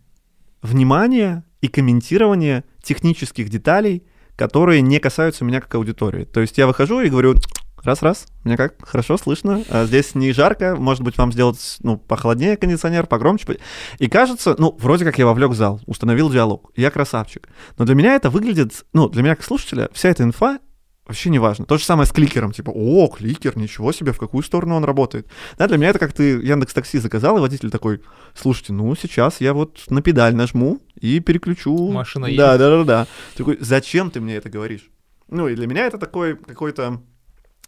внимание 0.60 1.44
и 1.60 1.68
комментирование 1.68 2.64
технических 2.82 3.50
деталей, 3.50 4.04
которые 4.36 4.82
не 4.82 4.98
касаются 4.98 5.44
меня 5.44 5.60
как 5.60 5.74
аудитории. 5.76 6.24
То 6.24 6.40
есть 6.40 6.58
я 6.58 6.66
выхожу 6.66 7.00
и 7.00 7.08
говорю, 7.08 7.36
Раз-раз. 7.84 8.26
Мне 8.44 8.56
как? 8.56 8.74
Хорошо 8.86 9.18
слышно. 9.18 9.62
А 9.68 9.84
здесь 9.84 10.14
не 10.14 10.32
жарко. 10.32 10.74
Может 10.74 11.02
быть, 11.02 11.18
вам 11.18 11.32
сделать, 11.32 11.76
ну, 11.80 11.98
похолоднее 11.98 12.56
кондиционер, 12.56 13.06
погромче. 13.06 13.58
И 13.98 14.08
кажется, 14.08 14.56
ну, 14.58 14.74
вроде 14.78 15.04
как 15.04 15.18
я 15.18 15.26
вовлек 15.26 15.52
зал, 15.52 15.80
установил 15.86 16.30
диалог. 16.30 16.70
Я 16.76 16.90
красавчик. 16.90 17.48
Но 17.76 17.84
для 17.84 17.94
меня 17.94 18.14
это 18.14 18.30
выглядит, 18.30 18.84
ну, 18.94 19.08
для 19.08 19.22
меня 19.22 19.36
как 19.36 19.44
слушателя, 19.44 19.90
вся 19.92 20.08
эта 20.08 20.22
инфа 20.22 20.60
вообще 21.06 21.28
не 21.28 21.38
важно. 21.38 21.66
То 21.66 21.76
же 21.76 21.84
самое 21.84 22.06
с 22.06 22.12
кликером, 22.12 22.52
типа, 22.52 22.70
о, 22.74 23.08
кликер, 23.08 23.56
ничего 23.58 23.92
себе, 23.92 24.12
в 24.12 24.18
какую 24.18 24.42
сторону 24.42 24.76
он 24.76 24.84
работает. 24.84 25.26
Да, 25.58 25.68
для 25.68 25.76
меня 25.76 25.90
это 25.90 25.98
как 25.98 26.14
ты 26.14 26.40
Яндекс 26.40 26.72
Такси 26.72 26.98
заказал, 26.98 27.36
и 27.36 27.40
водитель 27.40 27.70
такой, 27.70 28.00
слушайте, 28.34 28.72
ну, 28.72 28.94
сейчас 28.96 29.42
я 29.42 29.52
вот 29.52 29.82
на 29.90 30.00
педаль 30.00 30.34
нажму 30.34 30.80
и 30.98 31.20
переключу. 31.20 31.90
Машина 31.90 32.26
едет. 32.26 32.38
Да, 32.38 32.56
да, 32.56 32.70
да, 32.70 32.84
да. 32.84 33.06
Такой, 33.36 33.58
зачем 33.60 34.10
ты 34.10 34.20
мне 34.20 34.36
это 34.36 34.48
говоришь? 34.48 34.88
Ну, 35.28 35.48
и 35.48 35.54
для 35.54 35.66
меня 35.66 35.86
это 35.86 35.98
такой 35.98 36.36
какой-то 36.36 37.02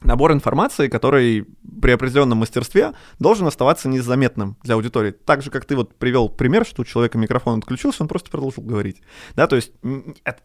набор 0.03 0.33
информации, 0.33 0.89
который 0.89 1.47
при 1.81 1.93
определенном 1.93 2.39
мастерстве 2.39 2.93
должен 3.19 3.47
оставаться 3.47 3.89
незаметным 3.89 4.57
для 4.63 4.75
аудитории. 4.75 5.11
Так 5.13 5.43
же, 5.43 5.51
как 5.51 5.65
ты 5.65 5.77
вот 5.77 5.95
привел 5.95 6.29
пример, 6.29 6.67
что 6.67 6.83
у 6.83 6.85
человека 6.85 7.19
микрофон 7.19 7.59
отключился, 7.59 8.03
он 8.03 8.09
просто 8.09 8.31
продолжил 8.31 8.63
говорить. 8.63 9.03
Да, 9.35 9.47
то 9.47 9.57
есть 9.57 9.73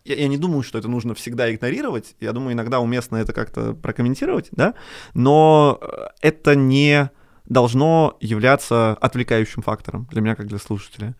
я 0.05 0.27
не 0.27 0.37
думаю, 0.37 0.63
что 0.63 0.77
это 0.77 0.87
нужно 0.87 1.13
всегда 1.13 1.53
игнорировать. 1.53 2.15
Я 2.19 2.31
думаю, 2.33 2.53
иногда 2.53 2.79
уместно 2.79 3.17
это 3.17 3.33
как-то 3.33 3.73
прокомментировать, 3.73 4.49
да, 4.51 4.73
но 5.13 5.79
э, 5.81 6.07
это 6.21 6.55
не 6.55 7.09
должно 7.45 8.17
являться 8.21 8.91
отвлекающим 8.93 9.61
фактором 9.61 10.07
для 10.11 10.21
меня, 10.21 10.35
как 10.35 10.47
для 10.47 10.59
слушателя. 10.59 11.15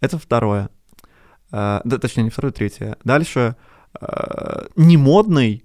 Это 0.00 0.18
второе. 0.18 0.70
Э, 1.52 1.80
да, 1.84 1.98
точнее, 1.98 2.24
не 2.24 2.30
второе, 2.30 2.52
третье. 2.52 2.96
Дальше 3.04 3.56
э, 4.00 4.66
немодный 4.76 5.64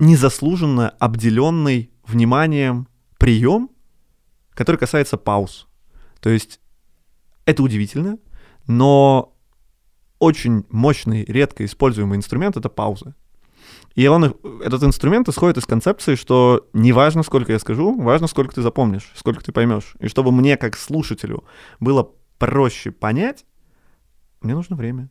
незаслуженно 0.00 0.90
обделенный 0.98 1.92
вниманием 2.04 2.88
прием, 3.18 3.70
который 4.54 4.76
касается 4.76 5.16
пауз. 5.16 5.68
То 6.20 6.30
есть 6.30 6.60
это 7.44 7.62
удивительно, 7.62 8.18
но 8.66 9.36
очень 10.18 10.64
мощный, 10.70 11.24
редко 11.24 11.64
используемый 11.64 12.16
инструмент— 12.16 12.56
это 12.58 12.68
паузы. 12.68 13.14
И 13.94 14.06
он, 14.06 14.36
этот 14.62 14.82
инструмент 14.82 15.28
исходит 15.28 15.58
из 15.58 15.66
концепции, 15.66 16.14
что 16.14 16.68
не 16.72 16.92
важно, 16.92 17.22
сколько 17.22 17.52
я 17.52 17.58
скажу, 17.58 18.00
важно, 18.00 18.26
сколько 18.26 18.54
ты 18.54 18.62
запомнишь, 18.62 19.12
сколько 19.14 19.44
ты 19.44 19.52
поймешь. 19.52 19.94
И 20.00 20.08
чтобы 20.08 20.32
мне, 20.32 20.56
как 20.56 20.76
слушателю, 20.76 21.44
было 21.78 22.10
проще 22.38 22.90
понять, 22.90 23.44
мне 24.40 24.54
нужно 24.54 24.76
время. 24.76 25.10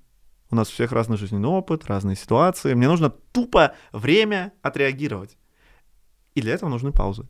У 0.52 0.56
нас 0.56 0.70
у 0.70 0.72
всех 0.72 0.92
разный 0.92 1.18
жизненный 1.18 1.50
опыт, 1.50 1.86
разные 1.86 2.16
ситуации. 2.16 2.74
Мне 2.74 2.88
нужно 2.88 3.10
тупо 3.10 3.76
время 3.92 4.52
отреагировать. 4.62 5.38
И 6.34 6.42
для 6.42 6.54
этого 6.54 6.70
нужны 6.70 6.92
паузы. 6.92 7.28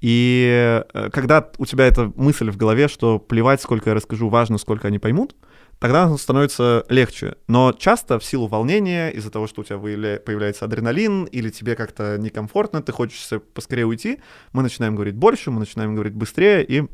И 0.00 0.82
э, 0.92 1.10
когда 1.10 1.50
у 1.58 1.66
тебя 1.66 1.86
эта 1.86 2.12
мысль 2.16 2.50
в 2.50 2.56
голове, 2.56 2.88
что 2.88 3.18
плевать, 3.18 3.60
сколько 3.60 3.90
я 3.90 3.94
расскажу, 3.94 4.28
важно, 4.28 4.58
сколько 4.58 4.88
они 4.88 4.98
поймут, 4.98 5.34
тогда 5.78 6.14
становится 6.16 6.84
легче. 6.88 7.36
Но 7.48 7.72
часто 7.72 8.18
в 8.18 8.24
силу 8.24 8.46
волнения, 8.46 9.10
из-за 9.10 9.30
того, 9.30 9.46
что 9.46 9.62
у 9.62 9.64
тебя 9.64 9.78
появляется 9.78 10.64
адреналин, 10.64 11.24
или 11.24 11.50
тебе 11.50 11.74
как-то 11.74 12.16
некомфортно, 12.18 12.82
ты 12.82 12.92
хочешь 12.92 13.28
поскорее 13.54 13.86
уйти, 13.86 14.20
мы 14.52 14.62
начинаем 14.62 14.94
говорить 14.94 15.16
больше, 15.16 15.50
мы 15.50 15.60
начинаем 15.60 15.94
говорить 15.94 16.14
быстрее, 16.14 16.64
и 16.64 16.84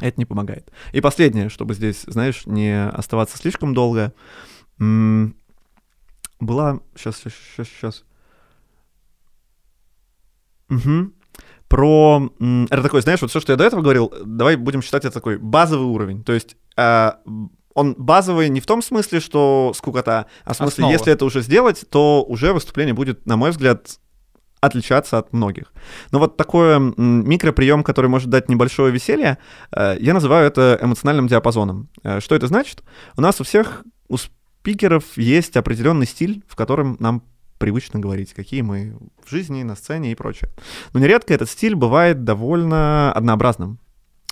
это 0.00 0.14
не 0.16 0.24
помогает. 0.24 0.70
И 0.92 1.00
последнее, 1.00 1.48
чтобы 1.48 1.74
здесь, 1.74 2.02
знаешь, 2.06 2.46
не 2.46 2.88
оставаться 2.88 3.38
слишком 3.38 3.72
долго, 3.72 4.12
была... 6.40 6.80
Сейчас, 6.94 7.16
сейчас, 7.16 7.32
сейчас, 7.34 7.68
сейчас. 7.68 8.04
Угу. 10.70 11.12
Про... 11.68 12.30
Это 12.70 12.82
такой, 12.82 13.02
знаешь, 13.02 13.22
вот 13.22 13.30
все, 13.30 13.40
что 13.40 13.52
я 13.52 13.56
до 13.56 13.64
этого 13.64 13.82
говорил, 13.82 14.12
давай 14.24 14.56
будем 14.56 14.82
считать 14.82 15.04
это 15.04 15.14
такой 15.14 15.38
базовый 15.38 15.86
уровень. 15.86 16.22
То 16.22 16.32
есть 16.32 16.56
э, 16.76 17.12
он 17.74 17.94
базовый 17.94 18.48
не 18.48 18.60
в 18.60 18.66
том 18.66 18.82
смысле, 18.82 19.20
что 19.20 19.72
скукота, 19.74 20.26
а 20.44 20.52
в 20.52 20.56
смысле, 20.56 20.84
Основа. 20.84 20.92
если 20.92 21.12
это 21.12 21.24
уже 21.24 21.40
сделать, 21.40 21.84
то 21.88 22.22
уже 22.24 22.52
выступление 22.52 22.94
будет, 22.94 23.26
на 23.26 23.36
мой 23.36 23.50
взгляд, 23.50 23.98
отличаться 24.60 25.18
от 25.18 25.32
многих. 25.32 25.72
Но 26.12 26.18
вот 26.18 26.36
такой 26.36 26.78
микроприем, 26.78 27.82
который 27.82 28.08
может 28.08 28.28
дать 28.30 28.48
небольшое 28.48 28.92
веселье, 28.92 29.38
э, 29.74 29.96
я 29.98 30.14
называю 30.14 30.46
это 30.46 30.78
эмоциональным 30.80 31.26
диапазоном. 31.26 31.88
Э, 32.02 32.20
что 32.20 32.34
это 32.34 32.46
значит? 32.46 32.82
У 33.16 33.20
нас 33.20 33.40
у 33.40 33.44
всех, 33.44 33.82
спикеров 34.62 35.04
есть 35.16 35.56
определенный 35.56 36.06
стиль, 36.06 36.44
в 36.46 36.54
котором 36.54 36.96
нам 37.00 37.24
привычно 37.58 37.98
говорить, 37.98 38.32
какие 38.32 38.62
мы 38.62 38.96
в 39.24 39.28
жизни, 39.28 39.64
на 39.64 39.74
сцене 39.74 40.12
и 40.12 40.14
прочее. 40.14 40.50
Но 40.92 41.00
нередко 41.00 41.34
этот 41.34 41.50
стиль 41.50 41.74
бывает 41.74 42.22
довольно 42.22 43.12
однообразным 43.12 43.80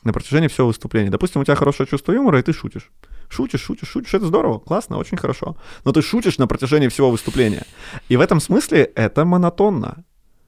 на 0.05 0.13
протяжении 0.13 0.47
всего 0.47 0.69
выступления. 0.69 1.11
Допустим, 1.11 1.41
у 1.41 1.45
тебя 1.45 1.57
хорошее 1.57 1.89
чувство 1.89 2.13
юмора, 2.13 2.39
и 2.39 2.43
ты 2.43 2.53
шутишь. 2.53 2.93
Шутишь, 3.29 3.61
шутишь, 3.61 3.89
шутишь, 3.89 4.15
это 4.15 4.27
здорово, 4.27 4.61
классно, 4.61 4.99
очень 4.99 5.19
хорошо. 5.19 5.57
Но 5.85 5.91
ты 5.91 6.01
шутишь 6.01 6.39
на 6.39 6.47
протяжении 6.47 6.87
всего 6.87 7.11
выступления. 7.11 7.67
И 8.09 8.17
в 8.17 8.21
этом 8.21 8.41
смысле 8.41 8.85
это 8.95 9.25
монотонно. 9.25 10.05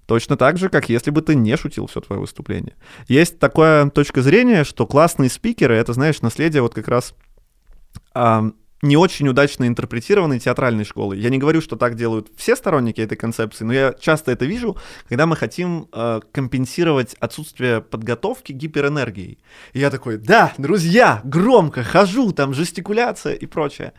Точно 0.07 0.37
так 0.37 0.59
же, 0.59 0.69
как 0.69 0.89
если 0.89 1.11
бы 1.11 1.23
ты 1.23 1.35
не 1.35 1.57
шутил 1.57 1.89
все 1.89 2.01
твое 2.01 2.21
выступление. 2.21 2.77
Есть 3.09 3.41
такая 3.41 3.91
точка 3.91 4.23
зрения, 4.23 4.63
что 4.63 4.87
классные 4.87 5.29
спикеры— 5.29 5.75
это, 5.77 5.93
знаешь, 5.93 6.23
наследие 6.23 6.63
вот 6.63 6.73
как 6.75 6.87
раз 6.87 7.15
не 8.83 8.97
очень 8.97 9.29
удачно 9.29 9.67
интерпретированной 9.69 10.41
театральной 10.41 10.85
школы. 10.85 11.17
Я 11.17 11.31
не 11.31 11.39
говорю, 11.39 11.61
что 11.61 11.77
так 11.77 11.95
делают 11.95 12.29
все 12.37 12.57
сторонники 12.57 13.01
этой 13.01 13.17
концепции, 13.17 13.65
но 13.65 13.73
я 13.73 13.95
часто 13.99 14.33
это 14.33 14.45
вижу, 14.45 14.77
когда 15.09 15.27
мы 15.27 15.37
хотим 15.37 15.89
э, 15.93 16.21
компенсировать 16.33 17.15
отсутствие 17.21 17.81
подготовки 17.81 18.51
гиперэнергией. 18.51 19.39
И 19.73 19.79
я 19.79 19.91
такой, 19.91 20.19
да, 20.19 20.53
друзья, 20.59 21.21
громко 21.23 21.85
хожу, 21.85 22.33
там 22.33 22.55
жестикуляция 22.55 23.35
и 23.35 23.47
прочее. 23.47 23.93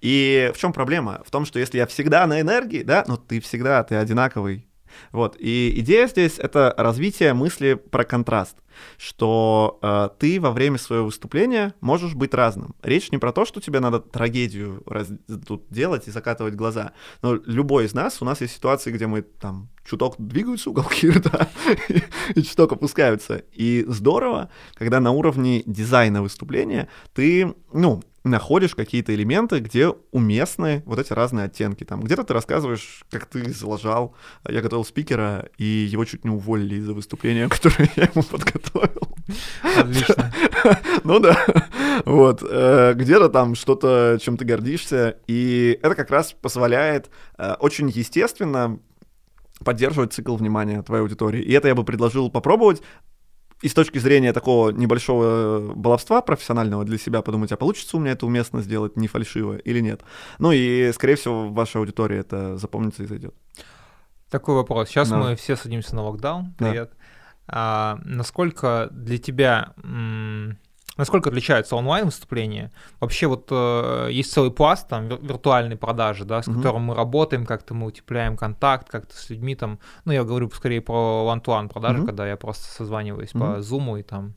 И 0.00 0.50
в 0.54 0.58
чем 0.58 0.72
проблема? 0.72 1.22
В 1.26 1.30
том, 1.30 1.44
что 1.44 1.58
если 1.58 1.76
я 1.76 1.86
всегда 1.86 2.26
на 2.26 2.40
энергии, 2.40 2.82
да, 2.82 3.04
ну 3.06 3.18
ты 3.18 3.40
всегда, 3.40 3.84
ты 3.84 3.96
одинаковый. 3.96 4.66
Вот, 5.12 5.36
и 5.38 5.72
идея 5.80 6.08
здесь— 6.08 6.34
это 6.38 6.74
развитие 6.76 7.34
мысли 7.34 7.74
про 7.74 8.04
контраст 8.04 8.56
что 8.98 9.78
э, 9.82 10.08
ты 10.18 10.40
во 10.40 10.50
время 10.50 10.78
своего 10.78 11.06
выступления 11.06 11.74
можешь 11.80 12.14
быть 12.14 12.34
разным. 12.34 12.74
Речь 12.82 13.10
не 13.10 13.18
про 13.18 13.32
то, 13.32 13.44
что 13.44 13.60
тебе 13.60 13.80
надо 13.80 14.00
трагедию 14.00 14.82
раз, 14.86 15.08
тут 15.46 15.64
делать 15.70 16.08
и 16.08 16.10
закатывать 16.10 16.54
глаза, 16.54 16.92
но 17.22 17.34
любой 17.34 17.86
из 17.86 17.94
нас, 17.94 18.20
у 18.20 18.24
нас 18.24 18.40
есть 18.40 18.54
ситуации, 18.54 18.90
где 18.92 19.06
мы 19.06 19.22
там 19.22 19.68
чуток 19.84 20.14
двигаются 20.18 20.70
уголки 20.70 21.10
рта 21.10 21.48
и 22.34 22.42
чуток 22.42 22.72
опускаются. 22.72 23.42
И 23.52 23.84
здорово, 23.88 24.50
когда 24.74 25.00
на 25.00 25.10
уровне 25.10 25.62
дизайна 25.66 26.22
выступления 26.22 26.88
ты, 27.12 27.54
ну, 27.72 28.02
находишь 28.24 28.74
какие-то 28.74 29.14
элементы, 29.14 29.60
где 29.60 29.88
уместны 30.10 30.82
вот 30.84 30.98
эти 30.98 31.12
разные 31.12 31.46
оттенки. 31.46 31.84
Там 31.84 32.00
где-то 32.00 32.24
ты 32.24 32.34
рассказываешь, 32.34 33.04
как 33.10 33.26
ты 33.26 33.50
залажал. 33.52 34.14
Я 34.48 34.60
готовил 34.60 34.84
спикера, 34.84 35.48
и 35.56 35.64
его 35.64 36.04
чуть 36.04 36.24
не 36.24 36.30
уволили 36.30 36.76
из-за 36.76 36.92
выступления, 36.92 37.48
которое 37.50 37.90
я 37.96 38.04
ему 38.04 38.22
подготовил. 38.22 39.16
Отлично. 39.76 40.32
Ну 41.04 41.18
да. 41.18 41.36
Вот. 42.04 42.42
Э, 42.42 42.92
где-то 42.94 43.30
там 43.30 43.54
что-то, 43.54 44.18
чем 44.20 44.36
ты 44.36 44.44
гордишься. 44.44 45.16
И 45.26 45.78
это 45.82 45.94
как 45.94 46.10
раз 46.10 46.34
позволяет 46.34 47.08
э, 47.38 47.54
очень 47.54 47.88
естественно 47.88 48.78
поддерживать 49.64 50.12
цикл 50.12 50.36
внимания 50.36 50.82
твоей 50.82 51.02
аудитории. 51.02 51.42
И 51.42 51.52
это 51.52 51.68
я 51.68 51.74
бы 51.74 51.84
предложил 51.84 52.30
попробовать 52.30 52.82
и 53.62 53.68
с 53.68 53.74
точки 53.74 53.98
зрения 53.98 54.32
такого 54.32 54.70
небольшого 54.70 55.74
баловства 55.74 56.22
профессионального 56.22 56.84
для 56.84 56.98
себя 56.98 57.22
подумать, 57.22 57.52
а 57.52 57.56
получится 57.56 57.96
у 57.96 58.00
меня 58.00 58.12
это 58.12 58.26
уместно 58.26 58.62
сделать, 58.62 58.96
не 58.96 59.06
фальшиво 59.06 59.56
или 59.56 59.80
нет. 59.80 60.02
Ну 60.38 60.52
и, 60.52 60.90
скорее 60.92 61.16
всего, 61.16 61.48
ваша 61.48 61.78
аудитория 61.78 62.18
это 62.18 62.56
запомнится 62.56 63.02
и 63.02 63.06
зайдет. 63.06 63.34
Такой 64.30 64.54
вопрос. 64.54 64.88
Сейчас 64.88 65.10
да. 65.10 65.18
мы 65.18 65.36
все 65.36 65.56
садимся 65.56 65.94
на 65.96 66.02
локдаун. 66.02 66.54
Привет. 66.56 66.90
Да. 66.90 66.96
А, 67.52 67.98
насколько 68.04 68.88
для 68.92 69.18
тебя 69.18 69.74
Насколько 71.00 71.30
отличаются 71.30 71.76
онлайн-выступления? 71.76 72.70
Вообще 73.00 73.26
вот 73.26 73.48
э, 73.50 74.08
есть 74.12 74.32
целый 74.32 74.50
пласт 74.50 74.86
там 74.86 75.08
виртуальной 75.08 75.76
продажи, 75.76 76.24
да, 76.24 76.42
с 76.42 76.48
mm-hmm. 76.48 76.56
которым 76.56 76.82
мы 76.82 76.94
работаем, 76.94 77.46
как-то 77.46 77.74
мы 77.74 77.86
утепляем 77.86 78.36
контакт, 78.36 78.88
как-то 78.88 79.16
с 79.16 79.30
людьми 79.30 79.54
там. 79.54 79.78
Ну, 80.04 80.12
я 80.12 80.24
говорю 80.24 80.50
скорее 80.50 80.82
про 80.82 81.26
one-to-one 81.26 81.68
продажи, 81.68 82.02
mm-hmm. 82.02 82.06
когда 82.06 82.28
я 82.28 82.36
просто 82.36 82.64
созваниваюсь 82.64 83.30
mm-hmm. 83.30 83.56
по 83.56 83.60
Zoom 83.60 83.98
и 83.98 84.02
там 84.02 84.34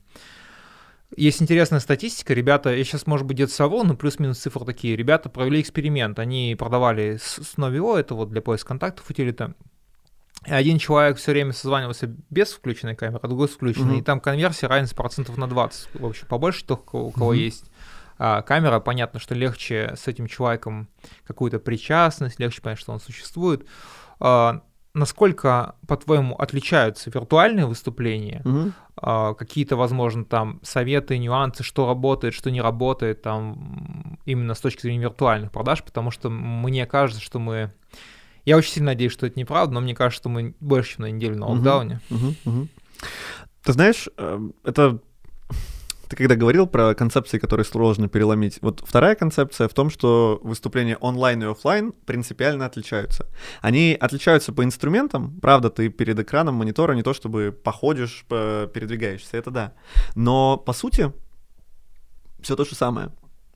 есть 1.16 1.42
интересная 1.42 1.80
статистика, 1.80 2.34
ребята, 2.34 2.74
я 2.74 2.84
сейчас, 2.84 3.06
может 3.06 3.28
быть, 3.28 3.36
где-то 3.38 3.54
совру, 3.54 3.84
но 3.84 3.96
плюс-минус 3.96 4.40
цифры 4.40 4.66
такие. 4.66 4.96
Ребята 4.96 5.30
провели 5.30 5.62
эксперимент, 5.62 6.18
они 6.20 6.56
продавали 6.58 7.20
с, 7.22 7.56
Novio, 7.58 7.98
это 7.98 8.16
вот 8.16 8.30
для 8.30 8.42
поиска 8.42 8.70
контактов 8.70 9.10
утилита, 9.10 9.54
один 10.46 10.78
человек 10.78 11.18
все 11.18 11.32
время 11.32 11.54
созванивался 11.54 12.08
без 12.30 12.52
включенной 12.52 12.96
камеры, 12.96 13.20
а 13.22 13.28
другой 13.28 13.48
с 13.48 13.52
включенной. 13.52 13.98
Mm-hmm. 13.98 14.02
И 14.02 14.04
там 14.04 14.20
конверсия 14.20 14.68
разница 14.68 14.96
процентов 14.96 15.38
на 15.38 15.48
20. 15.48 15.90
В 15.96 16.06
общем, 16.06 16.28
побольше 16.28 16.66
тех, 16.66 16.80
у 16.94 17.12
кого 17.12 17.34
mm-hmm. 17.34 17.38
есть 17.38 17.66
а, 18.18 18.42
камера. 18.42 18.80
Понятно, 18.80 19.20
что 19.20 19.36
легче 19.36 19.94
с 19.98 20.08
этим 20.08 20.28
человеком 20.28 20.90
какую-то 21.26 21.60
причастность, 21.60 22.40
легче 22.40 22.62
понять, 22.62 22.80
что 22.80 22.92
он 22.92 23.00
существует. 23.00 23.66
А, 24.20 24.62
насколько, 24.94 25.76
по-твоему, 25.88 26.36
отличаются 26.36 27.10
виртуальные 27.10 27.66
выступления? 27.66 28.42
Mm-hmm. 28.44 28.72
А, 28.98 29.34
какие-то, 29.34 29.76
возможно, 29.76 30.26
там 30.26 30.60
советы, 30.64 31.18
нюансы, 31.18 31.64
что 31.64 31.88
работает, 31.88 32.34
что 32.34 32.52
не 32.52 32.62
работает, 32.62 33.22
там 33.22 34.20
именно 34.26 34.54
с 34.54 34.60
точки 34.60 34.82
зрения 34.82 35.02
виртуальных 35.04 35.52
продаж, 35.52 35.84
потому 35.84 36.12
что 36.12 36.30
мне 36.30 36.86
кажется, 36.86 37.22
что 37.22 37.40
мы 37.40 37.74
я 38.46 38.58
очень 38.58 38.74
сильно 38.74 38.92
надеюсь, 38.92 39.14
что 39.14 39.26
это 39.26 39.40
неправда, 39.40 39.74
но 39.74 39.82
мне 39.82 39.96
кажется, 39.96 40.22
что 40.22 40.30
мы 40.30 40.56
больше, 40.60 40.96
чем 40.96 41.04
на 41.04 41.12
неделю 41.12 41.38
на 41.38 41.48
локдауне. 41.48 42.02
Uh-huh, 42.10 42.36
uh-huh. 42.46 42.68
Ты 43.64 43.74
знаешь, 43.74 44.10
эм, 44.18 44.54
это 44.64 45.00
ты 46.10 46.18
когда 46.18 46.36
говорил 46.36 46.68
про 46.68 46.94
концепции, 46.94 47.40
которые 47.40 47.66
сложно 47.66 48.08
переломить, 48.08 48.60
вот 48.62 48.84
вторая 48.86 49.16
концепция 49.16 49.68
в 49.68 49.74
том, 49.74 49.90
что 49.90 50.40
выступления 50.44 50.98
онлайн 50.98 51.42
и 51.42 51.46
офлайн 51.48 51.92
принципиально 52.06 52.68
отличаются. 52.68 53.28
Они 53.62 53.98
отличаются 54.00 54.54
по 54.54 54.64
инструментам, 54.64 55.40
правда, 55.42 55.72
ты 55.72 55.90
перед 55.90 56.20
экраном 56.20 56.56
монитора 56.56 56.94
не 56.94 57.02
то 57.02 57.14
чтобы 57.14 57.52
походишь, 57.52 58.26
передвигаешься, 58.28 59.38
это 59.38 59.50
да. 59.50 59.74
Но 60.16 60.58
по 60.58 60.74
сути 60.74 61.12
все 62.42 62.56
то 62.56 62.66
же 62.66 62.76
самое 62.76 63.10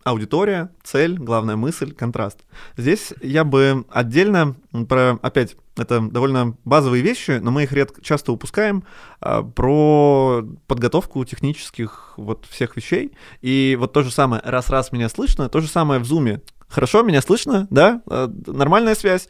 аудитория, 0.09 0.71
цель, 0.83 1.17
главная 1.17 1.55
мысль, 1.55 1.93
контраст. 1.93 2.39
Здесь 2.77 3.13
я 3.21 3.43
бы 3.43 3.85
отдельно 3.89 4.55
про, 4.87 5.19
опять, 5.21 5.55
это 5.75 6.01
довольно 6.01 6.55
базовые 6.65 7.03
вещи, 7.03 7.39
но 7.41 7.51
мы 7.51 7.63
их 7.63 7.71
редко, 7.71 8.01
часто 8.01 8.31
упускаем, 8.31 8.83
а, 9.19 9.43
про 9.43 10.43
подготовку 10.67 11.23
технических 11.25 12.13
вот 12.17 12.45
всех 12.45 12.75
вещей. 12.75 13.13
И 13.41 13.77
вот 13.79 13.93
то 13.93 14.01
же 14.01 14.11
самое, 14.11 14.41
раз-раз 14.43 14.91
меня 14.91 15.09
слышно, 15.09 15.49
то 15.49 15.59
же 15.59 15.67
самое 15.67 15.99
в 15.99 16.05
зуме. 16.05 16.41
Хорошо, 16.67 17.03
меня 17.03 17.21
слышно, 17.21 17.67
да? 17.69 18.01
А, 18.07 18.31
нормальная 18.47 18.95
связь. 18.95 19.27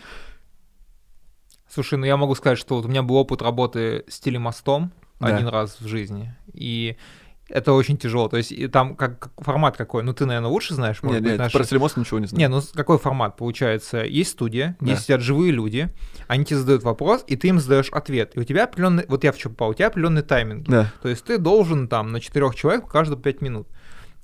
Слушай, 1.70 2.00
ну 2.00 2.06
я 2.06 2.18
могу 2.18 2.34
сказать, 2.36 2.58
что 2.58 2.76
вот 2.76 2.86
у 2.86 2.88
меня 2.88 3.04
был 3.04 3.16
опыт 3.16 3.42
работы 3.42 4.06
с 4.08 4.20
телемостом 4.20 4.92
да. 5.20 5.28
один 5.28 5.48
раз 5.48 5.78
в 5.80 5.88
жизни. 5.88 6.36
И 6.54 6.98
это 7.50 7.74
очень 7.74 7.98
тяжело. 7.98 8.28
То 8.28 8.38
есть 8.38 8.52
и 8.52 8.68
там 8.68 8.96
как, 8.96 9.30
формат 9.38 9.78
какой? 9.78 10.04
Ну, 10.04 10.14
ты, 10.14 10.26
наверное, 10.26 10.50
лучше 10.50 10.74
знаешь. 10.74 11.02
Может 11.02 11.16
нет, 11.16 11.24
быть, 11.24 11.32
нет, 11.32 11.40
наш... 11.40 11.54
про 11.54 11.64
телемост 11.64 11.98
ничего 11.98 12.20
не 12.20 12.28
знаю. 12.28 12.40
Не, 12.40 12.48
ну 12.48 12.62
какой 12.74 12.98
формат 12.98 13.38
получается? 13.38 14.04
Есть 14.04 14.32
студия, 14.32 14.76
да. 14.80 14.92
есть 14.92 15.04
сидят 15.04 15.22
живые 15.22 15.52
люди, 15.52 15.90
они 16.28 16.46
тебе 16.46 16.58
задают 16.58 16.84
вопрос, 16.84 17.24
и 17.28 17.36
ты 17.36 17.48
им 17.50 17.60
задаешь 17.60 17.90
ответ. 17.90 18.36
И 18.36 18.40
у 18.40 18.44
тебя 18.44 18.66
определенный, 18.66 19.06
вот 19.08 19.24
я 19.24 19.32
в 19.32 19.38
чем 19.38 19.54
попал, 19.54 19.70
у 19.70 19.74
тебя 19.74 19.88
определенный 19.88 20.24
тайминг. 20.24 20.68
Да. 20.68 20.92
То 21.02 21.10
есть 21.10 21.24
ты 21.24 21.38
должен 21.38 21.88
там 21.88 22.12
на 22.12 22.20
четырех 22.20 22.56
человек 22.56 22.88
каждые 22.88 23.20
пять 23.20 23.42
минут. 23.42 23.68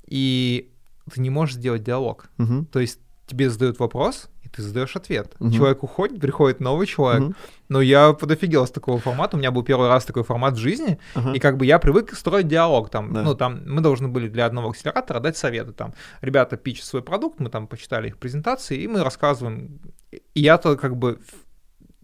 И 0.07 0.71
ты 1.11 1.21
не 1.21 1.29
можешь 1.29 1.55
сделать 1.55 1.83
диалог. 1.83 2.25
Угу. 2.39 2.65
То 2.71 2.79
есть 2.79 2.99
тебе 3.25 3.49
задают 3.49 3.79
вопрос, 3.79 4.29
ты 4.55 4.61
задаешь 4.61 4.95
ответ. 4.95 5.35
Угу. 5.39 5.51
Человек 5.51 5.83
уходит, 5.83 6.21
приходит 6.21 6.59
новый 6.59 6.85
человек. 6.85 7.23
Угу. 7.23 7.33
Но 7.69 7.81
я 7.81 8.13
подофигел 8.13 8.67
с 8.67 8.71
такого 8.71 8.99
формата. 8.99 9.35
У 9.35 9.39
меня 9.39 9.51
был 9.51 9.63
первый 9.63 9.87
раз 9.87 10.05
такой 10.05 10.23
формат 10.23 10.53
в 10.53 10.57
жизни, 10.57 10.99
угу. 11.15 11.31
и 11.31 11.39
как 11.39 11.57
бы 11.57 11.65
я 11.65 11.79
привык 11.79 12.13
строить 12.13 12.47
диалог. 12.47 12.89
Там, 12.89 13.13
да. 13.13 13.23
Ну, 13.23 13.35
там 13.35 13.63
мы 13.65 13.81
должны 13.81 14.07
были 14.07 14.27
для 14.27 14.45
одного 14.45 14.69
акселератора 14.69 15.19
дать 15.19 15.37
советы. 15.37 15.71
Там 15.71 15.93
ребята 16.21 16.55
пичат 16.55 16.85
свой 16.85 17.01
продукт, 17.01 17.39
мы 17.39 17.49
там 17.49 17.67
почитали 17.67 18.09
их 18.09 18.17
презентации, 18.17 18.81
и 18.81 18.87
мы 18.87 19.03
рассказываем. 19.03 19.79
И 20.11 20.41
я-то 20.41 20.77
как 20.77 20.97
бы 20.97 21.19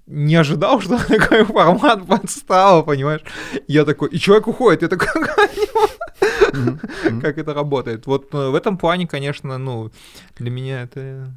не 0.07 0.35
ожидал, 0.35 0.81
что 0.81 0.97
такой 1.07 1.45
формат 1.45 2.07
подстава, 2.07 2.81
понимаешь? 2.81 3.21
Я 3.67 3.85
такой, 3.85 4.09
и 4.09 4.17
человек 4.17 4.47
уходит, 4.47 4.81
я 4.81 4.87
такой, 4.87 5.07
как 7.21 7.37
это 7.37 7.53
работает. 7.53 8.07
Вот 8.07 8.33
э, 8.33 8.49
в 8.49 8.55
этом 8.55 8.79
плане, 8.79 9.07
конечно, 9.07 9.59
ну, 9.59 9.91
для 10.39 10.49
меня 10.49 10.81
это 10.81 11.31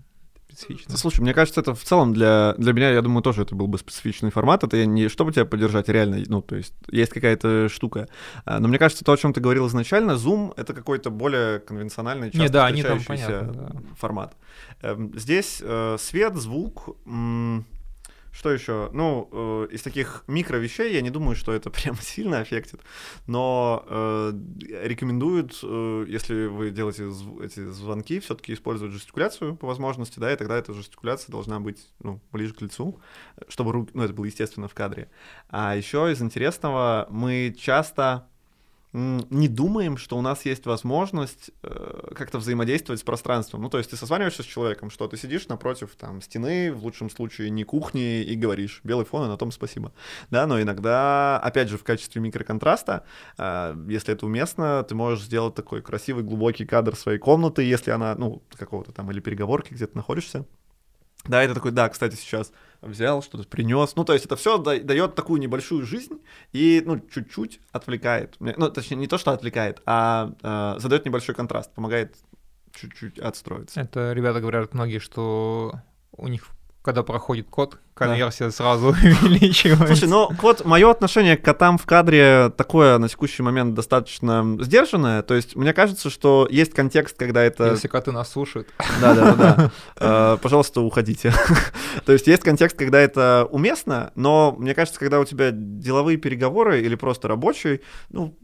специфично. 0.53 0.96
Слушай, 0.96 1.20
мне 1.20 1.34
кажется, 1.34 1.61
это 1.61 1.74
в 1.74 1.82
целом 1.82 2.12
для, 2.12 2.55
для 2.59 2.72
меня, 2.72 2.90
я 2.90 3.03
думаю, 3.03 3.22
тоже 3.22 3.42
это 3.42 3.55
был 3.55 3.66
бы 3.66 3.78
специфичный 3.78 4.30
формат. 4.30 4.64
Это 4.64 4.84
не 4.86 5.09
чтобы 5.09 5.32
тебя 5.32 5.44
поддержать, 5.44 5.88
реально, 5.88 6.22
ну, 6.26 6.42
то 6.42 6.57
есть 6.57 6.74
есть 6.90 7.12
какая-то 7.12 7.68
штука. 7.68 8.09
А, 8.44 8.59
но 8.59 8.68
мне 8.68 8.78
кажется, 8.78 9.05
то, 9.05 9.12
о 9.12 9.16
чем 9.16 9.32
ты 9.32 9.40
говорил 9.40 9.66
изначально, 9.66 10.12
Zoom— 10.12 10.53
это 10.57 10.74
какой-то 10.74 11.11
более 11.11 11.61
конвенциональный, 11.61 12.30
часто 12.30 12.42
не, 12.42 12.48
да, 12.48 12.66
встречающийся 12.66 13.26
понятно, 13.26 13.53
да. 13.53 13.80
формат. 13.98 14.36
Эм, 14.82 15.18
здесь 15.18 15.61
э, 15.62 15.96
свет, 15.98 16.34
звук... 16.36 16.96
Что 18.33 18.51
еще? 18.51 18.89
Ну, 18.93 19.28
э, 19.30 19.68
из 19.72 19.83
таких 19.83 20.24
микро 20.26 20.57
вещей 20.57 20.95
я 20.95 21.03
не 21.03 21.11
думаю, 21.11 21.37
что 21.37 21.53
это 21.53 21.70
прям 21.70 21.97
сильно 21.97 22.41
аффектит, 22.41 22.80
но 23.26 23.85
э, 23.87 24.33
рекомендуют, 24.83 25.61
э, 25.62 26.07
если 26.09 26.47
вы 26.47 26.70
делаете 26.70 27.05
зв- 27.05 27.45
эти 27.45 27.64
звонки, 27.70 28.20
все-таки 28.20 28.55
использовать 28.55 28.95
жестикуляцию 28.95 29.55
по 29.55 29.66
возможности, 29.66 30.18
да, 30.18 30.33
и 30.33 30.37
тогда 30.37 30.57
эта 30.57 30.72
жестикуляция 30.72 31.30
должна 31.30 31.61
быть 31.61 31.91
ну, 32.03 32.20
ближе 32.33 32.55
к 32.55 32.62
лицу, 32.62 32.99
чтобы 33.49 33.72
руки, 33.72 33.91
ну, 33.93 34.03
это 34.03 34.14
было 34.14 34.24
естественно 34.24 34.66
в 34.66 34.74
кадре. 34.74 35.11
А 35.49 35.76
еще 35.76 36.11
из 36.11 36.22
интересного 36.22 37.07
мы 37.11 37.55
часто 37.59 38.28
не 38.93 39.49
думаем, 39.49 39.97
что 39.97 40.18
у 40.18 40.20
нас 40.20 40.45
есть 40.45 40.66
возможность 40.66 41.51
э, 41.62 42.12
как-то 42.14 42.38
взаимодействовать 42.38 43.01
с 43.01 43.03
пространством. 43.03 43.62
Ну, 43.62 43.70
то 43.70 43.78
есть 43.78 43.90
ты 43.90 43.97
созваниваешься 43.97 44.43
с 44.43 44.47
человеком, 44.47 44.90
что 44.90 45.09
ты 45.09 45.16
сидишь 45.16 45.49
напротив 45.49 45.97
там 45.99 46.20
стены, 46.20 46.72
в 46.72 46.84
лучшем 46.84 47.09
случае 47.09 47.49
не 47.51 47.64
кухни, 47.64 48.22
и 48.22 48.34
говоришь, 48.34 48.80
белый 48.84 49.07
фон, 49.07 49.24
и 49.24 49.28
на 49.28 49.38
том 49.38 49.51
спасибо. 49.51 49.93
Да, 50.30 50.47
но 50.47 50.61
иногда, 50.61 51.38
опять 51.38 51.68
же, 51.68 51.78
в 51.78 51.84
качестве 51.84 52.20
микроконтраста, 52.20 53.05
э, 53.38 53.74
если 53.88 54.12
это 54.12 54.26
уместно, 54.26 54.82
ты 54.82 54.95
можешь 54.95 55.24
сделать 55.24 55.55
такой 55.55 55.80
красивый, 55.80 56.22
глубокий 56.22 56.66
кадр 56.66 56.95
своей 56.95 57.18
комнаты, 57.18 57.62
если 57.62 57.93
она, 57.93 58.14
ну, 58.14 58.43
какого-то 58.55 58.93
там, 58.93 59.11
или 59.11 59.20
переговорки, 59.20 59.72
где 59.72 59.86
ты 59.86 59.97
находишься. 59.97 60.45
Да, 61.25 61.43
это 61.43 61.55
такой, 61.55 61.70
да, 61.70 61.89
кстати, 61.89 62.16
сейчас 62.16 62.53
взял, 62.81 63.23
что-то 63.23 63.49
принес. 63.49 63.95
Ну, 63.97 64.05
то 64.05 64.12
есть 64.12 64.27
это 64.27 64.37
все 64.37 64.59
дает 64.59 65.14
такую 65.14 65.41
небольшую 65.41 65.87
жизнь 65.87 66.20
и, 66.53 66.83
ну, 66.85 67.01
чуть-чуть 67.01 67.61
отвлекает. 67.70 68.37
Ну, 68.41 68.70
точнее, 68.70 68.97
не 68.97 69.07
то, 69.07 69.18
что 69.18 69.31
отвлекает, 69.31 69.81
а 69.87 70.33
э, 70.43 70.81
задает 70.81 71.05
небольшой 71.05 71.35
контраст, 71.35 71.73
помогает 71.73 72.16
чуть-чуть 72.75 73.18
отстроиться. 73.18 73.81
Это 73.81 74.12
ребята 74.12 74.41
говорят 74.41 74.75
многие, 74.75 74.99
что 74.99 75.81
у 76.12 76.29
них 76.29 76.49
когда 76.83 77.05
проходит 77.05 77.49
код, 77.49 77.78
конверсия 77.95 78.47
да. 78.47 78.51
сразу 78.51 78.89
увеличивается. 79.22 79.87
Слушай, 79.87 80.09
ну 80.09 80.28
код, 80.37 80.64
мое 80.64 80.91
отношение 80.91 81.37
к 81.37 81.45
котам 81.45 81.78
в 81.78 81.87
кадре 81.87 82.53
такое 82.57 82.99
на 82.99 83.09
текущий 83.09 83.43
момент 83.43 83.74
достаточно 83.74 84.59
сдержанное. 84.61 85.22
То 85.22 85.35
есть 85.35 85.55
мне 85.55 85.72
кажется, 85.72 86.11
что 86.11 86.49
есть 86.51 86.72
контекст, 86.74 87.16
когда 87.16 87.43
это... 87.43 87.70
Если 87.70 87.89
коты 87.89 88.11
нас 88.11 88.30
слушают. 88.30 88.68
Да, 89.01 89.14
да, 89.14 89.35
да. 89.35 89.70
Э, 89.97 90.39
пожалуйста, 90.43 90.80
уходите. 90.80 91.33
То 92.05 92.12
есть 92.12 92.26
есть 92.26 92.43
контекст, 92.43 92.76
когда 92.76 93.01
это 93.01 93.47
уместно, 93.51 94.11
но 94.16 94.55
мне 94.59 94.74
кажется, 94.74 94.99
когда 94.99 95.20
у 95.20 95.24
тебя 95.24 95.51
деловые 95.53 96.16
переговоры 96.16 96.80
или 96.80 96.97
просто 96.97 97.28
рабочие, 97.28 97.80
ну, 98.11 98.37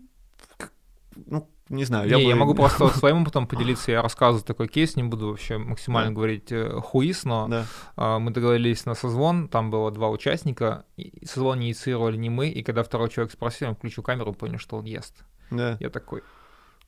ну 1.26 1.49
не 1.68 1.84
знаю. 1.84 2.04
Не, 2.04 2.10
я, 2.10 2.16
бы... 2.16 2.22
я 2.24 2.36
могу 2.36 2.54
просто 2.56 2.88
своим 2.88 3.22
опытом 3.22 3.46
поделиться. 3.46 3.92
Я 3.92 4.02
рассказываю 4.02 4.44
такой 4.44 4.68
кейс, 4.68 4.96
не 4.96 5.02
буду 5.02 5.28
вообще 5.28 5.58
максимально 5.58 6.10
да. 6.10 6.14
говорить 6.14 6.52
э, 6.52 6.80
хуис, 6.80 7.24
но 7.24 7.48
да. 7.48 7.66
э, 7.96 8.18
мы 8.18 8.30
договорились 8.30 8.86
на 8.86 8.94
созвон, 8.94 9.48
там 9.48 9.70
было 9.70 9.90
два 9.90 10.08
участника, 10.08 10.84
и 10.96 11.24
созвон 11.26 11.60
инициировали 11.60 12.16
не 12.16 12.30
мы, 12.30 12.48
и 12.48 12.62
когда 12.62 12.82
второй 12.82 13.08
человек 13.10 13.32
спросил, 13.32 13.68
я 13.68 13.74
включу 13.74 14.02
камеру, 14.02 14.32
понял, 14.32 14.58
что 14.58 14.76
он 14.76 14.84
ест. 14.84 15.24
Да. 15.50 15.76
Я 15.80 15.90
такой, 15.90 16.22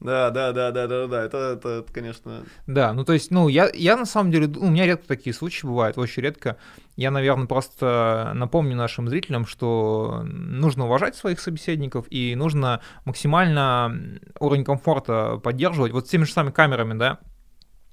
да, 0.01 0.31
да, 0.31 0.53
да, 0.53 0.71
да, 0.71 0.87
да, 0.87 1.07
да, 1.07 1.25
это, 1.25 1.37
это, 1.39 1.69
это, 1.69 1.93
конечно. 1.93 2.43
Да, 2.67 2.93
ну 2.95 3.05
то 3.05 3.13
есть, 3.13 3.31
ну, 3.31 3.49
я, 3.49 3.71
я 3.75 3.97
на 3.97 4.07
самом 4.07 4.31
деле, 4.33 4.47
у 4.47 4.71
меня 4.71 4.87
редко 4.87 5.07
такие 5.07 5.35
случаи 5.35 5.67
бывают, 5.67 5.99
очень 5.99 6.23
редко. 6.23 6.57
Я, 6.97 7.11
наверное, 7.11 7.47
просто 7.47 8.33
напомню 8.35 8.77
нашим 8.77 9.09
зрителям, 9.09 9.47
что 9.47 10.23
нужно 10.25 10.87
уважать 10.87 11.17
своих 11.17 11.41
собеседников 11.41 12.07
и 12.11 12.35
нужно 12.35 12.81
максимально 13.05 14.19
уровень 14.39 14.65
комфорта 14.65 15.39
поддерживать. 15.43 15.93
Вот 15.93 16.07
с 16.07 16.11
теми 16.11 16.25
же 16.25 16.33
самыми 16.33 16.53
камерами, 16.53 16.99
да, 16.99 17.19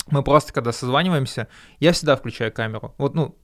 мы 0.10 0.24
просто, 0.24 0.54
когда 0.54 0.72
созваниваемся, 0.72 1.48
я 1.80 1.92
всегда 1.92 2.16
включаю 2.16 2.54
камеру. 2.54 2.96
Вот, 2.98 3.16
ну, 3.16 3.38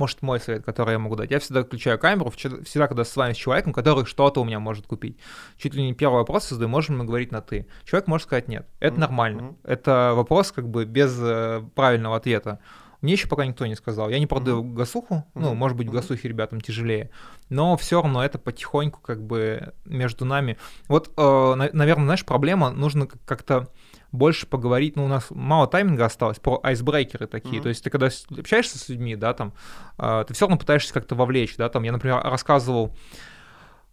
может, 0.00 0.22
мой 0.22 0.40
совет, 0.40 0.64
который 0.64 0.92
я 0.92 0.98
могу 0.98 1.14
дать. 1.14 1.30
Я 1.30 1.38
всегда 1.38 1.62
включаю 1.62 1.98
камеру, 1.98 2.30
всегда, 2.30 2.88
когда 2.88 3.04
с 3.04 3.14
вами 3.14 3.34
с 3.34 3.36
человеком, 3.36 3.72
который 3.72 4.06
что-то 4.06 4.40
у 4.40 4.44
меня 4.44 4.58
может 4.58 4.86
купить. 4.86 5.18
Чуть 5.58 5.74
ли 5.74 5.82
не 5.82 5.92
первый 5.92 6.16
вопрос 6.16 6.48
задаю, 6.48 6.70
можем 6.70 6.98
мы 6.98 7.04
говорить 7.04 7.30
на 7.30 7.42
«ты». 7.42 7.66
Человек 7.84 8.08
может 8.08 8.26
сказать 8.26 8.48
«нет». 8.48 8.66
Это 8.80 8.96
mm-hmm. 8.96 9.00
нормально. 9.00 9.56
Это 9.62 10.12
вопрос 10.16 10.52
как 10.52 10.68
бы 10.68 10.86
без 10.86 11.16
э, 11.20 11.62
правильного 11.74 12.16
ответа. 12.16 12.60
Мне 13.02 13.12
еще 13.12 13.28
пока 13.28 13.46
никто 13.46 13.66
не 13.66 13.74
сказал. 13.74 14.08
Я 14.08 14.18
не 14.18 14.26
продаю 14.26 14.62
mm-hmm. 14.62 14.74
гасуху, 14.74 15.14
mm-hmm. 15.14 15.40
ну, 15.40 15.54
может 15.54 15.76
быть, 15.76 15.88
в 15.88 15.92
гасухе 15.92 16.28
ребятам 16.28 16.62
тяжелее, 16.62 17.10
но 17.50 17.76
все 17.76 18.00
равно 18.00 18.24
это 18.24 18.38
потихоньку 18.38 19.00
как 19.00 19.22
бы 19.22 19.74
между 19.84 20.24
нами. 20.24 20.56
Вот, 20.88 21.12
э, 21.14 21.54
наверное, 21.72 22.04
знаешь, 22.04 22.24
проблема, 22.24 22.70
нужно 22.70 23.06
как-то 23.06 23.68
больше 24.12 24.46
поговорить, 24.46 24.96
ну, 24.96 25.04
у 25.04 25.08
нас 25.08 25.26
мало 25.30 25.66
тайминга 25.66 26.06
осталось, 26.06 26.38
про 26.38 26.60
айсбрейкеры 26.62 27.26
такие, 27.26 27.58
mm-hmm. 27.58 27.62
то 27.62 27.68
есть 27.68 27.84
ты 27.84 27.90
когда 27.90 28.08
общаешься 28.36 28.78
с 28.78 28.88
людьми, 28.88 29.16
да, 29.16 29.34
там, 29.34 29.52
э, 29.98 30.24
ты 30.26 30.34
все 30.34 30.46
равно 30.46 30.58
пытаешься 30.58 30.92
как-то 30.92 31.14
вовлечь, 31.14 31.56
да, 31.56 31.68
там, 31.68 31.82
я, 31.82 31.92
например, 31.92 32.20
рассказывал, 32.22 32.94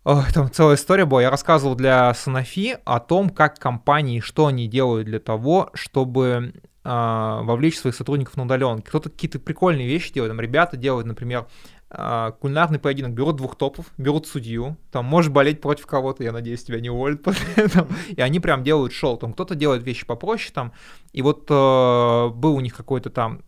Ой, 0.09 0.23
там 0.33 0.49
целая 0.49 0.77
история 0.77 1.03
была. 1.03 1.21
Я 1.21 1.29
рассказывал 1.29 1.75
для 1.75 2.11
Sanofi 2.11 2.79
о 2.85 3.01
том, 3.01 3.29
как 3.29 3.59
компании, 3.59 4.21
что 4.21 4.45
они 4.45 4.65
делают 4.69 5.05
для 5.05 5.19
того, 5.19 5.69
чтобы 5.73 6.53
э, 6.85 7.39
вовлечь 7.43 7.77
своих 7.77 7.93
сотрудников 7.93 8.37
на 8.37 8.43
удаленке. 8.43 8.87
Кто-то 8.87 9.09
какие-то 9.09 9.39
прикольные 9.39 9.85
вещи 9.85 10.13
делает. 10.13 10.31
Там 10.31 10.39
ребята 10.39 10.77
делают, 10.77 11.07
например, 11.07 11.47
а, 11.89 12.31
кулинарный 12.31 12.79
поединок, 12.79 13.13
берут 13.13 13.37
двух 13.37 13.55
топов, 13.55 13.85
берут 13.97 14.27
судью, 14.27 14.75
там 14.91 15.05
можешь 15.05 15.31
болеть 15.31 15.61
против 15.61 15.87
кого-то, 15.87 16.23
я 16.23 16.33
надеюсь, 16.33 16.63
тебя 16.63 16.81
не 16.81 16.89
уволят 16.89 17.23
после 17.23 17.47
этого, 17.55 17.87
и 18.09 18.21
они 18.21 18.39
прям 18.39 18.63
делают 18.63 18.91
шоу, 18.91 19.17
там 19.17 19.33
кто-то 19.33 19.55
делает 19.55 19.83
вещи 19.83 20.05
попроще 20.05 20.51
там, 20.53 20.73
и 21.13 21.21
вот 21.21 21.45
э, 21.49 22.29
был 22.33 22.55
у 22.55 22.59
них 22.59 22.75
какой-то 22.75 23.09
там 23.09 23.41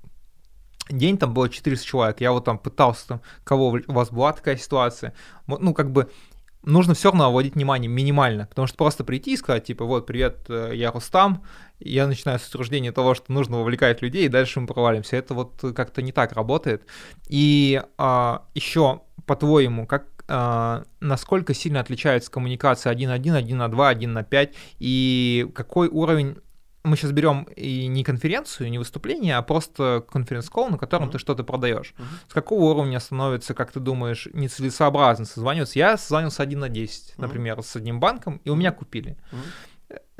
день, 0.89 1.17
там 1.17 1.33
было 1.33 1.49
400 1.49 1.85
человек, 1.85 2.21
я 2.21 2.31
вот 2.31 2.45
там 2.45 2.57
пытался, 2.57 3.07
там, 3.07 3.21
кого 3.43 3.77
у 3.85 3.91
вас 3.91 4.09
была 4.09 4.31
такая 4.33 4.55
ситуация, 4.55 5.13
ну, 5.45 5.73
как 5.73 5.91
бы 5.91 6.09
нужно 6.63 6.93
все 6.93 7.09
равно 7.09 7.31
вводить 7.31 7.55
внимание 7.55 7.89
минимально, 7.89 8.47
потому 8.47 8.67
что 8.67 8.77
просто 8.77 9.03
прийти 9.03 9.33
и 9.33 9.37
сказать, 9.37 9.65
типа, 9.65 9.85
вот, 9.85 10.05
привет, 10.05 10.45
э, 10.49 10.71
я 10.73 10.91
Рустам, 10.91 11.43
я 11.79 12.07
начинаю 12.07 12.39
с 12.39 12.47
утверждения 12.47 12.91
того, 12.91 13.15
что 13.15 13.31
нужно 13.31 13.57
вовлекать 13.57 14.01
людей, 14.01 14.25
и 14.25 14.29
дальше 14.29 14.59
мы 14.59 14.67
провалимся. 14.67 15.15
Это 15.15 15.33
вот 15.33 15.63
как-то 15.75 16.01
не 16.01 16.11
так 16.11 16.33
работает. 16.33 16.83
И 17.29 17.81
а, 17.97 18.45
еще, 18.53 19.01
по-твоему, 19.25 19.87
как 19.87 20.07
а, 20.27 20.83
насколько 20.99 21.53
сильно 21.53 21.79
отличается 21.79 22.29
коммуникация 22.29 22.93
1.1, 22.93 23.41
1.2, 23.41 23.87
1 23.87 24.13
на 24.13 24.23
5, 24.23 24.55
и 24.79 25.49
какой 25.55 25.87
уровень 25.87 26.37
мы 26.83 26.95
сейчас 26.95 27.11
берем 27.11 27.43
и 27.55 27.87
не 27.87 28.03
конференцию, 28.03 28.69
не 28.69 28.77
выступление, 28.77 29.35
а 29.35 29.41
просто 29.41 30.03
конференц-колл, 30.09 30.69
на 30.69 30.77
котором 30.77 31.09
mm-hmm. 31.09 31.11
ты 31.11 31.19
что-то 31.19 31.43
продаешь. 31.43 31.93
Mm-hmm. 31.97 32.29
С 32.29 32.33
какого 32.33 32.71
уровня 32.71 32.99
становится, 32.99 33.53
как 33.53 33.71
ты 33.71 33.79
думаешь, 33.79 34.27
нецелесообразно 34.33 35.25
созваниваться? 35.25 35.77
Я 35.77 35.97
созванивался 35.97 36.43
один 36.43 36.59
на 36.59 36.69
10, 36.69 37.03
mm-hmm. 37.03 37.13
например, 37.17 37.61
с 37.61 37.75
одним 37.75 37.99
банком, 37.99 38.39
и 38.45 38.49
у 38.49 38.55
меня 38.55 38.71
купили. 38.71 39.17
Mm-hmm. 39.31 39.68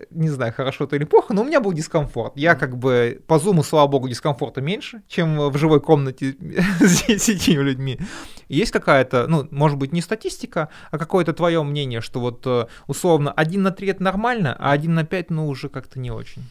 Не 0.10 0.30
знаю, 0.30 0.54
хорошо 0.54 0.86
это 0.86 0.96
или 0.96 1.04
плохо, 1.04 1.34
но 1.34 1.42
у 1.42 1.46
меня 1.46 1.60
был 1.60 1.74
дискомфорт. 1.74 2.34
Я 2.36 2.56
как 2.56 2.78
бы 2.78 3.22
по 3.28 3.40
зуму, 3.40 3.64
слава 3.64 3.88
богу, 3.88 4.08
дискомфорта 4.08 4.62
меньше, 4.62 5.04
чем 5.08 5.50
в 5.50 5.58
живой 5.58 5.82
комнате 5.82 6.36
с 6.80 7.04
десятью 7.04 7.64
людьми. 7.64 8.00
Есть 8.48 8.72
какая-то, 8.72 9.28
ну, 9.28 9.48
может 9.52 9.78
быть, 9.78 9.92
не 9.92 10.02
статистика, 10.02 10.70
а 10.92 10.98
какое-то 10.98 11.34
твое 11.34 11.62
мнение, 11.64 12.02
что 12.02 12.20
вот 12.20 12.46
э, 12.48 12.68
условно 12.88 13.32
один 13.32 13.64
на 13.64 13.72
три 13.72 13.90
это 13.90 14.04
нормально, 14.04 14.56
а 14.58 14.72
один 14.72 14.94
на 14.96 15.04
пять, 15.04 15.30
ну, 15.30 15.48
уже 15.48 15.70
как-то 15.70 16.00
не 16.00 16.12
очень. 16.12 16.44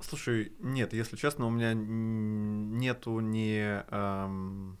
Слушай, 0.00 0.52
нет, 0.60 0.92
если 0.92 1.16
честно, 1.16 1.46
у 1.46 1.50
меня 1.50 1.72
нету 1.74 3.20
ни... 3.20 3.82
Эм 3.90 4.78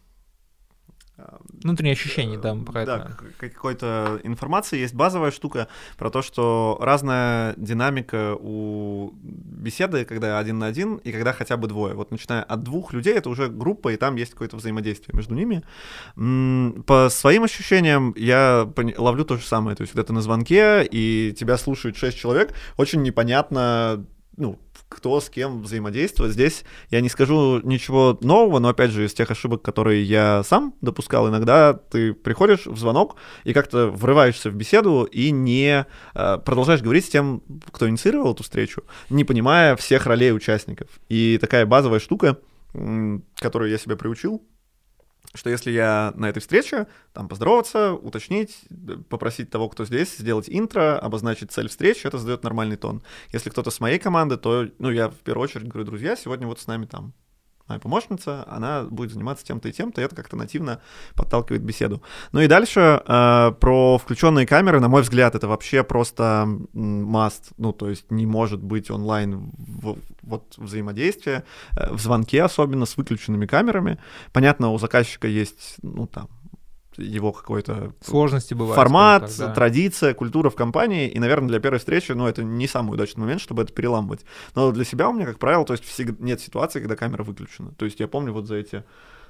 Внутреннее 1.62 1.94
ощущение, 1.94 2.38
да, 2.38 2.54
про 2.54 2.84
да, 2.84 3.10
какой-то 3.38 4.20
информации 4.22 4.78
есть 4.78 4.94
базовая 4.94 5.30
штука 5.30 5.68
про 5.96 6.10
то, 6.10 6.20
что 6.20 6.76
разная 6.80 7.54
динамика 7.56 8.36
у 8.38 9.14
беседы, 9.22 10.04
когда 10.04 10.38
один 10.38 10.58
на 10.58 10.66
один, 10.66 10.96
и 10.96 11.12
когда 11.12 11.32
хотя 11.32 11.56
бы 11.56 11.68
двое. 11.68 11.94
Вот 11.94 12.10
начиная 12.10 12.42
от 12.42 12.62
двух 12.62 12.92
людей, 12.92 13.14
это 13.14 13.30
уже 13.30 13.48
группа, 13.48 13.94
и 13.94 13.96
там 13.96 14.16
есть 14.16 14.32
какое-то 14.32 14.56
взаимодействие 14.56 15.16
между 15.16 15.34
ними. 15.34 15.62
По 16.82 17.08
своим 17.08 17.44
ощущениям 17.44 18.12
я 18.16 18.70
ловлю 18.98 19.24
то 19.24 19.38
же 19.38 19.46
самое. 19.46 19.74
То 19.74 19.82
есть, 19.82 19.94
когда 19.94 20.04
ты 20.04 20.12
на 20.12 20.20
звонке, 20.20 20.84
и 20.84 21.34
тебя 21.38 21.56
слушают 21.56 21.96
шесть 21.96 22.18
человек, 22.18 22.52
очень 22.76 23.02
непонятно, 23.02 24.04
ну, 24.36 24.58
кто 24.88 25.20
с 25.20 25.28
кем 25.28 25.62
взаимодействует. 25.62 26.32
Здесь 26.32 26.64
я 26.90 27.00
не 27.00 27.08
скажу 27.08 27.60
ничего 27.62 28.18
нового, 28.20 28.58
но 28.58 28.68
опять 28.68 28.90
же 28.90 29.04
из 29.04 29.14
тех 29.14 29.30
ошибок, 29.30 29.62
которые 29.62 30.02
я 30.04 30.42
сам 30.44 30.74
допускал, 30.80 31.28
иногда 31.28 31.74
ты 31.74 32.12
приходишь 32.14 32.66
в 32.66 32.78
звонок 32.78 33.16
и 33.44 33.52
как-то 33.52 33.88
врываешься 33.88 34.50
в 34.50 34.54
беседу 34.54 35.04
и 35.04 35.30
не 35.30 35.86
э, 36.14 36.38
продолжаешь 36.38 36.82
говорить 36.82 37.06
с 37.06 37.08
тем, 37.08 37.42
кто 37.72 37.88
инициировал 37.88 38.32
эту 38.32 38.42
встречу, 38.42 38.84
не 39.10 39.24
понимая 39.24 39.76
всех 39.76 40.06
ролей 40.06 40.32
участников. 40.32 40.88
И 41.08 41.38
такая 41.40 41.66
базовая 41.66 42.00
штука, 42.00 42.38
которую 43.38 43.70
я 43.70 43.78
себя 43.78 43.96
приучил, 43.96 44.42
что 45.34 45.50
если 45.50 45.70
я 45.70 46.12
на 46.16 46.28
этой 46.28 46.40
встрече, 46.40 46.86
там 47.12 47.28
поздороваться, 47.28 47.92
уточнить, 47.92 48.64
попросить 49.08 49.50
того, 49.50 49.68
кто 49.68 49.84
здесь, 49.84 50.16
сделать 50.16 50.46
интро, 50.48 50.98
обозначить 50.98 51.52
цель 51.52 51.68
встречи, 51.68 52.06
это 52.06 52.18
задает 52.18 52.42
нормальный 52.44 52.76
тон. 52.76 53.02
Если 53.32 53.50
кто-то 53.50 53.70
с 53.70 53.80
моей 53.80 53.98
команды, 53.98 54.36
то, 54.36 54.68
ну, 54.78 54.90
я 54.90 55.08
в 55.08 55.16
первую 55.16 55.44
очередь 55.44 55.68
говорю, 55.68 55.86
друзья, 55.86 56.16
сегодня 56.16 56.46
вот 56.46 56.60
с 56.60 56.66
нами 56.66 56.86
там 56.86 57.12
моя 57.68 57.80
помощница, 57.80 58.44
она 58.48 58.82
будет 58.84 59.12
заниматься 59.12 59.44
тем-то 59.44 59.68
и 59.68 59.72
тем-то, 59.72 60.00
и 60.00 60.04
это 60.04 60.14
как-то 60.14 60.36
нативно 60.36 60.80
подталкивает 61.14 61.62
беседу. 61.62 62.02
Ну 62.32 62.40
и 62.40 62.46
дальше 62.46 63.02
э, 63.06 63.52
про 63.60 63.98
включенные 63.98 64.46
камеры, 64.46 64.80
на 64.80 64.88
мой 64.88 65.02
взгляд, 65.02 65.34
это 65.34 65.48
вообще 65.48 65.82
просто 65.82 66.46
must, 66.74 67.52
ну 67.56 67.72
то 67.72 67.88
есть 67.88 68.10
не 68.10 68.26
может 68.26 68.62
быть 68.62 68.90
онлайн 68.90 69.52
в, 69.58 69.96
вот 70.22 70.54
взаимодействие, 70.56 71.44
э, 71.76 71.92
в 71.92 72.00
звонке 72.00 72.42
особенно 72.42 72.86
с 72.86 72.96
выключенными 72.96 73.46
камерами. 73.46 73.98
Понятно, 74.32 74.70
у 74.70 74.78
заказчика 74.78 75.28
есть, 75.28 75.76
ну 75.82 76.06
там, 76.06 76.28
его 76.96 77.32
какой-то 77.32 77.92
сложности 78.00 78.54
бывают. 78.54 78.76
Формат, 78.76 79.26
так, 79.26 79.38
да. 79.38 79.54
традиция, 79.54 80.14
культура 80.14 80.50
в 80.50 80.54
компании. 80.54 81.08
И, 81.08 81.18
наверное, 81.18 81.48
для 81.48 81.60
первой 81.60 81.78
встречи, 81.78 82.12
ну, 82.12 82.26
это 82.26 82.42
не 82.44 82.66
самый 82.66 82.94
удачный 82.94 83.20
момент, 83.20 83.40
чтобы 83.40 83.62
это 83.62 83.72
переламывать. 83.72 84.24
Но 84.54 84.72
для 84.72 84.84
себя 84.84 85.08
у 85.08 85.12
меня, 85.12 85.26
как 85.26 85.38
правило, 85.38 85.64
то 85.64 85.72
есть 85.72 85.84
всегда 85.84 86.16
нет 86.24 86.40
ситуации, 86.40 86.80
когда 86.80 86.96
камера 86.96 87.22
выключена. 87.22 87.72
То 87.72 87.84
есть 87.84 88.00
я 88.00 88.08
помню 88.08 88.32
вот 88.32 88.46
за 88.46 88.56
эти 88.56 88.84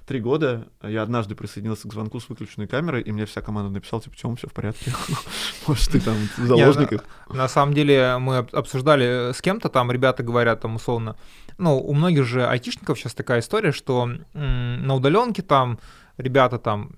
три 0.06 0.20
года 0.20 0.68
я 0.82 1.02
однажды 1.02 1.34
присоединился 1.34 1.88
к 1.88 1.92
звонку 1.92 2.20
с 2.20 2.28
выключенной 2.28 2.68
камерой, 2.68 3.02
и 3.02 3.12
мне 3.12 3.26
вся 3.26 3.42
команда 3.42 3.70
написала, 3.70 4.00
типа, 4.00 4.16
Тём, 4.16 4.36
все 4.36 4.48
в 4.48 4.52
порядке. 4.52 4.92
Может, 5.66 5.90
ты 5.90 6.00
там 6.00 6.14
в 6.36 6.46
заложниках. 6.46 7.04
На 7.28 7.48
самом 7.48 7.74
деле 7.74 8.16
мы 8.18 8.38
обсуждали 8.38 9.32
с 9.32 9.42
кем-то, 9.42 9.68
там 9.68 9.90
ребята 9.90 10.22
говорят, 10.22 10.60
там, 10.60 10.76
условно, 10.76 11.16
ну, 11.58 11.78
у 11.78 11.92
многих 11.92 12.24
же 12.24 12.46
айтишников 12.46 12.98
сейчас 12.98 13.14
такая 13.14 13.40
история, 13.40 13.72
что 13.72 14.08
на 14.32 14.94
удаленке 14.94 15.42
там 15.42 15.78
ребята 16.16 16.58
там 16.58 16.92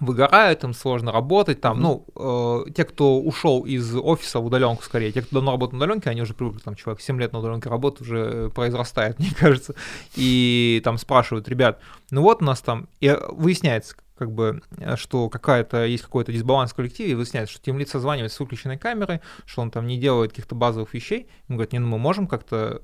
выгорают, 0.00 0.64
им 0.64 0.74
сложно 0.74 1.12
работать, 1.12 1.60
там, 1.60 1.78
mm-hmm. 1.78 2.04
ну, 2.16 2.64
э, 2.66 2.70
те, 2.72 2.84
кто 2.84 3.18
ушел 3.18 3.62
из 3.62 3.94
офиса 3.96 4.40
в 4.40 4.46
удаленку 4.46 4.82
скорее, 4.82 5.12
те, 5.12 5.22
кто 5.22 5.36
давно 5.36 5.52
работает 5.52 5.80
на 5.80 5.84
удаленке, 5.84 6.10
они 6.10 6.22
уже 6.22 6.34
привыкли, 6.34 6.60
там, 6.60 6.74
человек 6.74 7.00
7 7.00 7.20
лет 7.20 7.32
на 7.32 7.40
удаленке 7.40 7.68
работает, 7.68 8.02
уже 8.02 8.50
произрастает, 8.50 9.18
мне 9.18 9.30
кажется, 9.36 9.74
и 10.16 10.80
там 10.84 10.98
спрашивают, 10.98 11.48
ребят, 11.48 11.80
ну 12.10 12.22
вот 12.22 12.42
у 12.42 12.44
нас 12.44 12.60
там, 12.60 12.88
и 13.00 13.16
выясняется, 13.28 13.96
как 14.16 14.32
бы, 14.32 14.62
что 14.96 15.28
какая-то, 15.28 15.84
есть 15.84 16.02
какой-то 16.02 16.32
дисбаланс 16.32 16.72
в 16.72 16.74
коллективе, 16.74 17.12
и 17.12 17.14
выясняется, 17.14 17.54
что 17.54 17.64
тем 17.64 17.78
лиц 17.78 17.90
созванивается 17.90 18.36
с 18.36 18.40
выключенной 18.40 18.76
камерой, 18.76 19.20
что 19.46 19.62
он 19.62 19.70
там 19.70 19.86
не 19.86 19.96
делает 19.96 20.32
каких-то 20.32 20.56
базовых 20.56 20.92
вещей, 20.92 21.28
ему 21.48 21.56
говорят, 21.58 21.72
не, 21.72 21.78
ну 21.78 21.86
мы 21.86 21.98
можем 21.98 22.26
как-то 22.26 22.82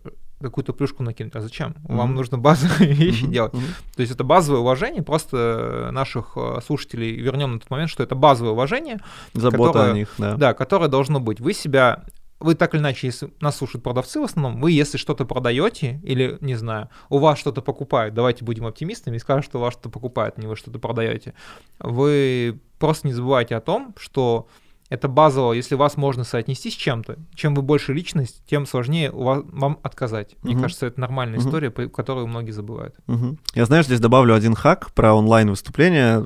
какую-то 0.49 0.73
плюшку 0.73 1.03
накинуть. 1.03 1.35
А 1.37 1.41
зачем? 1.41 1.73
Mm-hmm. 1.73 1.97
Вам 1.97 2.15
нужно 2.15 2.39
базовые 2.39 2.93
вещи 2.93 3.25
mm-hmm. 3.25 3.31
делать. 3.31 3.55
Mm-hmm. 3.55 3.97
То 3.97 4.01
есть 4.01 4.13
это 4.13 4.25
базовое 4.25 4.61
уважение, 4.61 5.03
просто 5.03 5.91
наших 5.93 6.33
э, 6.37 6.61
слушателей 6.65 7.17
вернем 7.21 7.55
на 7.55 7.61
тот 7.61 7.71
момент, 7.71 7.91
что 7.91 8.03
это 8.03 8.15
базовое 8.15 8.53
уважение. 8.53 8.99
Забота 9.33 9.73
которое, 9.73 9.91
о 9.91 9.95
них, 9.95 10.15
да. 10.19 10.37
Да, 10.37 10.55
которое 10.55 10.89
должно 10.89 11.21
быть. 11.21 11.41
Вы 11.41 11.55
себя 11.55 12.05
вы 12.41 12.55
так 12.55 12.75
или 12.75 12.81
иначе, 12.81 13.07
если 13.07 13.31
нас 13.41 13.57
слушают 13.57 13.83
продавцы 13.83 14.21
в 14.21 14.25
основном, 14.25 14.61
вы 14.61 14.73
если 14.73 14.99
что-то 14.99 15.25
продаете 15.25 16.01
или, 16.03 16.37
не 16.41 16.57
знаю, 16.57 16.91
у 17.09 17.19
вас 17.19 17.39
что-то 17.39 17.63
покупают, 17.63 18.15
давайте 18.15 18.45
будем 18.45 18.67
оптимистами 18.67 19.17
и 19.17 19.19
скажем, 19.19 19.43
что 19.43 19.59
у 19.59 19.63
вас 19.63 19.73
что-то 19.73 19.89
покупают, 19.89 20.35
а 20.37 20.41
не 20.41 20.47
вы 20.47 20.57
что-то 20.57 20.79
продаете, 20.79 21.33
вы 21.79 22.61
просто 22.79 23.07
не 23.07 23.15
забывайте 23.15 23.57
о 23.57 23.61
том, 23.61 23.95
что 23.97 24.47
это 24.91 25.09
базово, 25.09 25.53
если 25.53 25.75
вас 25.75 25.97
можно 25.97 26.25
соотнести 26.25 26.71
с 26.71 26.75
чем-то. 26.75 27.17
Чем 27.35 27.55
вы 27.55 27.63
больше 27.63 27.93
личность, 27.93 28.43
тем 28.47 28.67
сложнее 28.67 29.11
вас, 29.11 29.43
вам 29.45 29.79
отказать. 29.83 30.37
Мне 30.43 30.55
угу. 30.55 30.63
кажется, 30.63 30.87
это 30.87 31.01
нормальная 31.01 31.39
угу. 31.39 31.47
история, 31.47 31.71
которую 31.71 32.27
многие 32.27 32.53
забывают. 32.53 32.95
Угу. 33.09 33.39
Я, 33.55 33.65
знаешь, 33.65 33.87
здесь 33.87 34.01
добавлю 34.01 34.35
один 34.35 34.55
хак 34.55 34.93
про 34.93 35.15
онлайн-выступления 35.15 36.25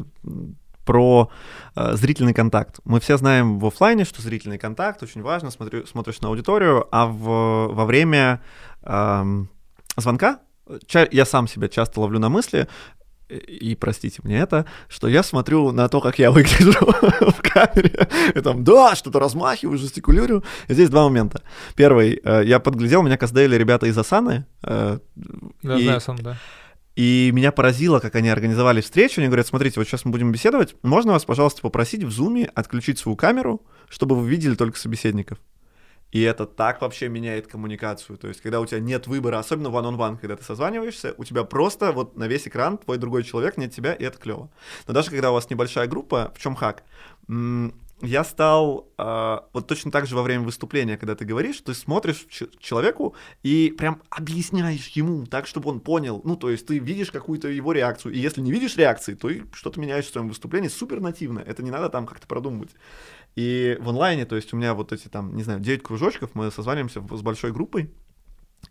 про 0.85 1.31
э, 1.77 1.97
зрительный 1.97 2.33
контакт. 2.33 2.81
Мы 2.85 2.99
все 2.99 3.19
знаем 3.19 3.59
в 3.59 3.67
офлайне, 3.67 4.07
что 4.07 4.23
зрительный 4.23 4.57
контакт 4.57 5.03
очень 5.03 5.21
важно, 5.21 5.51
смотрю, 5.51 5.87
смотришь 5.87 6.23
на 6.23 6.29
аудиторию, 6.29 6.89
а 6.91 7.07
в, 7.07 7.75
во 7.75 7.85
время 7.85 8.41
э, 8.83 9.25
звонка 9.99 10.41
я 11.13 11.25
сам 11.27 11.47
себя 11.47 11.69
часто 11.69 12.01
ловлю 12.01 12.19
на 12.19 12.31
мысли, 12.31 12.69
и 13.29 13.75
простите 13.75 14.21
мне 14.25 14.39
это, 14.39 14.67
что 14.89 15.09
я 15.09 15.23
смотрю 15.23 15.73
на 15.73 15.89
то, 15.89 16.01
как 16.01 16.19
я 16.19 16.31
выгляжу 16.33 16.73
в 16.81 17.43
камере, 17.43 18.09
и 18.35 18.41
там, 18.41 18.65
да, 18.65 18.95
что-то 18.95 19.19
размахиваю, 19.19 19.79
жестикулирую. 19.79 20.45
И 20.69 20.75
здесь 20.75 20.91
два 20.91 21.05
момента. 21.05 21.43
Первый, 21.75 22.21
э, 22.23 22.43
я 22.45 22.59
подглядел, 22.61 23.03
меня 23.03 23.17
каздейли 23.17 23.57
ребята 23.57 23.87
из 23.87 23.97
Асаны. 23.97 24.47
Э, 24.63 24.99
да, 25.63 25.79
и, 25.79 25.83
знаю 25.85 26.01
сам, 26.01 26.17
да. 26.19 26.37
И 26.97 27.31
меня 27.33 27.53
поразило, 27.53 28.01
как 28.01 28.17
они 28.17 28.29
организовали 28.29 28.81
встречу. 28.81 29.21
Они 29.21 29.29
говорят, 29.29 29.47
смотрите, 29.47 29.79
вот 29.79 29.87
сейчас 29.87 30.05
мы 30.05 30.11
будем 30.11 30.33
беседовать, 30.33 30.75
можно 30.83 31.13
вас, 31.13 31.25
пожалуйста, 31.25 31.63
попросить 31.63 32.03
в 32.03 32.11
зуме 32.11 32.51
отключить 32.55 32.99
свою 32.99 33.15
камеру, 33.15 33.63
чтобы 33.89 34.17
вы 34.17 34.29
видели 34.29 34.55
только 34.55 34.79
собеседников. 34.79 35.39
И 36.11 36.23
это 36.23 36.47
так 36.47 36.81
вообще 36.81 37.09
меняет 37.09 37.47
коммуникацию. 37.47 38.17
То 38.17 38.29
есть, 38.29 38.41
когда 38.41 38.61
у 38.61 38.67
тебя 38.67 38.81
нет 38.81 39.07
выбора, 39.07 39.39
особенно 39.39 39.69
one-on-one, 39.69 40.19
когда 40.19 40.37
ты 40.37 40.45
созваниваешься, 40.45 41.15
у 41.19 41.25
тебя 41.25 41.45
просто 41.45 41.93
вот 41.93 42.17
на 42.17 42.27
весь 42.27 42.49
экран 42.49 42.79
твой 42.79 42.99
другой 42.99 43.25
человек, 43.25 43.57
нет 43.57 43.75
тебя, 43.75 43.93
и 43.93 44.05
это 44.05 44.19
клево. 44.19 44.51
Но 44.87 44.95
даже 44.95 45.11
когда 45.11 45.31
у 45.31 45.35
вас 45.35 45.51
небольшая 45.51 45.87
группа, 45.87 46.33
в 46.35 46.41
чем 46.41 46.55
хак? 46.55 46.83
Я 48.01 48.23
стал 48.23 48.89
э, 48.97 49.39
вот 49.53 49.67
точно 49.67 49.91
так 49.91 50.07
же 50.07 50.15
во 50.15 50.23
время 50.23 50.45
выступления, 50.45 50.97
когда 50.97 51.17
ты 51.17 51.25
говоришь, 51.25 51.61
ты 51.61 51.75
смотришь 51.75 52.27
человеку 52.61 53.17
и 53.43 53.75
прям 53.77 54.03
объясняешь 54.09 54.87
ему 54.89 55.27
так, 55.27 55.49
чтобы 55.49 55.71
он 55.71 55.81
понял. 55.81 56.21
Ну, 56.25 56.37
то 56.37 56.49
есть 56.49 56.67
ты 56.67 56.79
видишь 56.79 57.11
какую-то 57.11 57.49
его 57.49 57.73
реакцию. 57.73 58.15
И 58.15 58.19
если 58.21 58.41
не 58.41 58.53
видишь 58.53 58.77
реакции, 58.77 59.15
то 59.15 59.29
и 59.29 59.43
что-то 59.53 59.81
меняешь 59.81 60.07
в 60.07 60.13
своем 60.13 60.29
выступлении 60.29 60.69
супер 60.69 61.01
нативно. 61.01 61.41
Это 61.41 61.65
не 61.65 61.73
надо 61.73 61.89
там 61.89 62.07
как-то 62.07 62.29
продумывать. 62.29 62.71
И 63.35 63.77
в 63.81 63.89
онлайне, 63.89 64.27
то 64.27 64.37
есть 64.37 64.53
у 64.53 64.57
меня 64.57 64.75
вот 64.75 64.93
эти 64.93 65.09
там, 65.09 65.35
не 65.35 65.43
знаю, 65.43 65.59
9 65.59 65.83
кружочков, 65.83 66.31
мы 66.35 66.53
созваниваемся 66.53 67.01
с 67.01 67.23
большой 67.23 67.53
группой, 67.53 67.91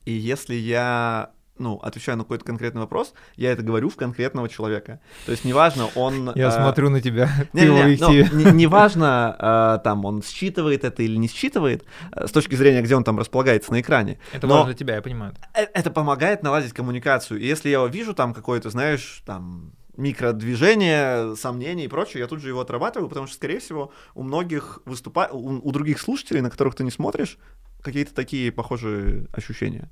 и 0.06 0.12
если 0.14 0.56
я 0.56 1.32
ну, 1.60 1.78
отвечаю 1.78 2.18
на 2.18 2.24
какой-то 2.24 2.46
конкретный 2.46 2.82
вопрос, 2.82 3.14
я 3.36 3.52
это 3.52 3.64
говорю 3.64 3.90
в 3.90 3.96
конкретного 3.96 4.50
человека. 4.50 5.00
То 5.26 5.32
есть 5.32 5.46
неважно, 5.46 5.90
он... 5.96 6.32
Я 6.36 6.50
э, 6.50 6.52
смотрю 6.52 6.90
на 6.90 7.02
тебя. 7.02 7.30
Не, 7.54 7.64
не, 7.64 7.98
ну, 8.00 8.38
не, 8.38 8.52
неважно, 8.52 9.78
э, 9.80 9.84
там, 9.84 10.06
он 10.06 10.22
считывает 10.22 10.84
это 10.84 11.04
или 11.04 11.18
не 11.18 11.28
считывает, 11.28 11.84
э, 12.12 12.28
с 12.28 12.32
точки 12.32 12.56
зрения, 12.56 12.82
где 12.82 12.96
он 12.96 13.04
там 13.04 13.20
располагается 13.20 13.72
на 13.72 13.82
экране. 13.82 14.20
Это 14.32 14.48
важно 14.48 14.66
для 14.66 14.76
тебя, 14.76 14.96
я 14.96 15.02
понимаю. 15.02 15.34
Э, 15.54 15.66
это 15.74 15.92
помогает 15.92 16.44
наладить 16.44 16.74
коммуникацию. 16.74 17.40
И 17.40 17.46
если 17.46 17.70
я 17.70 17.86
вижу 17.86 18.14
там 18.14 18.34
какой-то, 18.34 18.70
знаешь, 18.70 19.24
там, 19.26 19.74
микродвижения, 19.98 21.36
сомнений 21.36 21.86
и 21.86 21.88
прочее, 21.88 22.22
я 22.22 22.28
тут 22.28 22.42
же 22.42 22.50
его 22.50 22.62
отрабатываю, 22.62 23.10
потому 23.10 23.28
что, 23.28 23.36
скорее 23.36 23.60
всего, 23.60 23.92
у 24.16 24.24
многих 24.24 24.80
выступа... 24.86 25.30
у, 25.32 25.60
у 25.68 25.72
других 25.72 26.00
слушателей, 26.00 26.42
на 26.42 26.50
которых 26.50 26.76
ты 26.76 26.84
не 26.84 26.92
смотришь, 26.92 27.38
какие-то 27.82 28.14
такие 28.14 28.52
похожие 28.52 29.28
ощущения. 29.34 29.90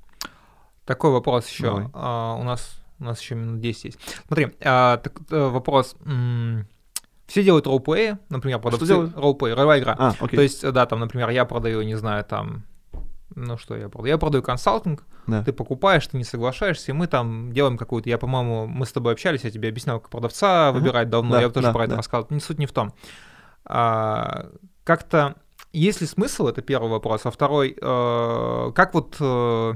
Такой 0.86 1.10
вопрос 1.10 1.48
еще. 1.48 1.90
А, 1.92 2.34
у 2.34 2.42
нас 2.42 2.80
у 2.98 3.04
нас 3.04 3.20
еще 3.20 3.34
минут 3.34 3.60
10 3.60 3.84
есть. 3.84 3.98
Смотри, 4.26 4.54
а, 4.64 4.96
так, 4.96 5.20
э, 5.30 5.48
вопрос. 5.48 5.96
Все 7.26 7.42
делают 7.42 7.66
роллплеи, 7.66 8.16
например, 8.30 8.58
продавцы. 8.60 8.86
Что 8.86 8.94
делают? 8.94 9.16
Роллплей, 9.16 9.52
ролевая 9.52 9.80
игра. 9.80 9.96
А, 9.98 10.14
окей. 10.18 10.36
То 10.36 10.42
есть, 10.42 10.72
да, 10.72 10.86
там, 10.86 11.00
например, 11.00 11.28
я 11.30 11.44
продаю, 11.44 11.82
не 11.82 11.96
знаю, 11.96 12.24
там, 12.24 12.64
ну 13.34 13.58
что 13.58 13.76
я 13.76 13.88
продаю? 13.88 14.14
Я 14.14 14.18
продаю 14.18 14.42
консалтинг, 14.42 15.04
да. 15.26 15.42
ты 15.42 15.52
покупаешь, 15.52 16.06
ты 16.06 16.16
не 16.16 16.24
соглашаешься, 16.24 16.92
и 16.92 16.94
мы 16.94 17.08
там 17.08 17.52
делаем 17.52 17.76
какую-то, 17.76 18.08
я, 18.08 18.16
по-моему, 18.16 18.66
мы 18.66 18.86
с 18.86 18.92
тобой 18.92 19.12
общались, 19.12 19.42
я 19.42 19.50
тебе 19.50 19.68
объяснял, 19.68 19.98
как 19.98 20.08
продавца 20.08 20.70
выбирать 20.72 21.10
давно, 21.10 21.32
да, 21.32 21.40
я 21.42 21.48
тоже 21.50 21.66
да, 21.66 21.72
про 21.72 21.80
да. 21.80 21.84
это 21.86 21.96
рассказывал, 21.96 22.32
не 22.32 22.40
суть 22.40 22.58
не 22.58 22.66
в 22.66 22.72
том. 22.72 22.94
А, 23.64 24.46
как-то 24.84 25.34
есть 25.72 26.00
ли 26.00 26.06
смысл, 26.06 26.46
это 26.46 26.62
первый 26.62 26.90
вопрос, 26.90 27.26
а 27.26 27.30
второй, 27.30 27.76
э, 27.78 28.72
как 28.74 28.94
вот 28.94 29.16
э, 29.20 29.74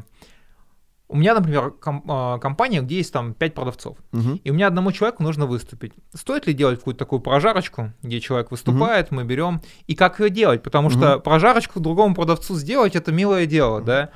у 1.10 1.16
меня, 1.16 1.34
например, 1.34 1.74
а, 2.06 2.38
компания, 2.38 2.80
где 2.82 2.96
есть 2.96 3.12
там 3.12 3.34
5 3.34 3.54
продавцов, 3.54 3.98
угу. 4.12 4.40
и 4.42 4.50
у 4.50 4.54
меня 4.54 4.68
одному 4.68 4.92
человеку 4.92 5.22
нужно 5.22 5.46
выступить. 5.46 5.92
Стоит 6.14 6.46
ли 6.46 6.54
делать 6.54 6.78
какую-то 6.78 6.98
такую 6.98 7.20
прожарочку, 7.20 7.92
где 8.02 8.20
человек 8.20 8.50
выступает, 8.50 9.06
угу. 9.06 9.16
мы 9.16 9.24
берем, 9.24 9.60
и 9.86 9.94
как 9.94 10.20
ее 10.20 10.30
делать? 10.30 10.62
Потому 10.62 10.88
угу. 10.88 10.96
что 10.96 11.18
прожарочку 11.18 11.80
другому 11.80 12.14
продавцу 12.14 12.54
сделать 12.54 12.94
это 12.96 13.12
милое 13.12 13.46
дело, 13.46 13.78
угу. 13.78 13.86
да? 13.86 14.10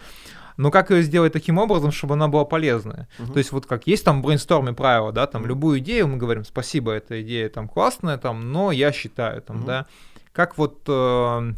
Но 0.57 0.71
как 0.71 0.91
ее 0.91 1.03
сделать 1.03 1.33
таким 1.33 1.59
образом, 1.59 1.91
чтобы 1.91 2.15
она 2.15 2.29
была 2.29 2.45
полезная? 2.45 3.09
Uh-huh. 3.19 3.33
То 3.33 3.39
есть 3.39 3.51
вот 3.51 3.67
как 3.67 3.89
есть 3.89 4.05
там 4.05 4.23
брейнсторме 4.23 4.73
правила, 4.73 5.11
да, 5.11 5.27
там 5.27 5.45
любую 5.47 5.81
идею 5.81 6.07
мы 6.07 6.17
говорим, 6.17 6.45
спасибо, 6.45 6.93
эта 6.93 7.21
идея 7.23 7.49
там 7.49 7.69
классная, 7.69 8.19
там, 8.19 8.53
но 8.53 8.71
я 8.71 8.93
считаю, 8.93 9.43
там, 9.43 9.63
uh-huh. 9.63 9.67
да. 9.67 9.87
Как 10.33 10.57
вот 10.57 10.83
э, 10.87 11.55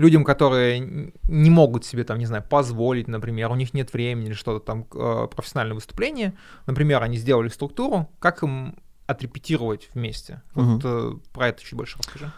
людям, 0.00 0.24
которые 0.24 1.12
не 1.28 1.50
могут 1.50 1.84
себе, 1.84 2.04
там, 2.04 2.18
не 2.18 2.24
знаю, 2.24 2.42
позволить, 2.42 3.06
например, 3.06 3.50
у 3.50 3.54
них 3.54 3.74
нет 3.74 3.92
времени 3.92 4.28
или 4.28 4.32
что-то 4.32 4.64
там, 4.64 4.86
э, 4.94 5.28
профессиональное 5.28 5.74
выступление, 5.74 6.32
например, 6.64 7.02
они 7.02 7.18
сделали 7.18 7.48
структуру, 7.48 8.08
как 8.18 8.42
им 8.42 8.76
отрепетировать 9.06 9.90
вместе? 9.92 10.40
Угу. 10.54 10.64
Вот 10.64 10.82
э, 10.84 11.12
про 11.34 11.48
это 11.48 11.62
чуть 11.62 11.74
больше 11.74 11.98
расскажи. 11.98 12.32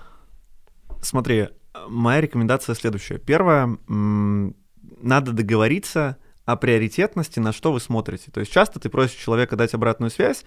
Смотри, 1.02 1.50
моя 1.88 2.20
рекомендация 2.20 2.74
следующая. 2.74 3.18
Первое, 3.18 3.78
надо 3.86 5.32
договориться 5.32 6.16
о 6.44 6.56
приоритетности, 6.56 7.38
на 7.38 7.52
что 7.52 7.72
вы 7.72 7.78
смотрите. 7.78 8.32
То 8.32 8.40
есть 8.40 8.50
часто 8.52 8.80
ты 8.80 8.88
просишь 8.88 9.16
человека 9.16 9.54
дать 9.54 9.72
обратную 9.72 10.10
связь, 10.10 10.44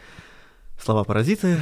слова 0.78 1.06
паразиты, 1.06 1.60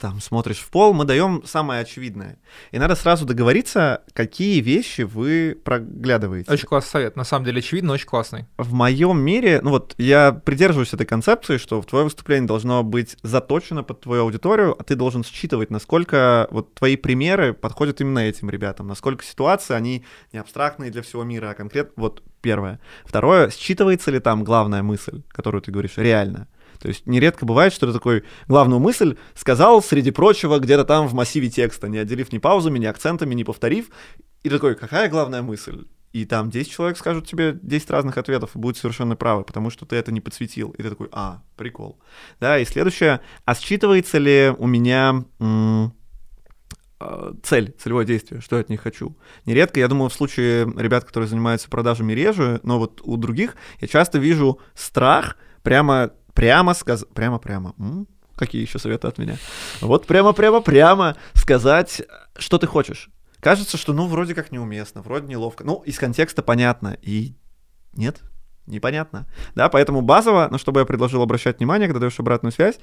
там 0.00 0.20
смотришь 0.20 0.58
в 0.58 0.70
пол, 0.70 0.94
мы 0.94 1.04
даем 1.04 1.42
самое 1.44 1.82
очевидное. 1.82 2.38
И 2.72 2.78
надо 2.78 2.96
сразу 2.96 3.26
договориться, 3.26 4.02
какие 4.14 4.60
вещи 4.60 5.02
вы 5.02 5.56
проглядываете. 5.62 6.50
Очень 6.50 6.66
классный 6.66 6.90
совет. 6.90 7.16
На 7.16 7.24
самом 7.24 7.44
деле 7.44 7.58
очевидно, 7.58 7.92
очень 7.92 8.06
классный. 8.06 8.46
В 8.56 8.72
моем 8.72 9.20
мире, 9.20 9.60
ну 9.62 9.70
вот 9.70 9.94
я 9.98 10.32
придерживаюсь 10.32 10.94
этой 10.94 11.06
концепции, 11.06 11.58
что 11.58 11.82
в 11.82 11.86
твое 11.86 12.04
выступление 12.04 12.48
должно 12.48 12.82
быть 12.82 13.16
заточено 13.22 13.82
под 13.82 14.00
твою 14.00 14.22
аудиторию, 14.22 14.74
а 14.78 14.82
ты 14.82 14.96
должен 14.96 15.22
считывать, 15.22 15.70
насколько 15.70 16.48
вот 16.50 16.74
твои 16.74 16.96
примеры 16.96 17.52
подходят 17.52 18.00
именно 18.00 18.20
этим 18.20 18.48
ребятам, 18.48 18.88
насколько 18.88 19.24
ситуации, 19.24 19.74
они 19.74 20.04
не 20.32 20.38
абстрактные 20.38 20.90
для 20.90 21.02
всего 21.02 21.24
мира, 21.24 21.50
а 21.50 21.54
конкретно 21.54 21.92
вот 21.96 22.22
первое. 22.40 22.80
Второе, 23.04 23.48
считывается 23.48 24.10
ли 24.10 24.18
там 24.18 24.44
главная 24.44 24.82
мысль, 24.82 25.22
которую 25.28 25.60
ты 25.60 25.70
говоришь, 25.70 25.96
реально. 25.96 26.48
То 26.80 26.88
есть 26.88 27.06
нередко 27.06 27.44
бывает, 27.44 27.72
что 27.72 27.86
ты 27.86 27.92
такой 27.92 28.24
главную 28.48 28.80
мысль 28.80 29.16
сказал, 29.34 29.82
среди 29.82 30.10
прочего, 30.10 30.58
где-то 30.58 30.84
там 30.84 31.06
в 31.06 31.14
массиве 31.14 31.50
текста, 31.50 31.88
не 31.88 31.98
отделив 31.98 32.32
ни 32.32 32.38
паузами, 32.38 32.78
ни 32.78 32.86
акцентами, 32.86 33.34
не 33.34 33.44
повторив. 33.44 33.90
И 34.42 34.48
такой, 34.48 34.74
какая 34.74 35.08
главная 35.10 35.42
мысль? 35.42 35.84
И 36.12 36.24
там 36.24 36.50
10 36.50 36.72
человек 36.72 36.96
скажут 36.98 37.28
тебе 37.28 37.56
10 37.62 37.90
разных 37.90 38.18
ответов 38.18 38.56
и 38.56 38.58
будут 38.58 38.78
совершенно 38.78 39.14
правы, 39.14 39.44
потому 39.44 39.70
что 39.70 39.86
ты 39.86 39.94
это 39.96 40.10
не 40.10 40.20
подсветил. 40.20 40.70
И 40.70 40.82
ты 40.82 40.90
такой, 40.90 41.08
а, 41.12 41.42
прикол. 41.56 42.00
Да, 42.40 42.58
и 42.58 42.64
следующее, 42.64 43.20
а 43.44 43.52
считывается 43.52 44.18
ли 44.18 44.52
у 44.58 44.66
меня 44.66 45.24
м- 45.38 45.94
а, 46.98 47.34
цель, 47.42 47.74
целевое 47.78 48.06
действие, 48.06 48.40
что 48.40 48.56
я 48.56 48.62
от 48.62 48.70
них 48.70 48.80
хочу. 48.80 49.16
Нередко, 49.46 49.78
я 49.78 49.86
думаю, 49.86 50.08
в 50.08 50.14
случае 50.14 50.64
ребят, 50.76 51.04
которые 51.04 51.28
занимаются 51.28 51.68
продажами 51.68 52.12
реже, 52.12 52.58
но 52.64 52.78
вот 52.78 53.02
у 53.04 53.16
других 53.16 53.54
я 53.80 53.86
часто 53.86 54.18
вижу 54.18 54.58
страх 54.74 55.36
прямо 55.62 56.12
прямо 56.34 56.74
сказать, 56.74 57.08
прямо-прямо, 57.10 57.74
какие 58.36 58.62
еще 58.62 58.78
советы 58.78 59.08
от 59.08 59.18
меня? 59.18 59.36
Вот 59.80 60.06
прямо-прямо-прямо 60.06 61.16
сказать, 61.34 62.02
что 62.36 62.58
ты 62.58 62.66
хочешь. 62.66 63.10
Кажется, 63.40 63.76
что 63.76 63.92
ну 63.92 64.06
вроде 64.06 64.34
как 64.34 64.52
неуместно, 64.52 65.02
вроде 65.02 65.26
неловко. 65.26 65.64
Ну, 65.64 65.82
из 65.86 65.98
контекста 65.98 66.42
понятно. 66.42 66.98
И 67.00 67.34
нет, 67.94 68.20
непонятно. 68.66 69.26
Да, 69.54 69.68
поэтому 69.68 70.02
базово, 70.02 70.48
на 70.50 70.58
что 70.58 70.72
бы 70.72 70.80
я 70.80 70.86
предложил 70.86 71.22
обращать 71.22 71.58
внимание, 71.58 71.88
когда 71.88 72.00
даешь 72.00 72.20
обратную 72.20 72.52
связь, 72.52 72.78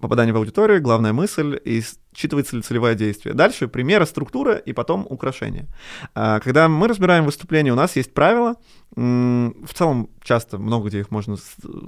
попадание 0.00 0.34
в 0.34 0.36
аудиторию, 0.36 0.82
главная 0.82 1.12
мысль, 1.12 1.58
и 1.64 1.82
считывается 2.14 2.56
ли 2.56 2.62
целевое 2.62 2.96
действие. 2.96 3.34
Дальше 3.34 3.68
примеры, 3.68 4.04
структура 4.04 4.56
и 4.56 4.72
потом 4.72 5.06
украшения. 5.08 5.68
А, 6.14 6.40
когда 6.40 6.68
мы 6.68 6.88
разбираем 6.88 7.24
выступление, 7.24 7.72
у 7.72 7.76
нас 7.76 7.94
есть 7.94 8.12
правила, 8.12 8.56
в 8.94 9.74
целом 9.74 10.10
часто 10.22 10.58
много 10.58 10.88
где 10.88 11.00
их 11.00 11.10
можно 11.10 11.36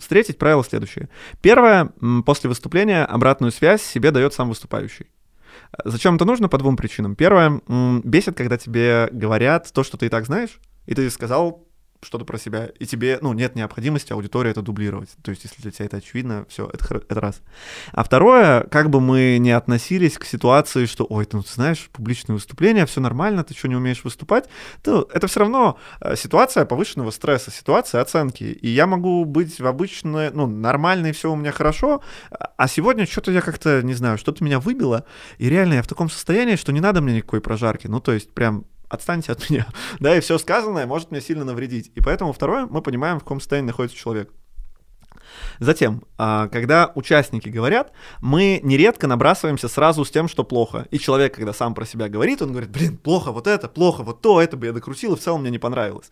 встретить. 0.00 0.38
Правило 0.38 0.64
следующее. 0.64 1.08
Первое, 1.42 1.92
после 2.24 2.48
выступления 2.48 3.04
обратную 3.04 3.52
связь 3.52 3.82
себе 3.82 4.10
дает 4.10 4.34
сам 4.34 4.48
выступающий. 4.48 5.06
Зачем 5.84 6.16
это 6.16 6.24
нужно? 6.24 6.48
По 6.48 6.58
двум 6.58 6.76
причинам. 6.76 7.14
Первое, 7.14 7.60
бесит, 8.02 8.36
когда 8.36 8.56
тебе 8.56 9.08
говорят 9.12 9.72
то, 9.72 9.84
что 9.84 9.96
ты 9.96 10.06
и 10.06 10.08
так 10.08 10.26
знаешь, 10.26 10.60
и 10.86 10.94
ты 10.94 11.08
сказал 11.10 11.63
что-то 12.04 12.24
про 12.24 12.38
себя, 12.38 12.70
и 12.78 12.86
тебе, 12.86 13.18
ну, 13.20 13.32
нет 13.32 13.54
необходимости 13.54 14.12
аудитории 14.12 14.50
это 14.50 14.62
дублировать. 14.62 15.10
То 15.22 15.30
есть, 15.30 15.44
если 15.44 15.62
для 15.62 15.70
тебя 15.70 15.86
это 15.86 15.96
очевидно, 15.96 16.46
все, 16.48 16.68
это, 16.72 16.96
это 16.96 17.20
раз. 17.20 17.40
А 17.92 18.04
второе, 18.04 18.64
как 18.64 18.90
бы 18.90 19.00
мы 19.00 19.38
ни 19.38 19.50
относились 19.50 20.18
к 20.18 20.24
ситуации, 20.24 20.86
что, 20.86 21.06
ой, 21.08 21.24
ты, 21.24 21.36
ну, 21.36 21.42
ты 21.42 21.52
знаешь, 21.52 21.88
публичное 21.92 22.34
выступление, 22.34 22.86
все 22.86 23.00
нормально, 23.00 23.44
ты 23.44 23.54
что, 23.54 23.68
не 23.68 23.76
умеешь 23.76 24.04
выступать, 24.04 24.48
то 24.82 25.08
это 25.12 25.26
все 25.26 25.40
равно 25.40 25.78
э, 26.00 26.16
ситуация 26.16 26.64
повышенного 26.64 27.10
стресса, 27.10 27.50
ситуация 27.50 28.00
оценки. 28.00 28.44
И 28.44 28.68
я 28.68 28.86
могу 28.86 29.24
быть 29.24 29.60
в 29.60 29.66
обычной, 29.66 30.30
ну, 30.30 30.46
нормально, 30.46 31.08
и 31.08 31.12
все 31.12 31.32
у 31.32 31.36
меня 31.36 31.52
хорошо, 31.52 32.02
а 32.30 32.68
сегодня 32.68 33.06
что-то 33.06 33.32
я 33.32 33.40
как-то, 33.40 33.82
не 33.82 33.94
знаю, 33.94 34.18
что-то 34.18 34.44
меня 34.44 34.60
выбило, 34.60 35.04
и 35.38 35.48
реально 35.48 35.74
я 35.74 35.82
в 35.82 35.88
таком 35.88 36.10
состоянии, 36.10 36.56
что 36.56 36.72
не 36.72 36.80
надо 36.80 37.00
мне 37.00 37.16
никакой 37.16 37.40
прожарки. 37.40 37.86
Ну, 37.86 38.00
то 38.00 38.12
есть, 38.12 38.32
прям 38.32 38.64
отстаньте 38.94 39.32
от 39.32 39.50
меня. 39.50 39.66
да, 40.00 40.16
и 40.16 40.20
все 40.20 40.38
сказанное 40.38 40.86
может 40.86 41.10
мне 41.10 41.20
сильно 41.20 41.44
навредить. 41.44 41.92
И 41.94 42.00
поэтому 42.00 42.32
второе, 42.32 42.66
мы 42.66 42.82
понимаем, 42.82 43.18
в 43.18 43.22
каком 43.22 43.40
состоянии 43.40 43.68
находится 43.68 43.96
человек. 43.98 44.32
Затем, 45.58 46.04
а, 46.18 46.48
когда 46.48 46.92
участники 46.94 47.48
говорят, 47.48 47.92
мы 48.20 48.60
нередко 48.62 49.06
набрасываемся 49.06 49.68
сразу 49.68 50.04
с 50.04 50.10
тем, 50.10 50.28
что 50.28 50.44
плохо. 50.44 50.86
И 50.90 50.98
человек, 50.98 51.34
когда 51.34 51.52
сам 51.52 51.74
про 51.74 51.84
себя 51.84 52.08
говорит, 52.08 52.42
он 52.42 52.50
говорит, 52.50 52.70
блин, 52.70 52.96
плохо 52.96 53.32
вот 53.32 53.46
это, 53.46 53.68
плохо 53.68 54.02
вот 54.02 54.20
то, 54.20 54.40
это 54.40 54.56
бы 54.56 54.66
я 54.66 54.72
докрутил, 54.72 55.14
и 55.14 55.16
в 55.16 55.20
целом 55.20 55.42
мне 55.42 55.50
не 55.50 55.58
понравилось. 55.58 56.10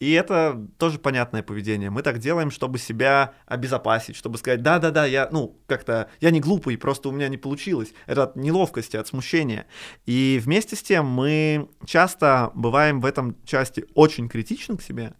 И 0.00 0.12
это 0.12 0.60
тоже 0.78 0.98
понятное 0.98 1.42
поведение. 1.42 1.90
Мы 1.90 2.02
так 2.02 2.18
делаем, 2.18 2.50
чтобы 2.50 2.78
себя 2.78 3.34
обезопасить, 3.46 4.16
чтобы 4.16 4.38
сказать, 4.38 4.62
да-да-да, 4.62 5.06
я, 5.06 5.28
ну, 5.30 5.56
как-то, 5.66 6.08
я 6.20 6.30
не 6.30 6.40
глупый, 6.40 6.76
просто 6.76 7.08
у 7.08 7.12
меня 7.12 7.28
не 7.28 7.36
получилось. 7.36 7.92
Это 8.06 8.24
от 8.24 8.36
неловкости, 8.36 8.96
от 8.96 9.06
смущения. 9.06 9.66
И 10.06 10.40
вместе 10.42 10.76
с 10.76 10.82
тем 10.82 11.06
мы 11.06 11.68
часто 11.86 12.50
бываем 12.54 13.00
в 13.00 13.06
этом 13.06 13.36
части 13.44 13.86
очень 13.94 14.28
критичны 14.28 14.76
к 14.76 14.82
себе, 14.82 15.14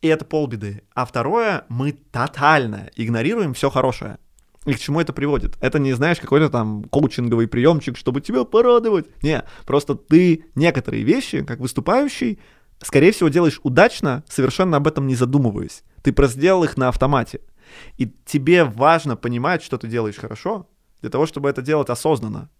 и 0.00 0.08
это 0.08 0.24
полбеды. 0.24 0.82
А 0.94 1.04
второе, 1.04 1.64
мы 1.68 1.92
тотально 1.92 2.90
игнорируем 2.96 3.54
все 3.54 3.70
хорошее. 3.70 4.18
И 4.64 4.74
к 4.74 4.78
чему 4.78 5.00
это 5.00 5.12
приводит? 5.12 5.56
Это 5.60 5.78
не, 5.78 5.92
знаешь, 5.94 6.20
какой-то 6.20 6.50
там 6.50 6.84
коучинговый 6.84 7.48
приемчик, 7.48 7.96
чтобы 7.96 8.20
тебя 8.20 8.44
порадовать. 8.44 9.06
Не, 9.22 9.44
просто 9.66 9.94
ты 9.94 10.44
некоторые 10.54 11.04
вещи, 11.04 11.42
как 11.42 11.58
выступающий, 11.60 12.38
скорее 12.82 13.12
всего, 13.12 13.28
делаешь 13.28 13.60
удачно, 13.62 14.24
совершенно 14.28 14.76
об 14.76 14.86
этом 14.86 15.06
не 15.06 15.14
задумываясь. 15.14 15.84
Ты 16.02 16.12
просто 16.12 16.38
сделал 16.38 16.64
их 16.64 16.76
на 16.76 16.88
автомате. 16.88 17.40
И 17.96 18.12
тебе 18.24 18.64
важно 18.64 19.16
понимать, 19.16 19.62
что 19.62 19.78
ты 19.78 19.88
делаешь 19.88 20.16
хорошо, 20.16 20.68
для 21.00 21.10
того, 21.10 21.26
чтобы 21.26 21.48
это 21.48 21.62
делать 21.62 21.88
осознанно. 21.88 22.50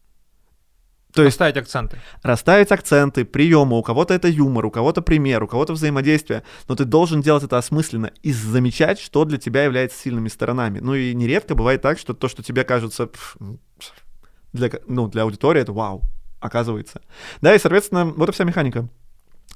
То 1.18 1.24
есть 1.24 1.34
расставить 1.34 1.56
акценты. 1.56 1.98
Расставить 2.22 2.70
акценты, 2.70 3.24
приемы. 3.24 3.76
У 3.76 3.82
кого-то 3.82 4.14
это 4.14 4.28
юмор, 4.28 4.66
у 4.66 4.70
кого-то 4.70 5.02
пример, 5.02 5.42
у 5.42 5.48
кого-то 5.48 5.72
взаимодействие. 5.72 6.44
Но 6.68 6.76
ты 6.76 6.84
должен 6.84 7.22
делать 7.22 7.42
это 7.42 7.58
осмысленно 7.58 8.12
и 8.22 8.32
замечать, 8.32 9.00
что 9.00 9.24
для 9.24 9.36
тебя 9.36 9.64
является 9.64 9.98
сильными 9.98 10.28
сторонами. 10.28 10.78
Ну 10.78 10.94
и 10.94 11.12
нередко 11.14 11.56
бывает 11.56 11.82
так, 11.82 11.98
что 11.98 12.14
то, 12.14 12.28
что 12.28 12.44
тебе 12.44 12.62
кажется 12.62 13.10
для, 14.52 14.70
ну, 14.86 15.08
для 15.08 15.22
аудитории, 15.22 15.60
это 15.60 15.72
вау, 15.72 16.04
оказывается. 16.38 17.02
Да, 17.40 17.52
и, 17.52 17.58
соответственно, 17.58 18.04
вот 18.04 18.28
и 18.28 18.32
вся 18.32 18.44
механика. 18.44 18.88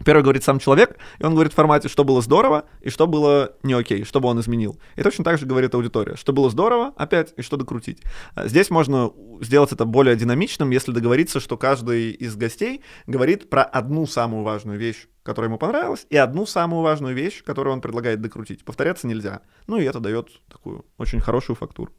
Первый 0.05 0.23
говорит 0.23 0.43
сам 0.43 0.59
человек, 0.59 0.97
и 1.19 1.25
он 1.25 1.35
говорит 1.35 1.53
в 1.53 1.57
формате, 1.57 1.89
что 1.89 2.03
было 2.03 2.23
здорово 2.23 2.65
и 2.81 2.91
что 2.91 3.07
было 3.07 3.53
не 3.63 3.75
окей, 3.75 4.05
что 4.05 4.21
бы 4.21 4.29
он 4.29 4.41
изменил. 4.41 4.81
И 4.97 5.03
точно 5.03 5.23
так 5.23 5.39
же 5.39 5.47
говорит 5.47 5.75
аудитория, 5.75 6.17
что 6.17 6.33
было 6.33 6.51
здорово 6.51 6.93
опять 6.97 7.35
и 7.37 7.43
что 7.43 7.57
докрутить. 7.57 8.03
А 8.35 8.49
здесь 8.49 8.71
можно 8.71 9.13
сделать 9.43 9.73
это 9.73 9.85
более 9.85 10.17
динамичным, 10.17 10.71
если 10.71 10.93
договориться, 10.93 11.41
что 11.41 11.57
каждый 11.57 12.13
из 12.13 12.37
гостей 12.37 12.83
говорит 13.07 13.51
про 13.51 13.63
одну 13.63 14.07
самую 14.07 14.45
важную 14.45 14.79
вещь, 14.79 15.09
которая 15.23 15.49
ему 15.49 15.59
понравилась, 15.59 16.07
и 16.09 16.17
одну 16.17 16.47
самую 16.47 16.83
важную 16.83 17.15
вещь, 17.15 17.43
которую 17.45 17.75
он 17.75 17.81
предлагает 17.81 18.21
докрутить. 18.21 18.65
Повторяться 18.65 19.07
нельзя. 19.07 19.43
Ну 19.67 19.79
и 19.79 19.85
это 19.85 20.01
дает 20.01 20.29
такую 20.49 20.87
очень 20.97 21.21
хорошую 21.21 21.57
фактуру. 21.57 21.93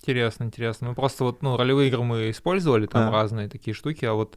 Интересно, 0.00 0.44
интересно. 0.44 0.88
Мы 0.88 0.94
просто 0.94 1.24
вот, 1.24 1.42
ну, 1.42 1.56
ролевые 1.56 1.88
игры 1.88 2.02
мы 2.02 2.30
использовали, 2.30 2.86
там 2.86 3.08
А. 3.08 3.10
разные 3.10 3.48
такие 3.48 3.74
штуки, 3.74 4.04
а 4.04 4.12
вот 4.12 4.36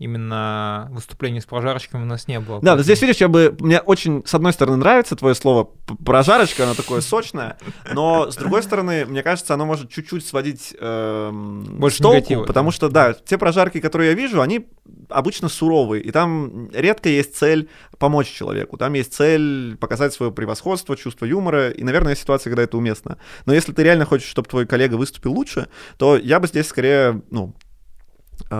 именно 0.00 0.88
выступление 0.92 1.42
с 1.42 1.44
прожарочками 1.44 2.02
у 2.02 2.06
нас 2.06 2.26
не 2.26 2.40
было. 2.40 2.58
Да, 2.62 2.74
но 2.74 2.82
здесь, 2.82 3.02
видишь, 3.02 3.18
я 3.18 3.28
бы... 3.28 3.54
Мне 3.60 3.80
очень, 3.80 4.22
с 4.24 4.32
одной 4.32 4.54
стороны, 4.54 4.78
нравится 4.78 5.14
твое 5.14 5.34
слово 5.34 5.68
прожарочка, 6.02 6.64
оно 6.64 6.72
такое 6.74 7.02
сочное, 7.02 7.58
но, 7.92 8.30
с 8.30 8.36
другой 8.36 8.62
стороны, 8.62 9.04
мне 9.04 9.22
кажется, 9.22 9.52
оно 9.52 9.66
может 9.66 9.90
чуть-чуть 9.90 10.26
сводить 10.26 10.74
эм, 10.80 11.64
Больше 11.78 12.02
толку, 12.02 12.16
негатива, 12.16 12.44
потому 12.44 12.70
что, 12.70 12.88
да, 12.88 13.12
те 13.12 13.36
прожарки, 13.36 13.78
которые 13.78 14.12
я 14.12 14.16
вижу, 14.16 14.40
они 14.40 14.68
обычно 15.10 15.50
суровые, 15.50 16.02
и 16.02 16.10
там 16.10 16.70
редко 16.70 17.10
есть 17.10 17.36
цель 17.36 17.68
помочь 17.98 18.30
человеку, 18.30 18.78
там 18.78 18.94
есть 18.94 19.12
цель 19.12 19.76
показать 19.76 20.14
свое 20.14 20.32
превосходство, 20.32 20.96
чувство 20.96 21.26
юмора, 21.26 21.68
и, 21.68 21.82
наверное, 21.82 22.12
есть 22.12 22.22
ситуации, 22.22 22.48
когда 22.48 22.62
это 22.62 22.78
уместно. 22.78 23.18
Но 23.44 23.52
если 23.52 23.72
ты 23.72 23.82
реально 23.82 24.06
хочешь, 24.06 24.30
чтобы 24.30 24.48
твой 24.48 24.66
коллега 24.66 24.94
выступил 24.94 25.32
лучше, 25.34 25.68
то 25.98 26.16
я 26.16 26.40
бы 26.40 26.46
здесь 26.46 26.68
скорее, 26.68 27.20
ну, 27.30 27.54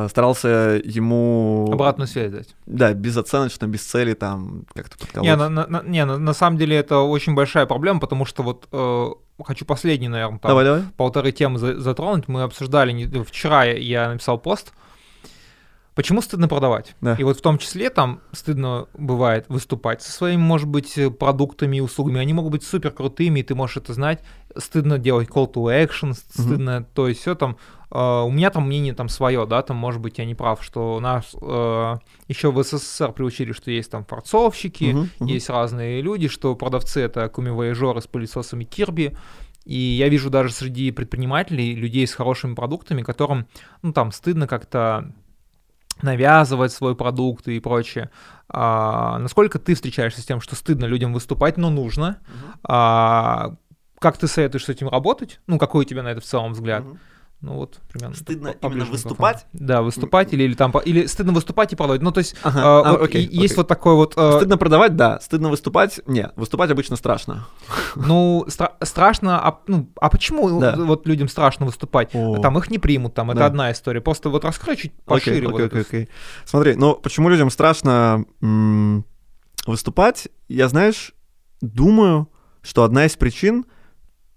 старался 0.08 0.80
ему... 0.84 1.68
Обратную 1.72 2.06
связь 2.08 2.30
дать. 2.32 2.54
Да, 2.66 2.92
безоценочно, 2.94 3.66
без 3.66 3.82
цели 3.82 4.14
там 4.14 4.64
как-то 4.74 4.98
подколоть. 4.98 5.26
Не, 5.28 5.36
на, 5.36 5.48
на- 5.48 5.82
не, 5.82 6.04
на, 6.04 6.18
на 6.18 6.32
самом 6.34 6.58
деле 6.58 6.76
это 6.76 6.98
очень 6.98 7.34
большая 7.34 7.66
проблема, 7.66 8.00
потому 8.00 8.24
что 8.24 8.42
вот 8.42 8.68
э, 8.72 9.06
хочу 9.44 9.64
последний, 9.64 10.08
наверное, 10.08 10.38
там, 10.38 10.48
Давай, 10.50 10.64
давай. 10.64 10.82
полторы 10.96 11.32
темы 11.32 11.58
за- 11.58 11.80
затронуть. 11.80 12.28
Мы 12.28 12.42
обсуждали, 12.42 12.92
не- 12.92 13.24
вчера 13.24 13.64
я- 13.64 14.10
написал 14.12 14.38
пост, 14.38 14.72
почему 15.94 16.22
стыдно 16.22 16.48
продавать. 16.48 16.94
Да. 17.00 17.14
И 17.18 17.24
вот 17.24 17.38
в 17.38 17.42
том 17.42 17.58
числе 17.58 17.90
там 17.90 18.20
стыдно 18.32 18.86
бывает 18.94 19.46
выступать 19.48 20.02
со 20.02 20.12
своими, 20.12 20.40
может 20.40 20.68
быть, 20.68 20.96
э, 20.96 21.10
продуктами 21.10 21.76
и 21.78 21.80
услугами. 21.80 22.20
Они 22.20 22.32
могут 22.32 22.52
быть 22.52 22.62
супер 22.64 22.90
крутыми, 22.90 23.40
и 23.40 23.42
ты 23.42 23.54
можешь 23.54 23.76
это 23.78 23.92
знать. 23.92 24.20
Стыдно 24.56 24.98
делать 24.98 25.28
call 25.28 25.52
to 25.52 25.64
action, 25.86 26.14
стыдно, 26.14 26.84
то 26.94 27.08
есть 27.08 27.20
все 27.20 27.34
там. 27.34 27.56
Э, 27.90 28.22
у 28.22 28.30
меня 28.30 28.50
там 28.50 28.66
мнение 28.66 28.94
там 28.94 29.08
свое, 29.08 29.46
да, 29.46 29.62
там, 29.62 29.76
может 29.76 30.00
быть, 30.00 30.18
я 30.18 30.24
не 30.24 30.34
прав, 30.34 30.62
что 30.62 30.96
у 30.96 31.00
нас 31.00 31.34
э, 31.40 31.96
еще 32.28 32.50
в 32.50 32.62
СССР 32.62 33.12
приучили, 33.12 33.52
что 33.52 33.70
есть 33.70 33.90
там 33.90 34.04
форцовщики, 34.04 34.92
Мгм, 34.92 35.10
мгм. 35.20 35.28
есть 35.28 35.48
разные 35.50 36.00
люди, 36.02 36.28
что 36.28 36.54
продавцы 36.54 37.00
это 37.00 37.28
куми-вояжеры 37.28 38.00
с 38.00 38.06
пылесосами 38.06 38.64
Кирби. 38.64 39.16
И 39.64 39.76
я 39.78 40.08
вижу 40.08 40.30
даже 40.30 40.52
среди 40.52 40.90
предпринимателей 40.90 41.74
людей 41.74 42.06
с 42.06 42.14
хорошими 42.14 42.54
продуктами, 42.54 43.02
которым, 43.02 43.46
ну, 43.82 43.92
там, 43.92 44.10
стыдно 44.10 44.46
как-то 44.46 45.12
навязывать 46.02 46.72
свой 46.72 46.96
продукт 46.96 47.46
и 47.48 47.60
прочее. 47.60 48.10
А, 48.48 49.18
насколько 49.18 49.58
ты 49.58 49.74
встречаешься 49.74 50.22
с 50.22 50.24
тем, 50.24 50.40
что 50.40 50.56
стыдно 50.56 50.86
людям 50.86 51.12
выступать, 51.12 51.56
но 51.56 51.70
нужно? 51.70 52.20
А, 52.62 53.54
как 53.98 54.16
ты 54.16 54.26
советуешь 54.26 54.64
с 54.64 54.68
этим 54.70 54.88
работать? 54.88 55.40
Ну, 55.46 55.58
какой 55.58 55.84
у 55.84 55.88
тебя 55.88 56.02
на 56.02 56.08
это 56.08 56.20
в 56.20 56.24
целом 56.24 56.52
взгляд? 56.52 56.84
Мгм. 56.84 56.98
Ну 57.42 57.54
вот, 57.54 57.80
примерно. 57.90 58.14
Стыдно 58.14 58.52
по- 58.52 58.66
именно 58.66 58.84
выступать? 58.84 59.46
Да, 59.54 59.80
выступать 59.80 60.34
или, 60.34 60.42
или 60.42 60.52
там... 60.54 60.72
Или 60.84 61.06
стыдно 61.06 61.32
выступать 61.32 61.72
и 61.72 61.76
продавать. 61.76 62.02
Ну, 62.02 62.12
то 62.12 62.18
есть, 62.18 62.36
Ага, 62.42 62.60
а, 62.62 62.80
а, 62.82 62.92
вот 62.92 63.02
окей, 63.02 63.24
и- 63.24 63.34
есть 63.34 63.52
окей. 63.52 63.56
вот 63.56 63.68
такой 63.68 63.94
вот... 63.94 64.12
э, 64.16 64.32
Стыдно 64.36 64.58
продавать, 64.58 64.94
да. 64.94 65.18
Стыдно 65.20 65.48
выступать, 65.48 66.00
нет. 66.06 66.32
Выступать 66.36 66.70
обычно 66.70 66.96
страшно. 66.96 67.46
Ну, 67.96 68.44
стра- 68.48 68.74
страшно, 68.84 69.40
а, 69.42 69.58
ну, 69.66 69.90
а 70.00 70.10
почему 70.10 70.60
Да. 70.60 70.76
вот 70.76 71.06
людям 71.06 71.28
страшно 71.28 71.64
выступать? 71.64 72.10
О. 72.14 72.38
Там 72.42 72.58
их 72.58 72.70
не 72.70 72.78
примут, 72.78 73.14
там, 73.14 73.30
это 73.30 73.40
Да. 73.40 73.46
одна 73.46 73.72
история. 73.72 74.02
Просто 74.02 74.28
вот 74.28 74.44
раскрой 74.44 74.76
чуть 74.76 74.92
пошире. 75.04 75.38
Окей, 75.38 75.46
вот 75.46 75.54
окей, 75.54 75.66
окей, 75.66 75.80
окей. 75.80 76.08
Смотри, 76.44 76.74
ну 76.74 76.94
почему 76.94 77.30
людям 77.30 77.48
страшно 77.50 78.24
м, 78.42 79.04
выступать? 79.66 80.28
Я, 80.48 80.68
знаешь, 80.68 81.14
думаю, 81.62 82.28
что 82.62 82.84
одна 82.84 83.06
из 83.06 83.16
причин 83.16 83.64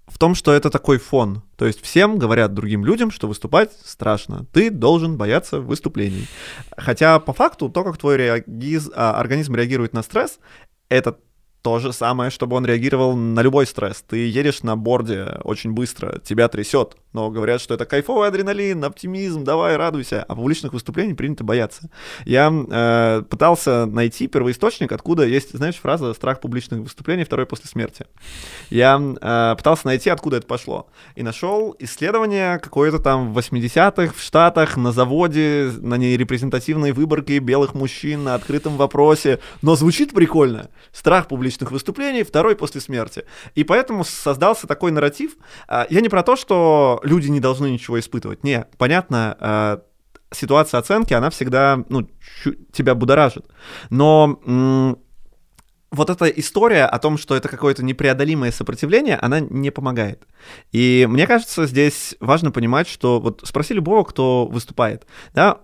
в 0.08 0.18
том, 0.18 0.36
что 0.36 0.51
это 0.51 0.70
такой 0.70 0.97
фон. 0.97 1.41
То 1.58 1.66
есть 1.66 1.82
всем 1.82 2.18
говорят 2.18 2.54
другим 2.54 2.86
людям, 2.86 3.12
что 3.12 3.28
выступать 3.28 3.72
страшно. 3.84 4.45
Ты 4.51 4.70
должен 4.70 5.18
бояться 5.18 5.60
выступлений. 5.60 6.28
Хотя 6.78 7.20
по 7.20 7.34
факту 7.34 7.70
то, 7.70 7.84
как 7.84 7.97
твой 7.97 8.18
реагиз- 8.18 8.91
а, 8.95 9.20
организм 9.20 9.56
реагирует 9.56 9.93
на 9.93 10.04
стресс, 10.04 10.39
это 10.89 11.18
то 11.62 11.80
же 11.80 11.93
самое, 11.93 12.30
чтобы 12.30 12.58
он 12.58 12.66
реагировал 12.66 13.16
на 13.16 13.41
любой 13.41 13.66
стресс. 13.66 14.04
Ты 14.08 14.28
едешь 14.28 14.64
на 14.64 14.76
борде 14.76 15.39
очень 15.43 15.72
быстро, 15.72 16.20
тебя 16.20 16.49
трясет, 16.49 16.97
но 17.14 17.30
говорят, 17.30 17.61
что 17.61 17.76
это 17.76 17.86
кайфовый 17.86 18.28
адреналин, 18.28 18.84
оптимизм, 18.84 19.43
давай, 19.43 19.78
радуйся. 19.78 20.24
А 20.28 20.36
публичных 20.36 20.74
выступлений 20.74 21.14
принято 21.14 21.43
бояться. 21.43 21.89
Я 22.26 22.51
э, 22.51 23.24
пытался 23.30 23.86
найти 23.86 24.28
первоисточник, 24.28 24.91
откуда 24.91 25.24
есть, 25.26 25.55
знаешь, 25.55 25.76
фраза 25.76 26.14
«страх 26.14 26.39
публичных 26.41 26.82
выступлений, 26.82 27.24
второй 27.24 27.45
после 27.45 27.70
смерти». 27.70 28.05
Я 28.70 28.99
э, 28.99 29.55
пытался 29.57 29.86
найти, 29.86 30.09
откуда 30.09 30.38
это 30.38 30.47
пошло. 30.47 30.88
И 31.16 31.24
нашел 31.24 31.76
исследование 31.80 32.57
какое-то 32.59 32.99
там 32.99 33.34
в 33.34 33.38
80-х 33.38 34.14
в 34.16 34.22
Штатах 34.22 34.76
на 34.76 34.91
заводе, 34.91 35.72
на 35.80 35.95
нерепрезентативной 35.95 36.91
выборке 36.91 37.38
белых 37.39 37.76
мужчин 37.76 38.24
на 38.24 38.34
открытом 38.36 38.78
вопросе. 38.78 39.39
Но 39.61 39.76
звучит 39.76 40.14
прикольно. 40.14 40.70
Страх 40.91 41.28
публичных 41.28 41.72
выступлений, 41.72 42.24
второй 42.24 42.55
после 42.55 42.82
смерти. 42.82 43.26
И 43.53 43.64
поэтому 43.64 44.03
создался 44.03 44.66
такой 44.66 44.91
нарратив. 44.91 45.38
А, 45.68 45.86
Я 45.89 46.01
не 46.01 46.09
про 46.09 46.24
то, 46.24 46.36
что 46.36 47.01
люди 47.04 47.30
не 47.30 47.39
должны 47.39 47.70
ничего 47.72 47.99
испытывать. 47.99 48.43
Не, 48.43 48.66
понятно, 48.78 49.38
а, 49.39 49.82
ситуация 50.32 50.80
оценки, 50.80 51.14
она 51.14 51.30
всегда 51.30 51.84
ну, 51.89 52.10
тебя 52.72 52.95
будоражит. 52.95 53.45
Но 53.89 54.97
вот 55.93 56.10
эта 56.10 56.26
история 56.26 56.86
о 56.86 56.97
том, 56.97 57.18
что 57.20 57.36
это 57.36 57.47
какое-то 57.47 57.86
непреодолимое 57.86 58.51
сопротивление, 58.51 59.16
она 59.18 59.39
не 59.39 59.70
помогает. 59.70 60.24
И 60.72 61.08
мне 61.08 61.28
кажется, 61.28 61.68
здесь 61.68 62.16
важно 62.20 62.51
понимать, 62.51 62.88
что 62.88 63.20
вот 63.20 63.43
спроси 63.45 63.76
любого, 63.76 64.04
кто 64.04 64.47
выступает, 64.47 65.06
да, 65.36 65.60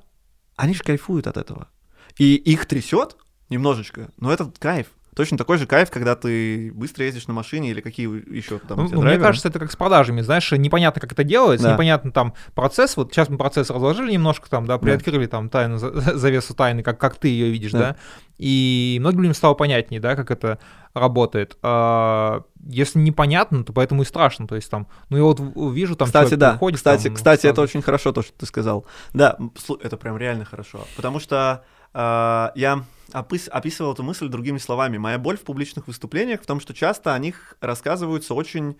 они 0.56 0.76
же 0.76 0.84
кайфуют 0.84 1.26
от 1.26 1.38
этого. 1.38 1.70
И 2.18 2.36
их 2.36 2.68
трясет 2.68 3.18
немножечко, 3.50 4.12
но 4.18 4.32
это 4.32 4.52
кайф. 4.60 4.88
Точно 5.20 5.38
такой 5.38 5.58
же 5.58 5.68
кайф, 5.68 5.92
когда 5.92 6.16
ты 6.16 6.72
быстро 6.74 7.04
ездишь 7.04 7.28
на 7.28 7.34
машине 7.34 7.72
или 7.72 7.82
какие 7.82 8.08
еще 8.34 8.58
там 8.60 8.78
Ну, 8.86 8.90
ну, 8.90 9.02
мне 9.02 9.18
кажется, 9.18 9.50
это 9.50 9.60
как 9.60 9.70
с 9.70 9.76
продажами, 9.76 10.22
знаешь, 10.22 10.50
непонятно, 10.54 11.02
как 11.02 11.12
это 11.12 11.26
делается, 11.26 11.68
Да. 11.68 11.74
непонятно 11.74 12.14
там 12.14 12.36
процесс, 12.56 12.96
вот 12.96 13.12
сейчас 13.12 13.28
мы 13.28 13.38
процесс 13.38 13.70
разложили 13.70 14.14
немножко 14.14 14.50
там, 14.50 14.66
да, 14.66 14.78
приоткрыли 14.78 15.26
там 15.26 15.50
тайну, 15.50 15.78
за- 15.78 15.92
завесу 16.18 16.54
тайны, 16.54 16.84
как, 16.84 17.02
как 17.02 17.18
ты 17.18 17.28
ее 17.28 17.50
видишь, 17.50 17.74
Да. 17.74 17.80
да, 17.80 17.96
и 18.38 18.96
многим 19.02 19.20
людям 19.24 19.34
стало 19.34 19.56
понятнее, 19.56 20.00
да, 20.00 20.16
как 20.16 20.32
это 20.32 20.58
работает. 20.94 21.58
А, 21.64 22.44
если 22.66 23.00
непонятно, 23.00 23.66
то 23.66 23.74
поэтому 23.74 24.04
и 24.04 24.06
страшно, 24.06 24.48
то 24.48 24.56
есть 24.56 24.72
там, 24.72 24.88
ну 25.10 25.18
я 25.18 25.24
вот 25.24 25.42
вижу 25.74 25.98
там 25.98 26.06
Кстати, 26.06 26.36
да. 26.36 26.52
приходит, 26.52 26.78
кстати, 26.78 27.04
там, 27.08 27.16
кстати, 27.16 27.40
это 27.42 27.56
сразу- 27.56 27.62
очень 27.64 27.82
хорошо 27.82 28.14
то, 28.14 28.22
что 28.22 28.32
ты 28.38 28.46
сказал. 28.46 28.86
Да, 29.14 29.38
это 29.84 29.98
прям 29.98 30.16
реально 30.18 30.46
хорошо. 30.46 30.80
Потому 30.96 31.20
что 31.20 31.66
я 31.94 32.84
опис- 33.14 33.50
описывал 33.50 33.94
эту 33.94 34.04
мысль 34.04 34.28
другими 34.28 34.58
словами. 34.58 34.98
Моя 34.98 35.18
боль 35.18 35.38
в 35.38 35.44
публичных 35.44 35.88
выступлениях 35.88 36.42
в 36.42 36.46
том, 36.46 36.60
что 36.60 36.74
часто 36.74 37.14
о 37.14 37.20
них 37.20 37.58
рассказываются 37.62 38.34
очень 38.34 38.78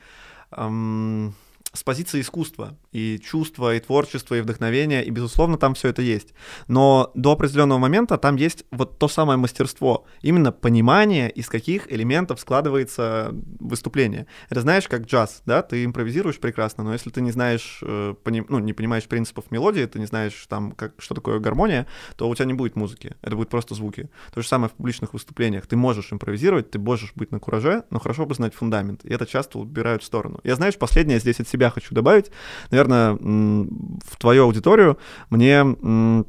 эм, 0.52 1.34
с 1.74 1.84
позиции 1.84 2.22
искусства. 2.22 2.78
И 2.92 3.20
чувства, 3.20 3.76
и 3.76 3.80
творчества, 3.80 4.36
и 4.36 4.42
вдохновения, 4.42 5.04
и, 5.04 5.10
безусловно, 5.12 5.58
там 5.58 5.74
все 5.76 5.90
это 5.90 6.02
есть. 6.02 6.34
Но 6.68 7.12
до 7.14 7.34
определенного 7.34 7.78
момента 7.78 8.18
там 8.18 8.36
есть 8.36 8.66
вот 8.72 8.98
то 8.98 9.08
самое 9.08 9.38
мастерство. 9.38 10.06
Именно 10.22 10.52
понимание, 10.52 11.30
из 11.30 11.48
каких 11.48 11.92
элементов 11.92 12.40
складывается 12.40 13.34
выступление. 13.60 14.26
Это 14.50 14.62
знаешь, 14.62 14.88
как 14.88 15.06
джаз, 15.06 15.42
да? 15.46 15.62
Ты 15.62 15.86
импровизируешь 15.86 16.40
прекрасно, 16.40 16.84
но 16.84 16.94
если 16.94 17.12
ты 17.12 17.22
не 17.22 17.32
знаешь, 17.32 17.80
э, 17.84 18.16
пони- 18.24 18.46
ну, 18.50 18.60
не 18.60 18.74
понимаешь 18.74 19.08
принципов 19.08 19.52
мелодии, 19.52 19.86
ты 19.86 20.00
не 20.00 20.06
знаешь, 20.06 20.46
там, 20.48 20.72
как, 20.72 20.94
что 20.98 21.14
такое 21.14 21.40
гармония, 21.40 21.86
то 22.16 22.28
у 22.28 22.36
тебя 22.36 22.46
не 22.46 22.54
будет 22.54 22.76
музыки. 22.76 23.16
Это 23.22 23.36
будет 23.36 23.50
просто 23.50 23.76
звуки. 23.76 24.10
То 24.34 24.42
же 24.42 24.48
самое 24.48 24.70
в 24.70 24.74
публичных 24.74 25.14
выступлениях. 25.14 25.68
Ты 25.68 25.76
можешь 25.76 26.12
импровизировать, 26.12 26.72
ты 26.72 26.80
можешь 26.80 27.14
быть 27.16 27.32
на 27.32 27.40
кураже, 27.40 27.84
но 27.92 28.00
хорошо 28.00 28.26
бы 28.26 28.34
знать 28.34 28.56
фундамент. 28.56 29.06
И 29.06 29.14
это 29.14 29.26
часто 29.26 29.60
убирают 29.60 30.02
в 30.02 30.06
сторону. 30.06 30.40
Я, 30.44 30.56
знаешь, 30.56 30.78
последнее 30.78 31.20
здесь 31.20 31.40
от 31.40 31.48
себя 31.48 31.59
хочу 31.70 31.94
добавить. 31.94 32.32
Наверное, 32.72 33.14
в 33.14 34.18
твою 34.18 34.44
аудиторию 34.44 34.98
мне 35.30 36.26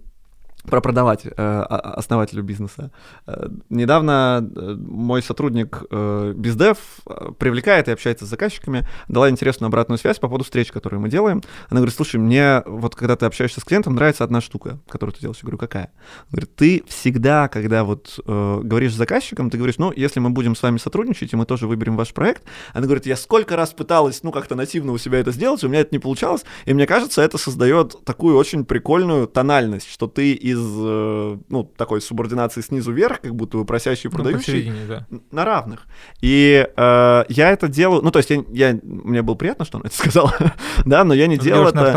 про 0.70 0.80
продавать 0.80 1.26
э, 1.26 1.30
основателю 1.32 2.42
бизнеса. 2.42 2.90
Э, 3.26 3.48
недавно 3.68 4.48
э, 4.56 4.76
мой 4.78 5.22
сотрудник 5.22 5.82
э, 5.90 6.32
бездев 6.36 6.78
э, 7.06 7.32
привлекает 7.38 7.88
и 7.88 7.92
общается 7.92 8.26
с 8.26 8.28
заказчиками, 8.28 8.86
дала 9.08 9.28
интересную 9.28 9.68
обратную 9.68 9.98
связь 9.98 10.18
по 10.18 10.28
поводу 10.28 10.44
встреч, 10.44 10.72
которые 10.72 11.00
мы 11.00 11.08
делаем. 11.08 11.42
Она 11.68 11.80
говорит, 11.80 11.94
слушай, 11.94 12.16
мне 12.16 12.62
вот 12.66 12.94
когда 12.94 13.16
ты 13.16 13.26
общаешься 13.26 13.60
с 13.60 13.64
клиентом, 13.64 13.94
нравится 13.94 14.24
одна 14.24 14.40
штука, 14.40 14.78
которую 14.88 15.14
ты 15.14 15.20
делаешь. 15.20 15.38
Я 15.38 15.42
говорю, 15.42 15.58
какая? 15.58 15.92
Она 16.30 16.32
говорит, 16.32 16.56
ты 16.56 16.84
всегда, 16.88 17.48
когда 17.48 17.84
вот 17.84 18.18
э, 18.24 18.60
говоришь 18.62 18.92
с 18.92 18.96
заказчиком, 18.96 19.50
ты 19.50 19.58
говоришь, 19.58 19.78
ну, 19.78 19.92
если 19.94 20.20
мы 20.20 20.30
будем 20.30 20.54
с 20.54 20.62
вами 20.62 20.78
сотрудничать, 20.78 21.32
и 21.32 21.36
мы 21.36 21.46
тоже 21.46 21.66
выберем 21.66 21.96
ваш 21.96 22.12
проект, 22.12 22.44
она 22.72 22.86
говорит, 22.86 23.06
я 23.06 23.16
сколько 23.16 23.56
раз 23.56 23.70
пыталась, 23.70 24.22
ну, 24.22 24.32
как-то 24.32 24.54
нативно 24.54 24.92
у 24.92 24.98
себя 24.98 25.18
это 25.18 25.32
сделать, 25.32 25.64
у 25.64 25.68
меня 25.68 25.80
это 25.80 25.94
не 25.94 25.98
получалось, 25.98 26.44
и 26.66 26.74
мне 26.74 26.86
кажется, 26.86 27.22
это 27.22 27.38
создает 27.38 27.96
такую 28.04 28.36
очень 28.36 28.64
прикольную 28.64 29.26
тональность, 29.26 29.90
что 29.90 30.06
ты 30.06 30.32
из, 30.32 30.59
э, 30.62 31.38
ну, 31.48 31.64
такой 31.64 32.00
субординации 32.00 32.60
снизу 32.60 32.92
вверх, 32.92 33.20
как 33.20 33.34
будто 33.34 33.58
бы 33.58 33.64
просящий 33.64 34.08
и 34.08 34.10
Ну, 34.10 34.14
продающий, 34.16 34.38
посередине, 34.44 34.80
да. 34.88 35.06
на 35.30 35.44
равных. 35.44 35.86
И 36.20 36.66
э, 36.76 37.24
я 37.28 37.50
это 37.50 37.68
делаю, 37.68 38.02
ну, 38.02 38.10
то 38.10 38.18
есть 38.18 38.30
я, 38.30 38.42
я- 38.52 38.78
мне 38.82 39.22
было 39.22 39.34
приятно, 39.34 39.64
что 39.64 39.78
он 39.78 39.84
это 39.84 39.96
сказал, 39.96 40.32
да, 40.84 41.04
но 41.04 41.14
я 41.14 41.26
не 41.26 41.36
делал 41.44 41.62
это 41.84 41.92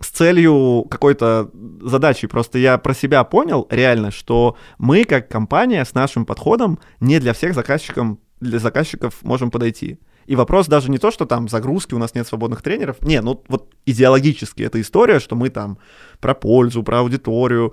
с 0.00 0.08
целью 0.08 0.84
какой-то 0.90 1.50
задачи. 1.82 2.26
Просто 2.26 2.58
я 2.58 2.78
про 2.78 2.94
себя 2.94 3.24
понял 3.24 3.66
реально, 3.70 4.10
что 4.10 4.56
мы 4.78 5.04
как 5.04 5.28
компания 5.28 5.84
с 5.84 5.94
нашим 5.94 6.24
подходом 6.26 6.78
не 7.00 7.18
для 7.20 7.32
всех 7.32 7.54
заказчиков, 7.54 8.18
для 8.40 8.58
заказчиков 8.58 9.22
можем 9.22 9.50
подойти. 9.50 9.98
И 10.26 10.36
вопрос 10.36 10.66
даже 10.66 10.90
не 10.90 10.98
то, 10.98 11.10
что 11.10 11.24
там 11.24 11.48
загрузки, 11.48 11.94
у 11.94 11.98
нас 11.98 12.14
нет 12.14 12.26
свободных 12.26 12.60
тренеров. 12.60 13.00
Не, 13.00 13.22
ну 13.22 13.42
вот 13.48 13.72
идеологически 13.86 14.62
эта 14.62 14.78
история, 14.78 15.20
что 15.20 15.36
мы 15.36 15.48
там 15.48 15.78
про 16.20 16.34
пользу, 16.34 16.82
про 16.82 16.98
аудиторию. 16.98 17.72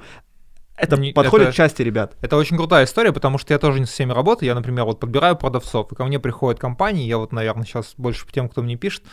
Это 0.78 0.98
Не- 0.98 1.14
подходит 1.14 1.48
это- 1.48 1.56
части 1.56 1.82
ребят. 1.82 2.18
Это 2.22 2.36
очень 2.36 2.58
крутая 2.58 2.86
история, 2.86 3.14
потому 3.14 3.38
что 3.38 3.54
я 3.54 3.60
тоже 3.60 3.80
не 3.80 3.86
со 3.86 3.94
всеми 3.94 4.12
работаю. 4.12 4.48
Я, 4.48 4.56
например, 4.56 4.84
вот 4.86 5.00
подбираю 5.00 5.36
продавцов, 5.38 5.92
и 5.92 5.96
ко 5.96 6.04
мне 6.04 6.20
приходят 6.20 6.60
компании, 6.60 7.08
я 7.08 7.18
вот, 7.18 7.32
наверное, 7.32 7.64
сейчас 7.66 7.94
больше 7.98 8.26
тем, 8.32 8.50
кто 8.50 8.62
мне 8.62 8.76
пишет. 8.76 9.04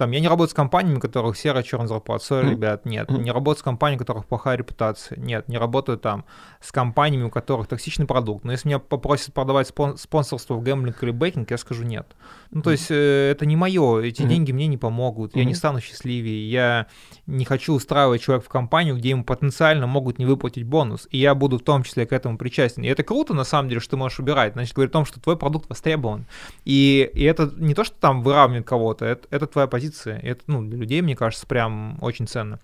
Там, 0.00 0.12
я 0.12 0.20
не 0.20 0.28
работаю 0.28 0.48
с 0.48 0.54
компаниями, 0.54 0.96
у 0.96 1.00
которых 1.00 1.36
серая 1.36 1.62
черная 1.62 1.86
зарплата. 1.86 2.34
Мгм. 2.34 2.50
ребят, 2.52 2.86
нет. 2.86 3.10
Не 3.10 3.32
работаю 3.32 3.60
с 3.60 3.62
компаниями, 3.62 3.98
у 3.98 4.00
которых 4.00 4.24
плохая 4.24 4.56
репутация. 4.56 5.20
Нет, 5.20 5.46
не 5.46 5.58
работаю 5.58 5.98
там 5.98 6.24
с 6.62 6.72
компаниями, 6.72 7.24
у 7.24 7.30
которых 7.30 7.66
токсичный 7.66 8.06
продукт. 8.06 8.42
Но 8.42 8.52
если 8.52 8.68
меня 8.68 8.78
попросят 8.78 9.34
продавать 9.34 9.68
спон- 9.68 9.98
спонсорство 9.98 10.54
в 10.54 10.62
гэмблинг 10.62 11.02
или 11.02 11.10
бейкинг, 11.10 11.50
я 11.50 11.58
скажу 11.58 11.84
нет. 11.84 12.06
Ну, 12.50 12.62
то 12.62 12.70
есть 12.70 12.86
э, 12.90 13.30
это 13.30 13.44
не 13.44 13.56
мое, 13.56 14.00
эти 14.00 14.22
деньги 14.22 14.52
мне 14.52 14.68
не 14.68 14.78
помогут, 14.78 15.36
я 15.36 15.44
не 15.44 15.54
стану 15.54 15.80
счастливее, 15.82 16.50
я 16.50 16.86
не 17.26 17.44
хочу 17.44 17.74
устраивать 17.74 18.22
человека 18.22 18.46
в 18.46 18.48
компанию, 18.48 18.96
где 18.96 19.10
ему 19.10 19.22
потенциально 19.22 19.86
могут 19.86 20.18
не 20.18 20.24
выплатить 20.24 20.64
бонус, 20.64 21.08
и 21.10 21.18
я 21.18 21.34
буду 21.34 21.58
в 21.58 21.62
том 21.62 21.82
числе 21.82 22.06
к 22.06 22.12
этому 22.14 22.38
причастен. 22.38 22.84
И 22.84 22.88
это 22.88 23.02
круто, 23.02 23.34
на 23.34 23.44
самом 23.44 23.68
деле, 23.68 23.80
что 23.82 23.90
ты 23.90 23.96
можешь 23.98 24.18
убирать, 24.18 24.54
значит, 24.54 24.74
говорит 24.74 24.92
о 24.92 24.94
том, 24.94 25.04
что 25.04 25.20
твой 25.20 25.36
продукт 25.36 25.68
востребован. 25.68 26.24
И, 26.64 27.10
и 27.12 27.22
это 27.24 27.52
не 27.58 27.74
то, 27.74 27.84
что 27.84 27.94
там 28.00 28.22
выравнивает 28.22 28.66
кого-то, 28.66 29.04
это, 29.04 29.28
это 29.30 29.46
твоя 29.46 29.66
позиция. 29.66 29.89
И 30.22 30.26
это, 30.26 30.42
ну, 30.46 30.62
для 30.62 30.78
людей, 30.78 31.02
мне 31.02 31.16
кажется, 31.16 31.46
прям 31.46 31.98
очень 32.00 32.26
ценно. 32.26 32.60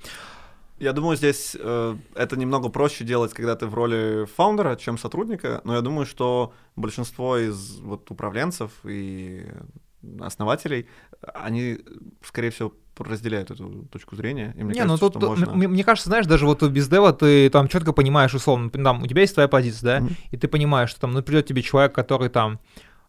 Я 0.78 0.92
думаю, 0.92 1.16
здесь 1.16 1.56
э, 1.58 1.96
это 2.14 2.36
немного 2.38 2.68
проще 2.68 3.04
делать, 3.04 3.32
когда 3.32 3.56
ты 3.56 3.66
в 3.66 3.74
роли 3.74 4.26
фаундера, 4.36 4.76
чем 4.76 4.98
сотрудника, 4.98 5.62
но 5.64 5.74
я 5.74 5.80
думаю, 5.80 6.04
что 6.04 6.52
большинство 6.76 7.38
из 7.38 7.80
вот 7.80 8.10
управленцев 8.10 8.70
и 8.84 9.46
основателей, 10.20 10.86
они, 11.22 11.78
скорее 12.22 12.50
всего, 12.50 12.74
разделяют 12.98 13.50
эту 13.50 13.86
точку 13.90 14.16
зрения. 14.16 14.54
И 14.56 14.64
мне 14.64 14.74
не, 14.74 14.80
кажется, 14.80 15.04
ну 15.04 15.10
тут, 15.10 15.22
можно... 15.22 15.52
мне, 15.54 15.68
мне 15.68 15.84
кажется, 15.84 16.08
знаешь, 16.08 16.26
даже 16.26 16.46
вот 16.46 16.62
без 16.62 16.88
дева 16.88 17.12
ты 17.12 17.50
там 17.50 17.68
четко 17.68 17.92
понимаешь, 17.92 18.34
условно, 18.34 18.70
там, 18.70 19.02
у 19.02 19.06
тебя 19.06 19.22
есть 19.22 19.34
твоя 19.34 19.48
позиция, 19.48 20.00
да, 20.00 20.04
Мгм. 20.04 20.16
и 20.30 20.36
ты 20.36 20.48
понимаешь, 20.48 20.90
что 20.90 21.00
там, 21.00 21.12
ну, 21.12 21.22
придет 21.22 21.46
тебе 21.46 21.62
человек, 21.62 21.94
который 21.94 22.28
там, 22.28 22.60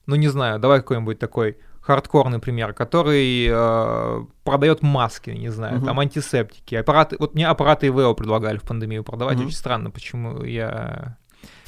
ну, 0.05 0.15
не 0.15 0.27
знаю, 0.27 0.59
давай 0.59 0.79
какой-нибудь 0.79 1.19
такой 1.19 1.57
хардкорный 1.87 2.39
пример, 2.39 2.73
который 2.73 3.47
э, 3.49 4.25
продает 4.43 4.81
маски, 4.83 5.29
не 5.29 5.49
знаю, 5.49 5.77
Мгм. 5.77 5.85
там 5.85 5.99
антисептики, 6.01 6.75
аппараты, 6.75 7.15
вот 7.17 7.33
мне 7.33 7.47
аппараты 7.47 7.87
ИВО 7.87 8.13
предлагали 8.13 8.57
в 8.57 8.63
пандемию 8.63 9.03
продавать, 9.05 9.37
Мгм. 9.37 9.47
очень 9.47 9.55
странно, 9.55 9.89
почему 9.89 10.43
я... 10.43 11.17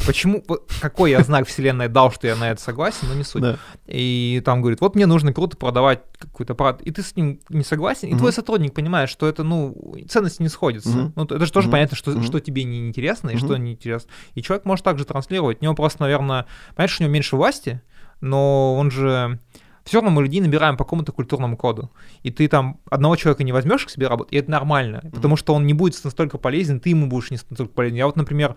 Почему, 0.06 0.44
какой 0.82 1.12
я 1.12 1.22
знак 1.24 1.46
вселенной 1.48 1.88
дал, 1.90 2.12
что 2.12 2.26
я 2.28 2.36
на 2.36 2.52
это 2.52 2.60
согласен, 2.62 3.08
но 3.08 3.14
не 3.14 3.24
суть. 3.24 3.42
Да. 3.42 3.58
И 3.86 4.42
там 4.44 4.62
говорит, 4.62 4.82
вот 4.82 4.96
мне 4.96 5.06
нужно 5.06 5.32
круто 5.32 5.56
продавать 5.58 6.02
какой-то 6.18 6.54
аппарат, 6.54 6.82
и 6.82 6.92
ты 6.92 7.02
с 7.02 7.16
ним 7.16 7.40
не 7.50 7.64
согласен, 7.64 8.08
и 8.08 8.12
Мгм. 8.12 8.18
твой 8.20 8.34
сотрудник 8.34 8.74
понимает, 8.74 9.10
что 9.10 9.28
это, 9.28 9.44
ну, 9.44 9.76
ценности 10.10 10.42
не 10.42 10.50
сходятся. 10.50 10.90
Мгм. 10.90 11.14
Ну, 11.16 11.24
это 11.24 11.46
же 11.46 11.52
тоже 11.52 11.68
Мгм. 11.68 11.72
понятно, 11.74 11.96
что, 11.98 12.22
что 12.24 12.40
тебе 12.40 12.64
не 12.64 12.88
интересно 12.90 13.30
и 13.30 13.38
что 13.38 13.56
не 13.58 13.72
интересно. 13.74 14.10
И 14.36 14.42
человек 14.42 14.66
может 14.66 14.84
также 14.84 15.06
транслировать. 15.06 15.60
У 15.62 15.64
него 15.64 15.76
просто, 15.76 16.02
наверное, 16.02 16.46
понятно, 16.76 16.94
что 16.94 17.04
у 17.04 17.06
него 17.06 17.14
меньше 17.14 17.36
власти, 17.38 17.82
но 18.22 18.76
он 18.76 18.92
же... 18.92 19.40
Все 19.84 19.98
равно 19.98 20.12
мы 20.12 20.24
людей 20.24 20.42
набираем 20.42 20.78
по 20.78 20.84
какому-то 20.84 21.12
культурному 21.12 21.58
коду. 21.58 21.90
И 22.24 22.32
ты 22.32 22.48
там 22.48 22.80
одного 22.90 23.16
человека 23.16 23.44
не 23.44 23.52
возьмешь 23.52 23.86
к 23.86 23.90
себе 23.90 24.08
работать, 24.08 24.34
и 24.34 24.38
это 24.38 24.52
нормально, 24.52 25.02
потому 25.14 25.36
что 25.36 25.54
он 25.54 25.66
не 25.66 25.74
будет 25.74 26.04
настолько 26.04 26.38
полезен, 26.38 26.80
ты 26.80 26.90
ему 26.90 27.08
будешь 27.08 27.32
не 27.32 27.38
настолько 27.50 27.74
полезен. 27.74 27.98
Я 27.98 28.06
вот, 28.06 28.16
например, 28.16 28.56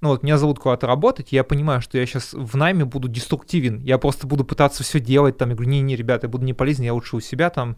ну 0.00 0.08
вот 0.08 0.22
меня 0.24 0.36
зовут 0.36 0.58
куда-то 0.58 0.86
работать, 0.86 1.30
я 1.30 1.44
понимаю, 1.44 1.80
что 1.80 1.96
я 1.96 2.06
сейчас 2.06 2.32
в 2.32 2.56
найме 2.56 2.84
буду 2.84 3.08
деструктивен, 3.08 3.78
я 3.80 3.98
просто 3.98 4.26
буду 4.26 4.44
пытаться 4.44 4.82
все 4.82 4.98
делать, 4.98 5.38
там, 5.38 5.50
я 5.50 5.54
говорю, 5.54 5.70
не-не, 5.70 5.94
ребята, 5.94 6.26
я 6.26 6.30
буду 6.30 6.44
не 6.44 6.54
полезен, 6.54 6.84
я 6.84 6.92
лучше 6.92 7.16
у 7.16 7.20
себя 7.20 7.50
там, 7.50 7.76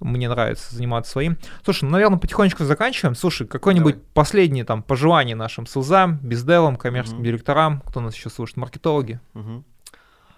мне 0.00 0.28
нравится 0.28 0.74
заниматься 0.74 1.12
своим. 1.12 1.36
Слушай, 1.64 1.84
ну, 1.84 1.90
наверное, 1.90 2.18
потихонечку 2.18 2.64
заканчиваем. 2.64 3.14
Слушай, 3.14 3.46
какое-нибудь 3.46 3.94
Давай. 3.94 4.06
последнее 4.14 4.64
там 4.64 4.82
пожелание 4.82 5.34
нашим 5.36 5.66
СУЗам, 5.66 6.18
бездевам, 6.22 6.76
коммерческим 6.76 7.18
Мгм. 7.18 7.24
директорам, 7.26 7.82
кто 7.86 8.00
нас 8.00 8.14
еще 8.14 8.30
слушает, 8.30 8.58
маркетологи. 8.58 9.20
Мгм. 9.34 9.64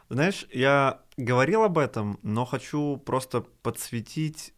Знаешь, 0.09 0.47
я 0.53 0.99
говорил 1.21 1.63
об 1.63 1.79
этом, 1.79 2.19
но 2.23 2.45
хочу 2.45 2.97
просто 2.99 3.43
подсветить 3.63 4.53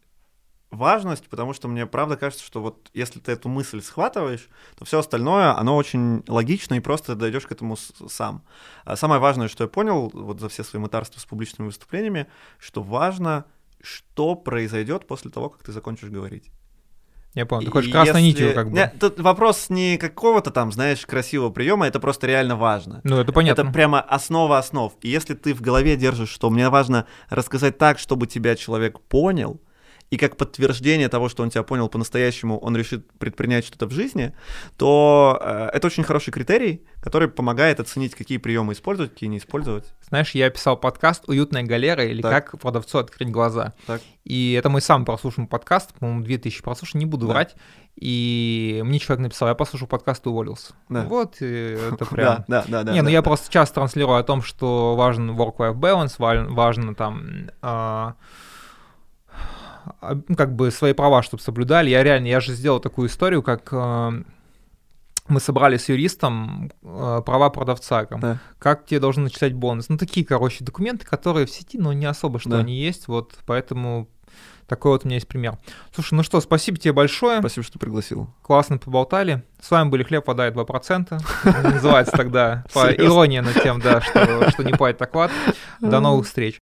важность, 0.73 1.29
потому 1.29 1.53
что 1.53 1.67
мне 1.67 1.85
правда 1.85 2.17
кажется, 2.17 2.43
что 2.43 2.61
вот 2.61 2.89
если 2.93 3.19
ты 3.19 3.31
эту 3.31 3.47
мысль 3.47 3.81
схватываешь, 3.81 4.49
то 4.75 4.85
все 4.85 4.99
остальное, 4.99 5.57
оно 5.57 5.75
очень 5.75 6.23
логично 6.27 6.75
и 6.75 6.79
просто 6.79 7.15
дойдешь 7.15 7.45
к 7.45 7.51
этому 7.51 7.77
сам. 7.77 8.43
А 8.83 8.95
самое 8.95 9.21
важное, 9.21 9.47
что 9.47 9.63
я 9.63 9.67
понял 9.67 10.09
вот 10.13 10.39
за 10.39 10.49
все 10.49 10.63
свои 10.63 10.81
мытарства 10.81 11.19
с 11.19 11.25
публичными 11.25 11.67
выступлениями, 11.67 12.27
что 12.57 12.81
важно, 12.81 13.45
что 13.81 14.35
произойдет 14.35 15.07
после 15.07 15.31
того, 15.31 15.49
как 15.49 15.63
ты 15.63 15.71
закончишь 15.71 16.09
говорить. 16.09 16.51
Я 17.33 17.45
понял, 17.47 17.65
ты 17.65 17.71
хочешь 17.71 17.91
красной 17.91 18.21
если- 18.23 18.43
нитью 18.43 18.53
как 18.53 18.69
бы. 18.69 18.77
Не, 18.77 18.87
тут 18.99 19.19
вопрос 19.19 19.69
не 19.69 19.97
какого-то 19.97 20.51
там, 20.51 20.71
знаешь, 20.71 21.05
красивого 21.05 21.49
приема, 21.49 21.87
это 21.87 21.99
просто 21.99 22.27
реально 22.27 22.55
важно. 22.55 23.01
Ну, 23.03 23.17
это 23.17 23.31
понятно. 23.33 23.61
Это 23.63 23.71
прямо 23.71 24.01
основа 24.01 24.59
основ. 24.59 24.93
И 25.01 25.09
если 25.09 25.33
ты 25.33 25.53
в 25.53 25.61
голове 25.61 25.95
держишь, 25.95 26.29
что 26.29 26.49
мне 26.49 26.69
важно 26.69 27.07
рассказать 27.29 27.77
так, 27.77 27.97
чтобы 27.97 28.27
тебя 28.27 28.55
человек 28.55 28.99
понял, 28.99 29.59
и 30.13 30.17
как 30.17 30.37
подтверждение 30.37 31.09
того, 31.09 31.27
что 31.27 31.41
он 31.41 31.49
тебя 31.49 31.63
понял 31.63 31.89
по-настоящему, 31.89 32.59
он 32.59 32.77
решит 32.77 33.11
предпринять 33.13 33.65
что-то 33.65 33.87
в 33.87 33.91
жизни, 33.91 34.31
то 34.77 35.39
э, 35.41 35.71
это 35.73 35.87
очень 35.87 36.03
хороший 36.03 36.29
критерий, 36.29 36.83
который 37.01 37.27
помогает 37.27 37.79
оценить, 37.79 38.13
какие 38.13 38.37
приемы 38.37 38.73
использовать, 38.73 39.11
какие 39.13 39.27
не 39.27 39.39
использовать. 39.39 39.91
Знаешь, 40.07 40.35
я 40.35 40.51
писал 40.51 40.77
подкаст 40.77 41.27
«Уютная 41.27 41.63
галера» 41.63 42.05
или 42.05 42.21
Так. 42.21 42.51
«Как 42.51 42.61
продавцу 42.61 42.99
открыть 42.99 43.31
глаза». 43.31 43.73
Так. 43.87 44.01
И 44.23 44.53
это 44.53 44.69
мой 44.69 44.81
самый 44.81 45.05
прослушанный 45.05 45.47
подкаст, 45.47 45.95
по-моему, 45.95 46.23
2000 46.23 46.61
прослушаний, 46.61 47.05
не 47.05 47.09
буду 47.09 47.25
Да. 47.25 47.33
врать. 47.33 47.55
И 47.95 48.83
мне 48.85 48.99
человек 48.99 49.23
написал, 49.23 49.47
я 49.47 49.55
послушал 49.55 49.87
подкаст 49.87 50.27
и 50.27 50.29
уволился. 50.29 50.75
Да. 50.89 51.05
Вот, 51.05 51.37
и 51.41 51.75
это 51.91 52.05
прям... 52.11 52.45
Да, 52.47 52.65
да, 52.65 52.65
да. 52.67 52.83
да 52.83 52.93
не, 52.93 53.01
ну 53.01 53.05
да, 53.05 53.11
я 53.11 53.23
да. 53.23 53.23
просто 53.23 53.51
часто 53.51 53.73
транслирую 53.73 54.19
о 54.19 54.23
том, 54.23 54.43
что 54.43 54.95
важен 54.95 55.31
work-life 55.31 55.73
balance, 55.73 56.53
важно, 56.53 56.93
там 56.93 57.49
а, 57.63 58.13
ну, 60.01 60.35
как 60.35 60.55
бы 60.55 60.71
свои 60.71 60.93
права, 60.93 61.23
чтобы 61.23 61.41
соблюдали. 61.43 61.89
Я 61.89 62.03
реально, 62.03 62.27
я 62.27 62.39
же 62.39 62.53
сделал 62.53 62.79
такую 62.79 63.07
историю, 63.09 63.41
как 63.41 63.69
а, 63.71 64.13
мы 65.27 65.39
собрали 65.39 65.77
с 65.77 65.89
юристом 65.89 66.71
а, 66.83 67.21
права 67.21 67.49
продавца, 67.49 68.05
там, 68.05 68.19
Да. 68.19 68.39
как 68.59 68.85
тебе 68.85 68.99
должны 68.99 69.23
начислять 69.23 69.53
бонус. 69.53 69.89
Ну, 69.89 69.97
такие, 69.97 70.25
короче, 70.25 70.63
документы, 70.63 71.05
которые 71.05 71.45
в 71.45 71.49
сети, 71.51 71.77
но 71.77 71.93
не 71.93 72.05
особо, 72.05 72.39
что 72.39 72.49
Да. 72.49 72.57
они 72.59 72.75
есть, 72.75 73.07
вот, 73.07 73.33
поэтому 73.45 74.07
такой 74.67 74.91
вот 74.93 75.03
у 75.03 75.07
меня 75.07 75.17
есть 75.17 75.27
пример. 75.27 75.57
Слушай, 75.93 76.15
ну 76.15 76.23
что, 76.23 76.39
спасибо 76.41 76.77
тебе 76.77 76.93
большое. 76.93 77.39
Спасибо, 77.39 77.65
что 77.65 77.79
пригласил. 77.79 78.29
Классно 78.41 78.77
поболтали. 78.77 79.43
С 79.61 79.69
вами 79.69 79.89
были 79.89 80.03
Хлеб, 80.03 80.25
вода 80.27 80.47
и 80.47 80.51
2%. 80.51 81.21
Называется 81.73 82.13
тогда 82.15 82.63
по 82.73 82.89
ирония 82.91 83.41
над 83.41 83.61
тем, 83.61 83.79
да, 83.81 84.01
что, 84.01 84.49
что 84.49 84.63
не 84.63 84.73
платит 84.73 85.01
оклад. 85.01 85.31
До 85.79 85.99
новых 85.99 86.25
встреч. 86.25 86.51